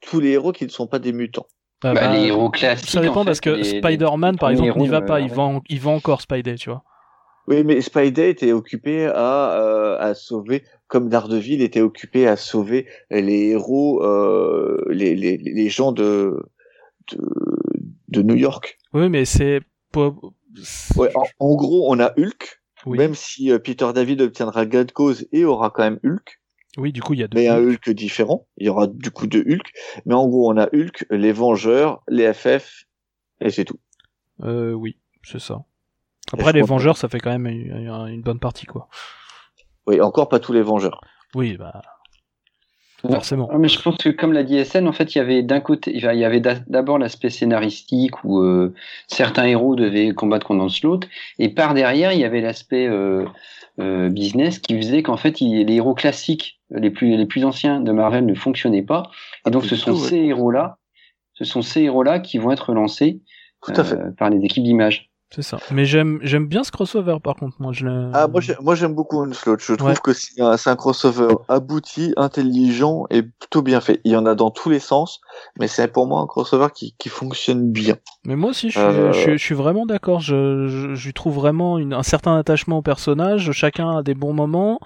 Tous 0.00 0.20
les 0.20 0.30
héros 0.30 0.52
qui 0.52 0.64
ne 0.64 0.70
sont 0.70 0.86
pas 0.86 0.98
des 0.98 1.12
mutants. 1.12 1.46
Ah 1.82 1.94
bah, 1.94 2.12
les 2.12 2.26
héros 2.28 2.50
classiques. 2.50 2.90
Ça 2.90 3.00
dépend 3.00 3.24
parce 3.24 3.40
que 3.40 3.62
Spider-Man, 3.62 4.38
par 4.38 4.50
exemple, 4.50 4.78
n'y 4.78 4.88
va 4.88 5.02
pas. 5.02 5.20
Il 5.20 5.30
vend, 5.30 5.62
il 5.68 5.80
vend 5.80 5.94
encore 5.94 6.20
Spidey, 6.20 6.56
tu 6.56 6.70
vois. 6.70 6.82
Oui, 7.48 7.62
mais 7.62 7.80
Spidey 7.80 8.30
était 8.30 8.52
occupé 8.52 9.06
à, 9.06 9.60
euh, 9.60 9.96
à 10.00 10.14
sauver, 10.14 10.64
comme 10.88 11.08
Daredevil 11.08 11.62
était 11.62 11.80
occupé 11.80 12.26
à 12.26 12.36
sauver 12.36 12.86
les 13.10 13.48
héros, 13.50 14.02
euh, 14.04 14.84
les, 14.90 15.14
les, 15.14 15.36
les 15.36 15.68
gens 15.68 15.92
de, 15.92 16.36
de, 17.12 17.18
de 18.08 18.22
New 18.22 18.36
York. 18.36 18.78
Oui, 18.92 19.08
mais 19.08 19.24
c'est. 19.24 19.60
Ouais, 19.94 21.10
en, 21.14 21.24
en, 21.38 21.56
gros, 21.56 21.92
on 21.92 21.98
a 22.00 22.12
Hulk, 22.18 22.62
même 22.86 23.14
si 23.14 23.50
euh, 23.50 23.58
Peter 23.58 23.88
David 23.94 24.20
obtiendra 24.20 24.66
gain 24.66 24.84
de 24.84 24.92
cause 24.92 25.26
et 25.32 25.44
aura 25.44 25.70
quand 25.70 25.82
même 25.82 26.00
Hulk. 26.04 26.40
Oui, 26.76 26.92
du 26.92 27.02
coup, 27.02 27.14
il 27.14 27.20
y 27.20 27.22
a 27.22 27.28
deux. 27.28 27.38
Mais 27.38 27.48
un 27.48 27.58
Hulk 27.58 27.90
différent. 27.90 28.46
Il 28.58 28.66
y 28.66 28.68
aura 28.68 28.86
du 28.86 29.10
coup 29.10 29.26
deux 29.26 29.44
Hulk. 29.48 29.72
Mais 30.04 30.14
en 30.14 30.28
gros, 30.28 30.50
on 30.50 30.56
a 30.58 30.68
Hulk, 30.74 31.06
les 31.10 31.32
Vengeurs, 31.32 32.02
les 32.08 32.32
FF, 32.32 32.84
et 33.40 33.50
c'est 33.50 33.64
tout. 33.64 33.80
Euh, 34.42 34.72
oui, 34.72 34.98
c'est 35.22 35.40
ça. 35.40 35.64
Après, 36.32 36.52
les 36.52 36.62
Vengeurs, 36.62 36.96
ça 36.96 37.08
fait 37.08 37.20
quand 37.20 37.30
même 37.30 37.46
une, 37.46 38.22
bonne 38.22 38.40
partie, 38.40 38.66
quoi. 38.66 38.88
Oui, 39.86 40.00
encore 40.00 40.28
pas 40.28 40.38
tous 40.38 40.52
les 40.52 40.62
Vengeurs. 40.62 41.00
Oui, 41.34 41.56
bah. 41.56 41.82
Forcément. 43.02 43.48
mais 43.58 43.68
je 43.68 43.80
pense 43.80 43.98
que 43.98 44.08
comme 44.08 44.32
l'a 44.32 44.42
dit 44.42 44.64
SN, 44.64 44.86
en 44.88 44.92
fait, 44.92 45.14
il 45.14 45.18
y 45.18 45.20
avait 45.20 45.42
d'un 45.42 45.60
côté, 45.60 45.92
il 45.94 46.00
y 46.00 46.24
avait 46.24 46.40
d'abord 46.40 46.98
l'aspect 46.98 47.30
scénaristique 47.30 48.24
où 48.24 48.40
euh, 48.40 48.74
certains 49.06 49.44
héros 49.44 49.76
devaient 49.76 50.12
combattre 50.14 50.46
contre 50.46 50.64
Onslaught, 50.64 51.08
et 51.38 51.50
par 51.50 51.74
derrière, 51.74 52.12
il 52.12 52.20
y 52.20 52.24
avait 52.24 52.40
l'aspect 52.40 52.86
euh, 52.86 53.24
euh, 53.78 54.08
business 54.08 54.58
qui 54.58 54.76
faisait 54.76 55.02
qu'en 55.02 55.16
fait, 55.16 55.40
les 55.40 55.74
héros 55.74 55.94
classiques, 55.94 56.58
les 56.70 56.90
plus 56.90 57.16
les 57.16 57.26
plus 57.26 57.44
anciens 57.44 57.80
de 57.80 57.92
Marvel 57.92 58.24
ne 58.24 58.34
fonctionnaient 58.34 58.82
pas, 58.82 59.10
et 59.46 59.50
donc 59.50 59.66
ce 59.66 59.76
sont 59.76 59.94
ces 59.94 60.16
héros-là, 60.16 60.78
ce 61.34 61.44
sont 61.44 61.62
ces 61.62 61.82
héros-là 61.82 62.18
qui 62.18 62.38
vont 62.38 62.50
être 62.50 62.72
lancés 62.72 63.20
par 64.16 64.30
les 64.30 64.44
équipes 64.44 64.64
d'image. 64.64 65.10
C'est 65.30 65.42
ça. 65.42 65.58
Mais 65.72 65.84
j'aime 65.84 66.20
j'aime 66.22 66.46
bien 66.46 66.62
ce 66.62 66.70
crossover 66.70 67.16
par 67.22 67.34
contre 67.34 67.56
moi 67.58 67.72
je 67.72 67.86
Ah 68.14 68.28
moi 68.28 68.40
j'aime, 68.40 68.56
moi 68.60 68.76
j'aime 68.76 68.94
beaucoup 68.94 69.20
Onslaught. 69.20 69.60
Je 69.60 69.74
trouve 69.74 70.00
que 70.00 70.12
c'est 70.12 70.40
un, 70.40 70.54
un, 70.64 70.76
crossover 70.76 71.34
abouti, 71.48 72.14
intelligent 72.16 73.06
et 73.10 73.22
plutôt 73.22 73.62
bien 73.62 73.80
fait. 73.80 74.00
Il 74.04 74.12
y 74.12 74.16
en 74.16 74.24
a 74.24 74.36
dans 74.36 74.50
tous 74.50 74.70
les 74.70 74.78
sens, 74.78 75.20
mais 75.58 75.66
c'est 75.66 75.88
pour 75.88 76.06
moi 76.06 76.20
un 76.20 76.26
crossover 76.26 76.68
qui, 76.72 76.94
qui 76.98 77.08
fonctionne 77.08 77.72
bien. 77.72 77.96
Mais 78.24 78.36
moi 78.36 78.50
aussi 78.50 78.70
je 78.70 78.78
suis, 78.78 78.88
euh, 78.88 79.12
je, 79.12 79.36
suis 79.36 79.54
vraiment 79.54 79.84
d'accord. 79.84 80.20
Je, 80.20 80.68
je, 80.68 80.94
je, 80.94 81.10
trouve 81.10 81.34
vraiment 81.34 81.78
une, 81.78 81.92
un 81.92 82.04
certain 82.04 82.38
attachement 82.38 82.78
au 82.78 82.82
personnage. 82.82 83.50
Chacun 83.50 83.98
a 83.98 84.02
des 84.04 84.14
bons 84.14 84.32
moments. 84.32 84.78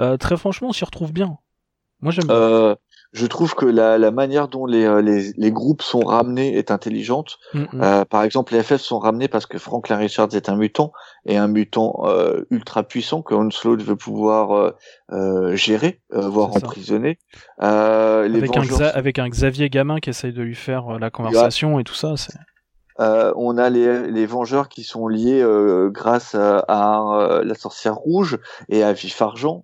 Euh, 0.00 0.16
très 0.16 0.36
franchement 0.36 0.68
on 0.70 0.72
s'y 0.72 0.84
retrouve 0.84 1.12
bien. 1.12 1.38
Moi 2.00 2.10
j'aime. 2.10 2.26
Euh, 2.30 2.74
je 3.14 3.26
trouve 3.26 3.54
que 3.54 3.64
la, 3.64 3.96
la 3.96 4.10
manière 4.10 4.48
dont 4.48 4.66
les, 4.66 4.84
euh, 4.84 5.00
les, 5.00 5.32
les, 5.36 5.52
groupes 5.52 5.82
sont 5.82 6.00
ramenés 6.00 6.58
est 6.58 6.72
intelligente. 6.72 7.38
Mm, 7.54 7.60
mm. 7.60 7.68
Euh, 7.80 8.04
par 8.04 8.24
exemple, 8.24 8.52
les 8.52 8.62
FF 8.62 8.80
sont 8.80 8.98
ramenés 8.98 9.28
parce 9.28 9.46
que 9.46 9.56
Franklin 9.56 9.96
Richards 9.96 10.34
est 10.34 10.48
un 10.48 10.56
mutant 10.56 10.92
et 11.24 11.36
un 11.36 11.46
mutant 11.46 12.02
euh, 12.06 12.42
ultra 12.50 12.82
puissant 12.82 13.22
que 13.22 13.32
Onslaught 13.32 13.80
veut 13.82 13.94
pouvoir 13.94 14.50
euh, 14.50 14.70
euh 15.12 15.54
gérer, 15.54 16.00
voire 16.10 16.56
emprisonner. 16.56 17.18
les 17.60 17.66
avec, 17.66 18.56
un 18.56 18.84
avec, 18.94 19.18
un 19.20 19.28
Xavier 19.28 19.70
gamin 19.70 20.00
qui 20.00 20.10
essaye 20.10 20.32
de 20.32 20.42
lui 20.42 20.56
faire 20.56 20.98
la 20.98 21.10
conversation 21.10 21.78
et 21.78 21.84
tout 21.84 21.94
ça. 21.94 22.16
Euh, 23.00 23.32
on 23.36 23.58
a 23.58 23.70
les, 23.70 24.08
les, 24.10 24.26
Vengeurs 24.26 24.68
qui 24.68 24.84
sont 24.84 25.08
liés 25.08 25.42
euh, 25.42 25.90
grâce 25.90 26.36
à, 26.36 27.02
euh, 27.18 27.44
la 27.44 27.54
Sorcière 27.54 27.96
Rouge 27.96 28.38
et 28.68 28.84
à 28.84 28.92
Vif 28.92 29.20
Argent, 29.20 29.62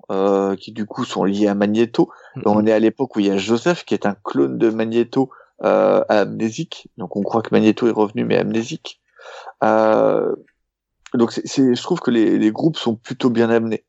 qui 0.58 0.72
du 0.72 0.86
coup 0.86 1.04
sont 1.04 1.24
liés 1.24 1.46
à 1.46 1.54
Magneto. 1.54 2.10
Mm-hmm. 2.36 2.42
On 2.46 2.66
est 2.66 2.72
à 2.72 2.78
l'époque 2.78 3.14
où 3.16 3.20
il 3.20 3.26
y 3.26 3.30
a 3.30 3.36
Joseph 3.36 3.84
qui 3.84 3.94
est 3.94 4.06
un 4.06 4.16
clone 4.24 4.58
de 4.58 4.70
Magneto 4.70 5.30
amnésique. 5.60 6.88
Donc 6.96 7.16
on 7.16 7.22
croit 7.22 7.42
que 7.42 7.50
Magneto 7.52 7.86
est 7.86 7.92
revenu 7.92 8.24
mais 8.24 8.36
amnésique. 8.36 9.00
donc 9.62 11.32
c'est, 11.32 11.74
je 11.74 11.82
trouve 11.82 12.00
que 12.00 12.10
les, 12.10 12.38
les, 12.38 12.50
groupes 12.50 12.76
sont 12.76 12.96
plutôt 12.96 13.30
bien 13.30 13.50
amenés. 13.50 13.84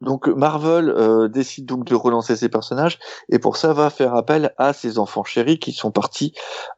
Donc 0.00 0.28
Marvel 0.28 0.88
euh, 0.88 1.28
décide 1.28 1.66
donc 1.66 1.84
de 1.84 1.94
relancer 1.94 2.36
ses 2.36 2.48
personnages 2.48 2.98
et 3.28 3.38
pour 3.38 3.56
ça 3.56 3.72
va 3.72 3.90
faire 3.90 4.14
appel 4.14 4.54
à 4.56 4.72
ses 4.72 4.98
enfants 4.98 5.24
chéris 5.24 5.58
qui 5.58 5.72
sont 5.72 5.90
partis 5.90 6.32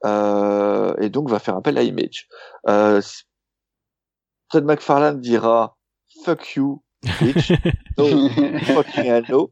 euh, 0.05 0.94
et 0.99 1.09
donc 1.09 1.31
va 1.31 1.39
faire 1.39 1.57
appel 1.57 1.78
à 1.78 1.82
Image. 1.82 2.28
Euh, 2.69 3.01
Fred 4.51 4.65
McFarlane 4.65 5.20
dira 5.20 5.77
fuck 6.24 6.57
you 6.57 6.82
bitch, 7.03 7.53
no 7.99 8.29
fucking 8.61 9.23
no. 9.29 9.51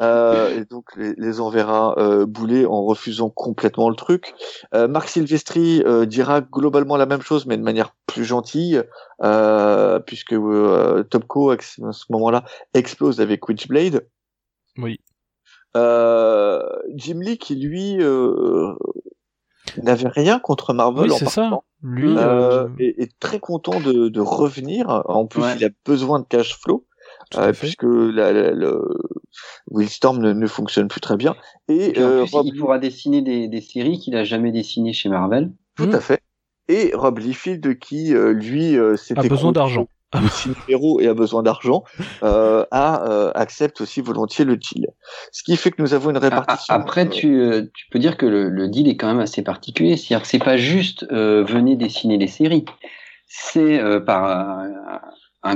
Euh, 0.00 0.60
et 0.60 0.64
donc 0.64 0.84
les, 0.96 1.14
les 1.16 1.40
enverra 1.40 1.94
euh, 1.98 2.26
bouler 2.26 2.66
en 2.66 2.84
refusant 2.84 3.30
complètement 3.30 3.88
le 3.88 3.96
truc. 3.96 4.34
Euh, 4.74 4.88
Marc 4.88 5.08
Silvestri 5.08 5.82
euh, 5.84 6.06
dira 6.06 6.40
globalement 6.40 6.96
la 6.96 7.06
même 7.06 7.22
chose 7.22 7.46
mais 7.46 7.56
de 7.56 7.62
manière 7.62 7.94
plus 8.06 8.24
gentille 8.24 8.82
euh, 9.22 9.98
puisque 10.00 10.32
euh, 10.32 11.02
Topco 11.04 11.50
à 11.50 11.56
ce 11.60 12.04
moment-là 12.10 12.44
explose 12.74 13.20
avec 13.20 13.48
Witchblade. 13.48 14.06
Oui. 14.78 14.98
Jim 15.74 17.20
Lee 17.20 17.38
qui 17.38 17.56
lui 17.56 17.98
n'avait 19.82 20.08
rien 20.08 20.38
contre 20.38 20.74
Marvel 20.74 21.10
oui, 21.10 21.16
c'est 21.18 21.28
ça. 21.28 21.50
Lui 21.82 22.14
est, 22.78 23.18
très 23.18 23.40
content 23.40 23.80
de, 23.80 24.08
de 24.08 24.20
revenir. 24.20 25.02
En 25.06 25.26
plus, 25.26 25.42
il 25.56 25.64
a 25.64 25.70
besoin 25.84 26.20
de 26.20 26.26
cash 26.26 26.58
flow. 26.58 26.86
Euh, 27.36 27.52
puisque 27.52 27.84
la, 27.84 28.32
la, 28.32 28.50
le 28.50 28.82
Willstorm 29.70 30.18
ne, 30.18 30.32
ne, 30.32 30.46
fonctionne 30.46 30.88
plus 30.88 31.00
très 31.00 31.16
bien. 31.16 31.34
Et, 31.68 31.98
euh, 31.98 32.26
il 32.44 32.58
pourra 32.58 32.78
dessiner 32.78 33.22
des, 33.22 33.48
des 33.48 33.60
séries 33.60 33.98
qu'il 33.98 34.16
a 34.16 34.24
jamais 34.24 34.52
dessinées 34.52 34.92
chez 34.92 35.08
Marvel. 35.08 35.50
Tout 35.76 35.90
à 35.92 36.00
fait. 36.00 36.20
Et 36.68 36.92
Rob 36.94 37.18
Liefeld, 37.18 37.78
qui 37.78 38.14
euh, 38.14 38.32
lui 38.32 38.76
euh, 38.76 38.96
a 39.16 39.22
besoin 39.22 39.52
d'argent, 39.52 39.88
héros 40.68 41.00
et 41.00 41.08
a 41.08 41.14
besoin 41.14 41.42
d'argent, 41.42 41.82
euh, 42.22 42.64
a, 42.70 43.30
accepte 43.34 43.80
aussi 43.80 44.00
volontiers 44.00 44.44
le 44.44 44.56
deal. 44.56 44.86
Ce 45.32 45.42
qui 45.42 45.56
fait 45.56 45.70
que 45.70 45.82
nous 45.82 45.94
avons 45.94 46.10
une 46.10 46.18
répartition. 46.18 46.72
Après, 46.72 47.08
tu, 47.08 47.70
tu 47.74 47.86
peux 47.90 47.98
dire 47.98 48.16
que 48.16 48.26
le, 48.26 48.48
le, 48.48 48.68
deal 48.68 48.88
est 48.88 48.96
quand 48.96 49.08
même 49.08 49.20
assez 49.20 49.42
particulier, 49.42 49.96
c'est-à-dire 49.96 50.22
que 50.22 50.28
c'est 50.28 50.38
pas 50.38 50.56
juste 50.56 51.06
venez 51.10 51.76
dessiner 51.76 52.16
les 52.16 52.28
séries, 52.28 52.64
c'est 53.26 53.80
par 54.06 54.24
un 54.24 55.00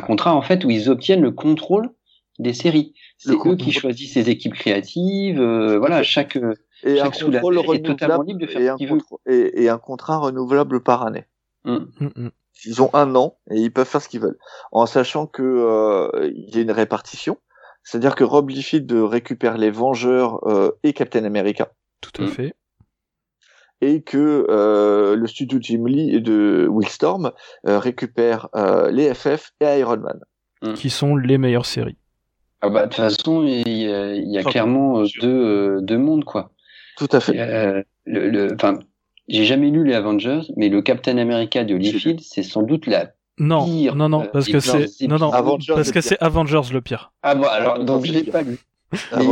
contrat 0.01 0.35
en 0.35 0.43
fait 0.43 0.65
où 0.65 0.71
ils 0.71 0.91
obtiennent 0.91 1.23
le 1.23 1.31
contrôle 1.31 1.91
des 2.39 2.53
séries. 2.53 2.95
C'est 3.19 3.33
eux 3.33 3.57
qui 3.57 3.73
choisissent 3.73 4.15
les 4.15 4.29
équipes 4.29 4.55
créatives. 4.55 5.41
Euh, 5.41 5.79
voilà, 5.79 6.03
chaque 6.03 6.37
et 6.83 6.97
chaque 6.97 7.23
un 7.23 7.25
contrôle 7.25 7.59
est 7.75 7.85
totalement 7.85 8.23
libre 8.23 8.41
de 8.41 8.47
faire 8.47 8.77
et 8.79 8.87
ce. 8.87 8.95
Et, 9.27 9.65
et, 9.65 9.69
un 9.69 9.79
contrat 9.79 10.19
renouvelable 10.19 10.83
par 10.83 11.07
année. 11.07 11.25
Mm. 11.65 11.77
Mm, 12.01 12.07
mm. 12.17 12.31
Ils 12.65 12.83
ont 12.83 12.91
un 12.95 13.15
an 13.15 13.39
et 13.51 13.57
ils 13.57 13.73
peuvent 13.73 13.87
faire 13.87 14.03
ce 14.03 14.09
qu'ils 14.09 14.21
veulent, 14.21 14.39
en 14.73 14.87
sachant 14.87 15.27
que 15.27 15.43
euh, 15.43 16.31
il 16.35 16.55
y 16.55 16.59
a 16.59 16.63
une 16.63 16.71
répartition. 16.71 17.39
C'est-à-dire 17.83 18.15
que 18.15 18.25
Rob 18.25 18.51
Liefeld 18.51 18.91
récupère 18.93 19.57
les 19.57 19.71
Vengeurs 19.71 20.41
et 20.83 20.93
Captain 20.93 21.25
America. 21.25 21.71
Tout 22.01 22.23
à 22.23 22.27
fait 22.27 22.55
et 23.81 24.03
que 24.03 24.47
euh, 24.49 25.17
le 25.17 25.27
studio 25.27 25.59
Jim 25.61 25.85
Lee 25.87 26.21
de 26.21 26.69
Willstorm 26.71 27.33
euh, 27.67 27.79
récupère 27.79 28.49
euh, 28.55 28.91
les 28.91 29.13
FF 29.13 29.53
et 29.61 29.79
Iron 29.79 29.99
Man. 29.99 30.21
Mm. 30.63 30.73
Qui 30.75 30.91
sont 30.91 31.17
les 31.17 31.39
meilleures 31.39 31.67
séries. 31.67 31.97
Ah 32.63 32.71
bah 32.71 32.83
de 32.83 32.87
toute 32.87 32.95
façon, 32.95 33.45
il 33.45 33.69
y 33.69 33.93
a, 33.93 34.15
il 34.15 34.31
y 34.31 34.39
a 34.39 34.43
clairement 34.43 35.03
deux, 35.21 35.81
deux 35.83 35.99
mondes 35.99 36.25
quoi. 36.25 36.51
Tout 36.97 37.09
à 37.13 37.21
fait. 37.21 37.85
le, 38.07 38.31
le, 38.31 38.55
enfin, 38.55 38.79
j'ai 39.29 39.45
jamais 39.45 39.71
lu 39.71 39.85
les 39.85 39.95
Avengers, 39.95 40.41
mais 40.57 40.71
le 40.71 40.81
Captain 40.81 41.19
America 41.19 41.65
de 41.65 41.75
Liefeld, 41.75 42.21
c'est 42.21 42.43
sans 42.43 42.63
doute 42.63 42.87
la 42.87 43.13
non, 43.39 43.65
pire. 43.65 43.95
Non, 43.95 44.09
non, 44.09 44.27
parce 44.33 44.47
que 44.47 44.61
c'est 44.61 44.89
non, 45.07 45.19
non, 45.19 45.31
Avengers 45.31 45.75
parce 45.75 45.91
que 45.91 46.01
c'est 46.01 46.21
Avengers 46.23 46.73
le 46.73 46.81
pire. 46.81 47.13
Ah 47.23 47.35
bon, 47.35 47.45
alors 47.45 47.85
donc 47.85 48.07
je 48.07 48.13
l'ai 48.13 48.23
pas 48.25 48.43
lu. 48.43 48.59
Mais, 48.93 49.25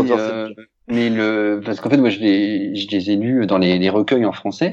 mais 0.88 1.10
le 1.10 1.60
parce 1.64 1.80
qu'en 1.80 1.90
fait 1.90 1.96
moi 1.96 2.10
je 2.10 2.20
les 2.20 2.74
je 2.74 2.88
les 2.88 3.10
ai 3.10 3.16
lus 3.16 3.46
dans 3.46 3.58
les, 3.58 3.78
les 3.78 3.90
recueils 3.90 4.24
en 4.24 4.32
français 4.32 4.72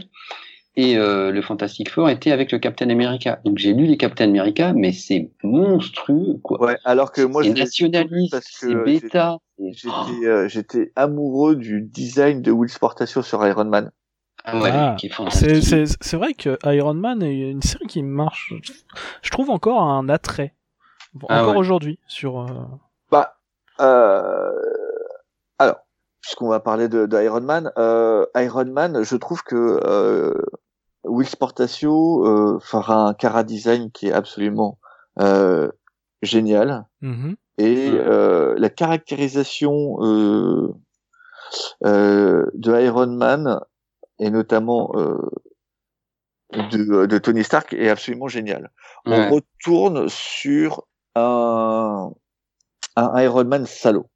et 0.75 0.97
euh, 0.97 1.31
le 1.31 1.41
Fantastic 1.41 1.89
Four 1.89 2.09
était 2.09 2.31
avec 2.31 2.51
le 2.51 2.59
Captain 2.59 2.89
America. 2.89 3.39
Donc 3.43 3.57
j'ai 3.57 3.73
lu 3.73 3.85
les 3.85 3.97
Captain 3.97 4.29
America, 4.29 4.71
mais 4.73 4.93
c'est 4.93 5.29
monstrueux 5.43 6.39
quoi. 6.43 6.61
Ouais, 6.61 6.77
alors 6.85 7.11
que 7.11 7.21
moi 7.21 7.43
c'est 7.43 7.53
nationaliste, 7.53 8.39
c'est 8.41 8.73
bêta. 8.73 9.38
J'étais 9.59 10.25
euh, 10.25 10.47
j'étais 10.47 10.91
amoureux 10.95 11.55
du 11.55 11.81
design 11.81 12.41
de 12.41 12.51
Will 12.51 12.69
Sportatio 12.69 13.21
sur 13.21 13.45
Iron 13.45 13.65
Man. 13.65 13.91
Ah 14.43 14.59
ouais, 14.59 14.71
ah, 14.73 14.95
c'est 15.29 16.15
vrai 16.15 16.33
que 16.33 16.57
Iron 16.65 16.95
Man 16.95 17.21
est 17.21 17.51
une 17.51 17.61
série 17.61 17.85
qui 17.85 18.01
marche. 18.01 18.53
Je 19.21 19.29
trouve 19.29 19.51
encore 19.51 19.83
un 19.83 20.09
attrait, 20.09 20.55
ah 21.29 21.43
encore 21.43 21.57
aujourd'hui 21.57 21.99
sur. 22.07 22.39
Euh... 22.39 22.47
Bah, 23.11 23.35
euh... 23.81 24.51
puisqu'on 26.22 26.48
va 26.48 26.60
parler 26.60 26.88
de, 26.88 27.06
de 27.06 27.22
Iron 27.22 27.41
Man, 27.41 27.72
euh, 27.77 28.26
Iron 28.35 28.65
Man, 28.65 29.03
je 29.03 29.15
trouve 29.15 29.43
que 29.43 29.80
euh, 29.84 30.34
Will 31.03 31.27
Sportatio 31.27 32.26
euh, 32.26 32.60
fera 32.61 33.07
un 33.07 33.14
cara 33.14 33.43
design 33.43 33.91
qui 33.91 34.07
est 34.07 34.14
absolument 34.14 34.77
euh, 35.19 35.69
génial. 36.22 36.85
Mm-hmm. 37.02 37.35
Et 37.57 37.89
euh, 37.91 38.56
la 38.57 38.69
caractérisation 38.69 39.98
euh, 40.02 40.73
euh, 41.85 42.45
de 42.53 42.80
Iron 42.81 43.07
Man 43.07 43.60
et 44.19 44.30
notamment 44.30 44.91
euh, 44.95 45.18
de, 46.53 47.06
de, 47.06 47.18
Tony 47.18 47.43
Stark 47.43 47.73
est 47.73 47.89
absolument 47.89 48.27
génial. 48.27 48.72
On 49.06 49.30
retourne 49.30 50.07
sur 50.10 50.85
un, 51.15 52.11
un 52.95 53.22
Iron 53.22 53.45
Man 53.45 53.65
salaud. 53.65 54.07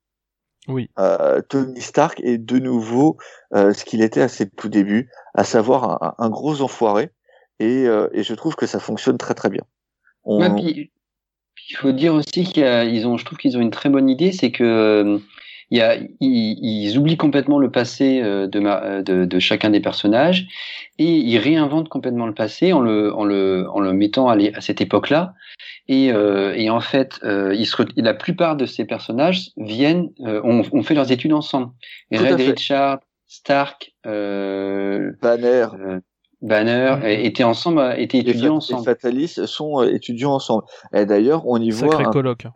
Oui. 0.67 0.89
Euh, 0.99 1.41
Tony 1.47 1.81
Stark 1.81 2.19
est 2.23 2.37
de 2.37 2.59
nouveau 2.59 3.17
euh, 3.53 3.73
ce 3.73 3.85
qu'il 3.85 4.01
était 4.01 4.21
à 4.21 4.27
ses 4.27 4.49
tout 4.49 4.69
débuts, 4.69 5.09
à 5.33 5.43
savoir 5.43 6.03
un, 6.03 6.15
un 6.17 6.29
gros 6.29 6.61
enfoiré, 6.61 7.11
et, 7.59 7.85
euh, 7.85 8.07
et, 8.13 8.23
je 8.23 8.33
trouve 8.33 8.55
que 8.55 8.65
ça 8.65 8.79
fonctionne 8.79 9.17
très 9.17 9.33
très 9.33 9.49
bien. 9.49 9.63
On... 10.23 10.57
il 10.57 10.89
faut 11.75 11.91
dire 11.91 12.13
aussi 12.13 12.43
qu'ils 12.45 13.07
ont, 13.07 13.17
je 13.17 13.25
trouve 13.25 13.37
qu'ils 13.37 13.57
ont 13.57 13.61
une 13.61 13.71
très 13.71 13.89
bonne 13.89 14.09
idée, 14.09 14.31
c'est 14.31 14.51
que 14.51 14.63
euh, 14.63 15.19
il 15.71 15.77
y 15.79 15.81
a, 15.81 15.95
ils, 15.95 16.09
ils, 16.61 16.97
oublient 16.97 17.17
complètement 17.17 17.59
le 17.59 17.71
passé 17.71 18.21
euh, 18.21 18.47
de, 18.47 18.59
ma, 18.59 19.01
de, 19.01 19.25
de, 19.25 19.39
chacun 19.39 19.69
des 19.69 19.79
personnages 19.79 20.47
et 20.97 21.11
ils 21.11 21.37
réinventent 21.37 21.89
complètement 21.89 22.27
le 22.27 22.33
passé 22.33 22.71
en 22.71 22.81
le, 22.81 23.13
en 23.13 23.23
le, 23.23 23.67
en 23.71 23.79
le 23.79 23.93
mettant 23.93 24.29
à, 24.29 24.35
à 24.35 24.61
cette 24.61 24.81
époque-là. 24.81 25.33
Et, 25.87 26.11
euh, 26.11 26.53
et, 26.55 26.69
en 26.69 26.81
fait, 26.81 27.19
euh, 27.23 27.53
ils 27.53 27.65
se, 27.65 27.83
la 27.97 28.13
plupart 28.13 28.55
de 28.55 28.65
ces 28.65 28.85
personnages 28.85 29.51
viennent, 29.57 30.09
euh, 30.21 30.41
ont, 30.43 30.63
ont, 30.71 30.83
fait 30.83 30.93
leurs 30.93 31.11
études 31.11 31.33
ensemble. 31.33 31.71
Et 32.11 32.17
Red 32.17 32.35
Richard, 32.35 32.99
Stark, 33.27 33.93
euh, 34.05 35.11
Banner, 35.21 35.67
Banner 36.41 36.95
mm-hmm. 37.01 37.25
étaient 37.25 37.43
ensemble, 37.43 37.95
étaient 37.97 38.19
étudiants 38.19 38.55
ensemble. 38.55 38.81
Les 38.81 38.85
Fatalis 38.85 39.39
sont 39.45 39.83
étudiants 39.83 40.33
ensemble. 40.33 40.63
Et 40.93 41.05
d'ailleurs, 41.05 41.47
on 41.47 41.61
y 41.61 41.71
voit. 41.71 41.91
Sacré 41.91 42.05
colloque. 42.05 42.47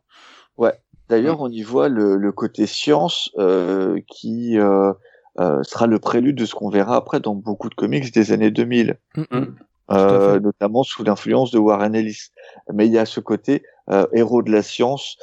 Ouais. 0.57 0.73
D'ailleurs, 1.09 1.41
on 1.41 1.49
y 1.49 1.63
voit 1.63 1.89
le, 1.89 2.17
le 2.17 2.31
côté 2.31 2.67
science 2.67 3.31
euh, 3.37 3.99
qui 4.07 4.57
euh, 4.57 4.93
euh, 5.39 5.63
sera 5.63 5.87
le 5.87 5.99
prélude 5.99 6.35
de 6.35 6.45
ce 6.45 6.53
qu'on 6.53 6.69
verra 6.69 6.95
après 6.95 7.19
dans 7.19 7.35
beaucoup 7.35 7.69
de 7.69 7.75
comics 7.75 8.13
des 8.13 8.31
années 8.31 8.51
2000, 8.51 8.97
mm 9.17 9.45
notamment 10.43 10.83
sous 10.83 11.03
l'influence 11.03 11.49
de 11.49 11.57
Warren 11.57 11.95
Ellis. 11.95 12.27
Mais 12.71 12.85
il 12.85 12.93
y 12.93 12.99
a 12.99 13.07
ce 13.07 13.19
côté 13.19 13.63
héros 14.13 14.43
de 14.43 14.51
la 14.51 14.61
science 14.61 15.17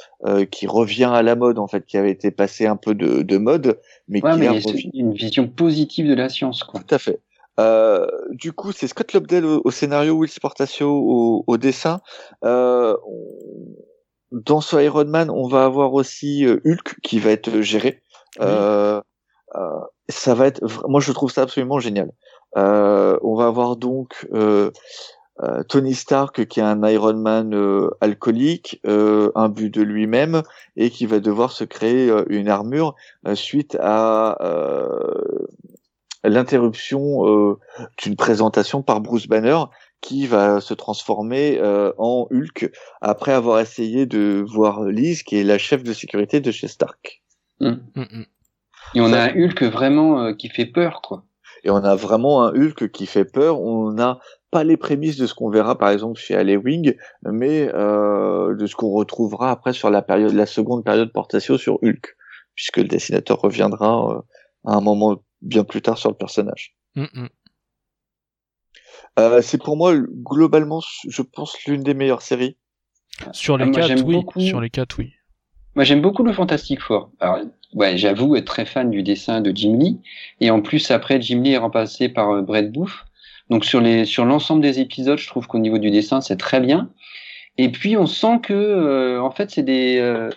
qui 0.51 0.67
revient 0.67 1.09
à 1.09 1.21
la 1.21 1.37
mode 1.37 1.57
en 1.57 1.67
fait, 1.67 1.85
qui 1.85 1.97
avait 1.97 2.11
été 2.11 2.31
passé 2.31 2.65
un 2.65 2.75
peu 2.75 2.93
de, 2.93 3.21
de 3.21 3.37
mode, 3.37 3.79
mais 4.09 4.21
ouais, 4.21 4.33
qui 4.33 4.39
mais 4.39 4.47
a 4.49 4.59
une 4.93 5.13
vision 5.13 5.47
positive 5.47 6.09
de 6.09 6.15
la 6.15 6.27
science. 6.27 6.65
Quoi. 6.65 6.81
Tout 6.81 6.95
à 6.95 6.99
fait. 6.99 7.21
Euh, 7.59 8.07
du 8.31 8.53
coup, 8.53 8.71
c'est 8.71 8.87
Scott 8.87 9.13
Lobdell 9.13 9.45
au, 9.45 9.61
au, 9.63 9.71
scénario, 9.71 10.13
Will 10.15 10.29
Sportatio 10.29 10.89
au, 10.89 11.43
au 11.47 11.57
dessin. 11.57 12.01
Euh, 12.43 12.95
on, 13.07 13.25
dans 14.31 14.61
ce 14.61 14.75
Iron 14.77 15.05
Man, 15.05 15.29
on 15.29 15.47
va 15.47 15.65
avoir 15.65 15.93
aussi 15.93 16.45
euh, 16.45 16.59
Hulk 16.65 16.95
qui 17.01 17.19
va 17.19 17.31
être 17.31 17.61
géré. 17.61 18.01
Euh, 18.39 19.01
euh, 19.55 19.79
ça 20.09 20.33
va 20.33 20.47
être, 20.47 20.61
moi 20.87 20.99
je 20.99 21.11
trouve 21.11 21.31
ça 21.31 21.43
absolument 21.43 21.79
génial. 21.79 22.11
Euh, 22.57 23.17
on 23.21 23.35
va 23.35 23.47
avoir 23.47 23.75
donc 23.75 24.27
euh, 24.33 24.71
Tony 25.69 25.93
Stark 25.93 26.45
qui 26.45 26.59
est 26.59 26.63
un 26.63 26.83
Iron 26.87 27.13
Man 27.13 27.55
alcoolique, 28.01 28.81
un 28.85 29.49
but 29.49 29.71
de 29.71 29.83
lui-même 29.83 30.41
et 30.75 30.89
qui 30.89 31.05
va 31.05 31.19
devoir 31.19 31.51
se 31.51 31.63
créer 31.63 32.11
une 32.27 32.49
armure 32.49 32.95
suite 33.35 33.77
à 33.79 34.37
l'interruption 36.23 37.55
d'une 37.99 38.15
présentation 38.15 38.81
par 38.81 38.99
Bruce 38.99 39.27
Banner 39.27 39.59
qui 40.07 40.25
va 40.25 40.61
se 40.61 40.73
transformer 40.73 41.59
euh, 41.59 41.91
en 41.97 42.29
Hulk 42.31 42.71
après 43.01 43.33
avoir 43.33 43.59
essayé 43.59 44.05
de 44.05 44.41
voir 44.47 44.85
Liz, 44.85 45.21
qui 45.23 45.35
est 45.35 45.43
la 45.43 45.57
chef 45.57 45.83
de 45.83 45.91
sécurité 45.91 46.39
de 46.39 46.49
chez 46.49 46.69
Stark. 46.69 47.21
Mmh. 47.59 47.71
Mmh, 47.95 48.23
Et 48.95 49.01
on 49.01 49.11
a 49.11 49.19
un 49.19 49.35
Hulk 49.35 49.63
vraiment 49.63 50.21
euh, 50.21 50.33
qui 50.33 50.47
fait 50.47 50.65
peur, 50.65 51.01
quoi. 51.01 51.25
Et 51.65 51.71
on 51.71 51.83
a 51.83 51.95
vraiment 51.95 52.43
un 52.43 52.53
Hulk 52.53 52.89
qui 52.91 53.05
fait 53.05 53.25
peur. 53.25 53.59
On 53.59 53.91
n'a 53.91 54.19
pas 54.49 54.63
les 54.63 54.77
prémices 54.77 55.17
de 55.17 55.27
ce 55.27 55.33
qu'on 55.33 55.49
verra 55.49 55.77
par 55.77 55.89
exemple 55.89 56.17
chez 56.17 56.55
Wing, 56.55 56.95
mais 57.23 57.69
euh, 57.73 58.55
de 58.55 58.65
ce 58.65 58.77
qu'on 58.77 58.91
retrouvera 58.91 59.51
après 59.51 59.73
sur 59.73 59.89
la 59.89 60.01
période, 60.01 60.31
la 60.31 60.45
seconde 60.45 60.85
période 60.85 61.11
portation 61.11 61.57
sur 61.57 61.83
Hulk, 61.83 62.15
puisque 62.55 62.77
le 62.77 62.85
dessinateur 62.85 63.41
reviendra 63.41 64.09
euh, 64.09 64.21
à 64.63 64.77
un 64.77 64.81
moment 64.81 65.21
bien 65.41 65.65
plus 65.65 65.81
tard 65.81 65.97
sur 65.97 66.09
le 66.09 66.15
personnage. 66.15 66.77
Mmh, 66.95 67.27
euh, 69.17 69.41
c'est 69.41 69.61
pour 69.61 69.77
moi 69.77 69.95
globalement, 69.95 70.81
je 71.07 71.21
pense 71.21 71.57
l'une 71.65 71.83
des 71.83 71.93
meilleures 71.93 72.21
séries. 72.21 72.57
Sur 73.31 73.57
les 73.57 73.65
ah, 73.65 73.71
quatre, 73.71 74.03
oui. 74.03 74.13
Beaucoup... 74.13 74.39
Sur 74.39 74.61
les 74.61 74.69
quatre, 74.69 74.99
oui. 74.99 75.13
Moi, 75.75 75.83
j'aime 75.83 76.01
beaucoup 76.01 76.23
le 76.23 76.33
Fantastic 76.33 76.81
Four. 76.81 77.11
Alors, 77.19 77.39
ouais, 77.73 77.97
j'avoue 77.97 78.35
être 78.35 78.45
très 78.45 78.65
fan 78.65 78.89
du 78.89 79.03
dessin 79.03 79.41
de 79.41 79.55
Jim 79.55 79.77
Lee. 79.77 79.99
Et 80.41 80.49
en 80.49 80.61
plus, 80.61 80.89
après, 80.89 81.21
Jim 81.21 81.41
Lee 81.43 81.51
est 81.51 81.57
remplacé 81.57 82.09
par 82.09 82.31
euh, 82.31 82.41
Brett 82.41 82.71
Booth. 82.71 83.05
Donc, 83.51 83.63
sur 83.63 83.79
les, 83.79 84.05
sur 84.05 84.25
l'ensemble 84.25 84.61
des 84.61 84.79
épisodes, 84.79 85.19
je 85.19 85.27
trouve 85.27 85.45
qu'au 85.47 85.59
niveau 85.59 85.77
du 85.77 85.91
dessin, 85.91 86.19
c'est 86.19 86.37
très 86.37 86.59
bien. 86.59 86.89
Et 87.59 87.71
puis, 87.71 87.95
on 87.95 88.07
sent 88.07 88.39
que, 88.41 88.53
euh, 88.53 89.21
en 89.21 89.29
fait, 89.29 89.51
c'est 89.51 89.63
des, 89.63 89.99
euh, 89.99 90.29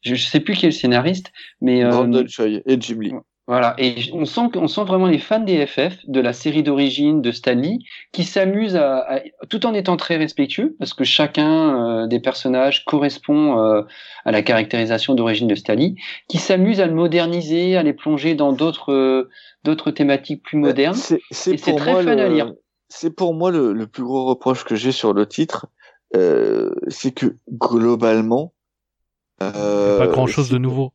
je, 0.00 0.14
je 0.14 0.26
sais 0.26 0.40
plus 0.40 0.54
qui 0.54 0.64
est 0.64 0.70
le 0.70 0.74
scénariste, 0.74 1.32
mais, 1.60 1.84
Brandon 1.84 2.24
Choi 2.26 2.46
et 2.46 2.80
Jim 2.80 3.00
Lee. 3.00 3.12
Voilà, 3.48 3.74
et 3.76 3.96
on 4.12 4.24
sent 4.24 4.50
qu'on 4.52 4.68
sent 4.68 4.84
vraiment 4.84 5.08
les 5.08 5.18
fans 5.18 5.40
des 5.40 5.66
FF, 5.66 5.98
de 6.06 6.20
la 6.20 6.32
série 6.32 6.62
d'origine 6.62 7.20
de 7.20 7.32
Stanley, 7.32 7.78
qui 8.12 8.22
s'amusent 8.22 8.76
à, 8.76 9.20
tout 9.50 9.66
en 9.66 9.74
étant 9.74 9.96
très 9.96 10.16
respectueux, 10.16 10.76
parce 10.78 10.94
que 10.94 11.02
chacun 11.02 12.02
euh, 12.02 12.06
des 12.06 12.20
personnages 12.20 12.84
correspond 12.84 13.58
euh, 13.58 13.82
à 14.24 14.30
la 14.30 14.42
caractérisation 14.42 15.16
d'origine 15.16 15.48
de 15.48 15.56
Stanley, 15.56 15.96
qui 16.28 16.38
s'amusent 16.38 16.80
à 16.80 16.86
le 16.86 16.94
moderniser, 16.94 17.76
à 17.76 17.82
les 17.82 17.92
plonger 17.92 18.36
dans 18.36 18.52
d'autres 18.52 18.92
euh, 18.92 19.28
d'autres 19.64 19.90
thématiques 19.90 20.44
plus 20.44 20.58
modernes. 20.58 20.94
C'est 21.32 21.56
très 21.56 21.74
fun 21.74 22.06
à 22.06 22.28
lire. 22.28 22.52
C'est 22.88 23.10
pour 23.10 23.34
moi 23.34 23.50
le, 23.50 23.72
le, 23.72 23.86
plus 23.88 24.04
gros 24.04 24.24
reproche 24.24 24.64
que 24.64 24.76
j'ai 24.76 24.92
sur 24.92 25.14
le 25.14 25.26
titre, 25.26 25.66
c'est 26.14 27.12
que 27.12 27.34
globalement, 27.50 28.52
pas 29.38 30.06
grand 30.06 30.28
chose 30.28 30.48
de 30.48 30.58
nouveau. 30.58 30.92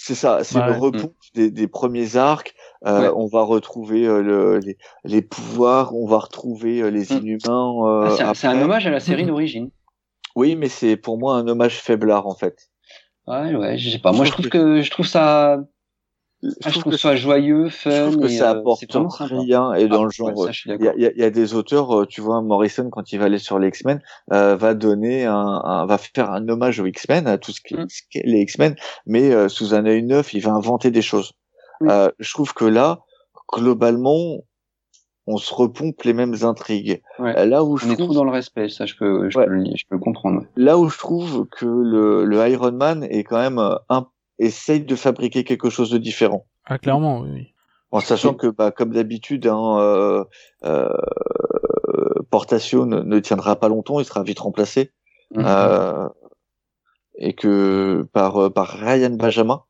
C'est 0.00 0.14
ça, 0.14 0.44
c'est 0.44 0.64
le 0.64 0.78
repos 0.78 1.12
des, 1.34 1.50
des, 1.50 1.66
premiers 1.66 2.14
arcs. 2.14 2.54
Euh, 2.86 3.12
On 3.16 3.26
va 3.26 3.42
retrouver 3.42 4.06
euh, 4.06 4.22
le, 4.22 4.58
les, 4.60 4.78
les, 5.02 5.22
pouvoirs, 5.22 5.92
on 5.92 6.06
va 6.06 6.18
retrouver 6.18 6.80
euh, 6.80 6.88
les 6.88 7.12
mm. 7.12 7.18
inhumains. 7.18 7.74
Euh, 7.84 8.16
ah, 8.20 8.32
c'est 8.32 8.46
un 8.46 8.62
hommage 8.62 8.86
à 8.86 8.90
la 8.90 9.00
série 9.00 9.26
d'origine. 9.26 9.70
Oui, 10.36 10.54
mais 10.54 10.68
c'est 10.68 10.96
pour 10.96 11.18
moi 11.18 11.34
un 11.34 11.48
hommage 11.48 11.80
faiblard 11.80 12.28
en 12.28 12.36
fait. 12.36 12.70
Ouais, 13.26 13.56
ouais, 13.56 13.76
je 13.76 13.90
sais 13.90 13.98
pas. 13.98 14.12
Moi, 14.12 14.24
je 14.24 14.30
trouve 14.30 14.48
que 14.48 14.82
je 14.82 14.90
trouve 14.90 15.06
ça 15.06 15.58
ah, 16.44 16.70
je 16.70 16.78
trouve 16.78 16.92
que, 16.92 16.96
ça 16.96 17.16
joyeux, 17.16 17.68
fun. 17.68 17.90
Je 17.90 18.02
trouve 18.02 18.20
que 18.20 18.28
ça 18.28 18.52
euh, 18.52 18.60
apporte 18.60 18.84
rien 18.90 19.74
et 19.74 19.88
dans 19.88 20.02
ah, 20.02 20.04
le 20.04 20.10
genre. 20.10 20.48
Il 20.66 20.84
y, 20.84 20.88
a, 20.88 21.12
y, 21.12 21.22
a, 21.24 21.30
des 21.30 21.54
auteurs, 21.54 22.02
euh, 22.02 22.06
tu 22.06 22.20
vois, 22.20 22.40
Morrison 22.42 22.90
quand 22.90 23.12
il 23.12 23.18
va 23.18 23.24
aller 23.24 23.38
sur 23.38 23.58
les 23.58 23.68
X-Men, 23.68 24.00
euh, 24.32 24.54
va 24.54 24.74
donner 24.74 25.24
un, 25.24 25.34
un, 25.34 25.86
va 25.86 25.98
faire 25.98 26.30
un 26.30 26.48
hommage 26.48 26.78
aux 26.78 26.86
X-Men, 26.86 27.26
à 27.26 27.38
tout 27.38 27.50
ce 27.50 27.60
qui, 27.60 27.74
mm. 27.74 27.86
les 28.24 28.40
X-Men, 28.42 28.76
mais 29.06 29.32
euh, 29.32 29.48
sous 29.48 29.74
un 29.74 29.84
œil 29.84 30.04
neuf, 30.04 30.32
il 30.32 30.40
va 30.40 30.52
inventer 30.52 30.92
des 30.92 31.02
choses. 31.02 31.32
Euh, 31.82 32.10
je 32.20 32.32
trouve 32.32 32.54
que 32.54 32.64
là, 32.64 33.00
globalement, 33.52 34.38
on 35.26 35.38
se 35.38 35.52
repompe 35.52 36.02
les 36.04 36.12
mêmes 36.12 36.36
intrigues. 36.42 37.02
Ouais. 37.18 37.46
Là 37.46 37.64
où 37.64 37.76
je 37.76 37.84
on 37.84 37.94
trouve... 37.94 38.00
est 38.00 38.04
trop 38.04 38.14
dans 38.14 38.24
le 38.24 38.30
respect, 38.30 38.68
ça 38.68 38.86
je 38.86 38.94
peux, 38.94 39.28
je, 39.28 39.38
peux, 39.38 39.64
je 39.76 39.84
peux 39.90 39.98
comprendre. 39.98 40.44
Là 40.56 40.78
où 40.78 40.88
je 40.88 40.98
trouve 40.98 41.46
que 41.48 41.66
le, 41.66 42.24
le 42.24 42.48
Iron 42.48 42.72
Man 42.72 43.02
est 43.02 43.24
quand 43.24 43.38
même 43.38 43.58
un 43.58 44.06
essaye 44.38 44.80
de 44.80 44.96
fabriquer 44.96 45.44
quelque 45.44 45.70
chose 45.70 45.90
de 45.90 45.98
différent. 45.98 46.46
Ah, 46.64 46.78
clairement, 46.78 47.20
oui. 47.20 47.54
En 47.90 48.00
sachant 48.00 48.34
que, 48.34 48.46
bah, 48.48 48.70
comme 48.70 48.92
d'habitude, 48.92 49.46
hein, 49.46 49.78
euh, 49.80 50.24
euh, 50.64 50.92
Portatio 52.30 52.84
ne, 52.84 53.18
tiendra 53.20 53.56
pas 53.56 53.68
longtemps, 53.68 53.98
il 53.98 54.04
sera 54.04 54.22
vite 54.22 54.40
remplacé. 54.40 54.92
Mhm. 55.34 55.44
Euh, 55.46 56.08
et 57.16 57.34
que 57.34 58.06
par, 58.12 58.36
euh, 58.36 58.50
par 58.50 58.68
Ryan 58.68 59.10
Benjamin, 59.10 59.62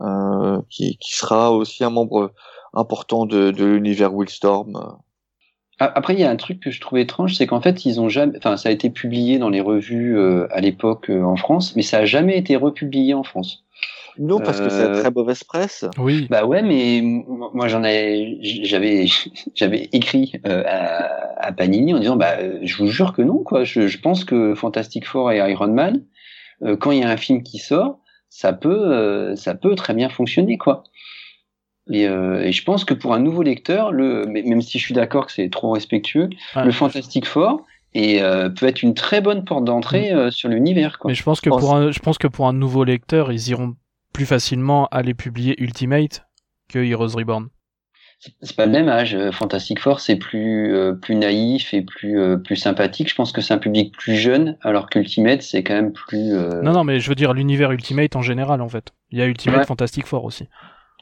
euh, 0.00 0.60
qui, 0.70 0.96
qui 0.98 1.14
sera 1.14 1.52
aussi 1.52 1.84
un 1.84 1.90
membre 1.90 2.32
important 2.72 3.26
de, 3.26 3.50
de 3.50 3.64
l'univers 3.64 4.12
Willstorm. 4.12 4.98
Après, 5.78 6.14
il 6.14 6.20
y 6.20 6.24
a 6.24 6.30
un 6.30 6.36
truc 6.36 6.60
que 6.60 6.70
je 6.70 6.80
trouve 6.80 6.98
étrange, 6.98 7.34
c'est 7.34 7.46
qu'en 7.46 7.60
fait, 7.60 7.84
ils 7.84 8.00
ont 8.00 8.08
jamais, 8.08 8.38
enfin, 8.38 8.56
ça 8.56 8.68
a 8.68 8.72
été 8.72 8.90
publié 8.90 9.38
dans 9.38 9.50
les 9.50 9.60
revues 9.60 10.16
euh, 10.16 10.46
à 10.52 10.60
l'époque 10.60 11.10
euh, 11.10 11.24
en 11.24 11.34
France, 11.36 11.74
mais 11.74 11.82
ça 11.82 11.98
a 11.98 12.04
jamais 12.04 12.38
été 12.38 12.54
republié 12.54 13.12
en 13.12 13.24
France. 13.24 13.63
Non, 14.18 14.38
parce 14.38 14.60
que 14.60 14.68
c'est 14.68 14.92
très 14.92 15.10
mauvaise 15.10 15.44
presse. 15.44 15.84
Oui. 15.98 16.26
Bah 16.30 16.44
ouais, 16.44 16.62
mais 16.62 17.00
moi 17.02 17.68
j'en 17.68 17.82
ai, 17.84 18.38
j'avais, 18.42 19.06
j'avais 19.54 19.88
écrit 19.92 20.32
euh, 20.46 20.62
à, 20.66 21.46
à, 21.46 21.52
Panini 21.52 21.94
en 21.94 21.98
disant, 21.98 22.16
bah, 22.16 22.36
je 22.62 22.76
vous 22.76 22.86
jure 22.86 23.12
que 23.12 23.22
non, 23.22 23.38
quoi. 23.38 23.64
Je, 23.64 23.88
je 23.88 23.98
pense 23.98 24.24
que 24.24 24.54
Fantastic 24.54 25.06
Four 25.06 25.32
et 25.32 25.38
Iron 25.50 25.72
Man, 25.72 26.04
euh, 26.62 26.76
quand 26.76 26.90
il 26.92 27.00
y 27.00 27.02
a 27.02 27.10
un 27.10 27.16
film 27.16 27.42
qui 27.42 27.58
sort, 27.58 27.98
ça 28.28 28.52
peut, 28.52 28.92
euh, 28.92 29.36
ça 29.36 29.54
peut 29.54 29.74
très 29.74 29.94
bien 29.94 30.08
fonctionner, 30.08 30.58
quoi. 30.58 30.84
Et, 31.90 32.04
et, 32.04 32.52
je 32.52 32.64
pense 32.64 32.86
que 32.86 32.94
pour 32.94 33.12
un 33.12 33.18
nouveau 33.18 33.42
lecteur, 33.42 33.92
le, 33.92 34.24
même 34.24 34.62
si 34.62 34.78
je 34.78 34.84
suis 34.84 34.94
d'accord 34.94 35.26
que 35.26 35.32
c'est 35.32 35.50
trop 35.50 35.72
respectueux, 35.72 36.30
le 36.56 36.70
Fantastic 36.72 37.26
Four, 37.26 37.66
et 37.92 38.22
euh, 38.22 38.48
peut 38.48 38.66
être 38.66 38.82
une 38.82 38.94
très 38.94 39.20
bonne 39.20 39.44
porte 39.44 39.64
d'entrée 39.64 40.14
mm. 40.14 40.30
sur 40.30 40.48
l'univers. 40.48 40.98
Mais 41.04 41.14
je 41.14 41.22
pense 41.22 41.42
que 41.42 41.50
pour 41.50 41.74
un, 41.74 41.90
je 41.90 41.98
pense 42.00 42.16
que 42.16 42.26
pour 42.26 42.48
un 42.48 42.54
nouveau 42.54 42.84
lecteur, 42.84 43.30
ils 43.32 43.48
iront 43.50 43.74
plus 44.14 44.24
facilement 44.24 44.86
aller 44.90 45.12
publier 45.12 45.60
Ultimate 45.62 46.24
que 46.68 46.78
Heroes 46.78 47.14
Reborn. 47.14 47.48
C'est 48.40 48.56
pas 48.56 48.64
le 48.64 48.72
même 48.72 48.88
âge. 48.88 49.14
Euh, 49.14 49.32
Fantastic 49.32 49.80
Four, 49.80 50.00
c'est 50.00 50.16
plus 50.16 50.74
euh, 50.74 50.94
plus 50.94 51.14
naïf 51.14 51.74
et 51.74 51.82
plus 51.82 52.18
euh, 52.18 52.38
plus 52.38 52.56
sympathique. 52.56 53.10
Je 53.10 53.14
pense 53.14 53.32
que 53.32 53.42
c'est 53.42 53.52
un 53.52 53.58
public 53.58 53.92
plus 53.92 54.14
jeune, 54.14 54.56
alors 54.62 54.88
qu'Ultimate, 54.88 55.42
c'est 55.42 55.62
quand 55.62 55.74
même 55.74 55.92
plus. 55.92 56.32
Non, 56.62 56.72
non, 56.72 56.84
mais 56.84 57.00
je 57.00 57.08
veux 57.10 57.14
dire 57.16 57.34
l'univers 57.34 57.70
Ultimate 57.72 58.16
en 58.16 58.22
général, 58.22 58.62
en 58.62 58.68
fait. 58.68 58.92
Il 59.10 59.18
y 59.18 59.22
a 59.22 59.26
Ultimate 59.26 59.66
Fantastic 59.66 60.06
Four 60.06 60.24
aussi. 60.24 60.48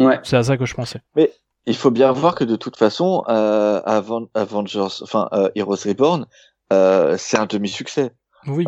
Ouais. 0.00 0.18
C'est 0.24 0.36
à 0.36 0.42
ça 0.42 0.56
que 0.56 0.66
je 0.66 0.74
pensais. 0.74 1.00
Mais 1.14 1.30
il 1.66 1.76
faut 1.76 1.92
bien 1.92 2.10
voir 2.10 2.34
que 2.34 2.44
de 2.44 2.56
toute 2.56 2.76
façon, 2.76 3.22
Avengers, 3.28 5.02
enfin 5.02 5.28
Heroes 5.54 5.84
Reborn, 5.84 6.26
c'est 6.70 7.38
un 7.38 7.46
demi-succès. 7.46 8.10
Oui. 8.48 8.64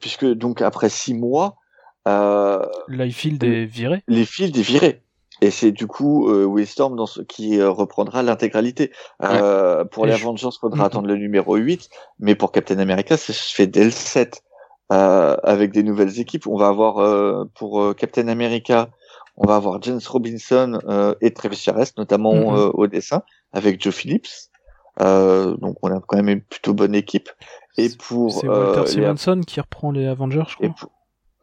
puisque 0.00 0.26
donc 0.26 0.62
après 0.62 0.90
six 0.90 1.14
mois, 1.14 1.56
euh, 2.06 2.64
Field 3.10 3.42
est 3.44 3.64
viré. 3.64 4.02
Les 4.08 4.24
Field 4.24 4.56
est 4.56 4.62
viré. 4.62 5.04
Et 5.40 5.50
c'est 5.50 5.72
du 5.72 5.86
coup 5.86 6.28
euh, 6.28 6.46
Willstorm 6.46 6.96
dans 6.96 7.06
ce, 7.06 7.20
qui 7.20 7.58
euh, 7.58 7.70
reprendra 7.70 8.22
l'intégralité. 8.22 8.92
Euh, 9.22 9.84
pour 9.84 10.06
les 10.06 10.12
Avengers, 10.12 10.48
il 10.52 10.58
faudra 10.58 10.86
attendre 10.86 11.08
le 11.08 11.16
numéro 11.16 11.56
8, 11.56 11.90
mais 12.20 12.34
pour 12.34 12.52
Captain 12.52 12.78
America, 12.78 13.16
ça 13.16 13.32
se 13.32 13.54
fait 13.54 13.66
dès 13.66 13.84
le 13.84 13.90
7. 13.90 14.42
Euh, 14.92 15.36
avec 15.42 15.72
des 15.72 15.82
nouvelles 15.82 16.20
équipes. 16.20 16.46
On 16.46 16.58
va 16.58 16.68
avoir 16.68 16.98
euh, 16.98 17.44
pour 17.54 17.96
Captain 17.96 18.28
America, 18.28 18.90
on 19.38 19.46
va 19.46 19.56
avoir 19.56 19.82
James 19.82 20.00
Robinson 20.06 20.78
et 21.22 21.32
Travis 21.32 21.56
Charest, 21.56 21.96
notamment 21.96 22.34
mm-hmm. 22.34 22.70
au 22.74 22.86
dessin, 22.86 23.22
avec 23.52 23.82
Joe 23.82 23.94
Phillips. 23.94 24.50
donc 25.00 25.78
on 25.82 25.90
a 25.90 26.00
quand 26.06 26.16
même 26.18 26.28
une 26.28 26.42
plutôt 26.42 26.74
bonne 26.74 26.94
équipe. 26.94 27.30
Et 27.78 27.88
pour 27.88 28.30
c'est 28.30 28.46
Walter 28.46 28.86
Simonson 28.86 29.40
qui 29.44 29.58
reprend 29.58 29.90
les 29.90 30.06
Avengers, 30.06 30.44
je 30.48 30.68
crois 30.68 30.90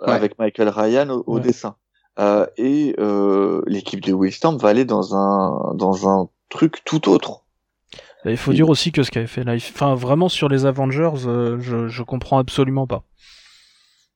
avec 0.01 0.37
Michael 0.39 0.69
Ryan 0.69 1.09
au, 1.25 1.39
dessin. 1.39 1.75
Euh, 2.19 2.45
et 2.57 2.95
euh, 2.99 3.61
l'équipe 3.67 4.01
de 4.01 4.13
Willstorm 4.13 4.57
va 4.57 4.69
aller 4.69 4.85
dans 4.85 5.15
un 5.15 5.73
dans 5.75 6.09
un 6.09 6.29
truc 6.49 6.83
tout 6.83 7.07
autre. 7.09 7.43
il 8.25 8.35
faut 8.37 8.51
dire 8.51 8.69
aussi 8.69 8.91
que 8.91 9.03
ce 9.03 9.11
qu'avait 9.11 9.27
fait 9.27 9.45
Life, 9.45 9.71
enfin 9.73 9.95
vraiment 9.95 10.27
sur 10.27 10.49
les 10.49 10.65
Avengers, 10.65 11.25
euh, 11.25 11.57
je 11.59 11.87
je 11.87 12.03
comprends 12.03 12.37
absolument 12.37 12.85
pas. 12.85 13.03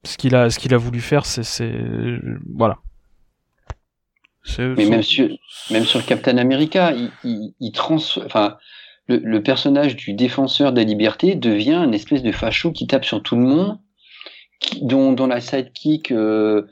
Ce 0.04 0.18
qu'il 0.18 0.36
a 0.36 0.50
ce 0.50 0.60
qu'il 0.60 0.74
a 0.74 0.78
voulu 0.78 1.00
faire, 1.00 1.26
c'est 1.26 1.44
c'est 1.44 1.74
voilà. 2.54 2.80
Mais 4.60 4.86
même 4.86 5.02
sur 5.02 5.30
même 5.72 5.86
sur 5.86 6.06
Captain 6.06 6.38
America, 6.38 6.92
il 6.92 7.12
il, 7.24 7.54
il 7.60 7.72
trans, 7.72 7.96
enfin 8.26 8.58
le, 9.08 9.18
le, 9.18 9.42
personnage 9.42 9.96
du 9.96 10.14
défenseur 10.14 10.74
des 10.74 10.84
libertés 10.86 11.36
devient 11.36 11.82
une 11.84 11.94
espèce 11.94 12.22
de 12.22 12.32
facho 12.32 12.72
qui 12.72 12.86
tape 12.86 13.06
sur 13.06 13.24
tout 13.24 13.36
le 13.36 13.42
monde 13.42 13.80
dont, 14.82 15.14
dont 15.14 15.28
la 15.28 15.42
sidekick, 15.42 16.12
euh, 16.12 16.68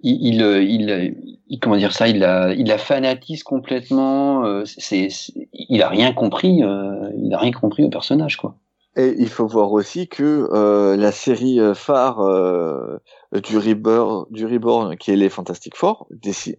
il, 0.00 0.42
il, 0.42 1.16
il, 1.48 1.60
comment 1.60 1.76
dire 1.76 1.92
ça, 1.92 2.08
il 2.08 2.20
la, 2.20 2.52
il 2.54 2.66
la 2.66 2.78
fanatise 2.78 3.42
complètement. 3.42 4.44
Euh, 4.44 4.64
c'est, 4.64 5.08
il 5.52 5.82
a 5.82 5.88
rien 5.88 6.12
compris, 6.12 6.62
euh, 6.62 7.10
il 7.16 7.32
a 7.34 7.38
rien 7.38 7.52
compris 7.52 7.84
au 7.84 7.90
personnage, 7.90 8.36
quoi. 8.36 8.56
Et 8.96 9.14
il 9.18 9.28
faut 9.28 9.46
voir 9.46 9.72
aussi 9.72 10.08
que 10.08 10.48
euh, 10.52 10.96
la 10.96 11.12
série 11.12 11.60
phare 11.74 12.20
euh, 12.20 12.98
du 13.44 13.56
Reborn, 13.56 14.26
du 14.30 14.44
Reborn, 14.44 14.96
qui 14.96 15.12
est 15.12 15.16
les 15.16 15.28
Fantastic 15.28 15.76
Four, 15.76 16.08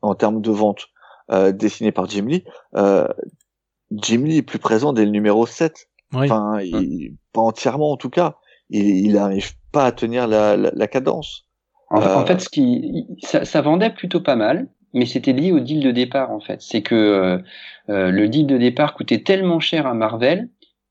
en 0.01 0.15
termes 0.15 0.39
de 0.39 0.51
vente, 0.51 0.88
euh, 1.31 1.51
dessinée 1.51 1.91
par 1.91 2.10
Jim 2.10 2.27
Lee, 2.27 2.45
Jim 3.91 4.22
Lee 4.23 4.38
est 4.38 4.41
plus 4.41 4.60
présent 4.60 4.93
dès 4.93 5.03
le 5.03 5.11
numéro 5.11 5.45
7. 5.45 5.89
Enfin, 6.14 6.60
il, 6.61 7.15
pas 7.34 7.41
entièrement 7.41 7.91
en 7.91 7.97
tout 7.97 8.10
cas. 8.10 8.38
Il, 8.69 9.05
il 9.07 9.17
arrive 9.17 9.53
pas 9.71 9.85
à 9.85 9.91
tenir 9.91 10.27
la, 10.27 10.57
la, 10.57 10.87
cadence. 10.87 11.45
En, 11.89 12.01
euh, 12.01 12.25
fait, 12.25 12.39
ce 12.41 12.49
qui, 12.49 13.07
ça, 13.23 13.45
ça, 13.45 13.61
vendait 13.61 13.89
plutôt 13.89 14.21
pas 14.21 14.35
mal, 14.35 14.67
mais 14.93 15.05
c'était 15.05 15.33
lié 15.33 15.51
au 15.51 15.59
deal 15.59 15.81
de 15.81 15.91
départ 15.91 16.31
en 16.31 16.39
fait. 16.39 16.61
C'est 16.61 16.81
que 16.81 16.95
euh, 16.95 17.37
euh, 17.89 18.11
le 18.11 18.27
deal 18.27 18.47
de 18.47 18.57
départ 18.57 18.93
coûtait 18.93 19.23
tellement 19.23 19.59
cher 19.59 19.87
à 19.87 19.93
Marvel 19.93 20.49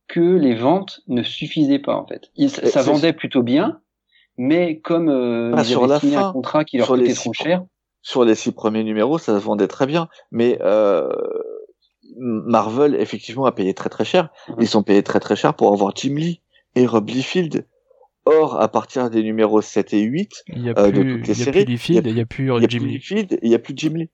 que 0.09 0.20
les 0.20 0.55
ventes 0.55 1.00
ne 1.06 1.22
suffisaient 1.22 1.78
pas 1.78 1.96
en 1.96 2.06
fait. 2.06 2.30
ça, 2.48 2.82
vendait 2.82 3.12
plutôt 3.12 3.42
bien, 3.42 3.80
mais 4.36 4.80
comme 4.80 5.09
euh, 5.09 5.52
ah, 5.55 5.64
sur 5.64 5.86
la 5.86 6.00
fin, 6.00 6.28
un 6.28 6.32
contrat 6.32 6.64
qui 6.64 6.78
leur 6.78 6.88
coûtait 6.88 7.12
trop 7.12 7.32
cher. 7.32 7.64
Sur 8.02 8.24
les 8.24 8.34
six 8.34 8.52
premiers 8.52 8.84
numéros, 8.84 9.18
ça 9.18 9.38
se 9.38 9.44
vendait 9.44 9.68
très 9.68 9.86
bien, 9.86 10.09
mais 10.30 10.59
euh, 10.62 11.09
Marvel 12.16 12.94
effectivement 12.94 13.44
a 13.44 13.52
payé 13.52 13.74
très 13.74 13.90
très 13.90 14.05
cher. 14.05 14.30
Mhm. 14.48 14.56
Ils 14.60 14.68
sont 14.68 14.82
payés 14.82 15.02
très 15.02 15.20
très 15.20 15.36
cher 15.36 15.55
pour 15.55 15.72
avoir 15.72 15.94
Jim 15.94 16.14
Lee 16.14 16.40
et 16.74 16.86
Rob 16.86 17.09
Liefeld 17.09 17.66
Or, 18.28 18.60
à 18.60 18.68
partir 18.68 19.10
des 19.10 19.22
numéros 19.22 19.62
7 19.62 19.94
et 19.94 20.02
8 20.02 20.44
il 20.48 20.62
y 20.62 20.68
a 20.68 20.74
euh, 20.78 20.90
plus, 20.90 21.05
de 21.05 21.16
toutes 21.16 21.28
les 21.28 21.34
séries, 21.34 21.64
il 21.88 22.14
n'y 22.14 22.20
a, 22.20 22.26
plus 22.26 22.46
Jim 22.68 22.84
Lee. 22.84 23.00
Il 23.42 23.48
n'y 23.48 23.55
a 23.55 23.59
plus 23.59 23.74
Jim 23.76 23.94
Lee. 23.94 24.10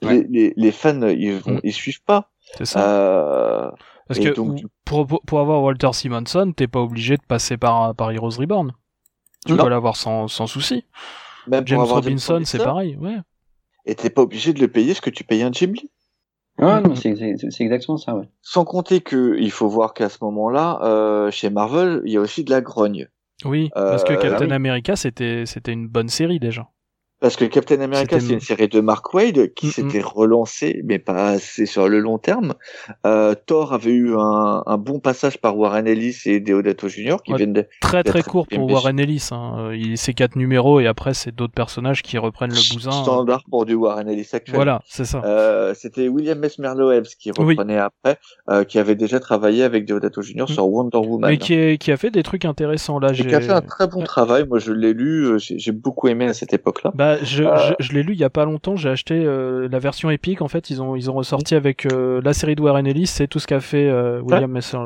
Les, 0.00 0.24
les, 0.28 0.54
les, 0.56 0.72
fans, 0.72 1.02
ils, 1.08 1.34
vont, 1.34 1.54
mm. 1.54 1.60
ils 1.64 1.72
suivent 1.72 2.02
pas. 2.02 2.30
C'est 2.56 2.64
ça. 2.64 2.88
Euh, 2.88 3.70
Parce 4.06 4.20
que 4.20 4.28
donc... 4.28 4.60
pour, 4.84 5.06
pour 5.06 5.40
avoir 5.40 5.62
Walter 5.62 5.90
Simonson, 5.92 6.52
t'es 6.56 6.68
pas 6.68 6.80
obligé 6.80 7.16
de 7.16 7.22
passer 7.26 7.56
par, 7.56 7.94
par 7.94 8.10
Heroes 8.10 8.38
Reborn. 8.38 8.72
Tu 9.46 9.56
peux 9.56 9.68
l'avoir 9.68 9.96
sans, 9.96 10.28
sans 10.28 10.46
souci. 10.46 10.84
Même 11.46 11.66
James 11.66 11.80
Robinson, 11.80 12.42
c'est 12.44 12.58
pareil, 12.58 12.96
ouais. 12.96 13.16
Et 13.86 13.94
t'es 13.94 14.10
pas 14.10 14.22
obligé 14.22 14.52
de 14.52 14.60
le 14.60 14.68
payer 14.68 14.94
ce 14.94 15.00
que 15.00 15.10
tu 15.10 15.24
payes 15.24 15.42
un 15.42 15.52
Jim 15.52 15.72
Lee. 15.74 15.90
Non, 16.58 16.94
c'est 16.94 17.60
exactement 17.60 17.98
ça, 17.98 18.14
ouais. 18.16 18.28
Sans 18.42 18.64
compter 18.64 19.00
que 19.00 19.36
il 19.38 19.50
faut 19.50 19.68
voir 19.68 19.94
qu'à 19.94 20.08
ce 20.08 20.18
moment-là, 20.22 20.80
euh, 20.82 21.30
chez 21.30 21.50
Marvel, 21.50 22.02
il 22.04 22.12
y 22.12 22.16
a 22.16 22.20
aussi 22.20 22.44
de 22.44 22.50
la 22.50 22.60
grogne. 22.60 23.08
Oui, 23.44 23.70
parce 23.74 24.04
que 24.04 24.12
euh, 24.12 24.16
Captain 24.16 24.50
America, 24.50 24.96
c'était 24.96 25.44
c'était 25.46 25.72
une 25.72 25.86
bonne 25.88 26.08
série 26.08 26.40
déjà. 26.40 26.68
Parce 27.20 27.36
que 27.36 27.44
Captain 27.44 27.80
America, 27.80 28.20
c'est 28.20 28.32
une 28.32 28.40
série 28.40 28.68
de 28.68 28.80
Mark 28.80 29.12
Wade 29.12 29.52
qui 29.54 29.70
s'était 29.70 30.00
relancée, 30.00 30.82
mais 30.84 30.98
pas 30.98 31.30
assez 31.30 31.66
sur 31.66 31.88
le 31.88 31.98
long 31.98 32.18
terme. 32.18 32.54
Euh, 33.06 33.34
Thor 33.46 33.72
avait 33.72 33.90
eu 33.90 34.14
un, 34.16 34.62
un, 34.64 34.78
bon 34.78 35.00
passage 35.00 35.38
par 35.38 35.56
Warren 35.56 35.86
Ellis 35.86 36.22
et 36.26 36.40
Deodato 36.40 36.88
Jr. 36.88 37.16
qui 37.24 37.34
viennent 37.34 37.52
de, 37.52 37.66
très 37.80 38.04
très 38.04 38.22
court 38.22 38.46
pour 38.46 38.70
Warren 38.70 38.98
Ellis. 39.00 39.28
Hein. 39.32 39.72
Il 39.74 39.98
c'est 39.98 40.14
quatre 40.14 40.36
numéros 40.36 40.80
et 40.80 40.86
après 40.86 41.12
c'est 41.12 41.34
d'autres 41.34 41.52
personnages 41.52 42.02
qui 42.02 42.18
reprennent 42.18 42.52
le 42.52 42.74
bousin. 42.74 42.92
Standard 42.92 43.42
pour 43.50 43.66
du 43.66 43.74
Warren 43.74 44.08
Ellis 44.08 44.28
actuel. 44.32 44.54
Voilà, 44.54 44.82
c'est 44.86 45.04
ça. 45.04 45.22
Euh, 45.24 45.74
C'était 45.74 46.08
William 46.08 46.42
S. 46.44 46.58
Merlo-Ebbs 46.58 47.08
qui 47.18 47.30
reprenait 47.30 47.78
après, 47.78 48.18
euh, 48.48 48.64
qui 48.64 48.78
avait 48.78 48.94
déjà 48.94 49.20
travaillé 49.20 49.64
avec 49.64 49.86
Deodato 49.86 50.22
Jr. 50.22 50.42
Mm. 50.42 50.46
sur 50.46 50.68
Wonder 50.68 50.98
Woman. 50.98 51.30
Mais 51.30 51.38
qui, 51.38 51.54
est, 51.54 51.78
qui 51.78 51.90
a 51.90 51.96
fait 51.96 52.10
des 52.10 52.22
trucs 52.22 52.44
intéressants 52.44 52.98
là. 52.98 53.12
Et 53.12 53.14
qui 53.14 53.34
a 53.34 53.40
fait 53.40 53.50
un 53.50 53.60
très 53.60 53.86
bon 53.86 54.04
travail. 54.04 54.46
Moi, 54.46 54.58
je 54.58 54.72
l'ai 54.72 54.92
lu. 54.92 55.24
Euh, 55.24 55.38
j'ai 55.38 55.72
beaucoup 55.72 56.08
aimé 56.08 56.26
à 56.26 56.34
cette 56.34 56.52
époque-là. 56.52 56.92
Bah, 56.94 57.07
Bah, 57.16 57.24
je, 57.24 57.44
je, 57.44 57.74
je 57.78 57.92
l'ai 57.92 58.02
lu 58.02 58.12
il 58.12 58.18
y 58.18 58.24
a 58.24 58.30
pas 58.30 58.44
longtemps. 58.44 58.76
J'ai 58.76 58.88
acheté 58.88 59.14
euh, 59.14 59.68
la 59.70 59.78
version 59.78 60.10
épique. 60.10 60.42
En 60.42 60.48
fait, 60.48 60.70
ils 60.70 60.82
ont 60.82 60.96
ils 60.96 61.10
ont 61.10 61.14
ressorti 61.14 61.54
avec 61.54 61.86
euh, 61.86 62.20
la 62.24 62.32
série 62.32 62.54
de 62.54 62.62
Warren 62.62 62.86
Ellis 62.86 63.06
c'est 63.06 63.28
tout 63.28 63.38
ce 63.38 63.46
qu'a 63.46 63.60
fait 63.60 63.88
euh, 63.88 64.20
William 64.20 64.50
Messer 64.50 64.78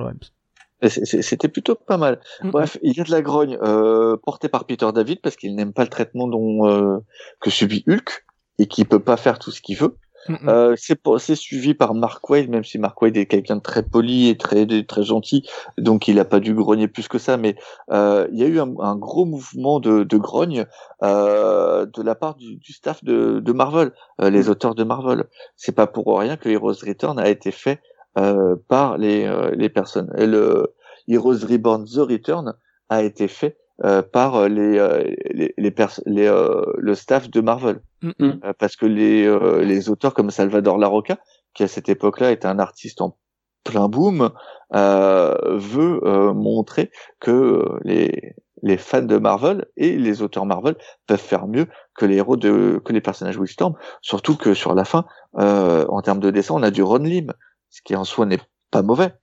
C'était 0.89 1.49
plutôt 1.49 1.75
pas 1.75 1.97
mal. 1.97 2.21
Mm. 2.43 2.51
Bref, 2.51 2.79
il 2.83 2.97
y 2.97 3.01
a 3.01 3.05
de 3.05 3.11
la 3.11 3.23
grogne 3.23 3.59
euh, 3.63 4.17
portée 4.17 4.49
par 4.49 4.65
Peter 4.65 4.87
David 4.95 5.21
parce 5.21 5.37
qu'il 5.37 5.55
n'aime 5.55 5.73
pas 5.73 5.83
le 5.83 5.91
traitement 5.91 6.29
dont 6.29 6.69
euh, 6.69 6.99
que 7.41 7.51
subit 7.51 7.85
Hulk 7.87 8.25
et 8.59 8.67
qui 8.67 8.85
peut 8.85 9.03
pas 9.03 9.17
faire 9.17 9.39
tout 9.39 9.51
ce 9.51 9.61
qu'il 9.61 9.77
veut. 9.77 9.97
Mm, 10.29 10.33
mm. 10.35 10.49
Euh, 10.49 10.77
c'est 11.19 11.35
suivi 11.35 11.75
par 11.75 11.95
Mark 11.95 12.29
Wade, 12.31 12.49
même 12.49 12.65
si 12.65 12.79
Mark 12.79 13.01
Wade 13.03 13.17
est 13.17 13.27
quelqu'un 13.27 13.57
de 13.57 13.61
très 13.61 13.83
poli 13.83 14.29
et 14.29 14.37
très 14.37 14.67
très 14.85 15.03
gentil, 15.03 15.49
donc 15.79 16.09
il 16.09 16.19
a 16.19 16.25
pas 16.25 16.41
dû 16.41 16.55
grogner 16.55 16.89
plus 16.89 17.09
que 17.09 17.19
ça. 17.19 17.37
Mais 17.37 17.57
euh, 17.91 18.29
il 18.33 18.39
y 18.39 18.45
a 18.45 18.47
eu 18.47 18.61
un, 18.61 18.73
un 18.79 18.97
gros 18.97 19.25
mouvement 19.25 19.81
de, 19.81 20.05
de 20.05 20.17
grogne 20.17 20.67
euh, 21.03 21.87
de 21.87 22.03
la 22.03 22.15
part 22.15 22.37
du, 22.37 22.57
du 22.57 22.73
staff 22.73 23.03
de, 23.05 23.41
de 23.41 23.53
Marvel, 23.53 23.93
euh, 24.21 24.31
les 24.31 24.49
auteurs 24.49 24.75
de 24.75 24.85
Marvel. 24.85 25.25
C'est 25.57 25.75
pas 25.75 25.87
pour 25.87 26.19
rien 26.19 26.37
que 26.37 26.49
Heroes 26.49 26.85
Return 26.87 27.19
a 27.19 27.29
été 27.29 27.51
fait 27.51 27.81
euh, 28.19 28.57
par 28.69 28.99
les 28.99 29.25
euh, 29.25 29.51
les 29.55 29.69
personnes. 29.69 30.13
Et 30.19 30.27
le 30.27 30.75
Heroes 31.09 31.47
Reborn 31.49 31.85
The 31.85 31.99
Return 32.09 32.55
a 32.89 33.03
été 33.03 33.27
fait 33.27 33.57
euh, 33.85 34.03
par 34.03 34.37
euh, 34.37 34.49
les 34.49 34.79
euh, 34.79 35.03
les 35.31 35.55
les, 35.57 35.71
pers- 35.71 36.01
les 36.07 36.27
euh, 36.27 36.65
le 36.79 36.95
staff 36.95 37.31
de 37.31 37.41
Marvel. 37.41 37.81
Mm, 38.03 38.11
mm. 38.19 38.41
Euh, 38.45 38.53
parce 38.59 38.77
que 38.77 38.87
les 38.87 39.27
euh, 39.27 39.63
les 39.65 39.89
auteurs 39.89 40.15
comme 40.15 40.31
Salvador 40.31 40.79
Larroca 40.79 41.19
qui 41.55 41.63
à 41.63 41.69
cette 41.69 41.89
époque-là 41.89 42.31
était 42.33 42.47
un 42.47 42.59
artiste 42.59 43.01
en 43.01 43.17
plein 43.65 43.89
boom 43.89 44.31
euh, 44.75 45.35
veut 45.57 46.01
euh, 46.05 46.33
montrer 46.33 46.91
que 47.21 47.65
les 47.85 48.35
les 48.63 48.77
fans 48.77 49.03
de 49.03 49.19
Marvel 49.19 49.67
et 49.77 49.97
les 49.97 50.23
auteurs 50.23 50.47
Marvel 50.47 50.77
peuvent 51.07 51.19
faire 51.21 51.47
mieux 51.47 51.67
que 51.95 52.07
les 52.07 52.17
héros 52.17 52.37
de 52.37 52.81
que 52.85 52.93
les 52.93 53.01
personnages 53.01 53.37
Wildstorm 53.37 53.75
surtout 54.01 54.37
que 54.37 54.55
sur 54.55 54.75
la 54.75 54.85
fin 54.85 55.05
euh, 55.39 55.85
en 55.89 56.01
termes 56.03 56.21
de 56.21 56.31
dessin 56.31 56.55
on 56.55 56.63
a 56.63 56.71
du 56.71 56.83
Ron 56.83 56.99
Lim 56.99 57.33
ce 57.71 57.83
qui 57.83 57.97
en 57.97 58.05
soi 58.05 58.27
n'est 58.27 58.41
pas 58.71 58.83
mauvais 58.83 59.15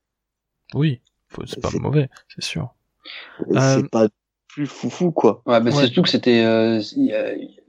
Oui, 0.73 1.01
c'est 1.45 1.61
pas 1.61 1.69
mauvais, 1.79 2.09
c'est 2.27 2.43
sûr. 2.43 2.73
Euh, 3.51 3.81
pas 3.91 4.07
plus 4.49 4.65
foufou 4.67 5.11
quoi 5.11 5.41
Ouais, 5.45 5.59
bah, 5.59 5.65
Ouais. 5.65 5.71
c'est 5.71 5.85
surtout 5.85 6.01
que 6.01 6.09
c'était. 6.09 6.43
euh, 6.43 6.81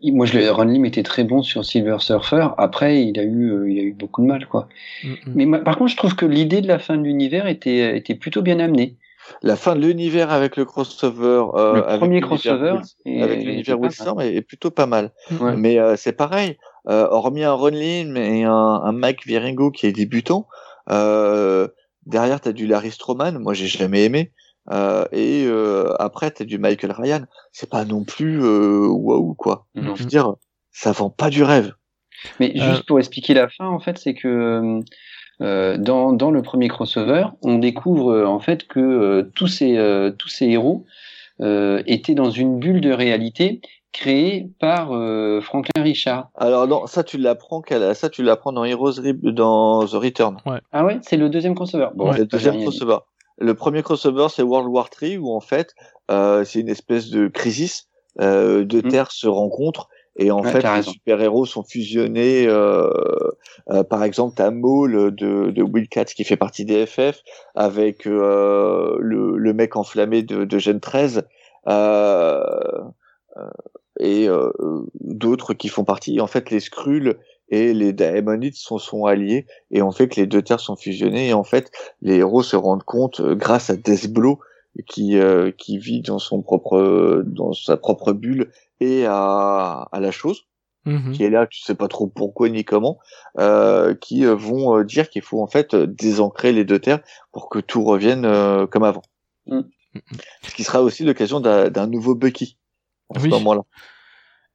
moi, 0.03 0.27
je 0.27 0.39
l'ai- 0.39 0.49
Ron 0.51 0.65
Lim 0.65 0.85
était 0.87 1.03
très 1.03 1.25
bon 1.25 1.43
sur 1.43 1.65
Silver 1.65 1.97
Surfer. 2.01 2.49
Après, 2.59 3.05
il 3.05 3.19
a 3.19 3.23
eu, 3.23 3.53
euh, 3.53 3.71
il 3.71 3.79
a 3.79 3.83
eu 3.83 3.93
beaucoup 3.93 4.23
de 4.23 4.27
mal, 4.27 4.47
quoi. 4.47 4.67
Mm, 5.05 5.09
mm. 5.09 5.17
Mais 5.35 5.45
moi, 5.47 5.59
par 5.59 5.77
contre, 5.77 5.91
je 5.93 5.97
trouve 5.97 6.17
que 6.17 6.27
l'idée 6.27 6.61
de 6.63 6.69
la 6.69 6.79
fin 6.79 6.97
de 6.97 7.03
l'univers 7.03 7.47
était, 7.47 7.97
était 7.97 8.15
plutôt 8.15 8.43
bien 8.43 8.59
amenée. 8.61 8.97
la 9.43 9.55
fin 9.57 9.77
de 9.77 9.81
l'univers 9.87 10.31
avec 10.33 10.57
le 10.57 10.65
crossover 10.65 11.45
euh, 11.55 11.75
Le 11.75 11.85
avec 11.87 12.01
premier 12.01 12.21
l'univers 12.21 12.29
crossover 12.29 13.23
avec 13.23 13.45
l'univers. 13.45 13.79
Wildstorm 13.79 14.21
est, 14.23 14.35
est 14.35 14.43
plutôt 14.43 14.71
pas 14.73 14.87
mal 14.87 15.13
Ouais. 15.39 15.55
Mais 15.57 15.79
euh, 15.79 15.95
c'est 15.97 16.13
pareil, 16.13 16.57
euh, 16.89 17.07
hormis 17.11 17.45
un 17.45 17.53
Ron 17.53 17.69
Lim 17.69 18.17
et 18.17 18.43
un, 18.45 18.53
un 18.53 18.93
Mike 18.93 19.27
Virengo 19.27 19.71
qui 19.71 19.87
est 19.87 19.93
débutant, 19.93 20.49
euh, 20.91 21.69
derrière 22.07 22.41
t'as 22.41 22.53
du 22.53 22.67
Larry 22.67 22.91
Stroman, 22.91 23.39
moi 23.39 23.55
j'ai 23.55 23.67
jamais 23.69 24.05
aimé, 24.05 24.33
euh, 24.71 25.05
et 25.13 25.45
euh, 25.47 25.95
après 25.99 26.31
t'as 26.31 26.45
du 26.45 26.59
Michael 26.59 26.93
Ryan. 26.93 27.23
C'est 27.53 27.71
pas 27.71 27.85
non 27.85 28.05
plus 28.05 28.43
euh, 28.43 28.87
waouh 28.89 29.35
quoi. 29.35 29.67
Non. 29.75 29.95
Je 29.95 30.03
veux 30.03 30.09
dire, 30.09 30.35
ça 30.73 30.93
vend 30.93 31.11
pas 31.11 31.31
du 31.31 31.43
rêve. 31.43 31.73
Mais 32.39 32.53
Euh, 32.57 32.71
juste 32.73 32.87
pour 32.87 32.99
expliquer 32.99 33.35
la 33.35 33.49
fin, 33.49 33.67
en 33.67 33.81
fait, 33.81 33.97
c'est 33.99 34.15
que 34.15 34.81
euh, 35.41 35.77
dans, 35.79 36.13
dans 36.13 36.31
le 36.31 36.43
premier 36.43 36.69
crossover, 36.69 37.25
on 37.43 37.59
découvre 37.59 38.13
euh, 38.13 38.27
en 38.27 38.41
fait 38.41 38.67
que 38.67 38.79
euh, 38.81 39.23
tous 39.35 39.47
ces 39.47 39.79
euh, 39.79 40.11
tous 40.11 40.29
ces 40.29 40.47
héros 40.47 40.85
euh, 41.41 41.83
étaient 41.87 42.15
dans 42.15 42.31
une 42.31 42.59
bulle 42.59 42.83
de 42.83 42.93
réalité 42.93 43.63
créée 43.93 44.51
par 44.61 44.93
euh, 44.93 45.41
Franklin 45.41 45.83
Richard. 45.83 46.29
Alors 46.37 46.69
non, 46.69 46.87
ça 46.87 47.03
tu 47.03 47.17
l'apprends 47.17 47.63
ça 47.95 48.11
tu 48.11 48.23
l'apprends 48.23 48.53
dans 48.53 48.65
Heroes 48.65 49.01
Re- 49.01 49.31
dans 49.33 49.87
The 49.87 49.95
Return. 49.95 50.37
Ah 50.73 50.85
ouais, 50.85 50.99
c'est 51.03 51.17
le 51.17 51.31
deuxième 51.31 51.55
crossover. 51.55 51.89
Bon, 51.95 52.13
le 52.13 52.27
deuxième 52.27 52.61
crossover. 52.61 52.99
Le 53.41 53.55
premier 53.55 53.83
crossover 53.83 54.27
c'est 54.31 54.43
World 54.43 54.69
War 54.69 54.91
3 54.91 55.17
où 55.19 55.31
en 55.35 55.41
fait 55.41 55.75
euh, 56.11 56.45
c'est 56.45 56.61
une 56.61 56.69
espèce 56.69 57.09
de 57.11 57.29
crisis, 57.29 57.89
euh, 58.21 58.65
deux 58.65 58.83
Mm. 58.83 58.89
terres 58.89 59.13
se 59.13 59.27
rencontrent 59.29 59.89
et 60.17 60.31
en 60.31 60.43
Ouais, 60.43 60.51
fait 60.53 60.63
les 60.77 60.83
super-héros 60.83 61.47
sont 61.47 61.63
fusionnés. 61.63 62.47
Euh, 62.47 62.91
euh, 63.71 63.85
par 63.85 64.03
exemple, 64.05 64.35
t'as 64.37 64.51
Maul 64.51 65.15
de, 65.15 65.51
de 65.51 65.63
Wildcats 65.63 66.07
qui 66.07 66.25
fait 66.25 66.37
partie 66.37 66.65
des 66.65 66.85
FF 66.85 67.23
avec 67.55 68.07
euh, 68.07 68.97
le, 69.01 69.37
le 69.39 69.53
mec 69.55 69.77
enflammé 69.77 70.23
de, 70.23 70.45
de 70.45 70.59
Gen 70.59 70.81
13 70.81 71.23
euh, 71.69 72.43
euh, 73.37 73.51
et 73.99 74.29
euh, 74.29 74.51
d'autres 75.01 75.55
qui 75.55 75.69
font 75.69 75.85
partie. 75.85 76.21
En 76.21 76.27
fait, 76.27 76.51
les 76.51 76.61
Skrulls 76.61 77.19
et 77.51 77.75
les 77.75 77.93
Daemonites 77.93 78.57
sont, 78.57 78.79
sont 78.79 79.05
alliés 79.05 79.47
et 79.71 79.83
on 79.83 79.91
fait 79.93 80.09
que 80.09 80.21
les 80.21 80.27
deux 80.27 80.43
terres 80.43 80.61
sont 80.61 80.77
fusionnées 80.77 81.29
et 81.29 81.35
en 81.35 81.45
fait 81.45 81.71
les 82.01 82.17
héros 82.17 82.43
se 82.43 82.57
rendent 82.57 82.85
compte 82.85 83.21
euh, 83.21 83.35
grâce 83.35 83.71
à 83.71 83.77
Deathblow 83.77 84.39
qui 84.87 85.19
euh, 85.19 85.51
qui 85.51 85.79
vit 85.79 86.01
dans 86.01 86.19
son 86.21 86.43
propre 86.43 87.23
dans 87.27 87.53
sa 87.53 87.77
propre 87.77 88.13
bulle 88.13 88.51
et 88.81 89.05
à, 89.07 89.89
à 89.93 90.01
la 90.01 90.11
chose 90.11 90.47
Mhm. 90.87 91.13
qui 91.13 91.25
est 91.25 91.29
là, 91.29 91.47
tu 91.47 91.61
sais 91.61 91.75
pas 91.75 91.89
trop 91.89 92.07
pourquoi 92.07 92.49
ni 92.49 92.65
comment, 92.65 92.99
euh, 93.39 93.95
qui 93.95 94.25
euh, 94.25 94.35
vont 94.35 94.79
euh, 94.79 94.83
dire 94.83 95.11
qu'il 95.11 95.21
faut 95.21 95.43
en 95.43 95.47
fait 95.47 95.77
désancrer 95.77 96.53
les 96.53 96.65
deux 96.65 96.79
terres 96.79 97.01
pour 97.33 97.51
que 97.51 97.59
tout 97.59 97.85
revienne 97.85 98.25
euh, 98.25 98.67
comme 98.67 98.85
avant. 98.85 99.03
Mm. 99.47 99.61
Ce 100.49 100.55
qui 100.55 100.65
sera 100.65 100.81
aussi 100.81 101.05
l'occasion 101.05 101.41
d'un 101.41 101.69
d'un 101.69 101.87
nouveau 101.87 102.15
Bucky 102.15 102.57
en 103.11 103.17
Oui. 103.21 103.25
ce 103.25 103.29
moment-là. 103.29 103.61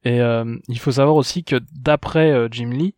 Et 0.06 0.20
euh, 0.20 0.44
il 0.68 0.78
faut 0.78 0.92
savoir 0.92 1.16
aussi 1.16 1.42
que 1.42 1.56
d'après 1.72 2.30
euh, 2.30 2.46
Jim 2.48 2.70
Lee, 2.70 2.94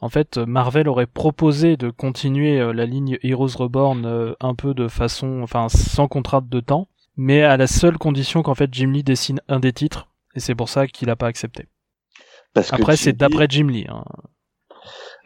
en 0.00 0.08
fait, 0.08 0.38
euh, 0.38 0.46
Marvel 0.46 0.88
aurait 0.88 1.08
proposé 1.08 1.76
de 1.76 1.90
continuer 1.90 2.60
euh, 2.60 2.72
la 2.72 2.86
ligne 2.86 3.18
Heroes 3.24 3.56
Reborn 3.58 4.36
un 4.38 4.54
peu 4.54 4.72
de 4.72 4.86
façon, 4.86 5.40
enfin, 5.42 5.66
sans 5.68 6.06
contrainte 6.06 6.48
de 6.48 6.60
temps, 6.60 6.86
mais 7.16 7.42
à 7.42 7.56
la 7.56 7.66
seule 7.66 7.98
condition 7.98 8.44
qu'en 8.44 8.54
fait 8.54 8.72
Jim 8.72 8.92
Lee 8.92 9.02
dessine 9.02 9.40
un 9.48 9.58
des 9.58 9.72
titres, 9.72 10.06
et 10.36 10.40
c'est 10.40 10.54
pour 10.54 10.68
ça 10.68 10.86
qu'il 10.86 11.10
a 11.10 11.16
pas 11.16 11.26
accepté. 11.26 11.66
Parce 12.52 12.72
Après, 12.72 12.96
c'est 12.96 13.10
Lee- 13.10 13.16
d'après 13.16 13.48
Jim 13.50 13.66
Lee. 13.66 13.86
Hein. 13.88 14.04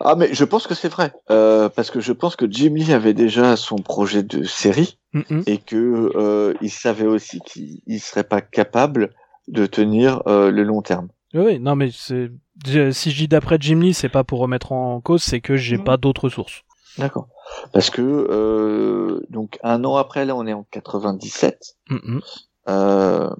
Ah 0.00 0.14
mais 0.16 0.32
je 0.32 0.44
pense 0.44 0.66
que 0.66 0.74
c'est 0.74 0.88
vrai 0.88 1.12
parce 1.26 1.90
que 1.90 2.00
je 2.00 2.12
pense 2.12 2.36
que 2.36 2.50
Jim 2.50 2.72
Lee 2.74 2.94
avait 2.94 3.12
déjà 3.12 3.54
son 3.56 3.76
projet 3.76 4.22
de 4.22 4.44
série 4.44 4.98
et 5.46 5.58
que 5.58 6.54
il 6.62 6.70
savait 6.70 7.06
aussi 7.06 7.40
qu'il 7.40 7.82
il 7.86 8.00
serait 8.00 8.24
pas 8.24 8.40
capable 8.40 9.10
de 9.48 9.66
tenir 9.66 10.22
le 10.26 10.62
long 10.62 10.80
terme. 10.80 11.08
Oui, 11.34 11.42
oui, 11.44 11.58
non, 11.60 11.76
mais 11.76 11.90
c'est 11.92 12.30
si 12.92 13.10
je 13.12 13.16
dis 13.16 13.28
d'après 13.28 13.56
Jim 13.60 13.80
Lee, 13.80 13.94
c'est 13.94 14.08
pas 14.08 14.24
pour 14.24 14.40
remettre 14.40 14.72
en 14.72 15.00
cause, 15.00 15.22
c'est 15.22 15.40
que 15.40 15.56
j'ai 15.56 15.76
Mhm. 15.76 15.84
pas 15.84 15.96
d'autres 15.96 16.28
sources. 16.28 16.62
D'accord. 16.96 17.28
Parce 17.72 17.90
que 17.90 18.02
euh, 18.02 19.20
donc 19.30 19.58
un 19.62 19.84
an 19.84 19.96
après 19.96 20.24
là 20.24 20.34
on 20.34 20.46
est 20.46 20.52
en 20.52 20.64
97 20.70 21.76
Mhm. 21.90 22.20
Euh, 22.68 23.30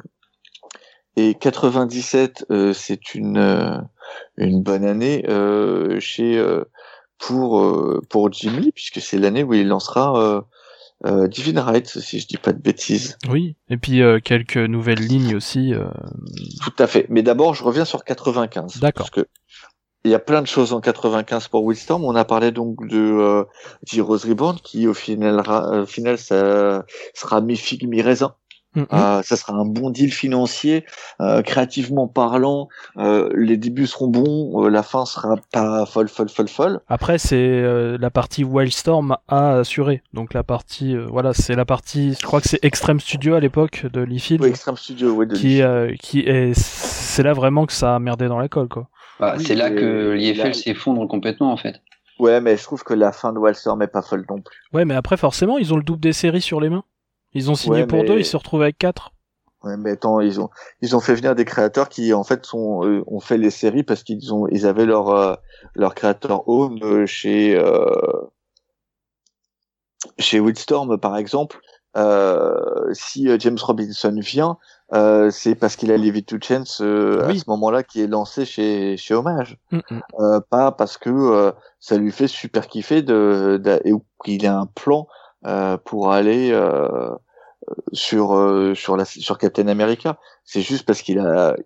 et 1.16 1.35
97, 1.35 2.47
euh, 2.51 2.73
c'est 2.73 3.15
une 3.15 3.85
une 4.36 4.62
bonne 4.62 4.85
année 4.85 5.24
euh, 5.28 5.98
chez 6.01 6.39
euh, 6.39 6.65
pour 7.19 7.60
euh, 7.60 8.01
pour 8.09 8.32
Jim 8.32 8.52
Lee 8.60 8.73
puisque 8.73 9.01
c'est 9.01 9.19
l'année 9.19 9.43
où 9.43 9.52
il 9.55 9.66
lancera 9.66 10.44
euh, 11.07 11.25
euh, 11.25 11.29
Divine 11.29 11.59
Rights 11.59 11.99
si 12.01 12.19
je 12.20 12.27
dis 12.27 12.37
pas 12.37 12.53
de 12.53 12.61
bêtises. 12.61 13.16
Oui, 13.29 13.57
et 13.69 13.77
puis 13.77 14.03
euh, 14.03 14.19
quelques 14.20 14.57
nouvelles 14.57 14.99
lignes 15.01 15.37
aussi. 15.37 15.73
euh, 15.75 15.87
Tout 16.65 16.83
à 16.83 16.87
fait. 16.87 17.07
Mais 17.09 17.23
d'abord, 17.23 17.55
je 17.55 17.62
reviens 17.65 17.85
sur 17.85 18.05
95. 18.05 18.81
D'accord. 18.81 19.11
Parce 19.11 19.11
que 19.11 19.29
il 20.05 20.12
y 20.12 20.15
a 20.15 20.19
plein 20.20 20.41
de 20.43 20.47
choses 20.47 20.73
en 20.73 20.81
95 20.81 21.49
pour 21.49 21.65
Wildstorm. 21.65 22.05
On 22.05 22.15
a 22.15 22.25
parlé 22.25 22.51
donc 22.53 22.87
de 22.89 22.99
euh, 22.99 23.45
Heroes 23.93 24.19
Reborn 24.29 24.59
qui 24.62 24.87
au 24.87 24.95
final, 24.95 25.41
ra- 25.41 25.83
au 25.83 25.87
final 25.87 26.19
ça 26.19 26.85
sera 27.15 27.41
mi 27.41 27.57
figue 27.57 27.87
mi 27.89 28.01
raisin. 28.01 28.35
Mhm. 28.74 28.86
Euh, 28.93 29.23
ça 29.23 29.36
sera 29.36 29.55
un 29.55 29.65
bon 29.65 29.90
deal 29.90 30.12
financier, 30.12 30.85
euh, 31.20 31.43
créativement 31.43 32.07
parlant. 32.07 32.69
euh, 32.99 33.31
les 33.35 33.57
débuts 33.57 33.86
seront 33.86 34.09
bons, 34.09 34.65
euh, 34.65 34.69
la 34.69 34.82
fin 34.82 35.07
sera 35.07 35.36
pas 35.53 35.86
folle, 35.86 36.09
folle, 36.09 36.28
folle, 36.28 36.49
folle. 36.49 36.81
Après, 36.89 37.19
c'est 37.19 37.36
euh, 37.36 37.97
la 37.99 38.11
partie 38.11 38.45
Wildstorm 38.45 39.16
à 39.27 39.55
assurer. 39.59 40.03
Donc 40.12 40.35
la 40.35 40.43
partie, 40.43 40.95
euh, 40.95 41.07
voilà, 41.11 41.32
c'est 41.32 41.55
la 41.55 41.65
partie. 41.65 42.15
Je 42.20 42.27
crois 42.27 42.40
que 42.40 42.49
c'est 42.49 42.62
Extreme 42.62 43.01
Studio 43.01 43.35
à 43.35 43.40
l'époque 43.40 43.86
de 43.93 44.01
Liefeld, 44.03 44.43
Oui, 44.43 44.49
Extreme 44.51 44.77
Studio, 44.77 45.12
ouais, 45.12 45.27
de 45.27 45.35
qui, 45.35 45.62
euh, 45.62 45.95
qui 46.01 46.20
est, 46.20 46.53
c'est 46.55 47.23
là 47.23 47.32
vraiment 47.32 47.65
que 47.66 47.73
ça 47.73 47.95
a 47.95 47.99
merdé 47.99 48.28
dans 48.28 48.39
la 48.39 48.49
colle, 48.49 48.69
quoi. 48.69 48.89
Bah, 49.19 49.35
Oui, 49.39 49.45
c'est 49.45 49.55
là 49.57 49.70
que 49.70 50.12
l'IFL 50.12 50.55
s'effondre 50.55 51.09
complètement, 51.09 51.51
en 51.53 51.57
fait. 51.57 51.81
Ouais, 52.19 52.40
mais 52.40 52.57
je 52.57 52.62
trouve 52.65 52.82
que 52.85 52.95
la 52.95 53.12
fin 53.12 53.32
de 53.32 53.39
Wildstorm 53.39 53.81
est 53.82 53.86
pas 53.89 54.03
folle 54.03 54.24
non 54.28 54.40
plus. 54.40 54.57
Ouais, 54.73 54.85
mais 54.85 54.95
après, 54.95 55.16
forcément, 55.16 55.57
ils 55.59 55.73
ont 55.73 55.77
le 55.77 55.82
double 55.82 56.01
des 56.01 56.12
séries 56.12 56.40
sur 56.43 56.61
les 56.61 56.69
mains. 56.69 56.85
Ils 57.35 57.51
ont 57.51 57.55
signé 57.55 57.81
Ouais, 57.81 57.87
pour 57.87 57.99
mais- 58.01 58.05
deux, 58.09 58.19
ils 58.19 58.25
se 58.25 58.37
retrouvent 58.37 58.63
avec 58.63 58.79
quatre. 58.79 59.13
Ouais, 59.65 59.77
mais 59.77 59.91
attends, 59.93 60.21
ils 60.21 60.41
ont 60.41 60.51
ils 60.83 60.95
ont 60.95 61.01
fait 61.01 61.15
venir 61.17 61.35
des 61.35 61.45
créateurs 61.45 61.89
qui 61.89 62.13
en 62.15 62.23
fait 62.23 62.47
sont 62.47 62.85
euh, 62.87 63.03
ont 63.09 63.19
fait 63.19 63.37
les 63.37 63.51
séries 63.51 63.83
parce 63.83 64.05
qu'ils 64.05 64.33
ont 64.33 64.47
ils 64.49 64.67
avaient 64.67 64.87
leur 64.87 65.09
euh, 65.11 65.35
leur 65.75 65.97
créateur 65.97 66.49
home 66.49 66.79
euh, 66.83 67.07
chez 67.07 67.57
euh, 67.57 67.91
chez 70.19 70.41
Wildstorm 70.41 70.99
par 70.99 71.17
exemple. 71.17 71.59
Si 72.93 73.29
James 73.41 73.59
Robinson 73.61 74.15
vient, 74.21 74.57
c'est 75.33 75.57
parce 75.57 75.75
qu'il 75.75 75.91
a 75.91 75.97
Levi 75.97 76.23
Two 76.25 76.39
Chance 76.41 76.81
à 76.81 76.85
ce 77.35 77.51
moment-là 77.51 77.83
qui 77.83 78.01
est 78.01 78.07
lancé 78.07 78.45
chez 78.45 78.97
chez 78.97 79.15
Hommage, 79.15 79.59
Mm, 79.73 79.81
pas 80.51 80.71
parce 80.71 80.97
que 80.99 81.53
ça 81.81 81.97
lui 81.97 82.13
fait 82.13 82.29
super 82.29 82.69
kiffer 82.69 83.03
de, 83.03 83.61
de 83.61 83.81
et 83.85 83.93
qu'il 84.25 84.47
a 84.47 84.57
un 84.61 84.67
plan 84.67 85.09
pour 85.85 86.12
aller 86.12 86.52
euh, 86.52 87.78
sur 87.93 88.35
euh, 88.35 88.74
sur 88.74 88.97
la 88.97 89.05
sur 89.05 89.39
Captain 89.39 89.69
America. 89.69 90.19
C'est 90.44 90.62
juste 90.62 90.86
parce 90.86 91.02
qu'il 91.02 91.19
a 91.19 91.56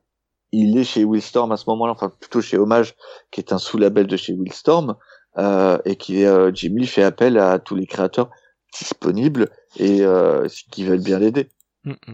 il 0.53 0.77
est 0.77 0.85
chez 0.85 1.05
Willstorm 1.05 1.51
à 1.53 1.57
ce 1.57 1.65
moment-là, 1.69 1.93
enfin 1.93 2.13
plutôt 2.21 2.41
chez 2.41 2.59
Hommage, 2.59 2.95
qui 3.31 3.41
est 3.41 3.53
un 3.53 3.59
sous-label 3.59 4.07
de 4.07 4.17
chez 4.17 4.35
Willstorm, 4.35 4.97
euh, 5.39 5.79
et 5.85 5.97
qui 5.97 6.25
euh, 6.25 6.51
Jim 6.53 6.75
Lee 6.77 6.87
fait 6.87 7.03
appel 7.03 7.39
à 7.39 7.59
tous 7.59 7.75
les 7.75 7.87
créateurs 7.87 8.31
disponibles 8.79 9.49
et 9.79 10.03
euh, 10.03 10.47
qui 10.71 10.85
veulent 10.85 11.03
bien 11.03 11.19
l'aider. 11.19 11.49
Mm, 11.85 11.93
mm. 11.93 12.13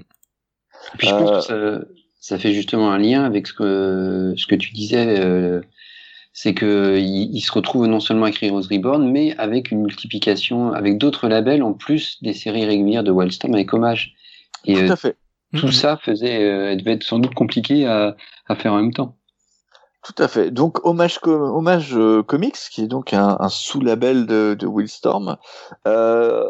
Et 0.95 0.99
puis 0.99 1.09
je 1.09 1.15
pense 1.15 1.47
que 1.47 1.81
ça, 1.81 1.81
ça 2.21 2.39
fait 2.39 2.53
justement 2.53 2.93
un 2.93 2.99
lien 2.99 3.25
avec 3.25 3.49
ce 3.49 3.53
que, 3.53 4.35
ce 4.37 4.47
que 4.47 4.55
tu 4.55 4.73
disais, 4.73 5.19
euh, 5.19 5.61
c'est 6.41 6.55
que 6.55 6.97
il, 6.99 7.35
il 7.35 7.41
se 7.41 7.51
retrouve 7.51 7.87
non 7.89 7.99
seulement 7.99 8.27
avec 8.27 8.41
Heroes 8.41 8.69
Reborn, 8.71 9.11
mais 9.11 9.37
avec 9.39 9.73
une 9.73 9.83
multiplication, 9.83 10.73
avec 10.73 10.97
d'autres 10.97 11.27
labels 11.27 11.65
en 11.65 11.73
plus 11.73 12.23
des 12.23 12.33
séries 12.33 12.65
régulières 12.65 13.03
de 13.03 13.11
Wildstorm 13.11 13.55
avec 13.55 13.75
Hommage. 13.75 14.15
Et 14.65 14.75
Tout 14.75 14.81
euh, 14.83 14.93
à 14.93 14.97
fait. 14.97 15.17
tout 15.57 15.67
Mm, 15.67 15.71
mm. 15.71 15.73
ça 15.73 15.97
faisait, 15.97 16.45
euh, 16.45 16.77
devait 16.77 16.93
être 16.93 17.03
sans 17.03 17.19
doute 17.19 17.35
compliqué 17.35 17.87
à, 17.87 18.15
à 18.47 18.55
faire 18.55 18.73
en 18.73 18.77
même 18.77 18.93
temps. 18.93 19.17
Tout 20.05 20.23
à 20.23 20.29
fait. 20.29 20.53
Donc 20.53 20.79
Hommage, 20.87 21.19
Com- 21.19 21.43
Hommage 21.59 21.91
euh, 21.97 22.23
Comics, 22.23 22.55
qui 22.71 22.83
est 22.83 22.87
donc 22.87 23.13
un, 23.13 23.37
un 23.41 23.49
sous-label 23.49 24.27
de, 24.27 24.55
de 24.57 24.67
Willstorm, 24.67 25.39
euh, 25.89 26.45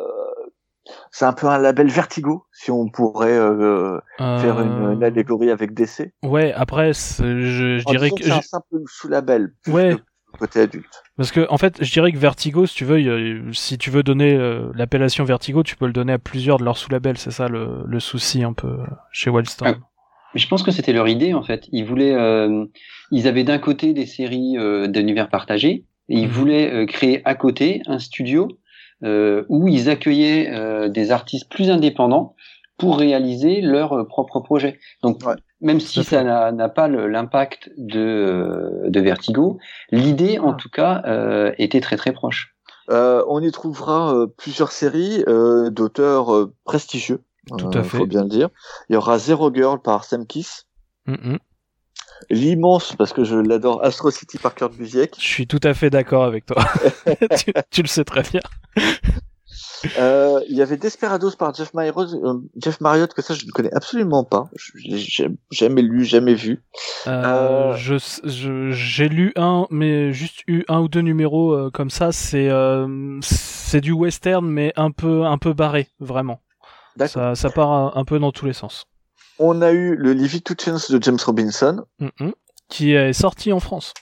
c'est 1.18 1.24
un 1.24 1.32
peu 1.32 1.48
un 1.48 1.58
label 1.58 1.88
Vertigo, 1.88 2.44
si 2.52 2.70
on 2.70 2.88
pourrait 2.88 3.36
euh, 3.36 3.98
faire 4.18 4.60
une, 4.60 4.92
une 4.92 5.02
Euh, 5.02 5.06
allégorie 5.06 5.50
avec 5.50 5.74
DC. 5.74 6.12
Ouais, 6.22 6.52
après, 6.52 6.92
je, 6.92 7.84
dirais 7.84 8.10
que, 8.10 8.22
c'est 8.22 8.30
un 8.30 8.40
simple 8.40 8.82
sous-label, 8.86 9.52
Ouais. 9.66 9.96
côté 10.38 10.60
adulte. 10.60 11.02
parce 11.16 11.32
que 11.32 11.44
en 11.50 11.58
fait, 11.58 11.82
je 11.82 11.90
dirais 11.92 12.12
que 12.12 12.18
Vertigo, 12.18 12.66
si 12.66 12.76
tu 12.76 12.84
veux, 12.84 13.00
il 13.00 13.06
y 13.06 13.10
a- 13.10 13.52
si 13.52 13.78
tu 13.78 13.90
veux 13.90 14.04
donner 14.04 14.36
euh, 14.36 14.70
l'appellation 14.76 15.24
Vertigo, 15.24 15.64
tu 15.64 15.74
peux 15.74 15.86
le 15.86 15.92
donner 15.92 16.12
à 16.12 16.18
plusieurs 16.20 16.58
de 16.58 16.64
leurs 16.64 16.76
sous-labels. 16.78 17.18
C'est 17.18 17.32
ça 17.32 17.48
le, 17.48 17.82
le 17.84 17.98
souci 17.98 18.44
un 18.44 18.52
peu 18.52 18.78
chez 19.10 19.28
Wildstorm. 19.28 19.74
Mais 20.34 20.40
je 20.40 20.46
pense 20.46 20.62
que 20.62 20.70
c'était 20.70 20.92
leur 20.92 21.08
idée 21.08 21.34
en 21.34 21.42
fait. 21.42 21.64
Ils 21.72 21.84
voulaient, 21.84 22.14
euh, 22.14 22.64
ils 23.10 23.26
avaient 23.26 23.42
d'un 23.42 23.58
côté 23.58 23.92
des 23.92 24.06
séries 24.06 24.56
euh, 24.56 24.86
d'univers 24.86 25.30
partagés 25.30 25.84
et 26.08 26.18
ils 26.20 26.26
Mhm. 26.28 26.32
voulaient 26.32 26.72
euh, 26.72 26.86
créer 26.86 27.22
à 27.24 27.34
côté 27.34 27.82
un 27.86 27.98
studio 27.98 28.46
euh, 28.46 28.54
où 29.02 29.68
ils 29.68 29.88
accueillaient 29.88 30.50
euh, 30.50 30.88
des 30.88 31.10
artistes 31.10 31.48
plus 31.50 31.70
indépendants 31.70 32.34
pour 32.78 32.98
réaliser 32.98 33.60
leurs 33.60 33.92
euh, 33.92 34.04
propres 34.04 34.40
projets. 34.40 34.78
Donc 35.02 35.24
Ouais. 35.26 35.34
même 35.60 35.80
si 35.80 36.04
ça 36.04 36.22
n'a 36.52 36.68
pas 36.68 36.88
l'impact 36.88 37.70
de, 37.76 38.00
euh, 38.00 38.90
de 38.90 39.00
Vertigo, 39.00 39.58
l'idée 39.90 40.38
en 40.38 40.54
tout 40.54 40.70
cas 40.70 41.02
euh, 41.06 41.52
était 41.58 41.80
très 41.80 41.96
très 41.96 42.12
proche. 42.12 42.54
Euh, 42.90 43.22
on 43.28 43.42
y 43.42 43.50
trouvera 43.52 44.14
euh, 44.14 44.26
plusieurs 44.26 44.72
séries 44.72 45.22
euh, 45.28 45.68
d'auteurs 45.70 46.34
euh, 46.34 46.54
prestigieux. 46.64 47.22
Tout 47.58 47.70
euh, 47.74 47.80
à 47.80 47.82
fait. 47.82 47.98
Faut 47.98 48.06
bien 48.06 48.22
le 48.22 48.28
dire. 48.28 48.48
Il 48.88 48.94
y 48.94 48.96
aura 48.96 49.18
Zero 49.18 49.52
Girl 49.52 49.80
par 49.80 50.04
Sam 50.04 50.26
Kiss, 50.26 50.64
Mm. 51.06 51.36
L'immense 52.30 52.94
parce 52.96 53.12
que 53.12 53.24
je 53.24 53.36
l'adore 53.36 53.84
Astro 53.84 54.10
City 54.10 54.38
par 54.38 54.54
Kurt 54.54 54.72
Busiek. 54.74 55.14
Je 55.18 55.24
suis 55.26 55.46
tout 55.46 55.60
à 55.62 55.74
fait 55.74 55.90
d'accord 55.90 56.24
avec 56.24 56.46
toi. 56.46 56.62
tu, 57.38 57.52
tu 57.70 57.82
le 57.82 57.88
sais 57.88 58.04
très 58.04 58.22
bien. 58.22 58.40
Euh, 59.96 60.40
il 60.48 60.56
y 60.56 60.62
avait 60.62 60.76
Desperados 60.76 61.36
par 61.38 61.54
Jeff 61.54 61.72
Marriott, 61.72 62.08
euh, 62.12 62.34
Jeff 62.60 62.80
Marriott 62.80 63.14
que 63.14 63.22
ça 63.22 63.34
je 63.34 63.46
ne 63.46 63.50
connais 63.52 63.72
absolument 63.72 64.24
pas. 64.24 64.50
Je, 64.56 64.72
l'ai 64.88 64.98
jamais- 65.52 65.82
lu, 65.82 66.04
jamais 66.04 66.34
vu. 66.34 66.64
Euh, 67.06 67.22
Euh, 67.72 67.76
je 67.76 67.94
je- 68.24 68.70
j'ai 68.72 69.08
lu 69.08 69.32
un, 69.36 69.66
mais 69.70 70.12
juste 70.12 70.40
eu 70.48 70.64
un 70.68 70.80
ou 70.80 70.88
deux 70.88 71.00
numéros 71.02 71.70
comme 71.72 71.90
ça. 71.90 72.10
C'est 72.10 72.48
c'est 73.22 73.80
du 73.80 73.92
western, 73.92 74.44
mais 74.46 74.72
un 74.76 74.90
peu 74.90 75.24
un 75.26 75.38
peu 75.38 75.52
barré, 75.52 75.88
vraiment. 76.00 76.40
Ça, 77.06 77.36
ça 77.36 77.50
part 77.50 77.70
un, 77.70 77.92
un 77.94 78.04
peu 78.04 78.18
dans 78.18 78.32
tous 78.32 78.46
les 78.46 78.52
sens. 78.52 78.86
On 79.38 79.62
a 79.62 79.72
eu 79.72 79.94
le 79.96 80.12
Livy 80.12 80.42
Two 80.42 80.54
Chance 80.60 80.90
de 80.90 81.02
James 81.02 81.18
Robinson 81.24 81.84
Mm, 82.00 82.08
mm. 82.20 82.32
Qui 82.68 82.92
est 82.94 83.12
sorti 83.12 83.52
en 83.52 83.60
France. 83.60 83.94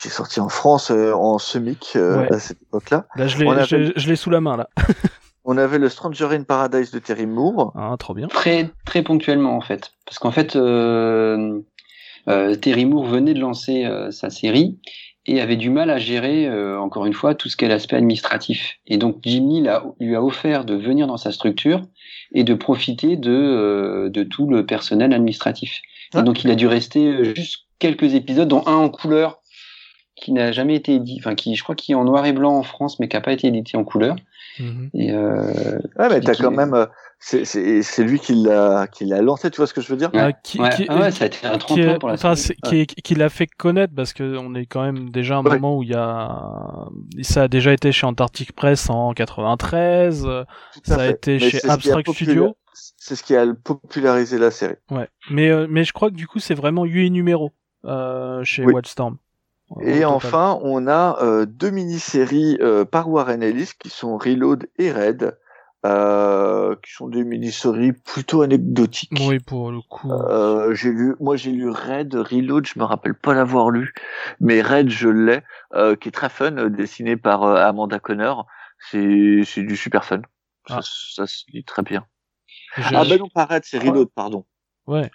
qui 0.00 0.08
est 0.08 0.10
sorti 0.10 0.40
en 0.40 0.48
France 0.48 0.90
euh, 0.90 1.12
en 1.14 1.38
semic 1.38 1.92
euh, 1.96 2.20
Ouais. 2.20 2.32
à 2.34 2.38
cette 2.38 2.60
époque-là. 2.62 3.06
Là, 3.16 3.26
je 3.26 3.38
l'ai 3.38 3.48
avait- 3.48 4.16
sous 4.16 4.30
la 4.30 4.40
main 4.40 4.56
là. 4.56 4.68
On 5.48 5.56
avait 5.58 5.78
le 5.78 5.88
Stranger 5.88 6.28
in 6.32 6.42
Paradise 6.42 6.90
de 6.90 6.98
Terry 6.98 7.24
Moore. 7.26 7.72
Ah, 7.76 7.94
trop 7.98 8.14
bien. 8.14 8.26
Très 8.28 8.70
très 8.84 9.02
ponctuellement 9.02 9.56
en 9.56 9.60
fait, 9.60 9.92
parce 10.04 10.18
qu'en 10.18 10.32
fait 10.32 10.56
euh, 10.56 11.60
euh, 12.28 12.54
Terry 12.56 12.84
Moore 12.84 13.06
venait 13.06 13.32
de 13.34 13.40
lancer 13.40 13.84
euh, 13.84 14.10
sa 14.10 14.28
série 14.30 14.78
et 15.28 15.40
avait 15.40 15.56
du 15.56 15.70
mal 15.70 15.90
à 15.90 15.98
gérer 15.98 16.46
euh, 16.46 16.78
encore 16.78 17.06
une 17.06 17.12
fois 17.12 17.34
tout 17.34 17.48
ce 17.48 17.56
qu'est 17.56 17.68
l'aspect 17.68 17.96
administratif. 17.96 18.76
Et 18.86 18.96
donc 18.96 19.18
Jim 19.22 19.46
Lee 19.48 19.60
l'a- 19.62 19.84
lui 20.00 20.14
a 20.14 20.22
offert 20.22 20.64
de 20.64 20.74
venir 20.74 21.06
dans 21.06 21.16
sa 21.16 21.32
structure 21.32 21.82
et 22.32 22.44
de 22.44 22.54
profiter 22.54 23.16
de 23.16 23.32
euh, 23.32 24.08
de 24.08 24.22
tout 24.22 24.46
le 24.48 24.64
personnel 24.66 25.12
administratif. 25.12 25.80
Ah. 26.14 26.20
Et 26.20 26.22
donc 26.22 26.44
il 26.44 26.50
a 26.50 26.54
dû 26.54 26.66
rester 26.66 27.06
euh, 27.06 27.34
juste 27.34 27.64
quelques 27.78 28.14
épisodes, 28.14 28.48
dont 28.48 28.62
un 28.66 28.74
en 28.74 28.88
couleur 28.88 29.40
qui 30.14 30.32
n'a 30.32 30.50
jamais 30.50 30.74
été 30.76 30.94
édité, 30.94 31.20
enfin 31.20 31.34
qui 31.34 31.54
je 31.56 31.62
crois 31.62 31.74
qui 31.74 31.92
est 31.92 31.94
en 31.94 32.04
noir 32.04 32.24
et 32.24 32.32
blanc 32.32 32.54
en 32.56 32.62
France 32.62 32.98
mais 32.98 33.08
qui 33.08 33.16
n'a 33.16 33.20
pas 33.20 33.32
été 33.32 33.48
édité 33.48 33.76
en 33.76 33.84
couleur. 33.84 34.16
Mhm. 34.58 34.90
Et 34.94 35.12
euh, 35.12 35.78
Ouais, 35.98 36.08
mais 36.08 36.20
t'as 36.20 36.34
quand 36.34 36.50
même, 36.50 36.72
euh, 36.72 36.86
c'est 37.18 37.44
c'est 37.44 37.82
c'est 37.82 38.04
lui 38.04 38.18
qui 38.20 38.34
l'a 38.34 38.86
qui 38.86 39.04
l'a 39.06 39.22
lancé. 39.22 39.50
Tu 39.50 39.56
vois 39.56 39.66
ce 39.66 39.74
que 39.74 39.80
je 39.80 39.88
veux 39.88 39.96
dire 39.96 40.10
Ouais. 40.14 40.20
Euh, 40.20 40.32
qui, 40.44 40.60
ouais, 40.60 40.68
qui- 40.70 40.86
ah 40.88 41.00
ouais, 41.00 41.10
ça 41.10 41.24
a 41.24 41.26
été 41.28 41.46
un 41.46 41.52
qui, 41.52 41.58
tremplin 41.58 41.94
est- 41.94 41.98
pour 41.98 42.08
la 42.08 42.14
enfin, 42.14 42.34
série. 42.36 42.58
c'est- 42.64 42.86
qui, 42.86 42.94
qui 43.02 43.14
l'a 43.14 43.28
fait 43.28 43.46
connaître 43.46 43.94
parce 43.94 44.12
que 44.12 44.36
on 44.38 44.54
est 44.54 44.66
quand 44.66 44.82
même 44.82 45.10
déjà 45.10 45.36
à 45.36 45.38
un 45.38 45.44
Ouais. 45.44 45.54
moment 45.54 45.76
où 45.78 45.82
il 45.82 45.88
y 45.90 45.94
a 45.94 46.86
ça 47.22 47.44
a 47.44 47.48
déjà 47.48 47.72
été 47.72 47.90
chez 47.92 48.06
Antarctic 48.06 48.52
Press 48.52 48.88
en 48.90 49.12
93 49.12 50.24
euh, 50.26 50.44
Tout 50.74 50.80
à 50.92 50.94
ça 50.96 51.00
a 51.02 51.06
été 51.08 51.32
Mais 51.40 51.50
chez 51.50 51.68
Abstract 51.68 52.12
Studio. 52.12 52.56
C'est 52.74 53.16
ce 53.16 53.22
qui 53.22 53.34
a 53.34 53.46
popularisé 53.54 54.38
la 54.38 54.50
série. 54.50 54.74
ouais 54.90 55.08
mais 55.30 55.48
euh, 55.50 55.66
mais 55.70 55.84
je 55.84 55.92
crois 55.92 56.10
que 56.10 56.14
du 56.16 56.26
coup 56.28 56.38
c'est 56.38 56.54
vraiment 56.54 56.84
8 56.84 57.10
numéros 57.10 57.50
euh, 57.86 58.42
chez 58.44 58.64
Oui. 58.64 58.74
Wildstorm 58.74 59.16
Au 59.70 59.80
Et 59.80 60.04
enfin, 60.04 60.58
on 60.62 60.86
a 60.86 61.18
euh, 61.22 61.46
deux 61.46 61.70
mini-séries 61.70 62.58
euh, 62.60 62.84
par 62.84 63.08
Warren 63.08 63.42
Ellis 63.42 63.70
qui 63.78 63.88
sont 63.90 64.16
Reload 64.18 64.68
et 64.78 64.92
Red, 64.92 65.36
euh, 65.86 66.74
qui 66.82 66.92
sont 66.92 67.08
des 67.08 67.24
mini-séries 67.24 67.92
plutôt 67.92 68.42
anecdotiques. 68.42 69.12
oui 69.20 69.38
pour 69.40 69.70
le 69.70 69.80
coup 69.80 70.10
Euh, 70.12 70.74
j'ai 70.74 70.90
lu, 70.90 71.14
moi 71.20 71.36
j'ai 71.36 71.52
lu 71.52 71.70
Red, 71.70 72.14
Reload, 72.14 72.66
je 72.66 72.78
me 72.78 72.84
rappelle 72.84 73.14
pas 73.14 73.34
l'avoir 73.34 73.70
lu, 73.70 73.94
mais 74.40 74.60
Red 74.62 74.90
je 74.90 75.08
l'ai, 75.08 75.40
euh, 75.74 75.96
qui 75.96 76.08
est 76.08 76.12
très 76.12 76.28
fun, 76.28 76.56
euh, 76.56 76.68
dessiné 76.70 77.16
par 77.16 77.42
Amanda 77.44 77.98
Conner. 77.98 78.32
C'est 78.90 79.42
c'est 79.44 79.62
du 79.62 79.76
super 79.76 80.04
fun. 80.04 80.20
Ça, 80.68 80.76
Ah. 80.78 80.80
ça 80.82 81.26
se 81.26 81.44
lit 81.52 81.64
très 81.64 81.82
bien. 81.82 82.04
Ah 82.76 83.04
ben 83.08 83.18
non, 83.18 83.28
pas 83.32 83.44
Red, 83.46 83.62
c'est 83.64 83.78
Reload, 83.78 84.08
pardon. 84.14 84.44
ouais 84.86 85.10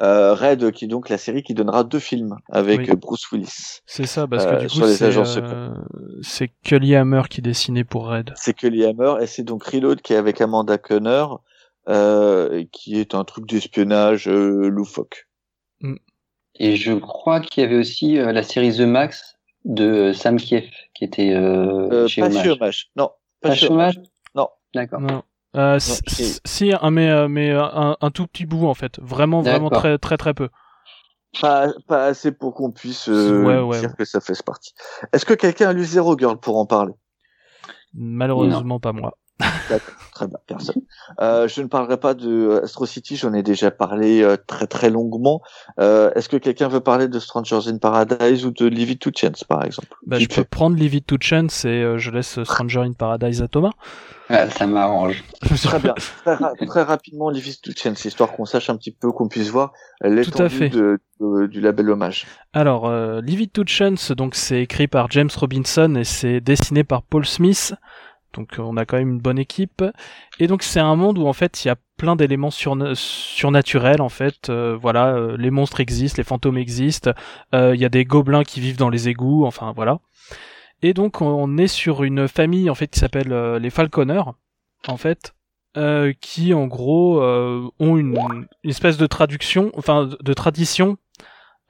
Euh, 0.00 0.34
Red, 0.34 0.72
qui 0.72 0.86
est 0.86 0.88
donc 0.88 1.08
la 1.08 1.18
série 1.18 1.44
qui 1.44 1.54
donnera 1.54 1.84
deux 1.84 2.00
films 2.00 2.36
avec 2.50 2.80
Oui. 2.80 2.96
Bruce 2.96 3.30
Willis. 3.30 3.80
c'est 3.86 4.06
ça 4.06 4.26
parce 4.26 4.44
que 4.44 4.50
Euh, 4.54 4.58
du 4.58 4.66
coup 4.66 4.74
sur 4.88 4.88
c'est 4.88 5.40
euh, 5.44 5.68
c'est 6.20 6.50
Cully 6.64 6.96
Hammer 6.96 7.22
qui 7.30 7.40
dessinait 7.42 7.84
pour 7.84 8.08
Red 8.08 8.32
C'est 8.34 8.54
Kelly 8.54 8.84
Hammer 8.84 9.14
et 9.20 9.26
c'est 9.28 9.44
donc 9.44 9.62
Reload 9.62 10.00
qui 10.02 10.12
est 10.12 10.16
avec 10.16 10.40
Amanda 10.40 10.78
Conner, 10.78 11.26
euh, 11.88 12.64
qui 12.72 12.98
est 12.98 13.14
un 13.14 13.22
truc 13.22 13.46
d'espionnage 13.46 14.26
euh, 14.28 14.68
loufoque. 14.68 15.28
Et 16.56 16.76
je 16.76 16.92
crois 16.92 17.40
qu'il 17.40 17.62
y 17.62 17.66
avait 17.66 17.76
aussi 17.78 18.18
euh, 18.18 18.32
la 18.32 18.42
série 18.42 18.72
The 18.76 18.80
Max 18.80 19.36
de 19.64 19.84
euh, 19.84 20.12
Sam 20.12 20.36
Kief 20.38 20.64
qui 20.94 21.04
était 21.04 21.32
euh, 21.34 21.88
Euh, 21.90 22.06
chez 22.08 22.20
pas 22.20 22.28
Hommage. 22.28 22.48
Hommage. 22.48 22.90
Non. 22.96 23.10
Pas, 23.40 23.48
Pas 23.50 23.54
chez 23.54 23.66
chez 23.66 23.72
Hommage 23.72 24.00
Non. 24.34 24.48
D'accord. 24.74 25.00
Non 25.54 25.60
euh, 25.62 25.78
si, 25.78 26.00
c'est- 26.06 26.40
si, 26.46 26.72
un- 26.80 26.90
mais 26.90 27.10
euh, 27.10 27.28
mais 27.28 27.50
euh, 27.50 27.62
un, 27.62 27.96
un 28.00 28.10
tout 28.10 28.26
petit 28.26 28.46
bout 28.46 28.66
en 28.66 28.74
fait. 28.74 28.98
Vraiment 29.00 29.42
vraiment 29.42 29.70
très 29.70 29.98
très 29.98 30.16
très 30.16 30.34
peu. 30.34 30.48
Pas, 31.40 31.72
pas 31.88 32.06
assez 32.06 32.30
pour 32.30 32.54
qu'on 32.54 32.70
puisse 32.70 33.08
euh, 33.08 33.42
Ouais, 33.42 33.60
ouais, 33.60 33.80
dire 33.80 33.88
ouais. 33.90 33.94
que 33.98 34.04
ça 34.04 34.20
fait 34.20 34.40
partie. 34.44 34.72
Est-ce 35.12 35.26
que 35.26 35.34
quelqu'un 35.34 35.70
a 35.70 35.72
lu 35.72 35.84
Zero 35.84 36.16
Girl 36.16 36.38
pour 36.38 36.58
en 36.58 36.66
parler? 36.66 36.92
Malheureusement 37.94 38.80
pas 38.80 38.92
moi 38.92 39.12
très 40.12 40.26
bien, 40.26 40.38
personne. 40.46 40.82
Euh, 41.20 41.48
je 41.48 41.60
ne 41.62 41.66
parlerai 41.66 41.96
pas 41.98 42.14
de 42.14 42.60
Astro 42.62 42.86
City, 42.86 43.16
j'en 43.16 43.32
ai 43.34 43.42
déjà 43.42 43.70
parlé 43.70 44.22
euh, 44.22 44.36
très 44.46 44.66
très 44.66 44.90
longuement. 44.90 45.40
Euh, 45.80 46.10
Est-ce 46.14 46.28
que 46.28 46.36
quelqu'un 46.36 46.68
veut 46.68 46.80
parler 46.80 47.08
de 47.08 47.18
Strangers 47.18 47.68
in 47.68 47.78
Paradise 47.78 48.44
ou 48.46 48.50
de 48.50 48.66
Leave 48.66 48.90
It 48.92 49.00
to 49.00 49.10
Chance, 49.14 49.44
par 49.44 49.64
exemple? 49.64 49.88
Bah, 50.06 50.18
je 50.18 50.26
peux 50.26 50.44
prendre 50.44 50.76
Live 50.76 50.94
It 50.94 51.06
to 51.06 51.16
Chance 51.20 51.64
et 51.64 51.68
euh, 51.82 51.98
je 51.98 52.10
laisse 52.10 52.42
Stranger 52.44 52.80
in 52.80 52.92
Paradise 52.92 53.42
à 53.42 53.48
Thomas. 53.48 53.72
Ah, 54.30 54.48
ça 54.48 54.66
m'arrange. 54.66 55.22
Très 55.62 55.78
bien. 55.80 55.94
Très, 56.24 56.34
ra- 56.34 56.52
très 56.66 56.82
rapidement, 56.82 57.28
Leave 57.28 57.46
It 57.48 57.60
to 57.60 57.72
Chance, 57.76 58.06
histoire 58.06 58.32
qu'on 58.32 58.46
sache 58.46 58.70
un 58.70 58.76
petit 58.76 58.90
peu, 58.92 59.12
qu'on 59.12 59.28
puisse 59.28 59.48
voir 59.50 59.72
l'étendue 60.02 60.70
de, 60.70 60.98
de- 61.20 61.46
du 61.46 61.60
label 61.60 61.90
hommage. 61.90 62.24
Alors, 62.54 62.86
euh, 62.88 63.20
Live 63.20 63.42
It 63.42 63.52
to 63.52 63.64
Chance, 63.66 64.12
donc 64.12 64.34
c'est 64.34 64.62
écrit 64.62 64.88
par 64.88 65.10
James 65.10 65.28
Robinson 65.36 65.94
et 65.96 66.04
c'est 66.04 66.40
dessiné 66.40 66.84
par 66.84 67.02
Paul 67.02 67.26
Smith. 67.26 67.74
Donc 68.34 68.54
on 68.58 68.76
a 68.76 68.84
quand 68.84 68.96
même 68.96 69.10
une 69.10 69.20
bonne 69.20 69.38
équipe. 69.38 69.84
Et 70.38 70.46
donc 70.46 70.62
c'est 70.62 70.80
un 70.80 70.96
monde 70.96 71.18
où 71.18 71.26
en 71.26 71.32
fait 71.32 71.64
il 71.64 71.68
y 71.68 71.70
a 71.70 71.76
plein 71.96 72.16
d'éléments 72.16 72.50
surnaturels 72.50 74.00
en 74.00 74.08
fait. 74.08 74.50
voilà, 74.50 75.16
les 75.36 75.50
monstres 75.50 75.80
existent, 75.80 76.18
les 76.18 76.24
fantômes 76.24 76.58
existent. 76.58 77.12
Il 77.52 77.76
y 77.76 77.84
a 77.84 77.88
des 77.88 78.04
gobelins 78.04 78.44
qui 78.44 78.60
vivent 78.60 78.78
dans 78.78 78.90
les 78.90 79.08
égouts. 79.08 79.46
Enfin 79.46 79.72
voilà. 79.74 80.00
Et 80.82 80.92
donc 80.92 81.20
on 81.20 81.56
est 81.56 81.68
sur 81.68 82.02
une 82.02 82.28
famille 82.28 82.68
en 82.68 82.74
fait 82.74 82.88
qui 82.88 82.98
s'appelle 82.98 83.32
les 83.56 83.70
Falconers 83.70 84.24
en 84.88 84.96
fait, 84.96 85.34
qui 86.20 86.52
en 86.52 86.66
gros 86.66 87.22
ont 87.22 87.96
une, 87.96 88.16
une, 88.64 88.70
espèce 88.70 88.96
de 88.96 89.06
traduction, 89.06 89.70
enfin 89.74 90.08
de 90.20 90.32
tradition 90.34 90.98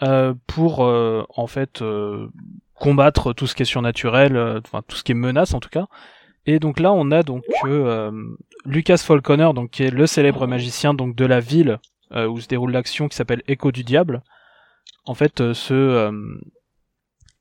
euh, 0.03 0.35
pour 0.49 0.85
euh, 0.85 1.25
en 1.37 1.47
fait 1.47 1.81
euh, 1.81 2.29
combattre 2.75 3.33
tout 3.33 3.47
ce 3.47 3.55
qui 3.55 3.63
est 3.63 3.67
surnaturel, 3.67 4.37
enfin 4.67 4.83
tout 4.89 4.97
ce 4.97 5.05
qui 5.05 5.13
est 5.13 5.15
menace 5.15 5.55
en 5.55 5.61
tout 5.61 5.69
cas. 5.69 5.87
Et 6.47 6.59
donc 6.59 6.79
là, 6.81 6.93
on 6.93 7.11
a 7.11 7.23
donc 7.23 7.45
Lucas 8.65 8.99
Falconer, 8.99 9.51
donc 9.55 9.71
qui 9.71 9.85
est 9.85 9.91
le 9.91 10.07
célèbre 10.07 10.47
magicien 10.47 10.95
donc 10.95 11.17
de 11.17 11.25
la 11.25 11.41
ville 11.41 11.79
où 12.11 12.39
se 12.41 12.47
déroule 12.47 12.73
l'action, 12.73 13.09
qui 13.09 13.17
s'appelle 13.17 13.43
Écho 13.49 13.73
du 13.73 13.83
Diable. 13.85 14.23
En 15.07 15.15
fait, 15.15 15.53
se 15.53 16.13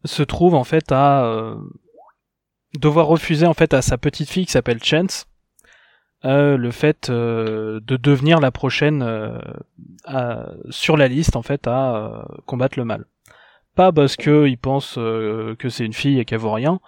se 0.06 0.24
trouve 0.24 0.56
en 0.56 0.64
fait 0.64 0.92
à 0.92 1.56
devoir 2.80 3.08
refuser 3.08 3.46
en 3.46 3.54
fait 3.54 3.74
à 3.74 3.82
sa 3.82 3.98
petite 3.98 4.30
fille 4.30 4.46
qui 4.46 4.52
s'appelle 4.52 4.84
Chance 4.84 5.28
euh, 6.26 6.56
le 6.56 6.72
fait 6.72 7.10
euh, 7.10 7.82
de 7.82 7.98
devenir 7.98 8.40
la 8.40 8.50
prochaine 8.50 9.04
euh, 9.04 10.46
sur 10.70 10.96
la 10.96 11.10
liste 11.10 11.36
en 11.36 11.42
fait 11.42 11.68
à 11.68 12.26
combattre 12.46 12.80
le 12.80 12.86
mal. 12.86 13.06
Pas 13.76 13.92
parce 13.92 14.16
que 14.16 14.48
il 14.48 14.58
pense 14.58 14.96
que 14.96 15.70
c'est 15.70 15.86
une 15.86 15.94
fille 15.94 16.20
et 16.20 16.26
qu'elle 16.26 16.40
vaut 16.40 16.52
rien, 16.52 16.80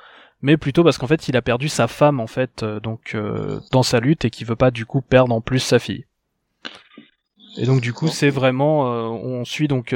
mais 0.45 0.57
plutôt 0.57 0.83
parce 0.83 0.99
qu'en 0.99 1.07
fait 1.07 1.27
il 1.27 1.35
a 1.35 1.41
perdu 1.41 1.69
sa 1.69 1.87
femme 1.87 2.19
en 2.19 2.27
fait 2.27 2.63
donc 2.83 3.17
dans 3.71 3.83
sa 3.83 3.99
lutte 3.99 4.25
et 4.25 4.29
qu'il 4.29 4.45
veut 4.45 4.55
pas 4.55 4.69
du 4.69 4.85
coup 4.85 5.01
perdre 5.01 5.33
en 5.33 5.41
plus 5.41 5.59
sa 5.59 5.79
fille. 5.79 6.05
Et 7.57 7.65
donc 7.65 7.81
du 7.81 7.93
coup 7.93 8.07
c'est 8.07 8.29
vraiment 8.29 8.81
on 8.83 9.43
suit 9.43 9.67
donc 9.67 9.95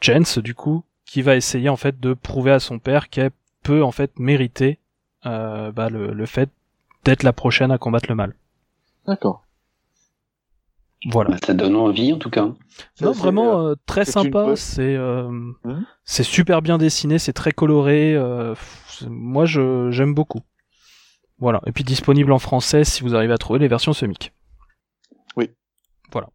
Chance 0.00 0.38
du 0.38 0.54
coup 0.54 0.84
qui 1.04 1.22
va 1.22 1.34
essayer 1.34 1.68
en 1.68 1.76
fait 1.76 1.98
de 1.98 2.14
prouver 2.14 2.52
à 2.52 2.60
son 2.60 2.78
père 2.78 3.08
qu'elle 3.08 3.32
peut 3.64 3.82
en 3.82 3.90
fait 3.90 4.18
mériter 4.18 4.78
bah, 5.24 5.88
le, 5.90 6.12
le 6.12 6.26
fait 6.26 6.50
d'être 7.04 7.24
la 7.24 7.32
prochaine 7.32 7.72
à 7.72 7.78
combattre 7.78 8.06
le 8.08 8.14
mal. 8.14 8.34
D'accord. 9.06 9.42
Voilà. 11.06 11.30
Bah, 11.30 11.36
ça 11.44 11.54
donne 11.54 11.76
envie 11.76 12.12
en 12.12 12.18
tout 12.18 12.30
cas. 12.30 12.48
Non, 13.00 13.12
vraiment 13.12 13.66
euh, 13.66 13.74
très 13.86 14.04
sympa. 14.04 14.54
C'est 14.56 14.96
euh, 14.96 15.30
hein? 15.64 15.82
c'est 16.04 16.22
super 16.22 16.60
bien 16.62 16.78
dessiné, 16.78 17.18
c'est 17.18 17.32
très 17.32 17.52
coloré. 17.52 18.14
Euh, 19.02 19.06
moi, 19.08 19.44
je 19.44 19.90
j'aime 19.90 20.14
beaucoup. 20.14 20.40
Voilà. 21.38 21.60
Et 21.66 21.72
puis 21.72 21.84
disponible 21.84 22.32
en 22.32 22.38
français 22.38 22.84
si 22.84 23.02
vous 23.02 23.14
arrivez 23.14 23.32
à 23.32 23.38
trouver 23.38 23.58
les 23.58 23.68
versions 23.68 23.92
semic. 23.92 24.32
Oui. 25.36 25.50
Voilà. 26.12 26.28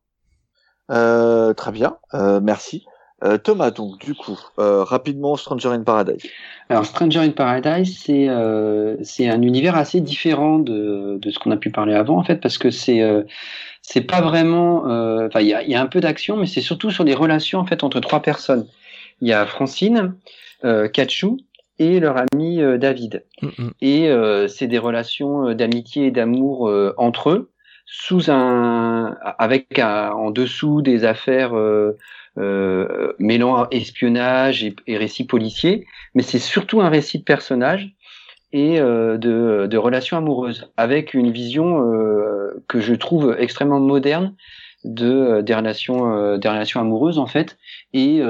très 1.54 1.72
bien. 1.72 1.98
merci. 2.42 2.86
Euh, 3.24 3.38
Thomas, 3.38 3.72
donc, 3.72 3.98
du 4.00 4.14
coup, 4.14 4.38
euh, 4.60 4.84
rapidement, 4.84 5.38
Stranger 5.38 5.70
in 5.70 5.84
Paradise. 5.84 6.22
Alors, 6.70 6.86
Stranger 6.86 7.20
in 7.20 7.32
Paradise, 7.32 7.98
c'est 7.98 8.28
euh, 8.28 8.98
c'est 9.04 9.30
un 9.30 9.42
univers 9.42 9.76
assez 9.76 10.02
différent 10.02 10.60
de, 10.60 11.18
de 11.22 11.32
ce 11.32 11.40
qu'on 11.40 11.52
a 11.52 11.58
pu 11.58 11.72
parler 11.72 11.94
avant, 11.94 12.18
en 12.18 12.24
fait, 12.24 12.38
parce 12.38 12.58
que 12.58 12.72
c'est 12.72 13.02
c'est 13.82 14.02
pas 14.02 14.22
vraiment. 14.22 14.82
Enfin, 15.26 15.40
il 15.40 15.48
y 15.48 15.54
a, 15.54 15.64
y 15.64 15.76
a 15.76 15.82
un 15.82 15.88
peu 15.88 16.02
d'action, 16.02 16.36
mais 16.36 16.46
c'est 16.46 16.62
surtout 16.62 16.92
sur 16.92 17.06
des 17.06 17.14
relations 17.14 17.60
en 17.60 17.66
fait 17.66 17.84
entre 17.84 18.00
trois 18.00 18.22
personnes. 18.22 18.68
Il 19.22 19.28
y 19.30 19.34
a 19.34 19.46
Francine, 19.46 20.16
euh, 20.64 20.88
Kachou 20.88 21.38
et 21.80 22.00
leur 22.00 22.18
ami 22.18 22.62
David. 22.80 23.26
Et 23.82 24.10
c'est 24.48 24.68
des 24.68 24.78
relations 24.78 25.54
d'amitié 25.54 26.08
et 26.08 26.12
d'amour 26.12 26.72
entre 26.98 27.30
eux, 27.32 27.52
sous 27.86 28.32
un 28.32 29.16
avec 29.38 29.80
en 29.80 30.32
dessous 30.32 30.82
des 30.82 31.06
affaires 31.06 31.54
euh, 32.38 33.14
mêlant 33.18 33.70
espionnage 33.70 34.64
et, 34.66 34.76
et, 34.88 34.98
récit 34.98 35.26
policier, 35.26 35.86
mais 36.16 36.22
c'est 36.22 36.40
surtout 36.40 36.82
un 36.82 36.90
récit 36.90 37.20
de 37.20 37.24
personnages 37.24 37.94
et 38.52 38.80
euh, 38.80 39.18
de, 39.18 39.68
de, 39.68 39.78
relations 39.78 40.18
amoureuses, 40.18 40.70
avec 40.76 41.14
une 41.14 41.32
vision 41.32 41.94
euh, 41.94 42.64
que 42.68 42.82
je 42.82 42.94
trouve 42.94 43.36
extrêmement 43.40 43.80
moderne 43.80 44.36
de 44.84 45.10
euh, 45.10 45.42
des 45.44 45.56
relations 45.56 46.14
euh, 46.14 46.38
des 46.38 46.50
relations 46.50 46.82
amoureuses 46.82 47.20
en 47.20 47.26
fait, 47.26 47.58
et 47.94 48.22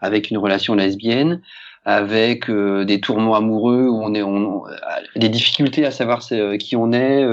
avec 0.00 0.30
une 0.30 0.38
relation 0.38 0.74
lesbienne, 0.74 1.40
avec 1.84 2.50
des 2.50 3.00
tourments 3.00 3.34
amoureux 3.34 3.88
où 3.88 4.02
on 4.02 4.14
est 4.14 4.22
on, 4.22 4.64
des 5.16 5.28
difficultés 5.28 5.84
à 5.84 5.90
savoir 5.90 6.20
qui 6.58 6.76
on 6.76 6.92
est, 6.92 7.26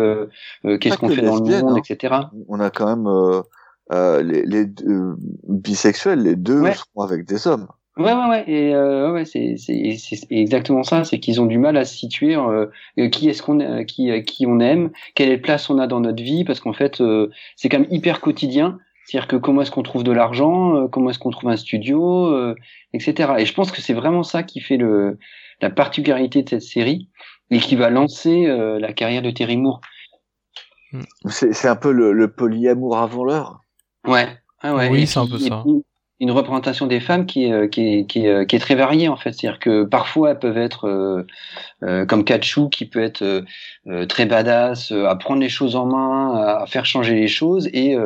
qu'est-ce 0.80 0.98
qu'on 0.98 1.10
fait 1.10 1.22
dans 1.22 1.38
le 1.38 1.62
monde, 1.62 1.78
hein. 1.78 1.82
etc. 1.86 2.16
On 2.48 2.60
a 2.60 2.70
quand 2.70 2.88
même 2.88 3.44
euh, 3.92 4.22
les, 4.24 4.46
les 4.46 4.66
deux, 4.66 5.16
bisexuels, 5.48 6.24
les 6.24 6.36
deux 6.36 6.64
sont 6.72 7.02
avec 7.02 7.26
des 7.26 7.48
hommes. 7.48 7.68
Ouais, 7.98 8.14
ouais, 8.14 8.30
ouais, 8.30 8.44
et 8.50 8.74
euh, 8.74 9.12
ouais, 9.12 9.26
c'est, 9.26 9.56
c'est, 9.58 9.98
c'est 9.98 10.26
exactement 10.32 10.84
ça, 10.84 11.04
c'est 11.04 11.20
qu'ils 11.20 11.42
ont 11.42 11.46
du 11.46 11.58
mal 11.58 11.76
à 11.76 11.84
se 11.84 11.94
situer 11.94 12.38
euh, 12.38 12.68
qui 13.10 13.28
est-ce 13.28 13.44
qu'on, 13.44 13.60
euh, 13.60 13.84
qui, 13.84 14.24
qui 14.24 14.46
on 14.48 14.62
aime, 14.62 14.92
quelle 15.14 15.42
place 15.42 15.70
on 15.70 15.78
a 15.78 15.88
dans 15.88 16.00
notre 16.00 16.24
vie, 16.24 16.46
parce 16.46 16.62
qu'en 16.62 16.72
fait, 16.72 17.04
c'est 17.58 17.68
quand 17.68 17.80
même 17.80 17.92
hyper 17.92 18.22
quotidien. 18.22 18.80
C'est-à-dire 19.12 19.28
que 19.28 19.36
comment 19.36 19.62
est-ce 19.62 19.72
qu'on 19.72 19.84
trouve 19.84 20.04
de 20.04 20.14
l'argent, 20.14 20.88
comment 20.88 21.10
est-ce 21.10 21.20
qu'on 21.20 21.32
trouve 21.32 21.50
un 21.50 21.58
studio, 21.58 22.56
etc. 22.94 23.34
Et 23.40 23.46
je 23.46 23.54
pense 23.54 23.70
que 23.70 23.82
c'est 23.82 23.94
vraiment 23.94 24.24
ça 24.24 24.42
qui 24.42 24.62
fait 24.62 24.78
le, 24.78 25.20
la 25.60 25.70
particularité 25.70 26.44
de 26.44 26.48
cette 26.48 26.62
série 26.62 27.10
et 27.50 27.60
qui 27.60 27.76
va 27.76 27.90
lancer 27.90 28.48
la 28.48 28.94
carrière 28.94 29.22
de 29.22 29.30
Terry 29.30 29.58
Moore. 29.58 29.82
C'est, 31.26 31.68
un 31.68 31.76
peu 31.76 31.92
le, 31.92 32.14
le 32.14 32.32
polyamour 32.32 32.98
avant 32.98 33.26
l'heure. 33.26 33.60
Ouais. 34.08 34.30
Ah 34.62 34.76
ouais. 34.76 34.90
Oui, 34.90 35.06
c'est 35.06 35.20
un 35.20 35.28
peu 35.28 35.40
ça. 35.40 35.64
Une 36.22 36.30
représentation 36.30 36.86
des 36.86 37.00
femmes 37.00 37.26
qui 37.26 37.46
est, 37.46 37.70
qui 37.70 37.82
est, 37.82 38.06
qui 38.06 38.28
est, 38.28 38.46
qui 38.46 38.56
est 38.56 38.60
très 38.60 38.76
variée 38.76 39.08
en 39.08 39.18
fait. 39.18 39.34
C'est-à-dire 39.34 39.60
que 39.60 39.84
parfois 39.84 40.30
elles 40.30 40.40
peuvent 40.40 40.60
être 40.60 40.88
euh, 40.88 41.26
euh, 41.82 42.06
comme 42.06 42.24
Kachou 42.24 42.70
qui 42.70 42.86
peut 42.86 43.02
être 43.02 43.24
euh, 43.24 44.06
très 44.06 44.28
badass, 44.28 44.92
à 44.92 45.16
prendre 45.16 45.42
les 45.42 45.50
choses 45.50 45.76
en 45.76 45.88
main, 45.88 46.36
à 46.36 46.68
faire 46.68 46.86
changer 46.86 47.16
les 47.16 47.28
choses, 47.28 47.68
et 47.74 47.98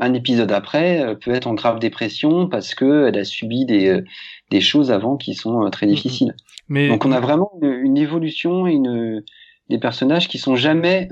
un 0.00 0.14
épisode 0.14 0.50
après 0.50 1.14
peut 1.20 1.30
être 1.30 1.46
en 1.46 1.52
grave 1.52 1.78
dépression 1.78 2.48
parce 2.48 2.74
que 2.74 3.06
elle 3.06 3.18
a 3.18 3.24
subi 3.24 3.66
des, 3.66 4.02
des 4.50 4.60
choses 4.62 4.90
avant 4.90 5.18
qui 5.18 5.34
sont 5.34 5.68
très 5.68 5.86
difficiles. 5.86 6.34
Mais... 6.70 6.88
Donc 6.88 7.04
on 7.04 7.12
a 7.12 7.20
vraiment 7.20 7.50
une, 7.60 7.70
une 7.70 7.98
évolution, 7.98 8.66
une, 8.66 9.22
des 9.68 9.78
personnages 9.78 10.26
qui 10.26 10.38
sont 10.38 10.56
jamais 10.56 11.10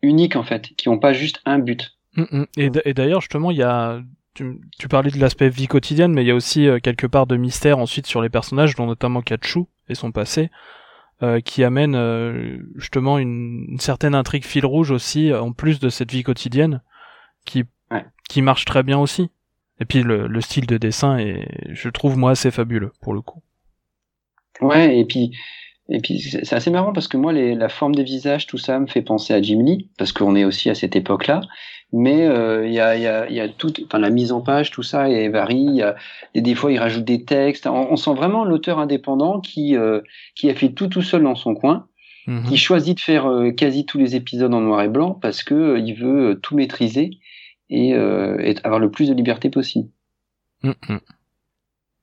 uniques 0.00 0.36
en 0.36 0.44
fait, 0.44 0.68
qui 0.76 0.88
n'ont 0.88 1.00
pas 1.00 1.12
juste 1.12 1.40
un 1.44 1.58
but. 1.58 1.96
Mm, 2.14 2.22
mm. 2.30 2.46
Et 2.56 2.94
d'ailleurs, 2.94 3.20
justement, 3.20 3.50
il 3.50 3.58
y 3.58 3.64
a. 3.64 4.00
Tu, 4.34 4.88
parlais 4.88 5.10
de 5.10 5.18
l'aspect 5.18 5.48
vie 5.48 5.66
quotidienne, 5.66 6.12
mais 6.12 6.22
il 6.22 6.28
y 6.28 6.30
a 6.30 6.34
aussi 6.34 6.66
euh, 6.68 6.78
quelque 6.78 7.06
part 7.06 7.26
de 7.26 7.36
mystère 7.36 7.78
ensuite 7.78 8.06
sur 8.06 8.22
les 8.22 8.28
personnages, 8.28 8.76
dont 8.76 8.86
notamment 8.86 9.22
Kachou 9.22 9.68
et 9.88 9.94
son 9.94 10.12
passé, 10.12 10.50
euh, 11.22 11.40
qui 11.40 11.64
amène 11.64 11.94
euh, 11.96 12.58
justement 12.76 13.18
une, 13.18 13.76
certaine 13.80 14.14
intrigue 14.14 14.44
fil 14.44 14.64
rouge 14.64 14.92
aussi, 14.92 15.34
en 15.34 15.52
plus 15.52 15.80
de 15.80 15.88
cette 15.88 16.12
vie 16.12 16.22
quotidienne, 16.22 16.80
qui, 17.44 17.64
qui 18.28 18.40
marche 18.40 18.64
très 18.64 18.82
bien 18.82 18.98
aussi. 18.98 19.30
Et 19.80 19.84
puis 19.84 20.02
le, 20.02 20.26
le 20.26 20.40
style 20.40 20.66
de 20.66 20.78
dessin 20.78 21.18
est, 21.18 21.48
je 21.74 21.88
trouve 21.88 22.16
moi, 22.16 22.32
assez 22.32 22.50
fabuleux 22.50 22.92
pour 23.00 23.14
le 23.14 23.22
coup. 23.22 23.42
Ouais, 24.60 24.98
et 24.98 25.04
puis 25.04 25.32
et 25.90 25.98
puis 25.98 26.20
c'est 26.20 26.52
assez 26.52 26.70
marrant 26.70 26.92
parce 26.92 27.08
que 27.08 27.16
moi, 27.16 27.32
les, 27.32 27.56
la 27.56 27.68
forme 27.68 27.94
des 27.94 28.04
visages, 28.04 28.46
tout 28.46 28.58
ça 28.58 28.78
me 28.78 28.86
fait 28.86 29.02
penser 29.02 29.34
à 29.34 29.42
Jim 29.42 29.60
Lee, 29.62 29.90
parce 29.98 30.12
qu'on 30.12 30.36
est 30.36 30.44
aussi 30.44 30.70
à 30.70 30.74
cette 30.76 30.94
époque-là. 30.94 31.40
Mais 31.92 32.26
euh, 32.26 32.66
il 32.66 32.72
y, 32.72 32.80
a, 32.80 32.96
y, 32.96 33.06
a, 33.06 33.28
y 33.28 33.40
a 33.40 33.48
tout, 33.48 33.72
enfin 33.84 33.98
la 33.98 34.10
mise 34.10 34.30
en 34.30 34.40
page, 34.40 34.70
tout 34.70 34.84
ça 34.84 35.08
et 35.08 35.28
varie. 35.28 35.64
Y 35.74 35.82
a, 35.82 35.96
et 36.34 36.40
des 36.40 36.54
fois, 36.54 36.70
il 36.70 36.78
rajoute 36.78 37.04
des 37.04 37.24
textes. 37.24 37.66
On, 37.66 37.96
sent 37.96 38.14
vraiment 38.14 38.44
l'auteur 38.44 38.78
indépendant 38.78 39.40
qui 39.40 39.76
euh, 39.76 40.00
qui 40.36 40.48
a 40.50 40.54
fait 40.54 40.70
tout 40.70 40.86
tout 40.86 41.02
seul 41.02 41.24
dans 41.24 41.34
son 41.34 41.54
coin, 41.54 41.88
mhm. 42.26 42.44
qui 42.44 42.56
choisit 42.56 42.96
de 42.96 43.00
faire 43.00 43.26
euh, 43.26 43.50
quasi 43.50 43.86
tous 43.86 43.98
les 43.98 44.14
épisodes 44.14 44.54
en 44.54 44.60
noir 44.60 44.82
et 44.82 44.88
blanc 44.88 45.14
parce 45.14 45.42
que 45.42 45.78
il 45.78 45.94
veut 45.94 46.38
tout 46.40 46.54
maîtriser 46.54 47.10
et, 47.70 47.90
et, 47.90 48.56
avoir 48.64 48.80
le 48.80 48.90
plus 48.90 49.08
de 49.08 49.14
liberté 49.14 49.50
possible. 49.50 49.88
Mhm. 50.62 51.00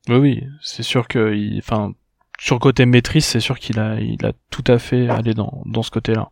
Oui, 0.10 0.16
oui, 0.16 0.44
c'est 0.62 0.84
sûr 0.84 1.08
que, 1.08 1.58
enfin, 1.58 1.94
sur 2.40 2.56
le 2.56 2.60
côté 2.60 2.86
maîtrise, 2.86 3.26
c'est 3.26 3.42
sûr 3.42 3.60
qu'il 3.60 3.80
a, 3.80 4.00
il 4.00 4.26
a 4.26 4.32
tout 4.50 4.64
à 4.68 4.80
fait 4.80 5.10
allé 5.10 5.34
dans, 5.34 5.62
dans 5.66 5.84
ce 5.84 5.92
côté-là. 5.92 6.30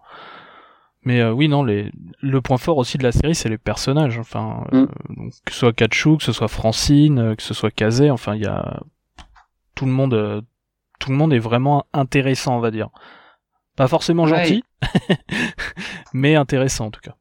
Mais 1.06 1.22
euh, 1.22 1.32
oui, 1.32 1.48
non, 1.48 1.64
les, 1.64 1.91
le 2.22 2.41
point 2.41 2.57
fort 2.57 2.77
aussi 2.77 2.98
de 2.98 3.03
la 3.03 3.11
série, 3.11 3.36
c'est 3.36 3.49
les 3.49 3.57
personnages. 3.57 4.18
Enfin, 4.18 4.65
euh, 4.73 4.88
mm. 5.10 5.30
que 5.45 5.53
ce 5.53 5.60
soit 5.60 5.73
Kachou, 5.73 6.18
que 6.18 6.23
ce 6.23 6.32
soit 6.32 6.48
Francine, 6.48 7.19
euh, 7.19 7.36
que 7.36 7.44
ce 7.44 7.53
soit 7.53 7.72
Kazé, 7.72 8.10
enfin, 8.10 8.36
il 8.36 8.41
y 8.41 8.48
a 8.48 8.82
tout 9.76 9.86
le 9.86 9.91
monde, 9.91 10.44
tout 10.99 11.11
le 11.11 11.18
monde 11.18 11.34
est 11.34 11.40
vraiment 11.40 11.86
intéressant, 11.94 12.57
on 12.57 12.60
va 12.60 12.72
dire. 12.72 12.90
Pas 13.76 13.88
forcément 13.88 14.26
gentil, 14.26 14.64
mais 16.14 16.36
intéressant 16.36 16.86
en 16.86 16.91
tout 16.91 17.02
cas. 17.02 17.15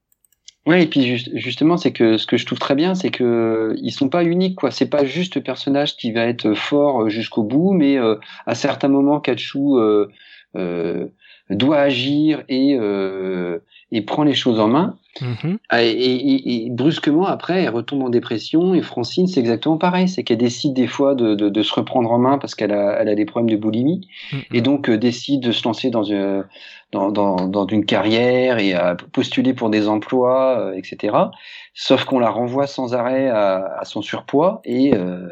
Ouais, 0.66 0.84
et 0.84 0.86
puis 0.86 1.18
justement, 1.34 1.76
c'est 1.76 1.92
que 1.92 2.16
ce 2.16 2.26
que 2.26 2.38
je 2.38 2.46
trouve 2.46 2.58
très 2.58 2.74
bien, 2.74 2.94
c'est 2.94 3.10
que 3.10 3.74
ils 3.82 3.90
sont 3.90 4.08
pas 4.08 4.24
uniques, 4.24 4.56
quoi. 4.56 4.70
C'est 4.70 4.88
pas 4.88 5.04
juste 5.04 5.34
le 5.34 5.42
personnage 5.42 5.96
qui 5.96 6.10
va 6.10 6.22
être 6.22 6.54
fort 6.54 7.10
jusqu'au 7.10 7.42
bout, 7.42 7.72
mais 7.72 7.98
euh, 7.98 8.16
à 8.46 8.54
certains 8.54 8.88
moments, 8.88 9.20
Kachou 9.20 9.78
euh, 9.78 10.10
euh, 10.56 11.08
doit 11.50 11.78
agir 11.78 12.42
et, 12.48 12.76
euh, 12.78 13.58
et 13.92 14.02
prend 14.02 14.24
les 14.24 14.34
choses 14.34 14.58
en 14.60 14.68
main. 14.68 14.96
Mhm. 15.20 15.58
Ah, 15.68 15.84
Et, 15.84 15.90
et- 15.90 16.66
et 16.66 16.70
brusquement, 16.70 17.26
après, 17.26 17.62
elle 17.62 17.68
retombe 17.70 18.02
en 18.02 18.08
dépression. 18.08 18.74
Et 18.74 18.82
Francine, 18.82 19.26
c'est 19.28 19.38
exactement 19.40 19.78
pareil. 19.78 20.08
C'est 20.08 20.24
qu'elle 20.24 20.38
décide 20.38 20.72
des 20.74 20.86
fois 20.88 21.14
de, 21.14 21.34
de, 21.34 21.48
de 21.48 21.62
se 21.62 21.72
reprendre 21.74 22.10
en 22.10 22.18
main 22.18 22.38
parce 22.38 22.54
qu'elle 22.54 22.72
a, 22.72 22.98
elle 23.00 23.08
a 23.08 23.14
des 23.14 23.24
problèmes 23.24 23.50
de 23.54 23.60
boulimie. 23.60 24.08
Mhm. 24.32 24.42
Et 24.54 24.60
donc, 24.60 24.88
euh, 24.88 24.96
décide 24.98 25.40
de 25.42 25.52
se 25.52 25.62
lancer 25.64 25.90
dans 25.90 26.02
une, 26.02 26.44
dans, 26.90 27.12
dans, 27.12 27.36
dans 27.46 27.66
une 27.66 27.84
carrière 27.84 28.58
et 28.58 28.72
à 28.74 28.96
postuler 29.12 29.54
pour 29.54 29.70
des 29.70 29.86
emplois, 29.86 30.58
euh, 30.58 30.72
etc. 30.72 31.30
Sauf 31.74 32.04
qu'on 32.04 32.18
la 32.18 32.30
renvoie 32.30 32.66
sans 32.66 32.94
arrêt 32.94 33.28
à, 33.28 33.76
à 33.78 33.84
son 33.84 34.02
surpoids 34.02 34.60
et 34.64 34.94
euh, 34.94 35.28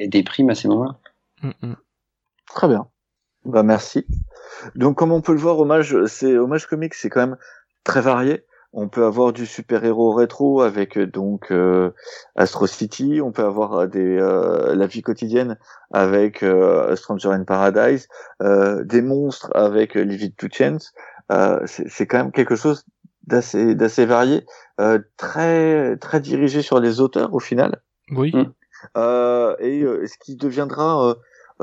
elle 0.00 0.08
déprime 0.10 0.48
à 0.50 0.54
ces 0.54 0.68
moments. 0.68 0.94
Mhm. 1.42 1.76
Très 2.54 2.68
bien. 2.68 2.86
Bah 3.44 3.62
merci. 3.62 4.06
Donc 4.74 4.96
comme 4.96 5.12
on 5.12 5.20
peut 5.20 5.32
le 5.32 5.38
voir, 5.38 5.58
hommage, 5.58 5.96
c'est 6.06 6.36
hommage 6.36 6.66
comique, 6.66 6.94
c'est 6.94 7.10
quand 7.10 7.20
même 7.20 7.36
très 7.84 8.00
varié. 8.00 8.44
On 8.76 8.88
peut 8.88 9.04
avoir 9.04 9.32
du 9.32 9.46
super-héros 9.46 10.12
rétro 10.12 10.60
avec 10.60 10.98
euh, 10.98 11.06
donc 11.06 11.52
euh, 11.52 11.90
Astro 12.34 12.66
City, 12.66 13.20
on 13.22 13.30
peut 13.30 13.44
avoir 13.44 13.74
euh, 13.74 13.86
des 13.86 14.18
euh, 14.18 14.74
la 14.74 14.88
vie 14.88 15.02
quotidienne 15.02 15.56
avec 15.92 16.42
euh, 16.42 16.96
Stranger 16.96 17.28
in 17.28 17.44
Paradise, 17.44 18.08
euh, 18.42 18.82
des 18.82 19.00
monstres 19.00 19.50
avec 19.54 19.94
Livid 19.94 20.34
Two 20.36 20.48
Chance. 20.50 20.92
Euh, 21.30 21.60
c'est 21.66 21.88
c'est 21.88 22.08
quand 22.08 22.18
même 22.18 22.32
quelque 22.32 22.56
chose 22.56 22.84
d'assez 23.28 23.76
d'assez 23.76 24.06
varié, 24.06 24.44
euh, 24.80 24.98
très 25.16 25.96
très 25.98 26.18
dirigé 26.18 26.60
sur 26.60 26.80
les 26.80 27.00
auteurs 27.00 27.32
au 27.32 27.40
final. 27.40 27.80
Oui. 28.10 28.34
Euh, 28.96 29.54
et 29.60 29.82
euh, 29.82 30.04
ce 30.08 30.18
qui 30.18 30.34
deviendra 30.34 31.14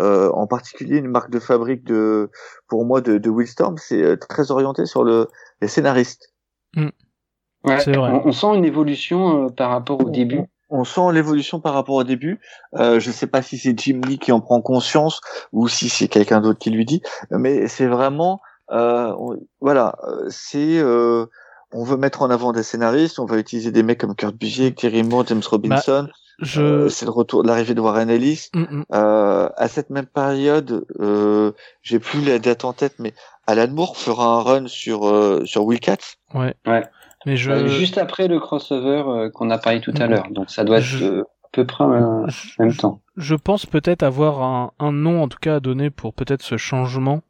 euh, 0.01 0.29
en 0.31 0.47
particulier 0.47 0.97
une 0.97 1.07
marque 1.07 1.29
de 1.29 1.39
fabrique 1.39 1.83
de 1.83 2.29
pour 2.67 2.85
moi 2.85 3.01
de, 3.01 3.17
de 3.17 3.29
Willstorm, 3.29 3.77
c'est 3.77 4.01
euh, 4.03 4.17
très 4.17 4.51
orienté 4.51 4.85
sur 4.85 5.03
le 5.03 5.27
les 5.61 5.67
scénaristes. 5.67 6.33
Ouais, 6.75 7.79
C'est 7.79 7.95
vrai. 7.95 8.11
On, 8.11 8.27
on 8.27 8.31
sent 8.31 8.47
une 8.55 8.65
évolution 8.65 9.45
euh, 9.45 9.49
par 9.49 9.69
rapport 9.69 10.01
au 10.03 10.09
début. 10.09 10.41
On 10.69 10.83
sent 10.83 11.11
l'évolution 11.11 11.59
par 11.59 11.73
rapport 11.73 11.95
au 11.95 12.03
début. 12.03 12.39
Euh, 12.75 12.99
je 12.99 13.11
sais 13.11 13.27
pas 13.27 13.41
si 13.41 13.57
c'est 13.57 13.77
Jim 13.77 14.01
Lee 14.07 14.17
qui 14.17 14.31
en 14.31 14.39
prend 14.39 14.61
conscience 14.61 15.19
ou 15.51 15.67
si 15.67 15.89
c'est 15.89 16.07
quelqu'un 16.07 16.39
d'autre 16.41 16.59
qui 16.59 16.69
lui 16.71 16.85
dit, 16.85 17.01
mais 17.29 17.67
c'est 17.67 17.87
vraiment 17.87 18.39
euh, 18.71 19.13
on- 19.19 19.37
voilà, 19.59 19.97
euh, 20.07 20.27
c'est 20.29 20.77
euh, 20.79 21.25
on 21.73 21.83
veut 21.83 21.97
mettre 21.97 22.21
en 22.21 22.29
avant 22.29 22.53
des 22.53 22.63
scénaristes, 22.63 23.19
on 23.19 23.25
va 23.25 23.37
utiliser 23.37 23.71
des 23.71 23.83
mecs 23.83 23.99
comme 23.99 24.15
Kurt 24.15 24.33
Busiek, 24.35 24.75
Terry 24.77 25.03
Moore, 25.03 25.27
James 25.27 25.41
Robinson. 25.45 26.07
Je. 26.41 26.61
Euh, 26.61 26.89
c'est 26.89 27.05
le 27.05 27.11
retour 27.11 27.43
de 27.43 27.47
l'arrivée 27.47 27.73
de 27.75 27.81
Warren 27.81 28.09
Ellis. 28.09 28.49
Mhm. 28.55 28.83
Euh, 28.93 29.49
à 29.55 29.67
cette 29.67 29.89
même 29.89 30.05
période, 30.07 30.85
euh, 30.99 31.51
j'ai 31.81 31.99
plus 31.99 32.23
la 32.25 32.39
date 32.39 32.65
en 32.65 32.73
tête, 32.73 32.95
mais 32.99 33.13
Alan 33.47 33.67
Moore 33.69 33.95
fera 33.97 34.25
un 34.25 34.41
run 34.41 34.67
sur 34.67 35.07
euh, 35.07 35.43
sur 35.45 35.63
Wildcats. 35.65 36.17
Ouais. 36.33 36.55
Ouais. 36.65 36.83
Mais 37.25 37.37
je. 37.37 37.51
Euh, 37.51 37.67
juste 37.67 37.97
après 37.97 38.27
le 38.27 38.39
crossover 38.39 39.03
euh, 39.05 39.29
qu'on 39.29 39.49
a 39.51 39.57
parlé 39.57 39.79
tout 39.81 39.93
à 39.97 40.05
Mhm. 40.05 40.09
l'heure. 40.11 40.27
Donc 40.31 40.49
ça 40.49 40.63
doit 40.63 40.77
être 40.77 40.83
Je- 40.83 41.05
euh, 41.05 41.21
à 41.21 41.47
peu 41.51 41.65
près 41.65 41.83
en 41.83 42.25
même 42.59 42.75
temps. 42.75 43.01
Je 43.17 43.35
pense 43.35 43.65
peut-être 43.65 44.03
avoir 44.03 44.41
un, 44.41 44.71
un 44.79 44.91
nom 44.91 45.21
en 45.21 45.27
tout 45.27 45.37
cas 45.39 45.55
à 45.55 45.59
donner 45.59 45.89
pour 45.89 46.13
peut-être 46.13 46.41
ce 46.43 46.57
changement. 46.57 47.21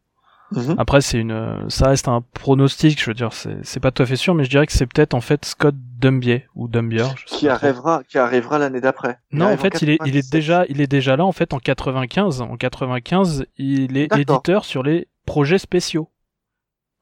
Mhm. 0.51 0.75
Après, 0.77 1.01
c'est 1.01 1.17
une, 1.17 1.65
ça 1.69 1.87
reste 1.87 2.07
un 2.07 2.21
pronostic. 2.33 2.99
Je 3.01 3.09
veux 3.09 3.13
dire, 3.13 3.31
c'est, 3.33 3.57
c'est 3.63 3.79
pas 3.79 3.91
tout 3.91 4.03
à 4.03 4.05
fait 4.05 4.15
sûr, 4.17 4.35
mais 4.35 4.43
je 4.43 4.49
dirais 4.49 4.65
que 4.65 4.73
c'est 4.73 4.85
peut-être 4.85 5.13
en 5.13 5.21
fait 5.21 5.45
Scott 5.45 5.75
Dumbier 5.99 6.45
ou 6.55 6.67
Dumbier. 6.67 7.05
Qui 7.25 7.45
trop. 7.45 7.53
arrivera, 7.55 8.03
qui 8.07 8.17
arrivera 8.17 8.59
l'année 8.59 8.81
d'après. 8.81 9.19
Il 9.31 9.39
Non, 9.39 9.45
en 9.45 9.57
fait, 9.57 9.81
il 9.81 9.89
est, 9.89 9.97
il 10.05 10.17
est 10.17 10.21
97. 10.23 10.31
déjà, 10.31 10.65
il 10.67 10.81
est 10.81 10.87
déjà 10.87 11.15
là 11.15 11.25
en 11.25 11.31
fait 11.31 11.53
en 11.53 11.59
95. 11.59 12.41
En 12.41 12.57
95, 12.57 13.45
il 13.57 13.97
est 13.97 14.07
D'accord. 14.07 14.35
éditeur 14.35 14.65
sur 14.65 14.83
les 14.83 15.07
projets 15.25 15.57
spéciaux. 15.57 16.09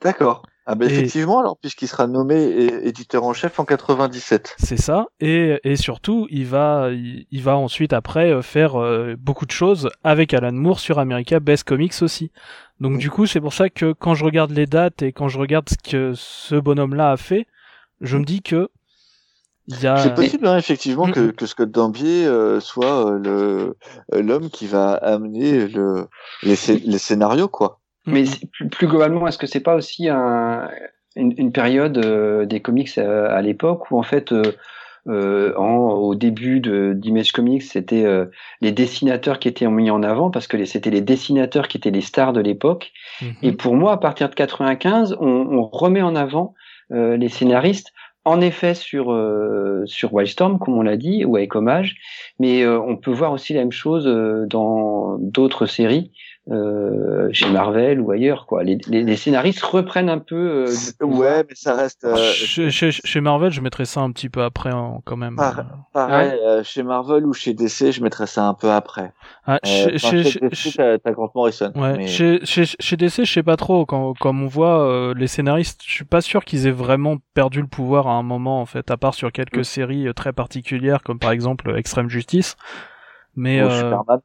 D'accord. 0.03 0.43
Ah 0.71 0.75
ben 0.75 0.87
Et- 0.87 0.93
effectivement, 0.93 1.39
alors 1.39 1.57
puisqu'il 1.57 1.87
sera 1.87 2.05
nommé 2.05 2.35
éditeur 2.83 3.23
en 3.23 3.33
chef 3.33 3.59
en 3.59 3.65
97. 3.65 4.55
C'est 4.59 4.77
ça. 4.77 5.07
Et, 5.19 5.59
et 5.63 5.75
surtout, 5.75 6.27
il 6.29 6.45
va, 6.45 6.89
il, 6.91 7.25
il 7.31 7.41
va 7.41 7.57
ensuite 7.57 7.91
après 7.91 8.31
euh, 8.31 8.43
faire 8.43 8.79
euh, 8.79 9.15
beaucoup 9.17 9.47
de 9.47 9.51
choses 9.51 9.89
avec 10.03 10.31
Alan 10.35 10.51
Moore 10.51 10.79
sur 10.79 10.99
America 10.99 11.39
Best 11.39 11.63
Comics 11.63 11.95
aussi. 12.01 12.31
Donc 12.79 12.99
du 12.99 13.09
coup, 13.09 13.25
c'est 13.25 13.41
pour 13.41 13.53
ça 13.53 13.69
que 13.71 13.93
quand 13.93 14.13
je 14.13 14.23
regarde 14.23 14.51
les 14.51 14.67
dates 14.67 15.01
et 15.01 15.11
quand 15.11 15.27
je 15.27 15.39
regarde 15.39 15.67
ce 15.69 15.75
que 15.91 16.13
ce 16.15 16.53
bonhomme-là 16.55 17.11
a 17.13 17.17
fait, 17.17 17.47
je 18.01 18.17
me 18.17 18.23
dis 18.23 18.41
que 18.43 18.69
il 19.67 19.81
y 19.81 19.87
a. 19.87 19.97
C'est 19.97 20.13
possible, 20.15 20.47
hein, 20.47 20.57
effectivement, 20.57 21.11
que, 21.11 21.19
Mhm. 21.19 21.31
que 21.33 21.45
Scott 21.45 21.69
Dambier 21.71 22.25
euh, 22.25 22.59
soit 22.59 23.11
euh, 23.11 23.75
le 24.11 24.21
l'homme 24.21 24.49
qui 24.49 24.65
va 24.67 24.93
amener 24.93 25.67
le 25.67 26.07
les, 26.43 26.55
scé- 26.55 26.81
les 26.85 26.97
scénarios, 26.99 27.47
quoi. 27.47 27.78
Mais 28.05 28.25
c'est- 28.25 28.49
plus, 28.51 28.69
plus 28.69 28.87
globalement, 28.87 29.27
est-ce 29.27 29.37
que 29.37 29.47
c'est 29.47 29.59
pas 29.59 29.75
aussi 29.75 30.07
un, 30.09 30.69
une, 31.15 31.33
une 31.37 31.51
période 31.51 31.97
euh, 31.97 32.45
des 32.45 32.61
comics 32.61 32.97
euh, 32.97 33.29
à 33.29 33.41
l'époque 33.41 33.91
où 33.91 33.99
en 33.99 34.03
fait, 34.03 34.31
euh, 34.31 34.41
euh, 35.07 35.53
en, 35.57 35.91
au 35.93 36.13
début 36.15 36.59
de 36.59 36.93
d'Image 36.93 37.31
Comics, 37.31 37.63
c'était 37.63 38.05
euh, 38.05 38.25
les 38.61 38.71
dessinateurs 38.71 39.39
qui 39.39 39.47
étaient 39.47 39.67
mis 39.67 39.89
en 39.89 40.03
avant 40.03 40.29
parce 40.29 40.47
que 40.47 40.63
c'était 40.65 40.89
les 40.91 41.01
dessinateurs 41.01 41.67
qui 41.67 41.77
étaient 41.77 41.91
les 41.91 42.01
stars 42.01 42.33
de 42.33 42.41
l'époque. 42.41 42.91
Mhm. 43.21 43.33
Et 43.43 43.51
pour 43.53 43.75
moi, 43.75 43.93
à 43.93 43.97
partir 43.97 44.29
de 44.29 44.35
95, 44.35 45.15
on, 45.19 45.27
on 45.27 45.63
remet 45.67 46.01
en 46.01 46.15
avant 46.15 46.53
euh, 46.91 47.17
les 47.17 47.29
scénaristes. 47.29 47.91
En 48.25 48.41
effet, 48.41 48.75
sur 48.75 49.11
euh, 49.13 49.83
sur 49.85 50.13
Wildstorm, 50.13 50.59
comme 50.59 50.77
on 50.77 50.81
l'a 50.83 50.97
dit, 50.97 51.23
ou 51.25 51.37
avec 51.37 51.55
Hommage, 51.55 51.95
mais 52.37 52.61
euh, 52.63 52.79
on 52.79 52.97
peut 52.97 53.11
voir 53.11 53.31
aussi 53.31 53.53
la 53.53 53.61
même 53.61 53.71
chose 53.71 54.05
euh, 54.07 54.45
dans 54.47 55.17
d'autres 55.19 55.65
séries, 55.65 56.11
euh, 56.49 57.29
chez 57.31 57.49
Marvel 57.49 58.01
ou 58.01 58.11
ailleurs. 58.11 58.45
Quoi. 58.45 58.63
Les, 58.63 58.77
les, 58.87 59.03
les 59.03 59.15
scénaristes 59.15 59.61
reprennent 59.61 60.09
un 60.09 60.17
peu. 60.19 60.65
euh, 60.67 61.05
ouais, 61.05 61.43
mais 61.47 61.55
ça 61.55 61.75
reste 61.75 62.03
euh, 62.05 62.15
Chez, 62.33 62.69
chez, 62.71 62.91
chez 62.91 63.21
Marvel, 63.21 63.51
je 63.51 63.61
mettrais 63.61 63.85
ça 63.85 64.01
un 64.01 64.11
petit 64.11 64.29
peu 64.29 64.41
après 64.43 64.71
hein, 64.71 64.99
quand 65.05 65.15
même. 65.17 65.35
Par- 65.35 65.63
pareil 65.93 66.31
euh, 66.43 66.63
chez 66.63 66.81
Marvel 66.83 67.25
ou 67.25 67.33
chez 67.33 67.53
DC, 67.53 67.91
je 67.91 68.01
mettrais 68.01 68.25
ça 68.27 68.45
un 68.47 68.53
peu 68.53 68.71
après. 68.71 69.13
Ah, 69.45 69.55
Euh, 69.55 69.67
chez, 69.67 69.95
enfin, 69.95 70.09
chez- 70.23 70.23
chez 70.23 70.39
DC, 70.39 71.01
t'as 71.03 71.11
Grant 71.11 71.31
Morrison. 71.35 71.71
Ouais, 71.75 71.97
mais- 71.97 72.07
chez, 72.07 72.39
chez, 72.45 72.65
chez 72.65 72.97
DC, 72.97 73.25
je 73.25 73.31
sais 73.31 73.43
pas 73.43 73.57
trop. 73.57 73.85
Quand, 73.85 74.13
comme 74.19 74.41
on 74.43 74.47
voit, 74.47 74.81
euh, 74.87 75.13
les 75.15 75.27
scénaristes, 75.27 75.81
je 75.85 75.91
suis 75.91 76.05
pas 76.05 76.21
sûr 76.21 76.43
qu'ils 76.45 76.65
aient 76.67 76.71
vraiment 76.71 77.17
perdu 77.33 77.61
le 77.61 77.67
pouvoir 77.67 78.07
à 78.07 78.13
un 78.13 78.23
moment, 78.23 78.61
en 78.61 78.65
fait, 78.65 78.89
à 78.91 78.97
part 78.97 79.13
sur 79.13 79.31
quelques 79.31 79.59
Mm. 79.59 79.63
séries 79.63 80.07
très 80.15 80.33
particulières, 80.33 81.03
comme 81.03 81.19
par 81.19 81.31
exemple 81.31 81.75
Extreme 81.77 82.09
Justice. 82.09 82.55
Mais 83.35 83.61
ou 83.61 83.67
euh, 83.67 83.69
Superman. 83.81 84.19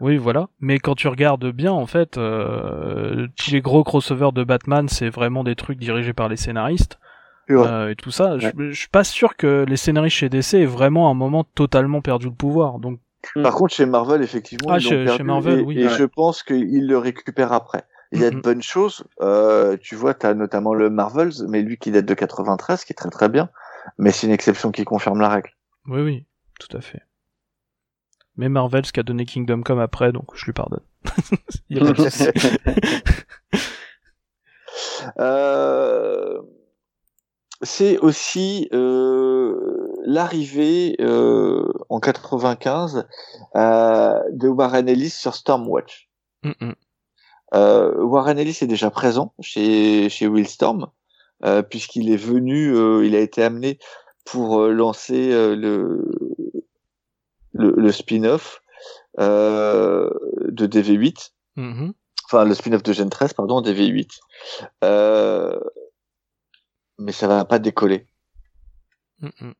Oui, 0.00 0.16
voilà. 0.16 0.48
Mais 0.60 0.78
quand 0.78 0.94
tu 0.94 1.08
regardes 1.08 1.50
bien, 1.52 1.72
en 1.72 1.86
fait, 1.86 2.18
euh, 2.18 3.26
les 3.50 3.60
gros 3.60 3.84
crossovers 3.84 4.32
de 4.32 4.44
Batman, 4.44 4.88
c'est 4.88 5.08
vraiment 5.10 5.44
des 5.44 5.54
trucs 5.56 5.78
dirigés 5.78 6.12
par 6.12 6.28
les 6.28 6.36
scénaristes 6.36 6.98
euh, 7.50 7.90
et 7.90 7.96
tout 7.96 8.10
ça. 8.10 8.38
Je, 8.38 8.48
je 8.56 8.78
suis 8.78 8.88
pas 8.88 9.04
sûr 9.04 9.36
que 9.36 9.64
les 9.68 9.76
scénaristes 9.76 10.16
chez 10.16 10.28
DC 10.28 10.54
aient 10.54 10.66
vraiment 10.66 11.08
à 11.08 11.10
un 11.10 11.14
moment 11.14 11.44
totalement 11.44 12.00
perdu 12.00 12.26
le 12.26 12.32
pouvoir. 12.34 12.78
Donc, 12.78 13.00
Par 13.42 13.54
contre, 13.54 13.74
chez 13.74 13.86
Marvel, 13.86 14.22
effectivement, 14.22 14.68
Ah, 14.72 14.76
ils 14.78 14.82
chez- 14.82 15.04
perdu 15.04 15.18
chez 15.18 15.22
Marvel, 15.24 15.58
et, 15.60 15.62
oui. 15.62 15.78
et 15.80 15.84
Ouais. 15.86 15.90
je 15.98 16.04
pense 16.04 16.42
qu'ils 16.42 16.86
le 16.86 16.96
récupèrent 16.98 17.52
après. 17.52 17.82
Il 18.12 18.20
y 18.20 18.24
a 18.24 18.30
de 18.30 18.36
Mhm. 18.36 18.42
bonnes 18.42 18.62
choses. 18.62 19.04
Euh, 19.20 19.76
tu 19.80 19.94
vois, 19.94 20.14
tu 20.14 20.26
as 20.26 20.34
notamment 20.34 20.74
le 20.74 20.90
Marvels, 20.90 21.32
mais 21.48 21.62
lui 21.62 21.76
qui 21.76 21.90
date 21.92 22.06
de 22.06 22.14
93, 22.14 22.84
qui 22.84 22.92
est 22.92 22.96
très 22.96 23.10
très 23.10 23.28
bien. 23.28 23.48
Mais 23.98 24.10
c'est 24.10 24.26
une 24.26 24.32
exception 24.32 24.70
qui 24.72 24.84
confirme 24.84 25.20
la 25.20 25.28
règle. 25.28 25.50
oui, 25.86 26.00
oui, 26.02 26.26
tout 26.58 26.76
à 26.76 26.80
fait. 26.80 27.02
Mais 28.40 28.48
Marvel, 28.48 28.86
ce 28.86 28.92
qu'a 28.92 29.02
donné 29.02 29.26
Kingdom 29.26 29.60
Come 29.60 29.80
après, 29.80 30.12
donc 30.12 30.34
je 30.34 30.46
lui 30.46 30.54
pardonne. 30.54 30.80
Euh, 35.18 36.40
c'est 37.62 37.98
aussi 37.98 38.68
euh, 38.72 39.92
l'arrivée 40.04 40.96
euh, 41.00 41.72
en 41.88 42.00
95 42.00 43.06
euh, 43.56 44.20
de 44.30 44.48
Warren 44.48 44.88
Ellis 44.88 45.10
sur 45.10 45.34
Stormwatch. 45.34 46.08
Mm, 46.42 46.50
mm. 46.60 46.74
Euh, 47.54 48.04
Warren 48.04 48.38
Ellis 48.38 48.58
est 48.62 48.68
déjà 48.68 48.90
présent 48.90 49.34
chez 49.40 50.08
chez 50.08 50.28
Willstorm 50.28 50.90
euh, 51.44 51.62
puisqu'il 51.62 52.10
est 52.10 52.16
venu, 52.16 52.74
euh, 52.74 53.04
il 53.04 53.14
a 53.14 53.20
été 53.20 53.42
amené 53.42 53.78
pour 54.24 54.60
euh, 54.60 54.72
lancer 54.72 55.32
euh, 55.32 55.56
le 55.56 56.04
le, 57.52 57.72
le 57.76 57.92
spin-off 57.92 58.60
euh, 59.18 60.10
de 60.48 60.66
DV8, 60.66 61.30
Mhm. 61.56 61.92
enfin 62.26 62.44
le 62.44 62.54
spin-off 62.54 62.82
de 62.82 62.92
Gen 62.92 63.10
13 63.10 63.32
pardon 63.34 63.60
DV8. 63.60 64.08
Euh, 64.84 65.58
mais 66.98 67.12
ça 67.12 67.26
va 67.28 67.44
pas 67.44 67.58
décoller. 67.58 68.06
Mm, 69.20 69.28
mm. 69.40 69.52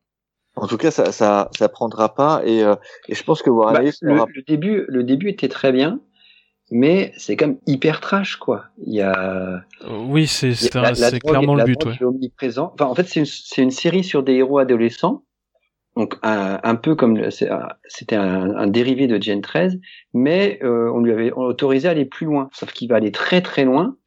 En 0.55 0.67
tout 0.67 0.77
cas, 0.77 0.91
ça 0.91 1.11
ça 1.11 1.49
ça 1.57 1.69
prendra 1.69 2.13
pas 2.13 2.41
et 2.45 2.63
euh, 2.63 2.75
et 3.07 3.15
je 3.15 3.23
pense 3.23 3.41
que 3.41 3.49
Warren 3.49 3.73
Bah, 3.75 3.81
Ellis 3.83 3.97
le, 4.01 4.13
aura 4.15 4.25
le 4.33 4.41
début, 4.41 4.85
le 4.87 5.03
début 5.03 5.29
était 5.29 5.47
très 5.47 5.71
bien, 5.71 5.99
mais 6.71 7.13
c'est 7.17 7.35
comme 7.35 7.57
hyper 7.67 8.01
trash, 8.01 8.35
quoi. 8.37 8.65
Il 8.85 8.93
y 8.93 9.01
a, 9.01 9.63
Euh, 9.83 9.97
Oui, 10.07 10.27
c'est 10.27 10.53
clairement 10.69 11.55
la 11.55 11.63
le 11.65 11.71
but. 11.71 11.85
Ouais. 11.85 11.93
est 11.99 12.03
omniprésent. 12.03 12.71
Enfin, 12.73 12.85
en 12.85 12.95
fait, 12.95 13.07
c'est 13.07 13.19
une, 13.21 13.25
c'est 13.25 13.61
une 13.61 13.71
série 13.71 14.03
sur 14.03 14.23
des 14.23 14.33
héros 14.33 14.57
adolescents. 14.59 15.23
Donc, 15.97 16.15
un, 16.23 16.75
peu 16.75 16.95
comme 16.95 17.17
un- 17.17 17.29
c'était 17.85 18.15
un, 18.15 18.67
dérivé 18.67 19.07
de 19.07 19.21
Gen 19.21 19.41
13, 19.41 19.79
mais 20.13 20.59
euh, 20.63 20.89
on 20.93 20.99
lui 20.99 21.11
avait 21.11 21.31
autorisé 21.31 21.87
à 21.87 21.91
aller 21.91 22.05
plus 22.05 22.25
loin. 22.25 22.49
Sauf 22.53 22.71
qu'il 22.71 22.87
va 22.89 22.95
aller 22.95 23.11
très 23.11 23.41
très 23.41 23.65
loin. 23.65 23.97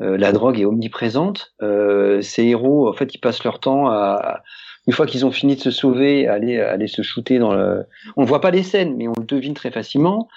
la 0.00 0.32
drogue 0.32 0.58
est 0.58 0.64
omniprésente. 0.64 1.54
ces 1.60 2.44
héros, 2.44 2.88
en 2.88 2.92
fait, 2.94 3.14
ils 3.14 3.18
passent 3.18 3.44
leur 3.44 3.60
temps 3.60 3.88
à, 3.88 4.42
une 4.86 4.92
fois 4.92 5.06
qu'ils 5.06 5.26
ont 5.26 5.30
fini 5.30 5.56
de 5.56 5.60
se 5.60 5.70
sauver, 5.70 6.26
aller 6.26 6.58
aller 6.58 6.88
se 6.88 7.02
shooter 7.02 7.38
dans 7.38 7.54
le. 7.54 7.86
On 8.16 8.22
ne 8.22 8.26
voit 8.26 8.40
pas 8.40 8.50
les 8.50 8.62
scènes, 8.62 8.96
mais 8.96 9.08
on 9.08 9.14
le 9.16 9.24
devine 9.24 9.54
très 9.54 9.70
facilement. 9.70 10.28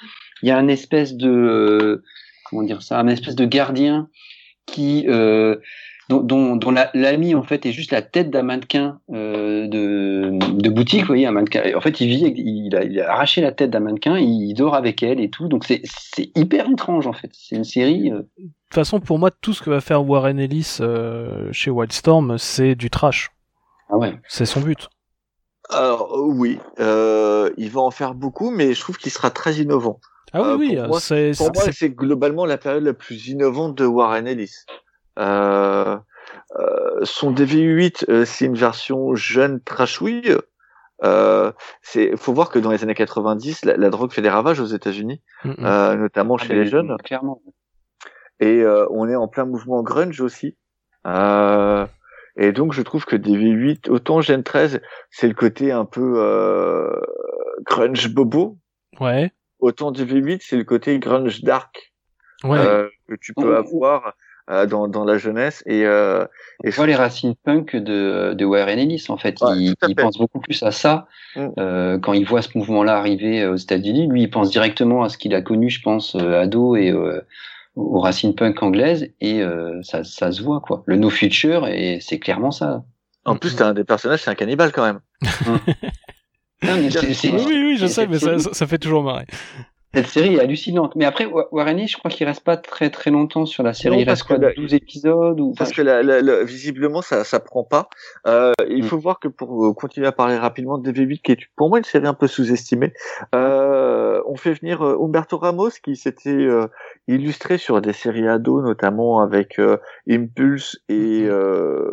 Il 0.42 0.50
y 0.50 0.52
a 0.52 0.58
un 0.58 0.68
espèce 0.68 1.16
de 1.16 2.04
comment 2.50 2.64
dire 2.64 2.82
ça, 2.82 3.00
un 3.00 3.08
espèce 3.08 3.36
de 3.36 3.46
gardien 3.46 4.10
qui 4.66 5.06
euh, 5.08 5.58
dont, 6.10 6.22
dont, 6.22 6.56
dont 6.56 6.72
l'ami 6.94 7.36
en 7.36 7.44
fait 7.44 7.66
est 7.66 7.72
juste 7.72 7.92
la 7.92 8.02
tête 8.02 8.30
d'un 8.30 8.44
mannequin 8.44 9.00
euh, 9.12 9.68
de, 9.68 10.32
de 10.62 10.70
boutique, 10.70 11.02
vous 11.02 11.08
voyez, 11.08 11.26
un 11.26 11.32
mannequin. 11.32 11.64
En 11.76 11.82
fait, 11.82 12.02
il 12.02 12.08
vit, 12.08 12.34
il 12.36 12.76
a, 12.76 12.84
il 12.84 13.00
a 13.00 13.12
arraché 13.12 13.42
la 13.42 13.52
tête 13.52 13.70
d'un 13.70 13.80
mannequin, 13.80 14.18
il 14.18 14.54
dort 14.54 14.76
avec 14.76 15.02
elle 15.04 15.20
et 15.20 15.30
tout. 15.30 15.48
Donc 15.48 15.64
c'est 15.66 15.82
hyper 16.36 16.70
étrange 16.70 17.08
en 17.08 17.14
fait. 17.14 17.32
C'est 17.34 17.56
une 17.56 17.64
série. 17.64 18.12
Euh... 18.12 18.20
De 18.38 18.44
toute 18.44 18.76
façon, 18.76 19.00
pour 19.00 19.20
moi, 19.20 19.32
tout 19.32 19.54
ce 19.54 19.62
que 19.62 19.70
va 19.70 19.82
faire 19.82 20.08
Warren 20.08 20.40
Ellis 20.40 20.78
euh, 20.82 21.50
chez 21.52 21.72
Wildstorm, 21.72 22.38
c'est 22.38 22.76
du 22.76 22.90
trash. 22.90 23.32
Ah 23.90 23.98
ouais. 23.98 24.14
C'est 24.28 24.46
son 24.46 24.62
but. 24.62 24.90
Alors 25.70 26.14
oui, 26.22 26.60
euh, 26.80 27.50
il 27.58 27.70
va 27.70 27.82
en 27.82 27.92
faire 27.92 28.14
beaucoup, 28.16 28.52
mais 28.52 28.74
je 28.74 28.82
trouve 28.82 28.98
qu'il 28.98 29.12
sera 29.12 29.32
très 29.32 29.56
innovant. 29.56 30.00
Ah 30.34 30.56
oui, 30.58 30.76
Euh, 30.78 30.88
oui, 30.90 31.32
pour 31.38 31.52
moi, 31.54 31.72
c'est 31.72 31.92
globalement 31.92 32.46
la 32.46 32.58
période 32.58 32.84
la 32.84 32.94
plus 32.94 33.28
innovante 33.28 33.78
de 33.78 33.86
Warren 33.86 34.28
Ellis. 34.28 34.66
Euh, 35.20 35.98
euh, 36.60 37.00
son 37.04 37.34
DV8, 37.34 38.06
euh, 38.10 38.26
c'est 38.26 38.46
une 38.46 38.56
version 38.56 39.16
jeune 39.16 39.62
trashouille. 39.62 40.36
Euh, 41.04 41.52
c'est, 41.82 42.16
faut 42.16 42.34
voir 42.34 42.50
que 42.50 42.60
dans 42.60 42.72
les 42.72 42.84
années 42.84 42.94
90, 42.94 43.66
la, 43.66 43.78
la 43.78 43.90
drogue 43.90 44.12
fait 44.12 44.22
des 44.22 44.30
ravages 44.30 44.60
aux 44.60 44.66
États-Unis, 44.66 45.22
Mm, 45.44 45.54
euh, 45.60 45.96
notamment 45.96 46.38
Ah, 46.40 46.44
chez 46.44 46.54
mais 46.54 46.64
les 46.64 46.70
jeunes. 46.70 46.96
Clairement. 47.04 47.42
Et 48.40 48.62
euh, 48.62 48.86
on 48.90 49.10
est 49.10 49.16
en 49.16 49.28
plein 49.28 49.46
mouvement 49.46 49.84
grunge 49.84 50.22
aussi. 50.22 50.58
Euh, 51.06 51.86
et 52.38 52.52
donc 52.52 52.74
je 52.74 52.82
trouve 52.82 53.06
que 53.06 53.16
DV8, 53.16 53.90
autant 53.90 54.22
Gen 54.22 54.44
13, 54.44 54.82
c'est 55.12 55.28
le 55.28 55.34
côté 55.34 55.72
un 55.72 55.86
peu 55.86 56.14
euh, 56.18 56.90
grunge 57.66 58.10
bobo, 58.10 58.58
ouais, 59.00 59.32
autant 59.60 59.92
DV8, 59.92 60.40
c'est 60.42 60.58
le 60.58 60.64
côté 60.64 60.98
grunge 61.00 61.42
dark 61.44 61.94
ouais. 62.44 62.58
euh, 62.58 62.90
que 63.08 63.16
tu 63.16 63.34
peux 63.34 63.54
oh. 63.54 63.58
avoir 63.58 64.14
euh, 64.50 64.66
dans, 64.66 64.88
dans 64.88 65.06
la 65.06 65.18
jeunesse. 65.18 65.64
Et, 65.66 65.86
euh, 65.86 66.26
On 66.64 66.68
et 66.68 66.72
voit 66.72 66.88
les 66.88 66.96
racines 66.96 67.36
punk 67.44 67.76
de, 67.76 68.34
de 68.34 68.46
Warren 68.46 68.78
Ellis 68.80 69.06
en 69.10 69.18
fait. 69.18 69.40
Ouais, 69.42 69.56
il 69.88 69.96
pense 69.96 70.18
beaucoup 70.18 70.40
plus 70.40 70.62
à 70.64 70.72
ça 70.72 71.08
Mm. 71.36 71.48
euh, 71.58 71.98
quand 71.98 72.14
il 72.14 72.26
voit 72.28 72.44
ce 72.44 72.56
mouvement-là 72.56 72.96
arriver 72.96 73.42
euh, 73.42 73.54
aux 73.54 73.56
États-Unis. 73.56 74.08
Lui, 74.08 74.22
il 74.24 74.30
pense 74.30 74.52
directement 74.52 75.02
à 75.04 75.10
ce 75.10 75.18
qu'il 75.18 75.34
a 75.34 75.42
connu, 75.42 75.70
je 75.72 75.82
pense, 75.82 76.16
ado 76.16 76.76
et 76.76 76.92
euh, 76.92 77.22
aux 77.76 78.00
racines 78.00 78.36
punk 78.36 78.62
anglaises 78.62 79.10
et 79.20 79.42
euh, 79.42 79.82
ça, 79.82 80.04
ça 80.04 80.32
se 80.32 80.44
voit 80.44 80.60
quoi. 80.60 80.84
Le 80.86 80.96
No 80.96 81.10
Future 81.10 81.68
et 81.68 81.98
c'est 82.02 82.20
clairement 82.20 82.52
ça. 82.52 82.84
en 83.26 83.36
plus, 83.36 83.56
t'as 83.56 83.66
un 83.70 83.74
des 83.74 83.84
personnages, 83.84 84.22
c'est 84.22 84.30
un 84.30 84.36
cannibale 84.36 84.72
quand 84.72 84.86
même. 84.86 85.00
Non, 86.66 86.78
mais 86.78 86.88
oui, 86.98 87.30
oui, 87.46 87.64
oui, 87.66 87.78
je 87.78 87.88
sais, 87.88 88.08
mais 88.08 88.20
ça, 88.20 88.38
c'est- 88.38 88.44
ça, 88.46 88.54
ça 88.54 88.68
fait 88.68 88.78
toujours 88.78 89.04
marrer. 89.04 89.26
Cette 89.96 90.08
série 90.08 90.36
est 90.36 90.40
hallucinante. 90.40 90.96
Mais 90.96 91.06
après, 91.06 91.26
Wa- 91.28 91.48
Warren 91.52 91.88
je 91.88 91.98
crois 91.98 92.10
qu'il 92.10 92.26
reste 92.26 92.44
pas 92.44 92.58
très 92.58 92.90
très 92.90 93.12
longtemps 93.12 93.46
sur 93.46 93.62
la 93.62 93.74
série. 93.74 93.96
Non, 93.96 94.02
il 94.02 94.10
reste 94.10 94.24
quoi, 94.24 94.38
que 94.38 94.42
la- 94.42 94.54
12 94.54 94.74
épisodes 94.74 95.40
ou 95.40 95.54
Parce 95.54 95.70
enfin, 95.70 95.76
que 95.78 95.82
la, 95.84 96.02
la- 96.02 96.22
la- 96.22 96.44
visiblement, 96.44 97.02
ça, 97.04 97.24
ça 97.24 97.40
prend 97.40 97.64
pas. 97.64 97.90
Euh, 98.26 98.54
il 98.68 98.84
Mm. 98.84 98.88
faut 98.88 98.98
voir 98.98 99.20
que 99.20 99.28
pour 99.28 99.66
euh, 99.68 99.74
continuer 99.74 100.08
à 100.08 100.12
parler 100.12 100.36
rapidement 100.38 100.80
de 100.80 100.92
DV8, 100.92 101.22
qui 101.22 101.32
est 101.34 101.38
pour 101.56 101.70
moi 101.70 101.78
une 101.78 101.84
série 101.84 102.08
un 102.08 102.16
peu 102.16 102.26
sous-estimée, 102.28 102.92
euh, 103.36 104.20
on 104.28 104.36
fait 104.36 104.54
venir 104.54 104.82
euh, 104.84 104.98
Humberto 105.00 105.38
Ramos, 105.38 105.70
qui 105.84 105.96
s'était 105.96 106.30
euh, 106.32 106.68
illustré 107.08 107.58
sur 107.60 107.80
des 107.80 107.94
séries 107.94 108.28
ados, 108.28 108.64
notamment 108.64 109.22
avec 109.22 109.60
euh, 109.60 109.78
Impulse 110.10 110.80
et 110.90 111.24
euh, 111.26 111.92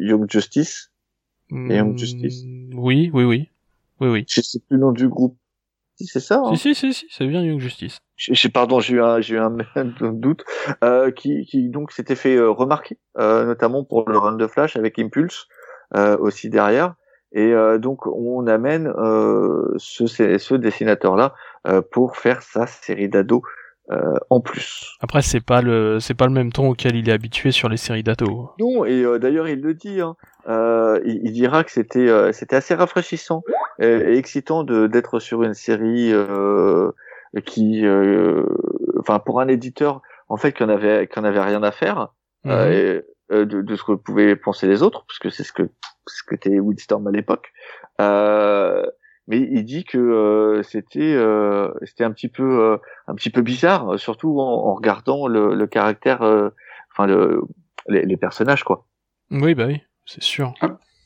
Young 0.00 0.30
Justice. 0.30 0.90
Et 1.52 1.76
Young 1.76 1.96
Justice. 1.98 2.42
Mm, 2.46 2.70
Oui, 2.78 3.10
oui, 3.12 3.24
oui. 3.24 3.50
Oui, 4.00 4.08
oui. 4.08 4.24
Je 4.28 4.40
sais 4.40 4.58
plus 4.60 4.76
le 4.76 4.80
nom 4.80 4.92
du 4.92 5.08
groupe. 5.08 5.36
Si, 5.96 6.06
c'est 6.06 6.20
ça. 6.20 6.40
hein 6.44 6.54
Si, 6.56 6.74
si, 6.74 6.74
si, 6.74 6.92
si, 6.94 7.06
c'est 7.10 7.26
bien 7.26 7.42
Young 7.42 7.60
Justice. 7.60 7.98
je- 8.16 8.48
pardon, 8.48 8.80
j'ai 8.80 8.94
eu 8.94 9.02
un, 9.02 9.20
j'ai 9.20 9.36
eu 9.36 9.38
un, 9.76 10.12
doute, 10.12 10.44
euh, 10.82 11.10
qui, 11.10 11.44
qui 11.46 11.68
donc 11.68 11.92
s'était 11.92 12.16
fait 12.16 12.36
euh, 12.36 12.50
remarquer, 12.50 12.98
euh, 13.18 13.44
notamment 13.44 13.84
pour 13.84 14.08
le 14.08 14.18
run 14.18 14.32
de 14.32 14.46
Flash 14.46 14.76
avec 14.76 14.98
Impulse 14.98 15.46
euh, 15.94 16.16
aussi 16.18 16.50
derrière. 16.50 16.94
Et 17.32 17.52
euh, 17.52 17.78
donc 17.78 18.06
on 18.06 18.46
amène 18.46 18.86
euh, 18.96 19.74
ce, 19.76 20.06
ce, 20.06 20.54
dessinateur-là 20.54 21.34
euh, 21.66 21.82
pour 21.82 22.16
faire 22.16 22.42
sa 22.42 22.66
série 22.66 23.08
d'ados 23.08 23.42
euh, 23.90 24.14
en 24.30 24.40
plus. 24.40 24.96
Après, 25.00 25.20
c'est 25.22 25.44
pas 25.44 25.60
le, 25.60 26.00
c'est 26.00 26.14
pas 26.14 26.26
le 26.26 26.32
même 26.32 26.52
ton 26.52 26.68
auquel 26.68 26.96
il 26.96 27.08
est 27.08 27.12
habitué 27.12 27.52
sur 27.52 27.68
les 27.68 27.76
séries 27.76 28.02
d'ados. 28.02 28.48
Non, 28.58 28.84
et 28.84 29.02
euh, 29.04 29.18
d'ailleurs 29.18 29.48
il 29.48 29.60
le 29.60 29.74
dit, 29.74 30.00
hein, 30.00 30.16
euh, 30.48 31.00
il, 31.04 31.20
il 31.24 31.32
dira 31.32 31.64
que 31.64 31.70
c'était 31.70 32.08
euh, 32.08 32.32
c'était 32.32 32.56
assez 32.56 32.74
rafraîchissant 32.74 33.42
et, 33.78 33.86
et 33.86 34.16
excitant 34.16 34.64
de 34.64 34.86
d'être 34.86 35.18
sur 35.18 35.42
une 35.42 35.54
série 35.54 36.12
euh, 36.12 36.90
qui, 37.44 37.84
euh, 37.84 38.44
enfin 39.00 39.18
pour 39.18 39.40
un 39.40 39.48
éditeur 39.48 40.00
en 40.28 40.36
fait 40.36 40.52
qui 40.52 40.62
en 40.62 40.68
avait 40.68 41.06
qui 41.06 41.18
en 41.18 41.24
avait 41.24 41.42
rien 41.42 41.62
à 41.62 41.70
faire 41.72 42.08
Mhm. 42.44 42.72
et, 42.72 43.02
de, 43.30 43.62
de 43.62 43.76
ce 43.76 43.82
que 43.82 43.92
pouvaient 43.92 44.36
penser 44.36 44.66
les 44.66 44.82
autres, 44.82 45.06
puisque 45.06 45.34
c'est 45.34 45.44
ce 45.44 45.52
que 45.52 45.62
ce 46.06 46.22
que 46.22 46.34
était 46.34 46.58
à 46.58 47.10
l'époque. 47.10 47.52
Euh, 48.00 48.84
mais 49.26 49.38
il 49.38 49.64
dit 49.64 49.84
que 49.84 49.98
euh, 49.98 50.62
c'était 50.62 51.00
euh, 51.14 51.70
c'était 51.82 52.04
un 52.04 52.12
petit 52.12 52.28
peu 52.28 52.42
euh, 52.60 52.76
un 53.06 53.14
petit 53.14 53.30
peu 53.30 53.42
bizarre, 53.42 53.98
surtout 53.98 54.38
en, 54.40 54.44
en 54.68 54.74
regardant 54.74 55.26
le, 55.28 55.54
le 55.54 55.66
caractère, 55.66 56.22
euh, 56.22 56.50
enfin 56.92 57.06
le 57.06 57.42
les, 57.88 58.04
les 58.04 58.16
personnages 58.16 58.64
quoi. 58.64 58.86
Oui, 59.30 59.54
bah 59.54 59.66
oui, 59.66 59.80
c'est 60.06 60.22
sûr. 60.22 60.54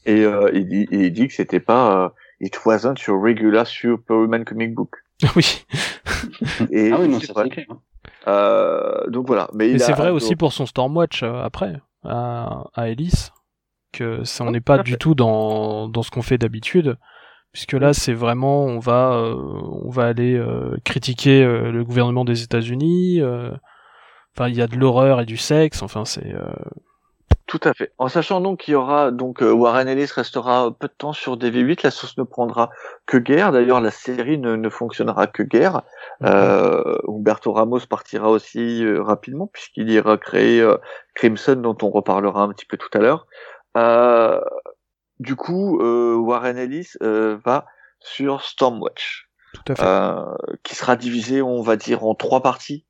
Et 0.06 0.24
euh, 0.24 0.50
il, 0.54 0.66
dit, 0.68 0.86
il 0.90 1.12
dit 1.12 1.28
que 1.28 1.34
c'était 1.34 1.60
pas 1.60 2.04
euh, 2.04 2.08
it 2.40 2.58
wasn't 2.64 2.94
your 3.06 3.22
regular 3.22 3.66
Superman 3.66 4.44
comic 4.44 4.74
book. 4.74 4.96
oui. 5.36 5.64
Et 6.70 6.92
Ah 6.92 6.98
oui, 7.00 7.08
non, 7.08 7.20
c'est 7.20 7.26
ça 7.26 7.32
vrai. 7.34 7.44
c'est 7.44 7.50
clair. 7.50 7.66
hein. 7.70 7.78
Euh, 8.26 9.08
donc 9.08 9.26
voilà. 9.26 9.48
Mais, 9.54 9.72
Mais 9.72 9.78
c'est 9.78 9.92
vrai 9.92 10.10
aussi 10.10 10.36
pour 10.36 10.52
son 10.52 10.66
Stormwatch 10.66 11.22
euh, 11.22 11.42
après, 11.42 11.80
à, 12.04 12.64
à 12.74 12.88
Ellis, 12.88 13.30
que 13.92 14.24
ça, 14.24 14.44
on 14.44 14.50
n'est 14.50 14.60
pas 14.60 14.78
du 14.78 14.96
tout 14.98 15.14
dans, 15.14 15.88
dans 15.88 16.02
ce 16.02 16.10
qu'on 16.10 16.22
fait 16.22 16.38
d'habitude, 16.38 16.96
puisque 17.52 17.72
là 17.74 17.92
c'est 17.92 18.14
vraiment, 18.14 18.64
on 18.64 18.78
va, 18.78 19.12
euh, 19.14 19.34
on 19.84 19.90
va 19.90 20.06
aller 20.06 20.34
euh, 20.36 20.76
critiquer 20.84 21.42
euh, 21.44 21.70
le 21.72 21.84
gouvernement 21.84 22.24
des 22.24 22.42
États-Unis. 22.42 23.20
euh, 23.20 23.50
Enfin, 24.36 24.48
il 24.48 24.56
y 24.56 24.62
a 24.62 24.68
de 24.68 24.76
l'horreur 24.76 25.20
et 25.20 25.26
du 25.26 25.36
sexe. 25.36 25.82
Enfin, 25.82 26.04
c'est. 26.04 26.32
euh, 26.34 26.46
Tout 27.46 27.60
à 27.64 27.72
fait. 27.74 27.92
En 27.98 28.08
sachant 28.08 28.40
donc 28.42 28.60
qu'il 28.60 28.72
y 28.72 28.74
aura 28.76 29.10
donc 29.10 29.40
Warren 29.40 29.88
Ellis 29.88 30.10
restera 30.14 30.70
peu 30.78 30.86
de 30.86 30.92
temps 30.92 31.12
sur 31.14 31.36
DV8, 31.38 31.80
la 31.82 31.90
source 31.90 32.16
ne 32.18 32.22
prendra 32.22 32.70
que 33.06 33.16
guerre. 33.16 33.52
D'ailleurs, 33.52 33.80
la 33.80 33.90
série 33.90 34.38
ne, 34.38 34.54
ne 34.54 34.68
fonctionnera 34.68 35.26
que 35.26 35.42
guerre. 35.42 35.82
Euh, 36.22 36.98
Humberto 37.08 37.52
Ramos 37.52 37.80
partira 37.88 38.28
aussi 38.30 38.84
rapidement 38.98 39.46
puisqu'il 39.46 39.90
ira 39.90 40.18
créer 40.18 40.60
euh, 40.60 40.76
Crimson, 41.14 41.56
dont 41.56 41.76
on 41.82 41.90
reparlera 41.90 42.42
un 42.42 42.50
petit 42.50 42.66
peu 42.66 42.76
tout 42.76 42.90
à 42.92 42.98
l'heure. 42.98 43.26
Euh, 43.76 44.40
du 45.20 45.36
coup, 45.36 45.80
euh, 45.80 46.14
Warren 46.16 46.56
Ellis 46.56 46.90
euh, 47.02 47.38
va 47.44 47.66
sur 48.00 48.42
Stormwatch, 48.42 49.28
tout 49.52 49.72
à 49.72 49.74
fait. 49.74 49.82
euh, 49.84 50.24
qui 50.62 50.74
sera 50.74 50.96
divisé, 50.96 51.42
on 51.42 51.62
va 51.62 51.76
dire, 51.76 52.04
en 52.04 52.14
trois 52.14 52.42
parties, 52.42 52.84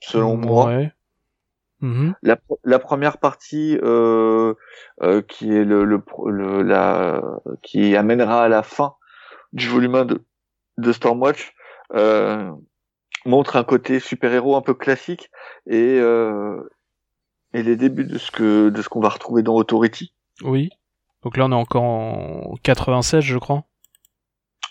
selon 0.00 0.36
moi. 0.36 0.66
Ouais. 0.66 0.92
Mhm. 1.80 2.14
La, 2.22 2.38
la 2.62 2.78
première 2.78 3.18
partie 3.18 3.78
euh, 3.82 4.54
euh, 5.02 5.22
qui 5.22 5.52
est 5.54 5.64
le, 5.64 5.84
le, 5.84 6.02
le- 6.26 6.62
la 6.62 7.20
qui 7.62 7.94
amènera 7.96 8.44
à 8.44 8.48
la 8.48 8.62
fin 8.62 8.94
du 9.52 9.68
volume 9.68 9.96
1 9.96 10.04
de, 10.06 10.24
de 10.78 10.92
Stormwatch 10.92 11.52
euh, 11.94 12.50
montre 13.26 13.56
un 13.56 13.64
côté 13.64 14.00
super-héros 14.00 14.56
un 14.56 14.62
peu 14.62 14.72
classique 14.74 15.30
et 15.66 15.98
euh, 16.00 16.62
et 17.52 17.62
les 17.62 17.76
débuts 17.76 18.04
de 18.04 18.18
ce 18.18 18.30
que 18.30 18.68
de 18.70 18.80
ce 18.82 18.88
qu'on 18.88 19.00
va 19.00 19.08
retrouver 19.10 19.42
dans 19.42 19.54
Authority. 19.56 20.14
Oui. 20.42 20.70
Donc 21.24 21.36
là, 21.36 21.46
on 21.46 21.52
est 21.52 21.54
encore 21.54 21.82
en 21.82 22.54
96, 22.62 23.22
je 23.24 23.38
crois. 23.38 23.64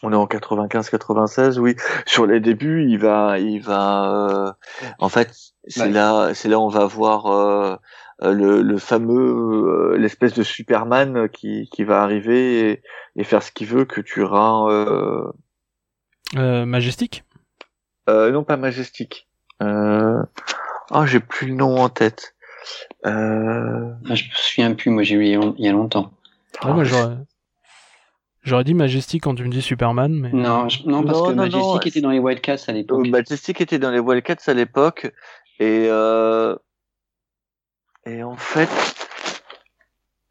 On 0.03 0.11
est 0.11 0.15
en 0.15 0.25
95-96, 0.25 1.57
oui. 1.59 1.75
Sur 2.05 2.25
les 2.25 2.39
débuts, 2.39 2.85
il 2.89 2.97
va, 2.99 3.39
il 3.39 3.59
va. 3.61 4.47
euh, 4.47 4.51
en 4.99 5.09
fait, 5.09 5.31
c'est 5.67 5.83
Ouais. 5.83 5.89
là, 5.91 6.33
c'est 6.33 6.49
là 6.49 6.59
où 6.59 6.63
on 6.63 6.67
va 6.67 6.85
voir 6.85 7.27
euh, 7.27 7.75
euh, 8.21 8.33
le, 8.33 8.61
le 8.61 8.77
fameux, 8.77 9.93
euh, 9.93 9.97
l'espèce 9.97 10.33
de 10.33 10.43
Superman 10.43 11.29
qui, 11.29 11.69
qui 11.71 11.83
va 11.85 12.03
arriver 12.03 12.69
et, 12.71 12.81
et 13.15 13.23
faire 13.23 13.41
ce 13.41 13.51
qu'il 13.51 13.67
veut, 13.67 13.85
que 13.85 14.01
tu 14.01 14.21
auras. 14.21 14.69
Euh, 14.71 15.31
Euh, 16.35 16.65
Majestic? 16.65 17.23
euh, 18.09 18.29
non, 18.31 18.43
pas 18.43 18.57
Majestic. 18.57 19.27
Euh, 19.61 20.21
oh, 20.91 21.05
j'ai 21.05 21.19
plus 21.21 21.47
le 21.47 21.53
nom 21.55 21.77
en 21.77 21.87
tête. 21.89 22.35
Euh, 23.05 23.91
Ah, 24.09 24.15
je 24.15 24.23
me 24.25 24.29
souviens 24.33 24.73
plus, 24.73 24.89
moi 24.89 25.03
j'ai 25.03 25.15
eu 25.15 25.23
il 25.25 25.65
y 25.65 25.67
a 25.69 25.71
longtemps. 25.71 26.11
Ouais, 26.63 26.73
moi, 26.73 26.83
j'aurais, 26.83 27.15
j'aurais 28.43 28.63
dit 28.63 28.73
Majestic 28.73 29.23
quand 29.23 29.35
tu 29.35 29.43
me 29.43 29.49
dis 29.49 29.61
Superman, 29.61 30.13
mais. 30.13 30.31
Non, 30.31 30.69
je- 30.69 30.83
non 30.87 31.03
parce 31.03 31.19
Non, 31.19 31.25
que 31.27 31.31
non, 31.31 31.35
Majestic 31.43 31.61
non, 31.73 31.79
était 31.81 32.01
dans 32.01 32.11
les 32.11 32.19
Wildcats 32.19 32.57
à 32.67 32.71
l'époque. 32.71 33.05
Euh, 33.05 33.09
Majestic 33.09 33.61
était 33.61 33.79
dans 33.79 33.91
les 33.91 33.99
Wildcats 33.99 34.37
à 34.47 34.53
l'époque 34.53 35.11
et 35.59 35.87
euh, 35.89 36.55
Et 38.05 38.21
en 38.23 38.35
fait, 38.35 38.69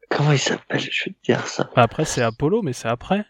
comment 0.09 0.31
il 0.31 0.39
s'appelle? 0.39 0.79
Je 0.79 1.05
vais 1.05 1.11
te 1.11 1.21
dire 1.23 1.47
ça. 1.47 1.69
Bah, 1.75 1.81
après, 1.83 2.05
c'est 2.05 2.21
Apollo, 2.21 2.61
mais 2.61 2.73
c'est 2.73 2.87
après. 2.87 3.25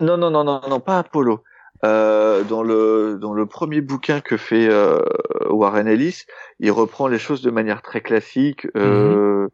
Non, 0.00 0.16
non, 0.16 0.30
non, 0.30 0.44
non, 0.44 0.60
non, 0.68 0.80
pas 0.80 0.98
Apollo. 0.98 1.42
Euh, 1.82 2.44
dans 2.44 2.62
le 2.62 3.18
dans 3.18 3.32
le 3.32 3.46
premier 3.46 3.80
bouquin 3.80 4.20
que 4.20 4.36
fait 4.36 4.68
euh, 4.68 5.00
Warren 5.48 5.88
Ellis, 5.88 6.24
il 6.58 6.70
reprend 6.70 7.08
les 7.08 7.18
choses 7.18 7.40
de 7.40 7.50
manière 7.50 7.80
très 7.82 8.00
classique. 8.02 8.66
Euh, 8.76 9.48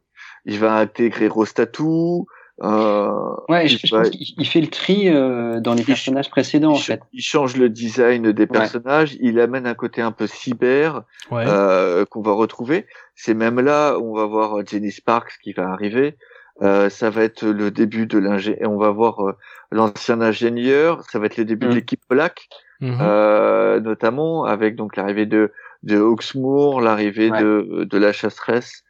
Il 0.45 0.59
va 0.59 0.77
intégrer 0.77 1.29
Rostatu. 1.29 2.25
Euh, 2.63 3.35
Ouais, 3.49 3.67
il 3.67 3.69
je, 3.69 3.87
pense 3.95 4.09
qu'il 4.11 4.35
il 4.39 4.47
fait 4.47 4.61
le 4.61 4.69
tri 4.69 5.09
euh, 5.09 5.61
dans 5.61 5.75
les 5.75 5.83
personnages 5.85 6.31
précédents, 6.31 6.73
en 6.73 6.77
fait. 6.77 7.01
il 7.13 7.23
change 7.23 7.57
le 7.57 7.69
design 7.69 8.33
des 8.33 8.47
personnages. 8.47 9.17
Il 9.21 9.39
amène 9.41 9.67
un 9.67 9.75
côté 9.75 10.01
un 10.03 10.13
peu 10.13 10.27
cyber 10.27 11.03
Ouais. 11.31 11.45
euh, 11.47 12.05
qu'on 12.07 12.23
va 12.23 12.33
retrouver. 12.33 12.87
C'est 13.15 13.35
même 13.35 13.61
là 13.61 13.99
où 13.99 14.13
on 14.13 14.15
va 14.17 14.25
voir 14.27 14.65
Jenny 14.67 14.91
Sparks 14.91 15.39
qui 15.43 15.53
va 15.53 15.69
arriver. 15.71 16.17
Euh, 16.63 16.89
ça 16.89 17.11
va 17.11 17.23
être 17.25 17.45
le 17.45 17.71
début 17.71 18.07
de 18.07 18.19
l'ingé. 18.19 18.59
On 18.65 18.79
va 18.79 18.91
voir 18.91 19.21
euh, 19.27 19.33
l'ancien 19.71 20.23
ingénieur. 20.23 21.03
Ça 21.11 21.19
va 21.19 21.27
être 21.27 21.37
le 21.37 21.45
début 21.45 21.67
Mm. 21.67 21.71
de 21.71 21.75
l'équipe 21.75 22.03
Black. 22.09 22.49
Euh, 22.83 23.81
notamment 23.81 24.45
avec 24.45 24.77
donc 24.77 24.97
l'arrivée 24.97 25.27
de 25.27 25.51
de 25.83 25.99
Hawksmoor, 25.99 26.81
l'arrivée 26.81 27.31
Ouais. 27.31 27.43
de 27.43 27.85
de 27.85 27.99
la 27.99 28.13
chasseresse. 28.13 28.83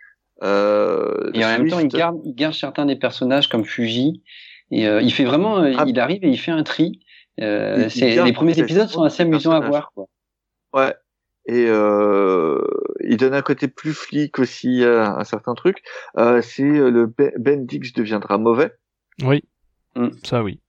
Euh, 0.42 1.30
Et 1.34 1.44
en 1.44 1.48
même 1.48 1.68
temps, 1.68 1.78
il 1.80 1.88
garde, 1.88 2.20
il 2.24 2.34
garde 2.34 2.54
certains 2.54 2.86
des 2.86 2.96
personnages 2.96 3.48
comme 3.48 3.64
Fuji. 3.64 4.22
Et 4.70 4.86
euh, 4.86 5.00
il 5.00 5.12
fait 5.12 5.24
vraiment, 5.24 5.56
Ah. 5.58 5.84
il 5.86 5.98
arrive 6.00 6.24
et 6.24 6.28
il 6.28 6.38
fait 6.38 6.50
un 6.50 6.62
tri. 6.62 7.00
Euh, 7.40 7.88
c'est, 7.88 8.22
les 8.22 8.32
premiers 8.32 8.58
épisodes 8.58 8.88
sont 8.88 9.02
assez 9.02 9.22
amusants 9.22 9.52
à 9.52 9.60
voir. 9.60 9.92
Quoi. 9.94 10.06
Ouais. 10.72 10.94
Et 11.48 11.66
euh, 11.68 12.60
il 13.04 13.16
donne 13.18 13.34
un 13.34 13.42
côté 13.42 13.68
plus 13.68 13.92
flic 13.92 14.38
aussi 14.40 14.82
à 14.82 15.16
un 15.16 15.24
certain 15.24 15.54
truc. 15.54 15.78
Euh, 16.18 16.42
c'est 16.42 16.64
le 16.64 17.06
Ben 17.06 17.30
Ben 17.38 17.64
Dix 17.66 17.92
deviendra 17.92 18.36
mauvais. 18.38 18.72
Oui. 19.22 19.44
Mm. 19.94 20.08
Ça, 20.24 20.42
oui. 20.42 20.60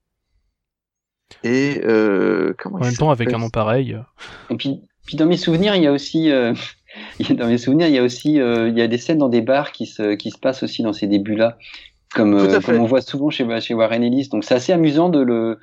Et 1.43 1.81
euh, 1.83 2.53
comment 2.59 2.77
En 2.77 2.81
même 2.81 2.93
temps, 2.93 3.09
avec 3.09 3.33
un 3.33 3.39
nom 3.39 3.49
pareil. 3.49 3.97
Et 4.49 4.55
puis, 4.55 4.81
puis 5.05 5.17
dans 5.17 5.25
mes 5.25 5.37
souvenirs, 5.37 5.75
il 5.75 5.83
y 5.83 5.87
a 5.87 5.91
aussi, 5.91 6.31
euh, 6.31 6.53
dans 7.31 7.47
mes 7.47 7.57
souvenirs, 7.57 7.87
il 7.87 7.93
y 7.93 7.97
a 7.97 8.03
aussi, 8.03 8.39
euh, 8.39 8.69
il 8.69 8.77
y 8.77 8.81
a 8.81 8.87
des 8.87 8.97
scènes 8.97 9.17
dans 9.17 9.29
des 9.29 9.41
bars 9.41 9.71
qui 9.71 9.85
se, 9.85 10.15
qui 10.15 10.31
se 10.31 10.37
passent 10.37 10.63
aussi 10.63 10.83
dans 10.83 10.93
ces 10.93 11.07
débuts-là, 11.07 11.57
comme, 12.13 12.35
euh, 12.35 12.59
comme 12.61 12.79
on 12.79 12.85
voit 12.85 13.01
souvent 13.01 13.29
chez, 13.29 13.45
chez 13.61 13.73
Warren 13.73 14.03
Ellis. 14.03 14.29
Donc 14.29 14.43
c'est 14.43 14.55
assez 14.55 14.73
amusant 14.73 15.09
de 15.09 15.19
le, 15.19 15.59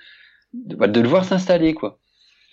de, 0.52 0.76
bah, 0.76 0.88
de 0.88 1.00
le 1.00 1.08
voir 1.08 1.24
s'installer, 1.24 1.74
quoi. 1.74 1.98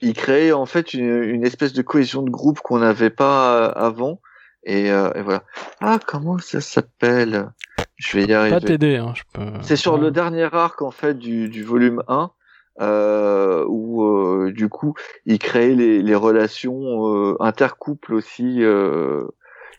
il 0.02 0.14
crée 0.14 0.52
en 0.54 0.66
fait 0.66 0.94
une, 0.94 1.24
une 1.24 1.44
espèce 1.46 1.74
de 1.74 1.82
cohésion 1.82 2.22
de 2.22 2.30
groupe 2.30 2.60
qu'on 2.60 2.80
n'avait 2.80 3.10
pas 3.10 3.56
euh, 3.56 3.72
avant. 3.76 4.20
Et, 4.64 4.92
euh, 4.92 5.12
et 5.16 5.22
voilà. 5.22 5.44
Ah, 5.80 5.98
comment 6.06 6.38
ça 6.38 6.62
s'appelle? 6.62 7.50
Je 7.98 8.18
vais 8.18 8.24
y 8.24 8.28
Pas 8.28 8.42
arriver. 8.42 8.60
t'aider, 8.60 8.98
hein. 8.98 9.14
Je 9.16 9.24
peux... 9.34 9.46
C'est 9.62 9.76
sur 9.76 9.98
le 9.98 10.12
dernier 10.12 10.48
arc 10.52 10.82
en 10.82 10.92
fait 10.92 11.18
du, 11.18 11.50
du 11.50 11.64
volume 11.64 12.04
1 12.08 12.32
euh, 12.80 13.66
où 13.68 14.04
euh, 14.04 14.52
du 14.54 14.70
coup 14.70 14.94
il 15.26 15.40
crée 15.40 15.76
les, 15.76 16.02
les 16.02 16.16
relations 16.16 17.08
euh, 17.14 17.36
intercouples 17.40 18.14
aussi. 18.14 18.58
Euh, 18.64 19.26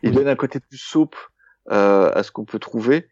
il 0.03 0.09
Oui. 0.09 0.15
donne 0.15 0.27
un 0.27 0.35
côté 0.35 0.59
plus 0.59 0.77
souple 0.77 1.17
euh, 1.71 2.11
à 2.13 2.23
ce 2.23 2.31
qu'on 2.31 2.45
peut 2.45 2.59
trouver. 2.59 3.07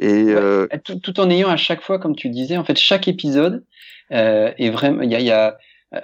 Et 0.00 0.24
Ouais. 0.24 0.34
euh, 0.36 0.66
tout, 0.84 0.98
tout 1.00 1.18
en 1.20 1.30
ayant 1.30 1.48
à 1.48 1.56
chaque 1.56 1.80
fois, 1.82 1.98
comme 1.98 2.14
tu 2.14 2.28
disais, 2.28 2.56
en 2.58 2.64
fait, 2.64 2.76
chaque 2.76 3.08
épisode 3.08 3.64
euh, 4.12 4.52
est 4.58 4.70
vraiment, 4.70 5.02
il 5.02 5.10
y 5.10 5.14
a, 5.14 5.20
y 5.20 5.30
a 5.30 5.56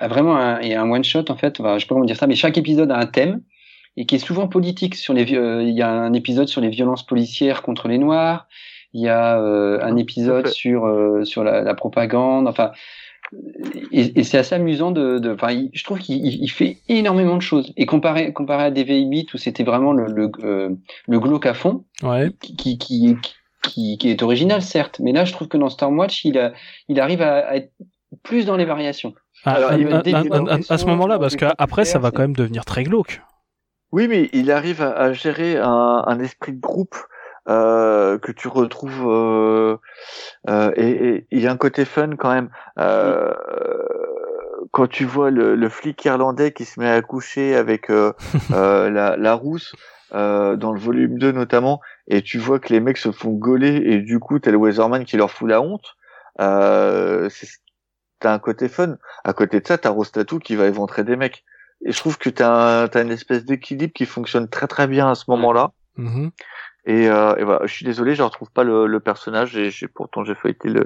vraiment 0.09 0.37
un, 0.37 0.61
y 0.63 0.75
a 0.75 0.81
un 0.81 0.91
one 0.91 1.05
shot 1.05 1.25
en 1.29 1.37
fait. 1.37 1.61
Enfin, 1.61 1.75
je 1.77 1.81
sais 1.83 1.87
pas 1.89 1.95
comment 1.95 2.07
dire 2.07 2.17
ça, 2.17 2.27
mais 2.27 2.35
chaque 2.37 2.57
épisode 2.57 2.91
a 2.91 2.97
un 2.97 3.07
thème 3.07 3.43
et 3.97 4.07
qui 4.07 4.15
est 4.15 4.19
souvent 4.21 4.49
politique. 4.49 4.95
Sur 4.95 5.13
les, 5.13 5.35
euh, 5.35 5.63
il 5.63 5.75
y 5.75 5.83
a 5.83 5.91
un 5.91 6.13
épisode 6.15 6.49
sur 6.49 6.61
les 6.61 6.69
violences 6.71 7.05
policières 7.05 7.63
contre 7.63 7.89
les 7.89 7.99
Noirs. 7.99 8.47
Il 8.95 9.03
y 9.03 9.09
a 9.09 9.39
euh, 9.41 9.79
un 9.83 9.97
épisode 9.97 10.47
fait. 10.47 10.53
sur 10.53 10.87
euh, 10.87 11.25
sur 11.25 11.45
la, 11.45 11.61
la 11.63 11.75
propagande. 11.75 12.49
Enfin, 12.49 12.71
et, 13.93 14.21
et 14.21 14.25
c'est 14.25 14.39
assez 14.39 14.55
amusant 14.55 14.91
de. 14.91 15.19
de 15.19 15.37
il- 15.51 15.71
je 15.73 15.85
trouve 15.85 15.99
qu'il 15.99 16.25
il- 16.25 16.43
il 16.43 16.49
fait 16.51 16.79
énormément 16.89 17.37
de 17.37 17.43
choses. 17.43 17.73
Et 17.77 17.87
comparé 17.87 18.33
comparé 18.33 18.65
à 18.65 18.71
DV8 18.71 19.35
où 19.35 19.39
c'était 19.39 19.65
vraiment 19.65 19.93
le 19.93 20.07
le, 20.07 20.31
euh, 20.45 20.71
le 21.09 21.21
glauque 21.21 21.47
à 21.47 21.55
fond 21.55 21.85
Ouais. 22.03 22.31
qui, 22.41 22.57
qui, 22.57 22.79
qui, 22.79 23.17
qui, 23.63 23.99
qui 23.99 24.11
est 24.11 24.23
original, 24.23 24.63
certes, 24.63 25.01
mais 25.01 25.13
là, 25.13 25.25
je 25.25 25.33
trouve 25.33 25.49
que 25.49 25.57
dans 25.59 25.69
Stormwatch, 25.69 26.25
il, 26.25 26.39
a, 26.39 26.53
il 26.89 27.01
arrive 27.01 27.23
à, 27.23 27.39
à 27.49 27.57
être 27.57 27.73
plus 28.23 28.47
dans 28.47 28.57
les 28.57 28.65
variations. 28.65 29.15
Ah, 29.45 29.55
Alors, 29.55 29.71
à, 29.73 30.79
ce 30.79 30.87
moment-là, 30.87 31.19
parce 31.19 31.37
qu'après, 31.37 31.85
ça 31.85 31.99
va 31.99 32.11
quand 32.11 32.23
même 32.23 32.35
devenir 32.37 32.65
très 32.65 32.85
glauque. 32.85 33.21
oui, 33.93 34.07
mais 34.09 34.31
il 34.33 34.51
arrive 34.51 34.81
à, 34.83 34.93
à 34.97 35.13
gérer 35.13 35.57
un, 35.59 36.03
un 36.07 36.19
esprit 36.21 36.53
de 36.53 36.61
groupe 36.61 36.97
euh, 37.48 38.19
que 38.19 38.32
tu 38.32 38.48
retrouves 38.48 39.05
euh, 39.09 39.77
euh, 40.48 40.73
et 40.77 41.27
il 41.31 41.40
y 41.40 41.47
a 41.47 41.52
un 41.52 41.56
côté 41.56 41.85
fun 41.85 42.16
quand 42.16 42.32
même. 42.32 42.51
Euh, 42.78 43.32
quand 44.73 44.86
tu 44.89 45.05
vois 45.05 45.31
le, 45.31 45.55
le 45.55 45.69
flic 45.69 46.05
irlandais 46.05 46.52
qui 46.52 46.65
se 46.65 46.78
met 46.81 46.89
à 46.90 47.01
coucher 47.02 47.55
avec 47.56 47.90
euh, 47.90 48.12
euh, 48.52 48.90
la, 48.90 49.16
la 49.16 49.35
rousse 49.35 49.74
euh, 50.15 50.56
dans 50.56 50.73
le 50.73 50.81
volume 50.81 51.19
2 51.19 51.32
notamment, 51.32 51.81
et 52.09 52.23
tu 52.23 52.39
vois 52.39 52.59
que 52.59 52.73
les 52.73 52.81
mecs 52.81 52.97
se 52.98 53.12
font 53.12 53.32
gauler 53.32 53.77
et 53.85 53.98
du 53.98 54.19
coup 54.19 54.39
t'as 54.39 54.51
le 54.51 54.56
Weatherman 54.56 55.05
qui 55.05 55.16
leur 55.16 55.31
fout 55.31 55.48
la 55.48 55.60
honte. 55.60 55.94
Euh, 56.40 57.28
c'est- 57.31 57.48
t'as 58.20 58.32
un 58.35 58.39
côté 58.39 58.69
fun. 58.69 58.97
À 59.24 59.32
côté 59.32 59.60
de 59.60 59.66
ça, 59.66 59.78
t'as 59.78 59.90
Rostatu 59.90 60.39
qui 60.40 60.56
va 60.56 60.66
éventrer 60.66 61.05
des 61.05 61.15
mecs. 61.16 61.44
Et 61.85 61.93
je 61.93 61.98
trouve 61.98 62.19
que 62.19 62.31
t'as 62.31 62.82
un- 62.82 62.89
t'as 62.89 63.02
une 63.05 63.12
espèce 63.12 63.44
d'équilibre 63.44 63.93
qui 63.93 64.06
fonctionne 64.06 64.48
très 64.48 64.66
très 64.66 64.86
bien 64.89 65.09
à 65.10 65.15
ce 65.15 65.24
moment-là. 65.28 65.70
Mhm. 65.97 66.31
Et, 66.89 67.06
euh, 67.09 67.36
et 67.36 67.44
voilà, 67.44 67.66
je 67.66 67.73
suis 67.73 67.85
désolé, 67.85 68.15
je 68.15 68.23
retrouve 68.23 68.51
pas 68.51 68.65
le, 68.65 68.86
le 68.86 69.01
personnage 69.01 69.56
et 69.56 69.70
j'ai 69.70 69.89
pourtant 69.89 70.24
j'ai 70.24 70.35
feuilleté 70.35 70.70
le, 70.70 70.85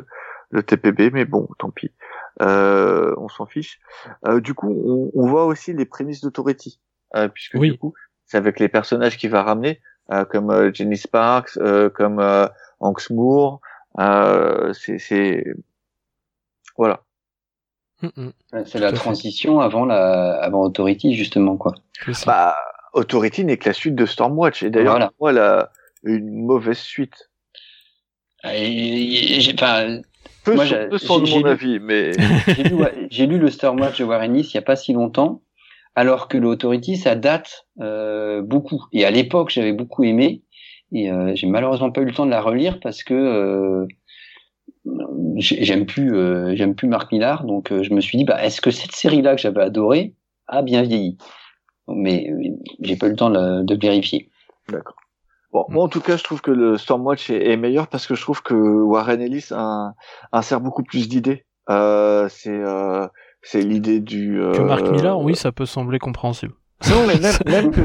le 0.51 0.63
TPB, 0.65 1.11
mais 1.13 1.25
bon, 1.25 1.49
tant 1.59 1.71
pis, 1.71 1.93
euh, 2.41 3.15
on 3.19 3.29
s'en 3.29 3.47
fiche. 3.47 3.79
Euh, 4.27 4.41
du 4.41 4.53
coup, 4.53 4.69
on, 4.69 5.11
on 5.15 5.27
voit 5.29 5.45
aussi 5.47 5.73
les 5.73 5.85
prémices 5.87 6.21
d'Authority, 6.21 6.81
euh, 7.15 7.29
puisque 7.29 7.55
Oui. 7.55 7.71
du 7.71 7.79
coup, 7.79 7.95
c'est 8.27 8.37
avec 8.37 8.59
les 8.59 8.69
personnages 8.69 9.17
qu'il 9.17 9.31
va 9.31 9.45
ramener, 9.45 9.81
euh, 10.13 10.25
comme 10.25 10.51
euh, 10.51 10.73
Jenny 10.75 10.97
Sparks, 10.97 11.57
euh, 11.59 11.89
comme 11.89 12.19
euh, 12.19 12.49
Hanks 12.81 13.09
Moore, 13.11 13.61
euh, 14.01 14.73
c'est, 14.73 14.99
c'est, 14.99 15.45
voilà. 16.77 17.03
Mhm. 18.03 18.33
C'est 18.67 18.81
la 18.81 18.91
transition 18.91 19.61
avant, 19.61 19.85
la, 19.85 20.35
avant 20.43 20.63
Authority, 20.65 21.15
justement. 21.15 21.57
quoi. 21.57 21.75
Bah, 22.27 22.57
Authority 22.93 23.45
n'est 23.45 23.57
que 23.57 23.69
la 23.69 23.73
suite 23.73 23.95
de 23.95 24.05
Stormwatch, 24.07 24.65
et 24.65 24.71
d'ailleurs, 24.71 24.95
Voilà. 24.95 25.07
pour 25.09 25.17
moi, 25.21 25.31
elle 25.31 25.39
a 25.39 25.71
une 26.05 26.45
mauvaise 26.45 26.79
suite. 26.79 27.31
Et- 28.45 29.37
et- 29.37 29.41
j'ai- 29.41 29.55
enfin, 29.55 30.01
Peu, 30.45 30.57
Moi, 30.57 30.67
sur- 30.67 30.77
j'ai- 30.77 30.89
peu 30.89 30.99
sur 30.99 31.25
j'ai- 31.27 31.35
mon 31.37 31.45
lu- 31.45 31.51
avis, 31.51 31.79
mais 31.79 32.13
j'ai 32.57 32.65
lu, 32.65 32.75
ouais, 32.75 33.07
j'ai 33.11 33.27
lu 33.27 33.39
le 33.39 33.49
Stormwatch 33.49 33.99
de 34.01 34.05
Warren 34.05 34.35
Ellis 34.35 34.49
il 34.53 34.55
y 34.55 34.59
a 34.59 34.63
pas 34.63 34.75
si 34.75 34.93
longtemps, 34.93 35.43
alors 35.95 36.27
que 36.27 36.37
l'Authority, 36.37 36.97
ça 36.97 37.15
date 37.15 37.67
euh, 37.81 38.43
beaucoup. 38.43 38.85
Et 38.93 39.05
à 39.05 39.13
l'époque, 39.13 39.51
j'avais 39.51 39.73
beaucoup 39.73 40.03
aimé, 40.03 40.43
et 40.91 41.13
euh, 41.13 41.33
j'ai 41.37 41.47
malheureusement 41.47 41.93
pas 41.93 42.01
eu 42.01 42.07
le 42.07 42.13
temps 42.13 42.27
de 42.27 42.31
la 42.33 42.41
relire 42.41 42.81
parce 42.81 43.05
que 43.05 43.15
euh, 43.15 43.87
j'ai- 45.37 45.63
j'aime 45.65 45.87
plus, 45.87 46.13
euh, 46.17 46.57
j'aime 46.57 46.75
plus 46.75 46.89
Marc 46.89 47.13
Millar, 47.13 47.45
donc 47.45 47.71
euh, 47.71 47.85
je 47.85 47.95
me 47.95 48.01
suis 48.01 48.19
dit, 48.19 48.25
bah, 48.25 48.45
est-ce 48.45 48.61
que 48.61 48.73
cette 48.73 48.93
série-là 48.93 49.37
que 49.37 49.41
j'avais 49.41 49.63
adorée 49.63 50.15
a 50.49 50.63
bien 50.63 50.83
vieilli? 50.83 51.19
Mais 51.87 52.29
euh, 52.31 52.51
j'ai 52.81 52.97
pas 52.97 53.07
eu 53.07 53.11
le 53.11 53.17
temps 53.17 53.31
de, 53.31 53.63
de 53.63 53.75
vérifier. 53.77 54.29
D'accord. 54.69 54.97
Bon, 55.53 55.65
Mm. 55.69 55.73
moi 55.75 55.85
en 55.85 55.89
tout 55.89 56.01
cas, 56.01 56.17
je 56.17 56.25
trouve 56.25 56.41
que 56.41 56.51
le 56.51 56.79
Stormwatch 56.79 57.31
est, 57.31 57.51
est 57.51 57.57
meilleur 57.57 57.87
parce 57.89 58.07
que 58.07 58.15
je 58.15 58.23
trouve 58.23 58.43
que 58.43 58.55
Warren 58.55 59.21
Ellis 59.21 59.49
in- 59.51 59.95
insère 60.33 60.61
beaucoup 60.61 60.83
plus 60.83 61.09
d'idées. 61.09 61.45
Euh, 61.71 62.29
c'est 62.31 62.51
euh, 62.51 63.07
c'est 63.43 63.61
l'idée 63.61 64.01
du 64.01 64.41
euh, 64.41 64.53
Que 64.53 64.63
Mark 64.63 64.89
Millar, 64.89 65.21
oui, 65.21 65.37
ça 65.37 65.53
peut 65.53 65.67
sembler 65.67 65.99
compréhensible. 65.99 66.55
Non, 66.91 67.07
mais 67.07 67.17
même, 67.21 67.35
même 67.47 67.71
que 67.71 67.83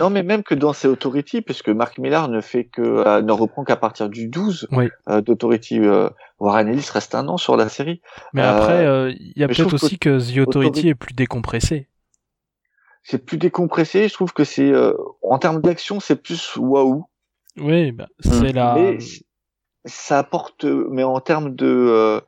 non, 0.00 0.08
mais 0.08 0.22
même 0.22 0.42
que 0.42 0.54
dans 0.54 0.72
ses 0.72 0.88
Authority, 0.88 1.42
puisque 1.42 1.68
Mark 1.68 1.98
Millar 1.98 2.28
ne 2.28 2.40
fait 2.40 2.64
que 2.64 2.80
euh, 2.80 3.20
ne 3.20 3.32
reprend 3.32 3.64
qu'à 3.64 3.76
partir 3.76 4.08
du 4.08 4.28
12 4.28 4.66
Oui. 4.72 4.88
euh, 5.10 5.20
d'Authority. 5.20 5.78
Euh, 5.80 6.08
Warren 6.38 6.68
Ellis 6.68 6.88
reste 6.90 7.14
un 7.14 7.28
an 7.28 7.36
sur 7.36 7.58
la 7.58 7.68
série. 7.68 8.00
Mais 8.32 8.40
après, 8.40 8.86
euh, 8.86 9.12
il 9.12 9.34
y 9.36 9.44
a 9.44 9.48
peut-être 9.48 9.74
aussi 9.74 9.98
que 9.98 10.08
The 10.18 10.38
Authority 10.38 10.40
Authority- 10.70 10.88
est 10.88 10.94
plus 10.94 11.12
décompressé. 11.12 11.88
C'est 13.02 13.24
plus 13.24 13.38
décompressé. 13.38 14.08
Je 14.08 14.14
trouve 14.14 14.32
que 14.32 14.44
c'est 14.44 14.70
euh, 14.70 14.92
en 15.22 15.38
termes 15.38 15.60
d'action, 15.60 16.00
c'est 16.00 16.16
plus 16.16 16.56
waouh. 16.56 17.06
Oui, 17.56 17.92
bah, 17.92 18.08
c'est 18.20 18.52
la. 18.52 18.74
Mais 18.74 18.98
ça 19.86 20.18
apporte, 20.18 20.64
mais 20.64 21.02
en 21.04 21.20
termes 21.20 21.54
de 21.54 21.66
euh, 21.66 22.20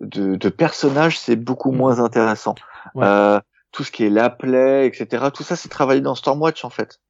de, 0.00 0.36
de 0.36 0.48
personnages, 0.48 1.18
c'est 1.18 1.36
beaucoup 1.36 1.72
Mm. 1.72 1.76
moins 1.76 1.98
intéressant. 2.00 2.54
Ouais. 2.94 3.04
Euh, 3.06 3.40
tout 3.72 3.84
ce 3.84 3.90
qui 3.90 4.04
est 4.04 4.10
la 4.10 4.28
play, 4.28 4.86
etc. 4.86 5.26
Tout 5.32 5.42
ça, 5.44 5.56
c'est 5.56 5.70
travaillé 5.70 6.02
dans 6.02 6.14
Stormwatch 6.14 6.64
en 6.64 6.70
fait. 6.70 7.00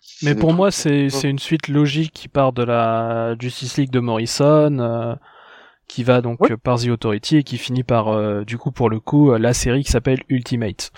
C'est 0.00 0.26
Mais 0.26 0.34
pour 0.36 0.52
moi, 0.52 0.70
c'est 0.70 1.08
c'est 1.10 1.28
une 1.28 1.40
suite 1.40 1.66
logique 1.66 2.12
qui 2.12 2.28
part 2.28 2.52
de 2.52 2.62
la 2.62 3.34
Justice 3.40 3.76
League 3.76 3.90
de 3.90 3.98
Morrison, 3.98 4.78
euh, 4.78 5.14
qui 5.88 6.04
va 6.04 6.20
donc 6.20 6.38
Oui. 6.42 6.50
par 6.62 6.78
The 6.78 6.88
Authority 6.90 7.38
et 7.38 7.42
qui 7.42 7.58
finit 7.58 7.82
par, 7.82 8.08
euh, 8.08 8.44
du 8.44 8.58
coup, 8.58 8.70
pour 8.70 8.88
le 8.88 9.00
coup, 9.00 9.34
la 9.34 9.52
série 9.52 9.82
qui 9.82 9.90
s'appelle 9.90 10.20
Ultimate. 10.28 10.92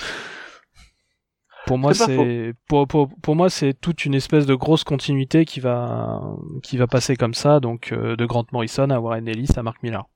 Pour 1.68 1.78
moi 1.78 1.92
c'est 1.92 2.54
pour, 2.66 2.88
pour, 2.88 3.08
pour 3.22 3.36
moi 3.36 3.50
c'est 3.50 3.74
toute 3.78 4.06
une 4.06 4.14
espèce 4.14 4.46
de 4.46 4.54
grosse 4.54 4.84
continuité 4.84 5.44
qui 5.44 5.60
va 5.60 6.22
qui 6.62 6.78
va 6.78 6.86
passer 6.86 7.14
comme 7.14 7.34
ça 7.34 7.60
donc 7.60 7.92
euh, 7.92 8.16
de 8.16 8.24
Grant 8.24 8.46
Morrison 8.52 8.88
à 8.88 8.98
Warren 8.98 9.28
Ellis 9.28 9.50
à 9.54 9.62
Mark 9.62 9.82
Millar. 9.82 10.06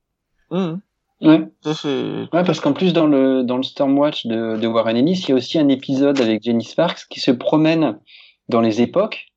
Mmh. 0.49 0.73
Ouais. 1.21 1.39
ouais, 1.63 2.27
parce 2.43 2.59
qu'en 2.59 2.73
plus 2.73 2.91
dans 2.91 3.05
le 3.05 3.43
dans 3.43 3.57
le 3.57 3.63
Stormwatch 3.63 4.25
de, 4.25 4.57
de 4.57 4.67
Warren 4.67 4.97
Ellis, 4.97 5.23
il 5.23 5.29
y 5.29 5.31
a 5.31 5.35
aussi 5.35 5.59
un 5.59 5.69
épisode 5.69 6.19
avec 6.19 6.43
Jenny 6.43 6.65
Sparks 6.65 7.05
qui 7.09 7.19
se 7.19 7.31
promène 7.31 7.99
dans 8.49 8.59
les 8.59 8.81
époques, 8.81 9.27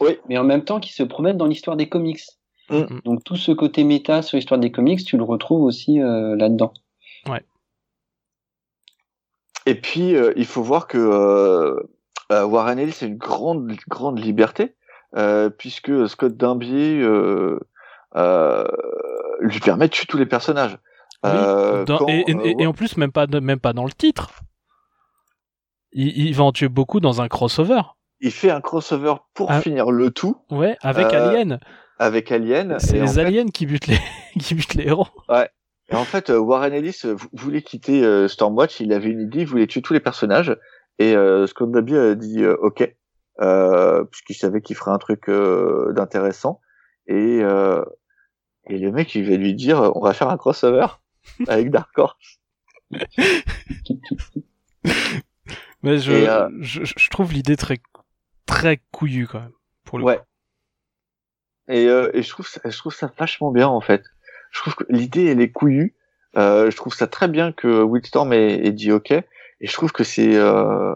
oui. 0.00 0.18
mais 0.28 0.36
en 0.38 0.44
même 0.44 0.64
temps 0.64 0.80
qui 0.80 0.92
se 0.92 1.02
promène 1.02 1.38
dans 1.38 1.46
l'histoire 1.46 1.76
des 1.76 1.88
comics. 1.88 2.20
Mmh. 2.68 3.00
Donc 3.04 3.24
tout 3.24 3.36
ce 3.36 3.52
côté 3.52 3.84
méta 3.84 4.20
sur 4.20 4.36
l'histoire 4.36 4.60
des 4.60 4.70
comics, 4.70 5.02
tu 5.04 5.16
le 5.16 5.24
retrouves 5.24 5.64
aussi 5.64 6.00
euh, 6.00 6.36
là-dedans. 6.36 6.72
Et 9.66 9.74
puis 9.74 10.14
euh, 10.14 10.32
il 10.36 10.46
faut 10.46 10.62
voir 10.62 10.86
que 10.86 10.98
euh, 10.98 11.80
euh 12.32 12.44
Warren 12.44 12.78
Ellis 12.78 12.98
a 13.02 13.06
une 13.06 13.16
grande 13.16 13.72
grande 13.88 14.18
liberté 14.18 14.74
euh, 15.16 15.50
puisque 15.50 16.08
Scott 16.08 16.36
Dumbier 16.36 17.00
euh, 17.02 17.58
lui 19.40 19.60
permet 19.60 19.88
de 19.88 19.92
tuer 19.92 20.06
tous 20.06 20.18
les 20.18 20.26
personnages. 20.26 20.78
Oui, 21.22 21.30
dans, 21.86 21.98
quand, 21.98 22.08
et, 22.08 22.24
et, 22.28 22.62
et, 22.62 22.66
en 22.66 22.74
plus 22.74 22.98
même 22.98 23.12
pas 23.12 23.26
même 23.26 23.60
pas 23.60 23.72
dans 23.72 23.84
le 23.84 23.92
titre. 23.92 24.30
Il, 25.92 26.08
il, 26.18 26.34
va 26.34 26.44
en 26.44 26.52
tuer 26.52 26.68
beaucoup 26.68 27.00
dans 27.00 27.22
un 27.22 27.28
crossover. 27.28 27.80
Il 28.20 28.32
fait 28.32 28.50
un 28.50 28.60
crossover 28.60 29.14
pour 29.32 29.50
ah. 29.50 29.60
finir 29.60 29.90
le 29.90 30.10
tout. 30.10 30.36
Ouais, 30.50 30.76
avec 30.82 31.12
Alien. 31.14 31.60
Avec 31.98 32.32
Alien. 32.32 32.78
C'est 32.78 32.98
les 32.98 33.18
aliens 33.18 33.46
fait... 33.46 33.52
qui 33.52 33.66
butent 33.66 33.86
les 33.86 33.98
qui 34.40 34.54
butent 34.54 34.74
les 34.74 34.88
héros. 34.88 35.06
Ouais. 35.28 35.48
Et 35.90 35.96
en 35.96 36.04
fait, 36.04 36.30
Warren 36.30 36.72
Ellis 36.72 37.02
voulait 37.32 37.62
quitter 37.62 38.04
euh, 38.04 38.26
Stormwatch, 38.26 38.80
il 38.80 38.92
avait 38.92 39.10
une 39.10 39.20
idée, 39.20 39.40
il 39.40 39.46
voulait 39.46 39.66
tuer 39.66 39.82
tous 39.82 39.92
les 39.92 40.00
personnages, 40.00 40.56
et 40.98 41.14
euh, 41.14 41.46
Scott 41.46 41.70
Dabby 41.70 41.96
a 41.96 42.14
dit 42.14 42.42
euh, 42.42 42.56
OK, 42.56 42.90
euh, 43.40 44.04
puisqu'il 44.04 44.34
savait 44.34 44.62
qu'il 44.62 44.76
ferait 44.76 44.92
un 44.92 44.98
truc 44.98 45.28
euh, 45.28 45.92
d'intéressant, 45.92 46.60
et, 47.06 47.40
euh, 47.42 47.84
et 48.66 48.78
le 48.78 48.92
mec 48.92 49.14
il 49.14 49.28
va 49.28 49.36
lui 49.36 49.54
dire 49.54 49.92
on 49.94 50.00
va 50.00 50.14
faire 50.14 50.30
un 50.30 50.38
crossover 50.38 50.86
avec 51.48 51.70
Dark 51.70 51.90
Horse. 51.98 52.40
Mais 55.82 55.98
je, 55.98 56.48
je, 56.60 56.84
je, 56.84 57.10
trouve 57.10 57.32
l'idée 57.32 57.56
très 57.56 57.78
très 58.46 58.80
couillue 58.90 59.26
quand 59.26 59.40
même 59.40 59.52
pour 59.84 59.98
le 59.98 60.04
ouais. 60.04 60.16
coup. 60.16 60.24
Et, 61.68 61.84
et 61.84 62.22
je 62.22 62.28
trouve 62.30 62.46
ça, 62.46 62.60
je 62.64 62.78
trouve 62.78 62.94
ça 62.94 63.12
vachement 63.18 63.50
bien 63.50 63.68
en 63.68 63.80
fait 63.82 64.02
je 64.54 64.60
trouve 64.60 64.74
que 64.76 64.84
l'idée 64.88 65.26
elle 65.26 65.40
est 65.40 65.50
couillue. 65.50 65.94
Euh, 66.36 66.70
je 66.70 66.76
trouve 66.76 66.94
ça 66.94 67.06
très 67.06 67.28
bien 67.28 67.52
que 67.52 67.82
Wildstorm 67.82 68.32
ait, 68.32 68.66
ait, 68.66 68.72
dit 68.72 68.92
OK. 68.92 69.10
Et 69.10 69.24
je 69.60 69.72
trouve 69.72 69.92
que 69.92 70.04
c'est 70.04 70.34
euh, 70.36 70.94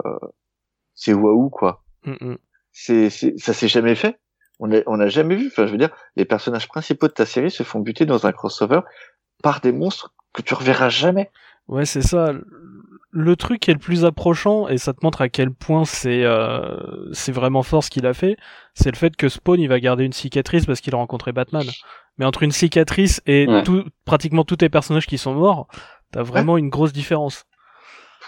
c'est 0.94 1.12
waouh 1.12 1.50
quoi. 1.50 1.84
Mm 2.04 2.12
-mm. 2.12 2.36
C'est 2.72 3.10
ça 3.10 3.52
s'est 3.52 3.68
jamais 3.68 3.94
fait. 3.94 4.18
On 4.60 4.72
a 4.72 4.80
on 4.86 5.00
a 5.00 5.08
jamais 5.08 5.36
vu. 5.36 5.48
Enfin 5.48 5.66
je 5.66 5.72
veux 5.72 5.78
dire, 5.78 5.94
les 6.16 6.24
personnages 6.24 6.68
principaux 6.68 7.08
de 7.08 7.12
ta 7.12 7.26
série 7.26 7.50
se 7.50 7.64
font 7.64 7.80
buter 7.80 8.06
dans 8.06 8.26
un 8.26 8.32
crossover 8.32 8.80
par 9.42 9.60
des 9.60 9.72
monstres 9.72 10.14
que 10.32 10.42
tu 10.42 10.54
reverras 10.54 10.88
jamais. 10.88 11.30
Ouais 11.66 11.84
c'est 11.84 12.02
ça. 12.02 12.32
Le 13.10 13.36
truc 13.36 13.60
qui 13.60 13.70
est 13.70 13.74
le 13.74 13.80
plus 13.80 14.04
approchant 14.04 14.68
et 14.68 14.76
ça 14.76 14.92
te 14.92 14.98
montre 15.02 15.22
à 15.22 15.28
quel 15.30 15.50
point 15.50 15.84
c'est 15.86 16.24
euh, 16.24 16.76
c'est 17.12 17.32
vraiment 17.32 17.62
fort 17.62 17.82
ce 17.82 17.88
qu'il 17.90 18.06
a 18.06 18.12
fait, 18.12 18.36
c'est 18.74 18.90
le 18.90 18.96
fait 18.96 19.16
que 19.16 19.28
Spawn 19.30 19.58
il 19.58 19.68
va 19.68 19.80
garder 19.80 20.04
une 20.04 20.12
cicatrice 20.12 20.66
parce 20.66 20.80
qu'il 20.82 20.94
a 20.94 20.98
rencontré 20.98 21.32
Batman 21.32 21.64
mais 22.18 22.26
entre 22.26 22.42
une 22.42 22.52
cicatrice 22.52 23.22
et 23.26 23.46
Ouais. 23.48 23.62
tout, 23.62 23.84
pratiquement 24.04 24.44
tous 24.44 24.56
tes 24.56 24.68
personnages 24.68 25.06
qui 25.06 25.16
sont 25.18 25.32
morts, 25.34 25.68
t'as 26.12 26.22
vraiment 26.22 26.58
une 26.58 26.68
grosse 26.68 26.92
différence. 26.92 27.44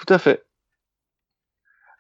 Tout 0.01 0.15
à 0.15 0.19
fait. 0.19 0.45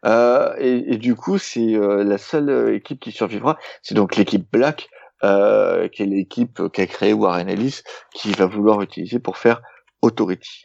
Euh, 0.06 0.54
et, 0.58 0.94
et 0.94 0.96
du 0.96 1.14
coup, 1.14 1.36
c'est 1.36 1.74
euh, 1.74 2.02
la 2.04 2.16
seule 2.16 2.48
euh, 2.48 2.74
équipe 2.74 3.00
qui 3.00 3.12
survivra. 3.12 3.58
C'est 3.82 3.94
donc 3.94 4.16
l'équipe 4.16 4.50
Black, 4.50 4.88
euh, 5.24 5.88
qui 5.88 6.02
est 6.04 6.06
l'équipe 6.06 6.62
qu'a 6.72 6.86
créé 6.86 7.12
Warren 7.12 7.48
Ellis, 7.48 7.80
qui 8.14 8.32
va 8.32 8.46
vouloir 8.46 8.80
utiliser 8.80 9.18
pour 9.18 9.36
faire 9.36 9.60
Authority. 10.00 10.62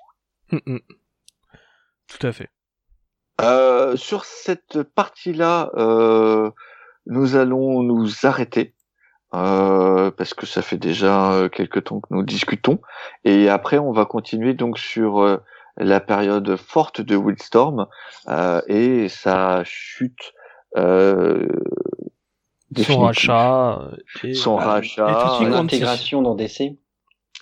Mm, 0.51 0.57
mm. 0.65 0.79
Tout 2.07 2.25
à 2.27 2.31
fait. 2.31 2.49
Euh, 3.41 3.95
sur 3.97 4.25
cette 4.25 4.83
partie-là, 4.83 5.71
euh, 5.75 6.51
nous 7.05 7.35
allons 7.35 7.83
nous 7.83 8.25
arrêter. 8.25 8.73
Euh, 9.33 10.11
parce 10.11 10.33
que 10.33 10.45
ça 10.45 10.61
fait 10.61 10.77
déjà 10.77 11.33
euh, 11.33 11.49
quelques 11.49 11.85
temps 11.85 11.99
que 11.99 12.07
nous 12.11 12.23
discutons. 12.23 12.79
Et 13.25 13.49
après, 13.49 13.77
on 13.79 13.91
va 13.91 14.05
continuer 14.05 14.53
donc 14.53 14.77
sur 14.79 15.19
euh, 15.19 15.37
la 15.75 15.99
période 15.99 16.55
forte 16.55 17.01
de 17.01 17.17
Wildstorm 17.17 17.87
euh, 18.29 18.61
et 18.67 19.09
sa 19.09 19.63
chute. 19.65 20.33
Euh, 20.77 21.47
Son 22.77 22.99
rachat. 23.01 23.91
Et... 24.23 24.33
son 24.33 24.55
rachat, 24.55 25.39
dans 26.11 26.35
DC. 26.35 26.77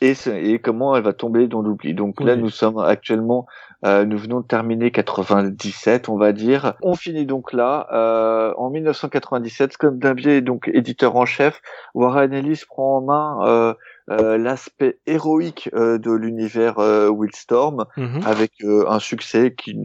et, 0.02 0.14
et 0.28 0.60
comment 0.60 0.96
elle 0.96 1.04
va 1.04 1.14
tomber 1.14 1.48
dans 1.48 1.62
l'oubli. 1.62 1.94
Donc 1.94 2.22
là, 2.22 2.36
nous 2.36 2.50
sommes 2.50 2.80
actuellement, 2.80 3.46
euh, 3.86 4.06
nous 4.06 4.18
venons 4.18 4.40
de 4.42 4.46
terminer 4.48 4.92
97, 4.92 6.10
on 6.10 6.18
va 6.18 6.32
dire. 6.32 6.74
On 6.82 6.96
finit 6.96 7.26
donc 7.26 7.54
là. 7.54 7.88
Euh, 7.92 8.54
en 8.58 8.70
1997, 8.70 9.74
Scott 9.74 10.00
Dambier 10.00 10.38
est 10.38 10.42
donc 10.42 10.70
éditeur 10.74 11.16
en 11.16 11.26
chef. 11.26 11.62
Warren 11.94 12.34
Ellis 12.34 12.64
prend 12.68 12.98
en 12.98 13.02
main 13.02 13.38
euh, 13.46 13.74
euh, 14.10 14.38
l'aspect 14.38 15.00
héroïque 15.06 15.70
euh, 15.74 15.98
de 15.98 16.12
l'univers 16.12 16.80
euh, 16.80 17.10
Wildstorm 17.10 17.86
Mhm. 17.98 18.22
avec 18.26 18.52
euh, 18.64 18.86
un 18.88 19.00
succès 19.00 19.54
qui 19.54 19.78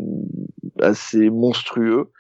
assez 0.81 1.31
monstrueux. 1.31 2.11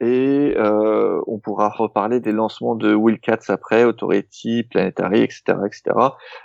Et 0.00 0.54
euh, 0.56 1.20
on 1.26 1.38
pourra 1.38 1.68
reparler 1.70 2.20
des 2.20 2.30
lancements 2.30 2.76
de 2.76 2.94
Wildcats 2.94 3.40
après, 3.48 3.82
Authority, 3.84 4.62
Planetary, 4.62 5.22
etc., 5.22 5.42
etc. 5.66 5.82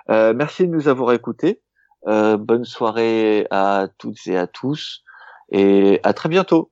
Euh, 0.09 0.33
merci 0.35 0.67
de 0.67 0.71
nous 0.71 0.87
avoir 0.87 1.13
écoutés. 1.13 1.61
Euh, 2.07 2.37
bonne 2.37 2.65
soirée 2.65 3.47
à 3.49 3.87
toutes 3.97 4.27
et 4.27 4.37
à 4.37 4.47
tous, 4.47 5.03
et 5.51 5.99
à 6.03 6.13
très 6.13 6.29
bientôt. 6.29 6.69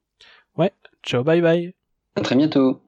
Ciao, 1.04 1.24
bye 1.24 1.42
bye. 1.42 1.74
À 2.16 2.22
très 2.22 2.36
bientôt. 2.36 2.80